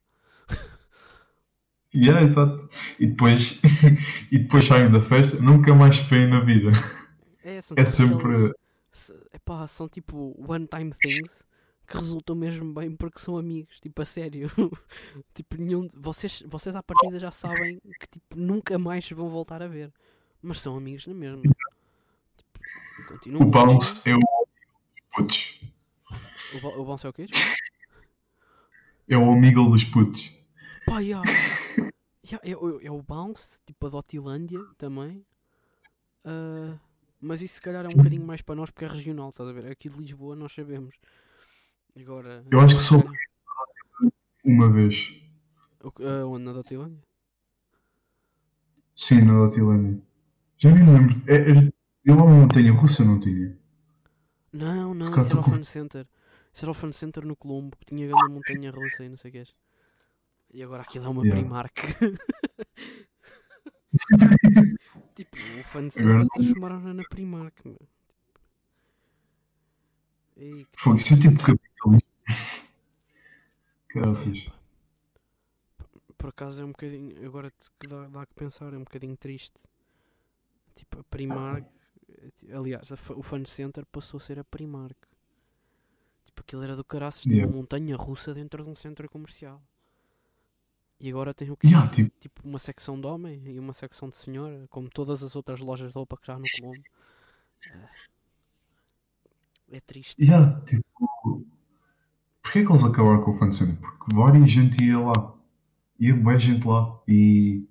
Yeah, 1.94 2.22
exato. 2.24 2.68
E 2.98 3.06
depois, 3.06 3.60
e 4.32 4.38
depois 4.38 4.64
saem 4.64 4.90
da 4.90 5.00
festa, 5.00 5.38
nunca 5.40 5.74
mais 5.74 5.96
veem 5.98 6.28
na 6.28 6.40
vida. 6.40 6.72
É, 7.42 7.60
são 7.60 7.76
É 7.78 7.84
tipo 7.84 7.96
sempre. 7.96 8.34
aqueles- 8.36 8.52
se- 8.92 9.14
epá, 9.32 9.66
são 9.66 9.88
tipo 9.88 10.34
one-time 10.48 10.90
things 10.90 11.44
que 11.86 11.94
resultam 11.96 12.34
mesmo 12.34 12.72
bem 12.72 12.96
porque 12.96 13.18
são 13.20 13.36
amigos, 13.36 13.78
tipo 13.80 14.00
a 14.02 14.04
sério. 14.04 14.50
tipo, 15.34 15.56
nenhum, 15.56 15.88
vocês, 15.94 16.42
vocês 16.46 16.74
à 16.74 16.82
partida 16.82 17.18
já 17.20 17.30
sabem 17.30 17.78
que 18.00 18.06
tipo, 18.08 18.36
nunca 18.36 18.78
mais 18.78 19.08
vão 19.10 19.28
voltar 19.28 19.62
a 19.62 19.68
ver, 19.68 19.92
mas 20.42 20.60
são 20.60 20.76
amigos 20.76 21.06
na 21.06 21.14
mesma. 21.14 21.42
Tipo, 21.42 23.08
continuam 23.08 23.42
O 23.42 23.50
bounce 23.50 24.08
é 24.08 24.16
o 24.16 24.20
putos. 25.14 25.60
O, 26.62 26.80
o 26.80 26.84
bounce 26.84 27.06
é 27.06 27.10
o 27.10 27.12
quê? 27.12 27.26
É 29.08 29.16
o 29.18 29.30
amigo 29.32 29.68
dos 29.70 29.84
putos. 29.84 30.32
Pá, 30.86 31.00
yeah. 31.00 31.22
Yeah, 32.26 32.40
é, 32.42 32.56
o- 32.56 32.80
é 32.80 32.90
o 32.90 33.02
bounce, 33.02 33.58
tipo 33.66 33.86
a 33.86 33.90
Dotilândia 33.90 34.60
também. 34.78 35.24
Ah, 36.24 36.78
mas 37.20 37.42
isso 37.42 37.56
se 37.56 37.60
calhar 37.62 37.84
é 37.84 37.88
um 37.88 37.92
bocadinho 37.96 38.26
mais 38.26 38.42
para 38.42 38.54
nós 38.54 38.70
porque 38.70 38.84
é 38.84 38.88
regional, 38.88 39.30
estás 39.30 39.48
a 39.48 39.52
ver? 39.52 39.66
Aqui 39.70 39.88
de 39.88 39.98
Lisboa 39.98 40.34
nós 40.34 40.52
sabemos. 40.52 40.94
Agora. 41.98 42.44
Eu 42.50 42.60
acho 42.60 42.76
que 42.76 42.82
só- 42.82 42.96
Uma 44.44 44.70
vez. 44.70 45.14
Ah, 46.00 46.26
onde? 46.26 46.44
Na 46.44 46.52
Dotilândia? 46.52 47.02
Sim, 48.94 49.22
na 49.22 49.42
Latilândia. 49.42 50.00
Já 50.58 50.70
nem 50.70 50.84
me 50.84 50.92
lembro. 50.92 51.22
É, 51.26 51.34
é, 51.36 51.72
eu 52.04 52.14
uma 52.14 52.26
montanha 52.26 52.72
russa 52.72 53.04
não 53.04 53.18
tinha. 53.20 53.56
Não, 54.52 54.94
não, 54.94 55.06
isso 55.20 55.30
era 55.32 55.40
o 55.40 55.42
Fun 55.42 55.64
Center. 55.64 56.06
Isso 56.52 56.64
era 56.64 56.70
o 56.70 56.74
Fun 56.74 56.92
Center 56.92 57.24
no 57.26 57.34
Colombo, 57.36 57.76
que 57.76 57.84
tinha 57.84 58.06
grande 58.06 58.32
montanha 58.32 58.70
russa 58.70 59.04
e 59.04 59.08
não 59.08 59.16
sei 59.16 59.30
o 59.30 59.32
que 59.32 59.44
E 60.54 60.62
agora 60.62 60.82
aquilo 60.82 61.06
é 61.06 61.08
uma 61.08 61.22
Yeah. 61.24 61.40
Primark. 61.42 61.74
tipo, 65.14 65.36
o 65.36 65.64
Fun 65.64 65.90
Center 65.90 66.10
Agora- 66.10 66.26
transformaram-na 66.34 66.94
na 66.94 67.02
Primark, 67.04 67.64
meu. 67.66 67.78
Que 70.36 70.66
Foi 70.78 70.96
isso 70.96 71.14
é 71.14 71.16
tipo 71.16 71.38
capitalismo. 71.42 72.02
Por 76.16 76.28
acaso 76.30 76.62
é 76.62 76.64
um 76.64 76.68
bocadinho. 76.72 77.24
Agora 77.26 77.52
que 77.80 77.86
dá, 77.86 78.06
dá 78.08 78.26
que 78.26 78.34
pensar, 78.34 78.72
é 78.72 78.76
um 78.76 78.84
bocadinho 78.84 79.16
triste. 79.16 79.54
Tipo, 80.74 81.00
a 81.00 81.04
Primark. 81.04 81.66
Aliás, 82.52 82.90
a 82.92 82.96
o 83.14 83.22
Fun 83.22 83.44
Center 83.44 83.84
passou 83.86 84.18
a 84.18 84.20
ser 84.20 84.38
a 84.38 84.44
Primark. 84.44 84.96
Tipo, 86.26 86.40
aquilo 86.40 86.62
era 86.62 86.76
do 86.76 86.84
caraças, 86.84 87.24
Yeah. 87.26 87.46
uma 87.46 87.56
montanha 87.56 87.96
russa 87.96 88.32
dentro 88.34 88.62
de 88.64 88.70
um 88.70 88.74
centro 88.76 89.08
comercial. 89.10 89.60
E 91.04 91.10
agora 91.10 91.34
tem 91.34 91.50
o 91.50 91.56
quê? 91.56 91.66
Yeah, 91.68 91.86
tipo, 91.90 92.10
Tipo, 92.18 92.48
uma 92.48 92.58
secção 92.58 92.98
de 92.98 93.06
homem 93.06 93.42
e 93.46 93.58
uma 93.58 93.74
secção 93.74 94.08
de 94.08 94.16
senhora, 94.16 94.66
como 94.70 94.88
todas 94.88 95.22
as 95.22 95.36
outras 95.36 95.60
lojas 95.60 95.92
de 95.92 95.98
roupa 95.98 96.16
que 96.16 96.26
já 96.26 96.34
há 96.34 96.38
no 96.38 96.46
Colombo. 96.58 96.82
É 99.70 99.80
triste. 99.80 100.16
Yeah, 100.22 100.60
tipo, 100.64 100.84
porquê 102.42 102.60
é 102.60 102.64
que 102.64 102.70
eles 102.70 102.84
acabaram 102.84 103.22
com 103.22 103.32
o 103.32 103.38
fan 103.38 103.52
center? 103.52 103.76
Porque 103.80 104.14
várias 104.16 104.50
gente 104.50 104.82
ia 104.84 104.98
lá. 104.98 105.34
Ia 106.00 106.16
boa 106.16 106.38
gente 106.38 106.66
lá. 106.66 106.98
E 107.08 107.66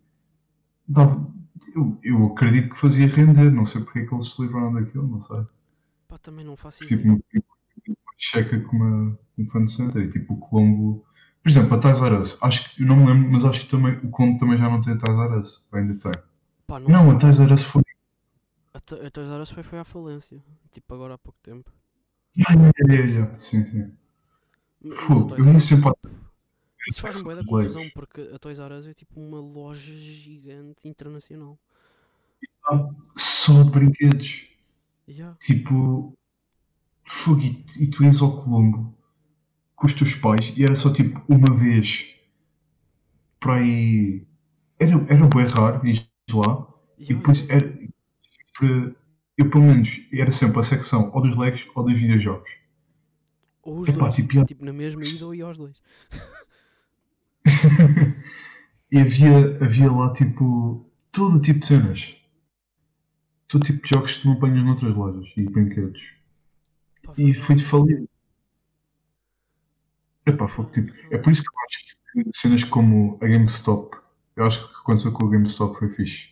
dava, 0.88 1.28
eu, 1.76 1.98
eu 2.04 2.26
acredito 2.28 2.70
que 2.70 2.78
fazia 2.80 3.08
render. 3.08 3.52
Não 3.52 3.66
sei 3.66 3.82
porque 3.84 4.00
é 4.00 4.06
que 4.06 4.14
eles 4.14 4.28
se 4.28 4.42
livraram 4.42 4.74
daquilo, 4.74 5.08
não 5.08 5.22
sei. 5.24 5.46
Pá, 6.08 6.18
também 6.18 6.46
não 6.46 6.56
faço 6.56 6.86
Tipo, 6.86 7.02
ideia. 7.04 7.24
tipo, 7.32 7.48
checa 8.18 8.60
com 8.62 8.76
uma, 8.78 9.20
um 9.38 9.44
fan 9.46 9.68
center. 9.68 10.04
E 10.04 10.10
tipo, 10.12 10.34
o 10.34 10.38
Colombo. 10.38 11.06
Por 11.44 11.50
exemplo, 11.50 11.76
a 11.76 11.78
Tais 11.78 12.02
R 12.02 12.16
Us, 12.16 12.38
acho 12.42 12.74
que, 12.74 12.82
eu 12.82 12.88
não 12.88 12.96
me 12.96 13.06
lembro, 13.06 13.30
mas 13.30 13.44
acho 13.44 13.60
que 13.62 13.68
também, 13.68 13.98
o 13.98 14.10
Colombo 14.10 14.40
também 14.40 14.58
já 14.58 14.70
não 14.70 14.80
tem 14.80 14.98
Tais 14.98 15.20
R 15.20 15.40
Us. 15.40 15.68
Ou 15.72 15.78
Ainda 15.80 15.96
tem. 15.96 16.12
Pá, 16.66 16.80
não, 16.80 16.88
Não, 16.88 17.06
sei. 17.08 17.16
a 17.16 17.20
Tais 17.20 17.40
R 17.42 17.54
Us 17.54 17.64
foi. 17.64 17.84
A, 18.74 18.78
a 18.78 19.42
Us 19.42 19.50
foi, 19.52 19.64
foi 19.64 19.80
à 19.80 19.84
falência. 19.84 20.42
Tipo, 20.72 20.94
agora 20.94 21.16
há 21.16 21.18
pouco 21.18 21.38
tempo. 21.44 21.70
Yeah, 22.38 22.72
yeah, 22.80 22.94
yeah, 22.94 23.12
yeah. 23.12 23.38
Sim, 23.38 23.66
sim. 23.66 23.92
Mas 24.82 24.98
a 24.98 25.06
Pô, 25.06 25.36
eu 25.36 25.56
Us, 25.56 25.64
sempre. 25.64 25.92
Isso 26.88 27.04
da 27.04 27.12
Blake. 27.24 27.46
confusão 27.46 27.90
porque 27.94 28.22
a 28.34 28.40
Toys 28.40 28.60
R 28.60 28.74
Us 28.76 28.88
é 28.88 28.94
tipo 28.94 29.20
uma 29.20 29.40
loja 29.40 29.94
gigante 29.96 30.78
internacional. 30.84 31.60
Só 33.18 33.64
de 33.64 33.70
brinquedos. 33.70 34.48
Yeah. 35.08 35.36
Tipo, 35.40 36.18
fogo, 37.06 37.42
e, 37.42 37.66
e 37.80 37.90
tu 37.90 38.04
ias 38.04 38.22
ao 38.22 38.42
Colombo 38.42 38.94
com 39.84 39.88
os 39.88 39.94
teus 39.94 40.16
pais 40.16 40.54
e 40.58 40.64
era 40.64 40.74
só 40.76 40.94
tipo 40.94 41.22
uma 41.30 41.54
vez 41.54 42.08
para 43.40 43.56
aí. 43.56 44.26
Era, 44.80 44.96
era 45.10 45.28
bem 45.28 45.46
raro 45.48 45.86
ir 45.88 46.06
lá 46.34 46.68
e 47.08 47.14
Yeah, 47.14 47.16
depois 47.16 47.48
era. 47.50 47.72
eu 49.38 49.50
pelo 49.50 49.64
menos 49.66 49.90
era 50.12 50.32
sempre 50.32 50.60
a 50.60 50.64
secção 50.64 51.12
ou 51.14 51.22
dos 51.22 51.38
Legos 51.38 51.62
ou 51.76 51.84
dos 51.84 51.94
videojogos. 51.94 52.50
Ou 53.68 53.80
os 53.80 53.92
Epá, 53.92 53.98
dois. 53.98 54.16
tipo, 54.16 54.34
Tipo, 54.46 54.66
na 54.66 54.74
mesma 54.74 55.06
ida 55.06 55.26
ou 55.26 55.34
ia 55.36 55.46
aos 55.46 55.58
dois. 55.58 55.82
e 58.92 59.00
havia, 59.00 59.58
havia 59.64 59.92
lá 59.92 60.14
tipo 60.14 60.86
todo 61.12 61.42
tipo 61.42 61.60
de 61.60 61.68
cenas. 61.68 62.16
Todo 63.48 63.64
tipo 63.66 63.82
de 63.84 63.90
jogos 63.90 64.18
que 64.18 64.28
não 64.28 64.34
apanhas 64.34 64.66
noutras 64.66 64.94
lojas 64.94 65.30
e 65.38 65.44
brinquedos. 65.44 66.02
E 67.18 67.34
foi 67.34 67.56
de 67.56 67.64
falir. 67.66 68.08
Epá, 70.26 70.48
foi 70.48 70.66
tipo, 70.68 70.94
é 71.12 71.18
por 71.18 71.32
isso 71.32 71.44
que 71.44 71.50
eu 71.50 71.60
acho 71.66 71.86
que 72.34 72.38
cenas 72.40 72.64
como 72.64 73.18
a 73.22 73.28
GameStop, 73.28 73.98
eu 74.36 74.46
acho 74.46 74.60
que 74.60 74.66
o 74.66 74.70
que 74.70 74.82
aconteceu 74.82 75.12
com 75.12 75.26
a 75.26 75.30
GameStop 75.30 75.78
foi 75.80 75.90
fixe. 75.90 76.30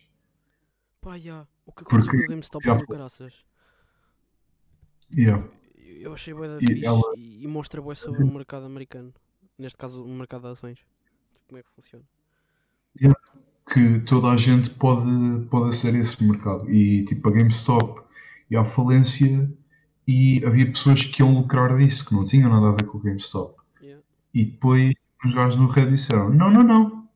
Pá, 1.00 1.16
yeah. 1.16 1.46
O 1.66 1.72
que 1.72 1.82
aconteceu 1.82 2.10
Porque 2.10 2.18
com 2.18 2.24
o 2.24 2.28
GameStop 2.30 2.64
já 2.64 2.76
foi 2.78 2.86
caraças. 2.86 3.34
Yeah. 5.14 5.46
Eu 5.76 6.14
achei 6.14 6.32
bué 6.32 6.48
da 6.48 6.58
E 6.60 6.66
fixe 6.66 6.86
ela- 6.86 7.02
e, 7.16 7.44
e 7.44 7.46
mostra 7.46 7.80
bué 7.82 7.94
sobre 7.94 8.22
o 8.22 8.32
mercado 8.32 8.64
americano. 8.66 9.12
Neste 9.58 9.76
caso, 9.76 10.04
o 10.04 10.08
mercado 10.08 10.42
de 10.42 10.48
ações. 10.48 10.78
Tipo, 10.78 11.46
como 11.48 11.58
é 11.58 11.62
que 11.62 11.70
funciona. 11.70 12.04
Que 13.72 14.00
toda 14.00 14.30
a 14.30 14.36
gente 14.36 14.70
pode, 14.70 15.46
pode 15.50 15.86
a 15.86 15.90
esse 15.90 16.24
mercado. 16.24 16.70
E 16.70 17.04
tipo, 17.04 17.28
a 17.28 17.32
GameStop 17.32 18.02
ia 18.50 18.60
à 18.60 18.64
falência 18.64 19.50
e 20.06 20.44
havia 20.44 20.66
pessoas 20.66 21.04
que 21.04 21.22
iam 21.22 21.32
lucrar 21.34 21.76
disso, 21.78 22.04
que 22.04 22.14
não 22.14 22.24
tinham 22.24 22.50
nada 22.50 22.68
a 22.68 22.72
ver 22.72 22.86
com 22.86 22.98
o 22.98 23.00
GameStop. 23.00 23.61
E 24.34 24.44
depois 24.46 24.94
os 25.24 25.34
gajos 25.34 25.56
no 25.56 25.68
Reddit 25.68 25.92
disseram: 25.92 26.30
Não, 26.30 26.50
não, 26.50 26.62
não. 26.62 27.08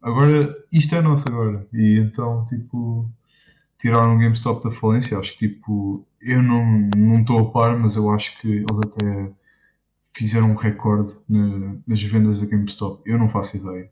Agora 0.00 0.56
isto 0.72 0.94
é 0.94 1.00
nosso 1.00 1.24
agora. 1.28 1.66
E 1.72 1.98
então, 1.98 2.46
tipo, 2.48 3.08
tiraram 3.78 4.16
o 4.16 4.18
GameStop 4.18 4.64
da 4.64 4.70
falência. 4.70 5.18
Acho 5.18 5.36
que, 5.38 5.48
tipo, 5.48 6.06
eu 6.20 6.42
não 6.42 6.90
não 6.96 7.20
estou 7.20 7.38
a 7.38 7.50
par, 7.52 7.78
mas 7.78 7.96
eu 7.96 8.10
acho 8.10 8.38
que 8.40 8.48
eles 8.48 8.78
até 8.84 9.32
fizeram 10.14 10.50
um 10.50 10.54
recorde 10.56 11.16
na- 11.28 11.76
nas 11.86 12.02
vendas 12.02 12.40
da 12.40 12.46
GameStop. 12.46 13.02
Eu 13.08 13.18
não 13.18 13.28
faço 13.30 13.56
ideia. 13.56 13.90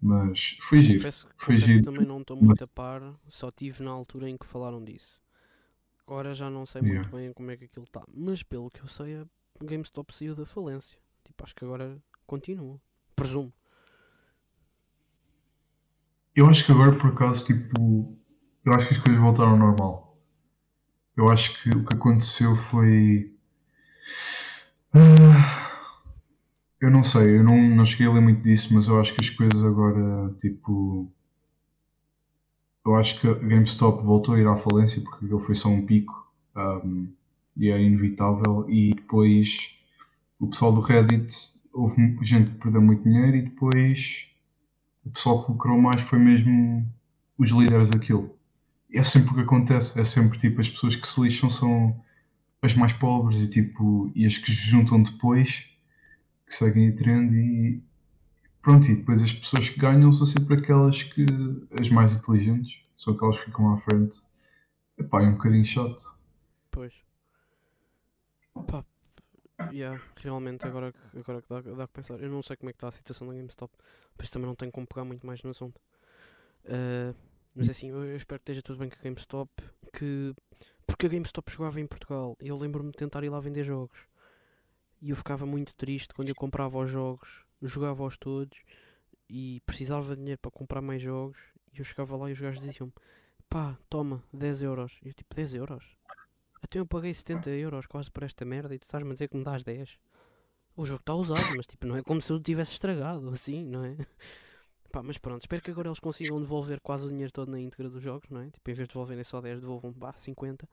Mas 0.00 0.56
foi 0.68 0.80
giro. 0.82 0.98
Confesso, 0.98 1.26
Foi 1.36 1.54
confesso 1.56 1.64
que 1.66 1.72
giro. 1.72 1.84
também 1.84 2.06
não 2.06 2.20
estou 2.20 2.36
Mas- 2.36 2.46
muito 2.46 2.64
a 2.64 2.68
par, 2.68 3.02
só 3.28 3.50
tive 3.50 3.82
na 3.82 3.90
altura 3.90 4.30
em 4.30 4.36
que 4.36 4.46
falaram 4.46 4.82
disso. 4.82 5.18
Agora 6.06 6.32
já 6.34 6.48
não 6.48 6.64
sei 6.64 6.80
Yeah. 6.82 7.00
muito 7.00 7.16
bem 7.16 7.32
como 7.32 7.50
é 7.50 7.56
que 7.56 7.64
aquilo 7.64 7.84
está. 7.84 8.02
Mas 8.14 8.42
pelo 8.42 8.70
que 8.70 8.80
eu 8.80 8.86
sei, 8.88 9.16
a 9.16 9.26
GameStop 9.64 10.14
saiu 10.14 10.34
da 10.36 10.46
falência. 10.46 10.96
Tipo, 11.28 11.44
acho 11.44 11.54
que 11.54 11.64
agora 11.64 11.98
continua. 12.26 12.80
Presumo. 13.14 13.52
Eu 16.34 16.48
acho 16.48 16.64
que 16.64 16.72
agora, 16.72 16.96
por 16.96 17.10
acaso, 17.10 17.44
tipo, 17.44 18.16
eu 18.64 18.72
acho 18.72 18.88
que 18.88 18.94
as 18.94 19.00
coisas 19.00 19.20
voltaram 19.20 19.52
ao 19.52 19.58
normal. 19.58 20.16
Eu 21.16 21.28
acho 21.28 21.62
que 21.62 21.70
o 21.70 21.84
que 21.84 21.94
aconteceu 21.94 22.56
foi. 22.56 23.34
Ah, 24.94 25.68
eu 26.80 26.90
não 26.90 27.02
sei, 27.02 27.38
eu 27.38 27.44
não, 27.44 27.56
não 27.56 27.84
cheguei 27.84 28.06
a 28.06 28.12
ler 28.12 28.20
muito 28.20 28.42
disso, 28.42 28.72
mas 28.72 28.88
eu 28.88 29.00
acho 29.00 29.14
que 29.14 29.24
as 29.24 29.30
coisas 29.30 29.62
agora, 29.64 30.34
tipo. 30.40 31.12
Eu 32.86 32.96
acho 32.96 33.20
que 33.20 33.28
a 33.28 33.34
GameStop 33.34 34.02
voltou 34.02 34.34
a 34.34 34.38
ir 34.38 34.46
à 34.46 34.56
falência 34.56 35.02
porque 35.02 35.26
aquilo 35.26 35.40
foi 35.40 35.54
só 35.54 35.68
um 35.68 35.84
pico 35.84 36.32
ahm, 36.54 37.08
e 37.56 37.68
era 37.68 37.80
inevitável. 37.82 38.64
E 38.70 38.94
depois 38.94 39.77
o 40.38 40.48
pessoal 40.48 40.72
do 40.72 40.80
Reddit, 40.80 41.34
houve 41.72 42.16
gente 42.22 42.50
que 42.50 42.58
perdeu 42.58 42.80
muito 42.80 43.02
dinheiro 43.02 43.36
e 43.36 43.42
depois 43.42 44.28
o 45.04 45.10
pessoal 45.10 45.44
que 45.44 45.52
lucrou 45.52 45.80
mais 45.80 46.00
foi 46.02 46.18
mesmo 46.18 46.86
os 47.38 47.50
líderes 47.50 47.90
daquilo. 47.90 48.36
E 48.90 48.98
é 48.98 49.02
sempre 49.02 49.32
o 49.32 49.34
que 49.34 49.40
acontece, 49.40 49.98
é 49.98 50.04
sempre 50.04 50.38
tipo 50.38 50.60
as 50.60 50.68
pessoas 50.68 50.96
que 50.96 51.06
se 51.06 51.20
lixam 51.20 51.50
são 51.50 52.00
as 52.62 52.74
mais 52.74 52.92
pobres 52.92 53.40
e 53.40 53.48
tipo 53.48 54.10
e 54.14 54.26
as 54.26 54.36
que 54.38 54.50
se 54.50 54.70
juntam 54.70 55.02
depois 55.02 55.66
que 56.46 56.54
seguem 56.54 56.88
a 56.88 56.96
trend 56.96 57.34
e 57.34 57.82
pronto, 58.62 58.90
e 58.90 58.96
depois 58.96 59.22
as 59.22 59.32
pessoas 59.32 59.68
que 59.68 59.78
ganham 59.78 60.12
são 60.12 60.26
sempre 60.26 60.56
aquelas 60.56 61.02
que 61.02 61.26
as 61.78 61.88
mais 61.90 62.14
inteligentes, 62.14 62.80
são 62.96 63.14
aquelas 63.14 63.38
que 63.38 63.44
ficam 63.46 63.72
à 63.72 63.78
frente. 63.80 64.16
Epá, 64.98 65.22
é 65.22 65.28
um 65.28 65.32
bocadinho 65.32 65.64
chato. 65.64 66.16
Pois. 66.70 66.92
Pá, 68.66 68.84
yeah, 69.72 70.00
realmente 70.16 70.66
agora, 70.66 70.92
que- 70.92 71.18
agora 71.18 71.42
que 71.42 71.48
dá, 71.48 71.60
dá 71.60 71.86
que 71.86 71.92
pensar. 71.92 72.20
Eu 72.20 72.30
não 72.30 72.42
sei 72.42 72.56
como 72.56 72.70
é 72.70 72.72
que 72.72 72.76
está 72.76 72.88
a 72.88 72.92
situação 72.92 73.26
da 73.28 73.34
GameStop. 73.34 73.72
Por 74.16 74.22
isso 74.22 74.32
também 74.32 74.46
não 74.46 74.54
tenho 74.54 74.72
como 74.72 74.86
pegar 74.86 75.04
muito 75.04 75.26
mais 75.26 75.42
no 75.42 75.50
assunto. 75.50 75.80
Ah, 76.66 77.14
mas 77.54 77.68
assim, 77.68 77.88
eu, 77.90 78.04
eu 78.04 78.16
espero 78.16 78.38
que 78.40 78.42
esteja 78.44 78.62
tudo 78.62 78.78
bem 78.78 78.88
com 78.88 78.96
a 78.96 79.02
GameStop. 79.02 79.50
Que... 79.92 80.34
Porque 80.86 81.06
a 81.06 81.08
GameStop 81.08 81.50
jogava 81.52 81.80
em 81.80 81.86
Portugal. 81.86 82.36
E 82.40 82.48
eu 82.48 82.56
lembro-me 82.58 82.90
de 82.90 82.96
tentar 82.96 83.22
ir 83.24 83.28
lá 83.28 83.40
vender 83.40 83.64
jogos. 83.64 83.98
E 85.00 85.10
eu 85.10 85.16
ficava 85.16 85.46
muito 85.46 85.74
triste 85.74 86.12
quando 86.14 86.28
eu 86.28 86.34
comprava 86.34 86.78
os 86.78 86.90
jogos, 86.90 87.44
jogava-os 87.62 88.16
todos 88.16 88.58
e 89.28 89.60
precisava 89.64 90.14
de 90.14 90.20
dinheiro 90.20 90.40
para 90.40 90.50
comprar 90.50 90.80
mais 90.80 91.00
jogos. 91.02 91.38
E 91.72 91.78
eu 91.78 91.84
chegava 91.84 92.16
lá 92.16 92.28
e 92.28 92.32
os 92.32 92.40
gajos 92.40 92.60
diziam-me: 92.60 92.92
pá, 93.48 93.78
toma, 93.88 94.22
10 94.32 94.62
euros. 94.62 94.98
E 95.04 95.08
eu 95.08 95.14
tipo, 95.14 95.34
10 95.34 95.54
euros? 95.54 95.84
Até 96.62 96.78
eu 96.78 96.86
paguei 96.86 97.12
70 97.14 97.50
euros 97.50 97.86
quase 97.86 98.10
por 98.10 98.22
esta 98.22 98.44
merda 98.44 98.74
e 98.74 98.78
tu 98.78 98.84
estás-me 98.84 99.10
a 99.10 99.12
dizer 99.12 99.28
que 99.28 99.36
me 99.36 99.44
dás 99.44 99.62
10. 99.62 99.98
O 100.76 100.84
jogo 100.84 101.00
está 101.00 101.14
usado, 101.14 101.56
mas 101.56 101.66
tipo, 101.66 101.86
não 101.86 101.96
é 101.96 102.02
como 102.02 102.20
se 102.20 102.32
eu 102.32 102.40
tivesse 102.40 102.72
estragado, 102.72 103.28
assim, 103.30 103.64
não 103.64 103.84
é? 103.84 103.96
Pá, 104.92 105.02
mas 105.02 105.18
pronto, 105.18 105.42
espero 105.42 105.62
que 105.62 105.70
agora 105.70 105.88
eles 105.88 106.00
consigam 106.00 106.40
devolver 106.40 106.80
quase 106.80 107.06
o 107.06 107.08
dinheiro 107.08 107.32
todo 107.32 107.50
na 107.50 107.60
íntegra 107.60 107.90
dos 107.90 108.02
jogos, 108.02 108.28
não 108.30 108.40
é? 108.40 108.50
Tipo, 108.50 108.70
em 108.70 108.74
vez 108.74 108.88
de 108.88 108.92
devolverem 108.94 109.24
só 109.24 109.40
10, 109.40 109.60
devolvam 109.60 109.92
pá, 109.92 110.12
50. 110.12 110.68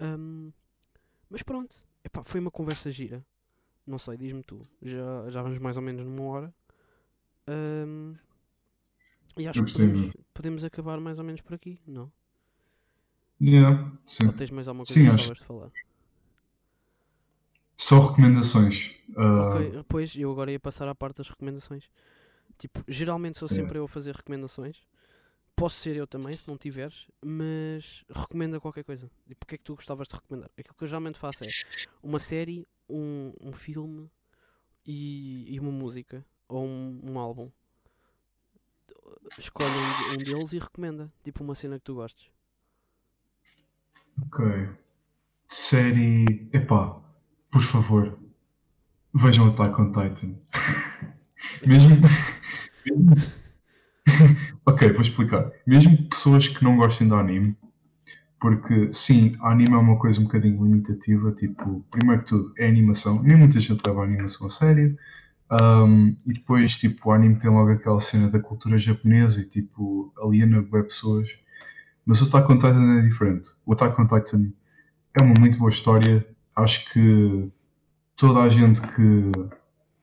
Ahm, 0.00 0.50
mas 1.30 1.42
pronto, 1.42 1.82
Epá, 2.04 2.22
foi 2.22 2.38
uma 2.38 2.50
conversa 2.50 2.92
gira. 2.92 3.24
Não 3.86 3.98
sei, 3.98 4.16
diz-me 4.16 4.42
tu. 4.42 4.62
Já, 4.82 5.30
já 5.30 5.42
vamos 5.42 5.58
mais 5.58 5.76
ou 5.76 5.82
menos 5.82 6.04
numa 6.04 6.22
hora. 6.24 6.54
Ahm, 7.46 8.14
e 9.38 9.48
acho 9.48 9.64
que 9.64 9.72
podemos, 9.72 10.12
podemos 10.34 10.64
acabar 10.64 11.00
mais 11.00 11.18
ou 11.18 11.24
menos 11.24 11.40
por 11.40 11.54
aqui, 11.54 11.80
não? 11.86 12.12
Yeah, 13.46 13.92
sim. 14.06 14.26
Ou 14.26 14.32
tens 14.32 14.50
mais 14.50 14.66
alguma 14.68 14.84
coisa 14.86 14.94
Sim, 14.98 15.06
que 15.06 15.10
acho- 15.14 15.28
gostavas 15.28 15.38
de 15.38 15.44
falar? 15.44 15.70
Só 17.76 18.00
recomendações. 18.08 18.94
Ok, 19.16 19.84
pois 19.88 20.16
eu 20.16 20.30
agora 20.30 20.50
ia 20.50 20.58
passar 20.60 20.88
à 20.88 20.94
parte 20.94 21.18
das 21.18 21.28
recomendações. 21.28 21.84
Tipo, 22.56 22.82
geralmente 22.88 23.38
sou 23.38 23.48
sempre 23.48 23.78
eu 23.78 23.84
a 23.84 23.88
fazer 23.88 24.14
recomendações. 24.14 24.78
Posso 25.56 25.78
ser 25.80 25.94
eu 25.96 26.06
também, 26.06 26.32
se 26.32 26.48
não 26.48 26.56
tiveres, 26.56 27.06
mas 27.22 28.04
recomenda 28.08 28.58
qualquer 28.58 28.82
coisa. 28.84 29.10
E 29.28 29.34
porque 29.34 29.56
é 29.56 29.58
que 29.58 29.64
tu 29.64 29.74
gostavas 29.74 30.08
de 30.08 30.14
recomendar? 30.14 30.50
Aquilo 30.58 30.74
que 30.74 30.84
eu 30.84 30.88
geralmente 30.88 31.18
faço 31.18 31.44
é 31.44 31.48
uma 32.02 32.18
série, 32.18 32.66
um, 32.88 33.32
um 33.40 33.52
filme 33.52 34.10
e, 34.86 35.54
e 35.54 35.60
uma 35.60 35.70
música 35.70 36.24
ou 36.48 36.64
um, 36.64 37.00
um 37.04 37.18
álbum. 37.18 37.50
Escolhe 39.38 39.70
um, 39.74 40.12
um 40.14 40.16
deles 40.18 40.52
e 40.52 40.58
recomenda. 40.58 41.12
Tipo 41.22 41.44
uma 41.44 41.54
cena 41.54 41.78
que 41.78 41.84
tu 41.84 41.94
gostes. 41.94 42.30
Ok. 44.22 44.68
Série. 45.48 46.48
Epá, 46.52 47.00
por 47.50 47.62
favor, 47.62 48.18
vejam 49.14 49.48
Attack 49.48 49.80
on 49.80 49.92
Titan. 49.92 50.34
mesmo. 51.66 51.96
ok, 54.66 54.92
vou 54.92 55.00
explicar. 55.00 55.50
Mesmo 55.66 56.08
pessoas 56.08 56.48
que 56.48 56.62
não 56.64 56.76
gostem 56.76 57.08
de 57.08 57.14
anime, 57.14 57.56
Porque, 58.40 58.92
sim, 58.92 59.36
anime 59.42 59.74
é 59.74 59.78
uma 59.78 59.98
coisa 59.98 60.20
um 60.20 60.24
bocadinho 60.24 60.64
limitativa. 60.64 61.32
Tipo, 61.32 61.84
primeiro 61.90 62.22
que 62.22 62.28
tudo, 62.30 62.52
é 62.58 62.68
animação. 62.68 63.22
Nem 63.22 63.36
muita 63.38 63.60
gente 63.60 63.82
leva 63.86 64.02
a 64.02 64.04
animação 64.04 64.46
a 64.48 64.50
sério. 64.50 64.96
Um, 65.50 66.16
e 66.26 66.34
depois, 66.34 66.76
tipo, 66.78 67.10
o 67.10 67.12
anime 67.12 67.38
tem 67.38 67.50
logo 67.50 67.70
aquela 67.72 68.00
cena 68.00 68.30
da 68.30 68.40
cultura 68.40 68.78
japonesa 68.78 69.40
e, 69.40 69.48
tipo, 69.48 70.12
aliena 70.22 70.58
web 70.72 70.88
pessoas. 70.88 71.28
Mas 72.06 72.20
o 72.20 72.24
Attack 72.24 72.52
on 72.52 72.56
Titan 72.56 72.98
é 72.98 73.02
diferente. 73.02 73.48
O 73.64 73.72
Attack 73.72 74.00
on 74.00 74.06
Titan 74.06 74.52
é 75.14 75.22
uma 75.22 75.34
muito 75.38 75.58
boa 75.58 75.70
história. 75.70 76.26
Acho 76.54 76.90
que 76.92 77.50
toda 78.16 78.40
a 78.40 78.48
gente 78.48 78.80
que. 78.80 79.30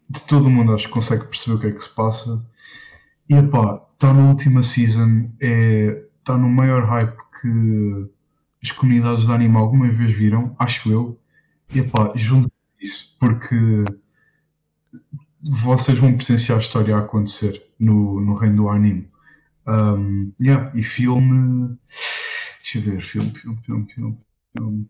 de 0.10 0.22
todo 0.28 0.46
o 0.48 0.50
mundo, 0.50 0.74
acho 0.74 0.88
que 0.88 0.94
consegue 0.94 1.26
perceber 1.26 1.56
o 1.56 1.60
que 1.60 1.68
é 1.68 1.72
que 1.72 1.84
se 1.84 1.94
passa. 1.94 2.46
E, 3.30 3.42
pá, 3.44 3.82
está 3.94 4.14
na 4.14 4.30
última 4.30 4.64
season. 4.64 5.30
É, 5.40 6.04
está 6.20 6.38
no 6.38 6.50
maior 6.50 6.84
hype 6.86 7.18
que 7.42 8.10
as 8.64 8.72
comunidades 8.72 9.26
de 9.26 9.32
anime 9.32 9.58
alguma 9.58 9.90
vez 9.90 10.14
viram, 10.14 10.56
acho 10.60 10.92
eu. 10.92 11.20
E, 11.74 11.82
pá, 11.82 12.12
junto 12.16 12.52
isso, 12.80 13.16
porque 13.20 13.84
vocês 15.42 15.98
vão 15.98 16.14
presenciar 16.14 16.58
a 16.58 16.62
história 16.62 16.96
a 16.96 17.00
acontecer 17.00 17.64
no, 17.80 18.20
no 18.20 18.36
reino 18.36 18.58
do 18.58 18.70
anime. 18.70 19.11
Um, 19.68 20.34
yeah, 20.40 20.72
e 20.78 20.84
filme. 20.84 21.78
Deixa 22.60 22.78
eu 22.80 22.82
ver, 22.84 23.02
filme, 23.02 23.32
filme, 23.32 23.58
filme, 23.64 23.88
filme. 23.94 24.18
filme. 24.58 24.90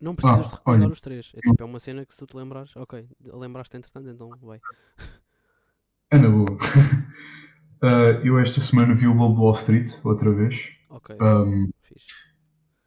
Não 0.00 0.14
precisas 0.14 0.46
Ah, 0.46 0.48
de 0.48 0.54
recomendar 0.54 0.86
olha. 0.86 0.92
os 0.92 1.00
três. 1.00 1.32
É 1.34 1.40
tipo, 1.40 1.62
é 1.62 1.64
uma 1.64 1.80
cena 1.80 2.04
que 2.06 2.12
se 2.12 2.18
tu 2.18 2.26
te 2.26 2.36
lembras, 2.36 2.74
ok, 2.76 3.08
lembraste 3.34 3.76
entretanto, 3.76 4.08
então 4.08 4.30
vai. 4.42 4.60
É 6.10 6.18
na 6.18 6.28
boa. 6.28 6.46
Uh, 7.80 8.18
eu 8.24 8.40
esta 8.40 8.60
semana 8.60 8.92
vi 8.92 9.06
o 9.06 9.14
Lobo 9.14 9.40
Wall 9.40 9.52
Street 9.52 9.88
outra 10.02 10.32
vez. 10.32 10.56
Ok, 10.88 11.16
Um, 11.20 11.70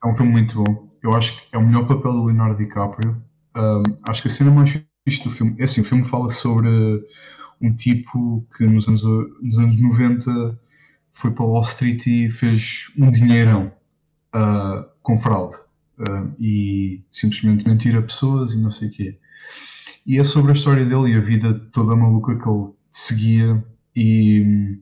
é 0.03 0.08
um 0.08 0.16
filme 0.18 0.34
muito 0.34 0.62
bom. 0.62 0.91
Eu 1.02 1.14
acho 1.14 1.40
que 1.40 1.56
é 1.56 1.58
o 1.58 1.66
melhor 1.66 1.88
papel 1.88 2.12
do 2.12 2.26
Leonardo 2.26 2.58
DiCaprio. 2.58 3.24
Um, 3.56 3.84
acho 4.10 4.22
que 4.22 4.28
a 4.28 4.32
cena 4.32 4.52
mais 4.52 4.72
fixe 5.08 5.24
do 5.24 5.30
filme. 5.30 5.56
É 5.60 5.64
assim, 5.64 5.80
o 5.80 5.86
filme 5.86 6.03
fala 6.03 6.30
sobre 6.30 6.68
um 7.62 7.74
tipo 7.74 8.45
que 8.58 8.66
nos 8.66 8.86
anos, 8.90 9.03
nos 9.03 9.58
anos 9.58 9.80
90 9.80 10.60
foi 11.13 11.31
para 11.31 11.45
Wall 11.45 11.61
Street 11.61 12.05
e 12.07 12.31
fez 12.31 12.91
um 12.97 13.11
dinheirão 13.11 13.71
uh, 14.35 14.85
com 15.01 15.17
fraude. 15.17 15.55
Uh, 15.99 16.33
e 16.39 17.03
simplesmente 17.11 17.67
mentir 17.67 17.95
a 17.95 18.01
pessoas 18.01 18.53
e 18.53 18.61
não 18.61 18.71
sei 18.71 18.88
o 18.88 18.91
quê. 18.91 19.19
E 20.05 20.17
é 20.17 20.23
sobre 20.23 20.51
a 20.51 20.55
história 20.55 20.83
dele 20.83 21.13
e 21.13 21.15
a 21.15 21.21
vida 21.21 21.53
toda 21.71 21.95
maluca 21.95 22.35
que 22.35 22.49
ele 22.49 22.69
seguia. 22.89 23.63
E, 23.95 24.79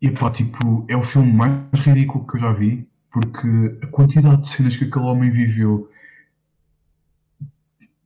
e 0.00 0.10
pá, 0.10 0.30
tipo, 0.30 0.84
é 0.88 0.96
o 0.96 1.02
filme 1.02 1.32
mais 1.32 1.60
ridículo 1.74 2.26
que 2.26 2.36
eu 2.36 2.40
já 2.40 2.52
vi, 2.52 2.88
porque 3.12 3.78
a 3.82 3.86
quantidade 3.88 4.42
de 4.42 4.48
cenas 4.48 4.76
que 4.76 4.84
aquele 4.84 5.04
homem 5.04 5.30
viveu, 5.30 5.90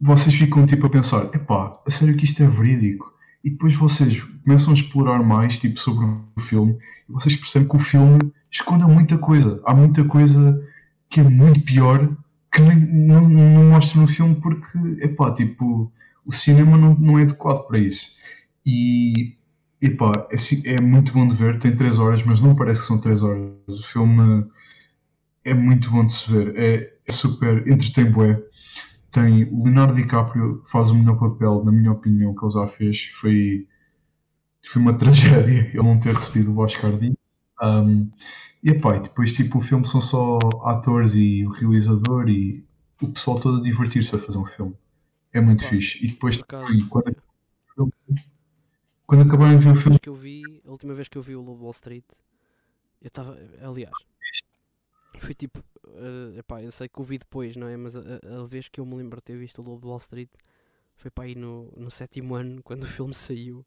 vocês 0.01 0.35
ficam 0.35 0.66
tipo 0.66 0.86
a 0.86 0.90
pensar, 0.90 1.24
epá, 1.35 1.81
a 1.86 1.90
sério 1.90 2.16
que 2.16 2.24
isto 2.24 2.43
é 2.43 2.47
verídico? 2.47 3.12
E 3.49 3.51
depois 3.51 3.75
vocês 3.75 4.23
começam 4.45 4.73
a 4.73 4.77
explorar 4.77 5.23
mais 5.23 5.59
tipo, 5.59 5.81
sobre 5.81 6.05
o 6.05 6.41
filme 6.41 6.77
e 7.09 7.12
vocês 7.12 7.35
percebem 7.35 7.66
que 7.66 7.77
o 7.77 7.79
filme 7.79 8.19
esconde 8.51 8.85
muita 8.85 9.16
coisa. 9.16 9.59
Há 9.65 9.75
muita 9.75 10.05
coisa 10.05 10.62
que 11.09 11.20
é 11.20 11.23
muito 11.23 11.62
pior 11.62 12.15
que 12.53 12.61
nem, 12.61 12.77
não, 12.77 13.27
não 13.27 13.70
mostra 13.70 14.03
no 14.03 14.07
filme 14.07 14.35
porque, 14.35 14.79
epá, 15.01 15.33
tipo, 15.33 15.91
o 16.27 16.33
cinema 16.33 16.77
não, 16.77 16.95
não 16.97 17.19
é 17.19 17.23
adequado 17.23 17.66
para 17.66 17.79
isso. 17.79 18.19
E, 18.66 19.35
epá, 19.81 20.12
é, 20.31 20.75
é 20.75 20.83
muito 20.83 21.11
bom 21.15 21.27
de 21.27 21.35
ver, 21.35 21.59
tem 21.59 21.75
3 21.75 21.99
horas, 21.99 22.23
mas 22.23 22.43
não 22.43 22.55
parece 22.55 22.83
que 22.83 22.87
são 22.87 23.01
3 23.01 23.23
horas. 23.23 23.51
O 23.66 23.83
filme 23.83 24.45
é 25.43 25.55
muito 25.55 25.91
bom 25.91 26.05
de 26.05 26.12
se 26.12 26.31
ver, 26.31 26.55
é, 26.55 26.93
é 27.07 27.12
super 27.12 27.66
entretém. 27.66 28.12
Tem 29.11 29.45
o 29.45 29.65
Leonardo 29.65 29.95
DiCaprio 29.95 30.63
faz 30.65 30.91
o 30.91 30.95
melhor 30.95 31.19
papel, 31.19 31.65
na 31.65 31.73
minha 31.73 31.93
opinião, 31.93 32.35
que 32.35 32.45
ele 32.45 32.53
já 32.53 32.69
fez. 32.69 33.05
Foi, 33.21 33.67
foi 34.71 34.83
uma 34.83 34.93
tragédia 34.99 35.69
ele 35.69 35.83
não 35.83 35.99
ter 35.99 36.15
recebido 36.15 36.53
o 36.53 36.59
Oscar 36.59 36.97
disso. 36.99 37.17
Um, 37.63 38.11
e 38.63 38.71
epá, 38.71 38.97
e 38.97 39.01
depois 39.01 39.33
tipo, 39.35 39.59
o 39.59 39.61
filme 39.61 39.87
são 39.87 40.01
só 40.01 40.39
atores 40.65 41.15
e 41.15 41.45
o 41.47 41.51
realizador 41.51 42.29
e 42.29 42.65
o 43.03 43.13
pessoal 43.13 43.39
todo 43.39 43.59
a 43.59 43.63
divertir-se 43.63 44.15
a 44.15 44.19
fazer 44.19 44.39
um 44.39 44.47
filme. 44.47 44.75
É 45.33 45.41
muito 45.41 45.65
Pá, 45.65 45.71
fixe. 45.71 45.99
E 46.05 46.09
depois 46.09 46.39
também, 46.39 46.87
quando, 46.89 47.17
quando 49.07 49.23
acabarem 49.23 49.59
de 49.59 49.65
ver 49.65 49.73
o 49.73 49.77
filme, 49.77 49.99
que 49.99 50.09
eu 50.09 50.15
vi, 50.15 50.63
a 50.67 50.71
última 50.71 50.95
vez 50.95 51.09
que 51.09 51.17
eu 51.17 51.23
vi 51.23 51.37
o 51.37 51.43
Lobo 51.43 51.63
Wall 51.63 51.73
Street, 51.73 52.05
eu 53.01 53.09
estava, 53.09 53.39
aliás, 53.63 53.95
foi 55.19 55.35
tipo, 55.35 55.63
eh, 55.97 56.39
epá, 56.40 56.62
eu 56.62 56.73
sei 56.73 56.89
que 56.89 57.01
o 57.01 57.05
vi 57.05 57.19
depois, 57.19 57.56
não 57.56 57.69
é? 57.69 57.77
Mas 57.77 57.97
a, 57.97 58.01
a- 58.43 58.47
vez 58.47 58.69
que 58.69 58.81
eu 58.81 58.86
me 58.86 58.97
lembro 58.97 59.19
de 59.19 59.24
ter 59.24 59.36
visto 59.39 59.60
o 59.60 59.65
Lobo 59.65 59.81
de 59.82 59.86
Wall 59.89 59.98
Street 59.98 60.31
foi 60.97 61.10
para 61.10 61.24
aí 61.24 61.35
no, 61.35 61.73
no 61.77 61.90
sétimo 61.90 62.35
ano, 62.36 62.62
quando 62.65 62.85
o 62.85 62.86
filme 62.86 63.15
saiu. 63.15 63.66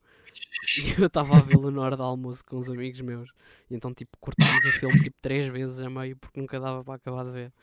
E 0.76 0.92
eu 1.00 1.08
estava 1.08 1.40
a 1.40 1.42
vê-lo 1.42 1.72
na 1.72 1.82
hora 1.82 1.96
de 1.98 2.02
almoço 2.04 2.46
com 2.46 2.58
uns 2.58 2.70
amigos 2.70 3.02
meus. 3.02 3.32
E 3.70 3.76
então, 3.76 3.94
tipo, 3.94 4.18
cortámos 4.20 4.66
o 4.66 4.72
filme 4.74 5.00
tipo 5.00 5.18
três 5.22 5.48
vezes 5.48 5.80
a 5.82 5.90
meio 5.90 6.18
porque 6.18 6.40
nunca 6.40 6.60
dava 6.60 6.84
para 6.84 6.96
acabar 6.96 7.26
de 7.26 7.32
ver. 7.32 7.54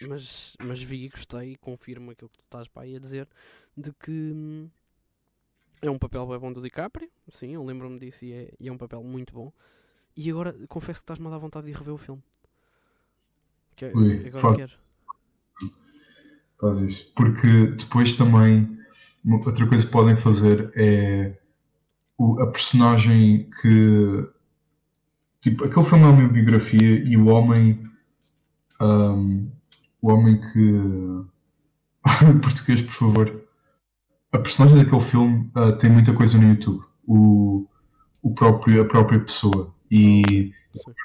Mas, 0.00 0.56
mas 0.60 0.82
vi 0.82 1.04
e 1.06 1.08
gostei 1.10 1.52
e 1.52 1.56
confirma 1.56 2.12
aquilo 2.12 2.30
que 2.30 2.38
tu 2.38 2.44
estás 2.44 2.68
para 2.68 2.82
aí 2.84 2.96
a 2.96 3.00
dizer 3.00 3.28
de 3.76 3.92
que 3.94 4.10
hum, 4.12 4.68
é 5.82 5.90
um 5.90 5.98
papel 5.98 6.26
bem 6.26 6.38
bom 6.38 6.52
do 6.52 6.60
DiCaprio. 6.62 7.10
Sim, 7.30 7.54
eu 7.54 7.64
lembro-me 7.64 7.98
disso 7.98 8.24
e 8.24 8.32
é, 8.32 8.52
e 8.58 8.68
é 8.68 8.72
um 8.72 8.78
papel 8.78 9.02
muito 9.02 9.32
bom. 9.32 9.52
E 10.16 10.30
agora 10.30 10.54
confesso 10.68 11.00
que 11.00 11.04
estás-me 11.04 11.28
a 11.28 11.30
dar 11.30 11.38
vontade 11.38 11.66
de 11.68 11.72
rever 11.74 11.94
o 11.94 11.98
filme. 11.98 12.22
Que, 13.76 13.92
Ui, 13.94 14.26
agora 14.26 14.40
faz- 14.42 14.56
quero. 14.56 14.72
faz 16.60 16.78
isso. 16.80 17.12
Porque 17.14 17.66
depois 17.78 18.14
também, 18.16 18.78
outra 19.46 19.66
coisa 19.68 19.84
que 19.84 19.92
podem 19.92 20.16
fazer 20.16 20.72
é 20.74 21.38
o- 22.18 22.40
a 22.40 22.46
personagem 22.50 23.50
que. 23.60 24.26
Tipo, 25.40 25.64
aquele 25.66 25.84
filme 25.86 26.04
é 26.04 26.08
uma 26.08 26.28
biografia 26.28 27.04
e 27.04 27.16
o 27.16 27.26
homem. 27.26 27.82
ahm, 28.80 29.48
o 30.02 30.10
homem 30.10 30.40
que. 30.52 31.24
Português, 32.42 32.80
por 32.82 32.92
favor. 32.92 33.42
A 34.32 34.38
personagem 34.38 34.78
daquele 34.82 35.02
filme 35.02 35.50
ah, 35.54 35.72
tem 35.72 35.90
muita 35.90 36.12
coisa 36.12 36.36
no 36.38 36.48
YouTube. 36.50 36.84
O, 37.06 37.66
o 38.22 38.34
próprio, 38.34 38.82
a 38.82 38.84
própria 38.86 39.20
pessoa. 39.20 39.74
E 39.90 40.52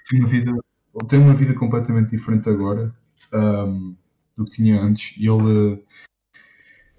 tem 0.09 0.19
uma 0.19 0.27
vida, 0.29 0.51
ele 0.95 1.07
tem 1.07 1.19
uma 1.19 1.33
vida 1.35 1.53
completamente 1.53 2.11
diferente 2.11 2.49
agora 2.49 2.93
ahm, 3.33 3.93
do 4.37 4.45
que 4.45 4.51
tinha 4.51 4.81
antes. 4.81 5.15
E 5.17 5.27
ele. 5.27 5.83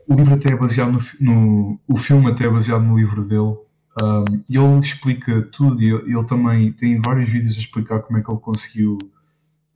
O 0.09 0.15
livro 0.15 0.35
até 0.35 0.53
é 0.53 0.57
baseado 0.57 0.93
no, 0.93 1.01
no. 1.21 1.81
O 1.89 1.97
filme 1.97 2.29
até 2.31 2.45
é 2.45 2.51
baseado 2.51 2.83
no 2.83 2.97
livro 2.99 3.25
dele. 3.25 3.57
ahm, 4.01 4.43
e 4.49 4.57
ele 4.57 4.81
explica 4.81 5.43
tudo. 5.53 5.83
E 5.83 5.87
ele, 5.93 6.13
ele 6.17 6.25
também 6.27 6.73
tem 6.73 7.01
vários 7.01 7.29
vídeos 7.31 7.57
a 7.57 7.61
explicar 7.61 8.01
como 8.03 8.19
é 8.19 8.23
que 8.23 8.31
ele 8.31 8.41
conseguiu 8.41 8.99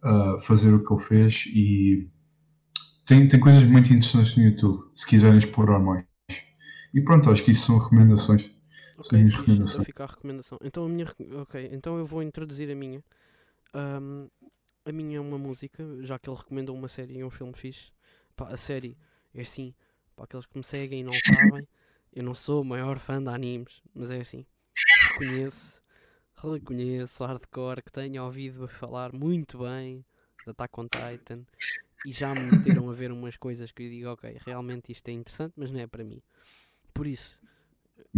ah, 0.02 0.38
fazer 0.42 0.74
o 0.74 0.84
que 0.84 0.92
ele 0.94 1.02
fez. 1.04 1.44
E 1.48 2.08
tem, 3.06 3.26
tem 3.28 3.40
coisas 3.40 3.62
muito 3.64 3.86
interessantes 3.92 4.36
no 4.36 4.44
YouTube, 4.44 4.84
se 4.94 5.06
quiserem 5.06 5.38
explorar 5.38 5.78
mais. 5.78 6.04
E 6.94 7.00
pronto, 7.02 7.30
acho 7.30 7.44
que 7.44 7.52
isso 7.52 7.66
são 7.66 7.78
recomendações. 7.78 8.50
São 9.00 9.18
Ok, 9.18 9.20
minhas 9.20 9.36
então 9.38 9.46
recomendações. 9.46 9.78
fica 9.80 10.04
a 10.04 10.06
recomendação. 10.06 10.58
Então 10.62 10.84
a 10.86 10.88
minha, 10.88 11.06
ok, 11.42 11.68
então 11.72 11.98
eu 11.98 12.06
vou 12.06 12.22
introduzir 12.22 12.70
a 12.70 12.74
minha. 12.74 13.02
Ahm, 13.76 14.28
a 14.84 14.92
minha 14.92 15.18
é 15.18 15.20
uma 15.20 15.38
música, 15.38 15.84
já 16.02 16.18
que 16.18 16.30
ele 16.30 16.36
recomendou 16.38 16.74
uma 16.76 16.88
série 16.88 17.18
e 17.18 17.24
um 17.24 17.30
filme 17.30 17.54
fixe. 17.54 17.92
Pá, 18.36 18.48
a 18.50 18.56
série 18.56 18.98
é 19.34 19.42
assim, 19.42 19.74
para 20.16 20.24
aqueles 20.24 20.46
que 20.46 20.56
me 20.58 20.64
seguem 20.64 21.00
e 21.00 21.04
não 21.04 21.20
sabem, 21.20 21.68
eu 22.12 22.22
não 22.24 22.34
sou 22.34 22.62
o 22.62 22.64
maior 22.64 22.98
fã 22.98 23.22
de 23.22 23.28
animes, 23.30 23.82
mas 23.94 24.10
é 24.10 24.18
assim. 24.20 24.46
Reconheço, 25.00 25.80
reconheço 26.36 27.24
hardcore 27.24 27.82
que 27.82 27.92
tenho 27.92 28.24
ouvido 28.24 28.68
falar 28.68 29.12
muito 29.12 29.58
bem 29.58 30.04
de 30.44 30.50
Attack 30.52 30.80
on 30.80 30.88
Titan 30.88 31.46
e 32.04 32.12
já 32.12 32.34
me 32.34 32.42
meteram 32.42 32.90
a 32.90 32.94
ver 32.94 33.12
umas 33.12 33.36
coisas 33.36 33.72
que 33.72 33.84
eu 33.84 33.90
digo, 33.90 34.10
ok, 34.10 34.38
realmente 34.44 34.92
isto 34.92 35.08
é 35.08 35.12
interessante, 35.12 35.54
mas 35.56 35.70
não 35.72 35.80
é 35.80 35.86
para 35.88 36.04
mim. 36.04 36.22
Por 36.94 37.06
isso, 37.06 37.40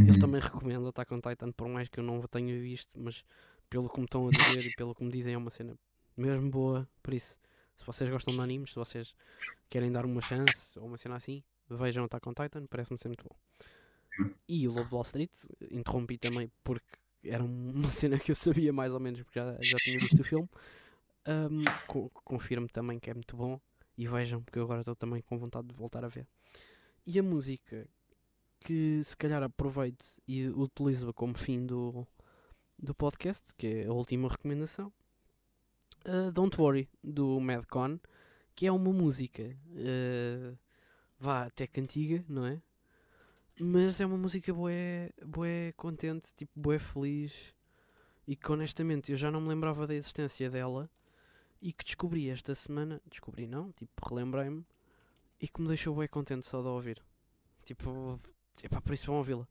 eu 0.04 0.16
Uhum. 0.16 0.18
também 0.18 0.40
recomendo 0.40 0.88
Attack 0.88 1.12
on 1.14 1.20
Titan, 1.20 1.52
por 1.52 1.68
mais 1.68 1.88
que 1.88 2.00
eu 2.00 2.04
não 2.04 2.20
tenha 2.22 2.58
visto, 2.60 2.90
mas 2.98 3.24
pelo 3.70 3.88
que 3.88 3.98
me 3.98 4.04
estão 4.04 4.28
a 4.28 4.30
dizer 4.30 4.66
e 4.66 4.74
pelo 4.74 4.94
que 4.94 5.04
me 5.04 5.10
dizem 5.10 5.34
é 5.34 5.38
uma 5.38 5.50
cena 5.50 5.76
mesmo 6.16 6.50
boa. 6.50 6.88
Por 7.02 7.14
isso, 7.14 7.38
se 7.76 7.84
vocês 7.86 8.08
gostam 8.10 8.34
de 8.34 8.40
animes, 8.40 8.70
se 8.70 8.76
vocês 8.76 9.14
querem 9.68 9.90
dar 9.92 10.04
uma 10.06 10.20
chance 10.20 10.78
ou 10.78 10.86
uma 10.86 10.96
cena 10.96 11.16
assim, 11.16 11.42
vejam 11.68 12.04
Attack 12.04 12.28
on 12.28 12.32
Titan, 12.34 12.66
parece-me 12.66 12.98
ser 12.98 13.08
muito 13.08 13.24
bom. 13.24 13.36
E 14.48 14.66
o 14.66 14.72
Lobo 14.72 14.88
de 14.88 14.94
Wall 14.94 15.02
Street, 15.04 15.30
interrompi 15.70 16.16
também 16.18 16.50
porque 16.64 16.86
era 17.24 17.42
um- 17.44 17.70
uma 17.74 17.90
cena 17.90 18.18
que 18.18 18.30
eu 18.30 18.34
sabia 18.36 18.72
mais 18.72 18.94
ou 18.94 19.00
menos, 19.00 19.22
porque 19.22 19.38
já, 19.38 19.52
já 19.60 19.76
tinha 19.78 19.98
visto 19.98 20.20
o 20.20 20.24
filme. 20.24 20.48
Ahm, 21.26 21.64
co- 21.86 22.10
confirmo 22.24 22.68
também 22.68 22.98
que 22.98 23.10
é 23.10 23.14
muito 23.14 23.36
bom 23.36 23.60
e 23.96 24.06
vejam, 24.08 24.42
porque 24.42 24.58
eu 24.58 24.62
agora 24.62 24.80
estou 24.80 24.96
também 24.96 25.20
com 25.22 25.38
vontade 25.38 25.68
de 25.68 25.74
voltar 25.74 26.04
a 26.04 26.08
ver. 26.08 26.26
E 27.06 27.18
a 27.18 27.22
música 27.22 27.86
que 28.60 29.02
se 29.04 29.16
calhar 29.16 29.42
aproveito 29.42 30.04
e 30.26 30.48
utilizo 30.48 31.12
como 31.12 31.36
fim 31.36 31.64
do, 31.66 32.06
do 32.78 32.94
podcast, 32.94 33.44
que 33.56 33.66
é 33.66 33.86
a 33.86 33.92
última 33.92 34.28
recomendação, 34.28 34.92
uh, 36.06 36.30
Don't 36.32 36.60
Worry, 36.60 36.88
do 37.02 37.40
Madcon, 37.40 37.98
que 38.54 38.66
é 38.66 38.72
uma 38.72 38.92
música, 38.92 39.42
uh, 39.42 40.56
vá 41.18 41.44
até 41.44 41.66
cantiga, 41.66 42.24
não 42.28 42.46
é? 42.46 42.62
Mas 43.60 44.00
é 44.00 44.06
uma 44.06 44.16
música 44.16 44.54
bué, 44.54 45.10
bué 45.26 45.72
contente, 45.76 46.32
tipo 46.36 46.52
bué 46.54 46.78
feliz, 46.78 47.32
e 48.26 48.36
que 48.36 48.52
honestamente 48.52 49.10
eu 49.10 49.18
já 49.18 49.30
não 49.30 49.40
me 49.40 49.48
lembrava 49.48 49.86
da 49.86 49.94
existência 49.94 50.48
dela, 50.48 50.88
e 51.60 51.72
que 51.72 51.84
descobri 51.84 52.30
esta 52.30 52.54
semana, 52.54 53.02
descobri 53.10 53.48
não, 53.48 53.72
tipo 53.72 54.08
relembrei-me, 54.08 54.64
e 55.40 55.48
que 55.48 55.60
me 55.60 55.66
deixou 55.66 55.94
bué 55.94 56.06
contente 56.06 56.46
só 56.46 56.62
de 56.62 56.68
ouvir. 56.68 57.02
Tipo, 57.64 58.20
epá, 58.62 58.80
por 58.80 58.94
isso 58.94 59.06
vão 59.06 59.16
ouvi-la. 59.16 59.46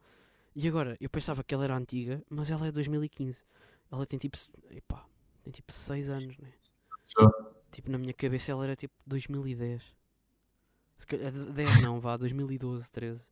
E 0.59 0.67
agora, 0.67 0.97
eu 0.99 1.07
pensava 1.07 1.43
que 1.43 1.53
ela 1.53 1.65
era 1.65 1.77
antiga, 1.77 2.19
mas 2.27 2.49
ela 2.49 2.65
é 2.65 2.71
2015. 2.71 3.45
Ela 3.91 4.07
tem 4.07 4.17
tipo, 4.17 4.35
epá, 4.71 5.05
tem 5.43 5.53
tipo 5.53 5.71
6 5.71 6.09
anos, 6.09 6.35
né? 6.39 6.51
Já. 7.05 7.31
Tipo, 7.71 7.91
na 7.91 7.99
minha 7.99 8.11
cabeça 8.11 8.51
ela 8.51 8.63
era 8.63 8.75
tipo 8.75 8.95
2010. 9.05 9.83
Se 10.97 11.05
calhar, 11.05 11.31
10 11.31 11.81
não, 11.83 11.99
vá, 11.99 12.17
2012, 12.17 12.91
13. 12.91 13.23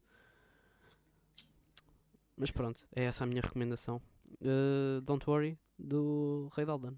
Mas 2.38 2.52
pronto, 2.52 2.88
é 2.96 3.06
essa 3.06 3.24
a 3.24 3.28
minha 3.28 3.42
recomendação. 3.42 4.00
Uh, 4.40 5.02
Don't 5.02 5.28
Worry, 5.28 5.58
do 5.80 6.52
Ray 6.54 6.68
Dalton. 6.68 6.96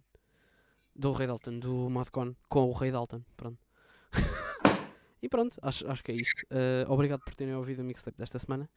Do 0.94 1.14
Ray 1.14 1.28
Dalton, 1.28 1.58
do 1.58 1.90
Madcon, 1.90 2.36
com 2.49 2.66
o 2.68 2.74
Ray 2.74 2.91
Dalton, 2.91 3.24
pronto. 3.38 3.66
e 5.24 5.30
pronto, 5.30 5.58
acho, 5.62 5.90
acho 5.90 6.04
que 6.04 6.12
é 6.12 6.16
isto. 6.16 6.41
Uh, 6.52 6.91
obrigado 6.91 7.22
por 7.22 7.34
terem 7.34 7.56
ouvido 7.56 7.80
a 7.80 7.86
mixtape 7.86 8.18
desta 8.18 8.38
semana. 8.40 8.70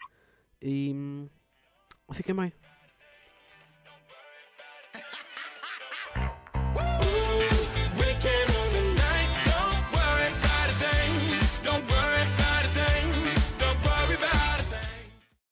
E 0.63 0.93
hum, 0.95 1.29
Fiquem 2.13 2.35
bem. 2.35 2.53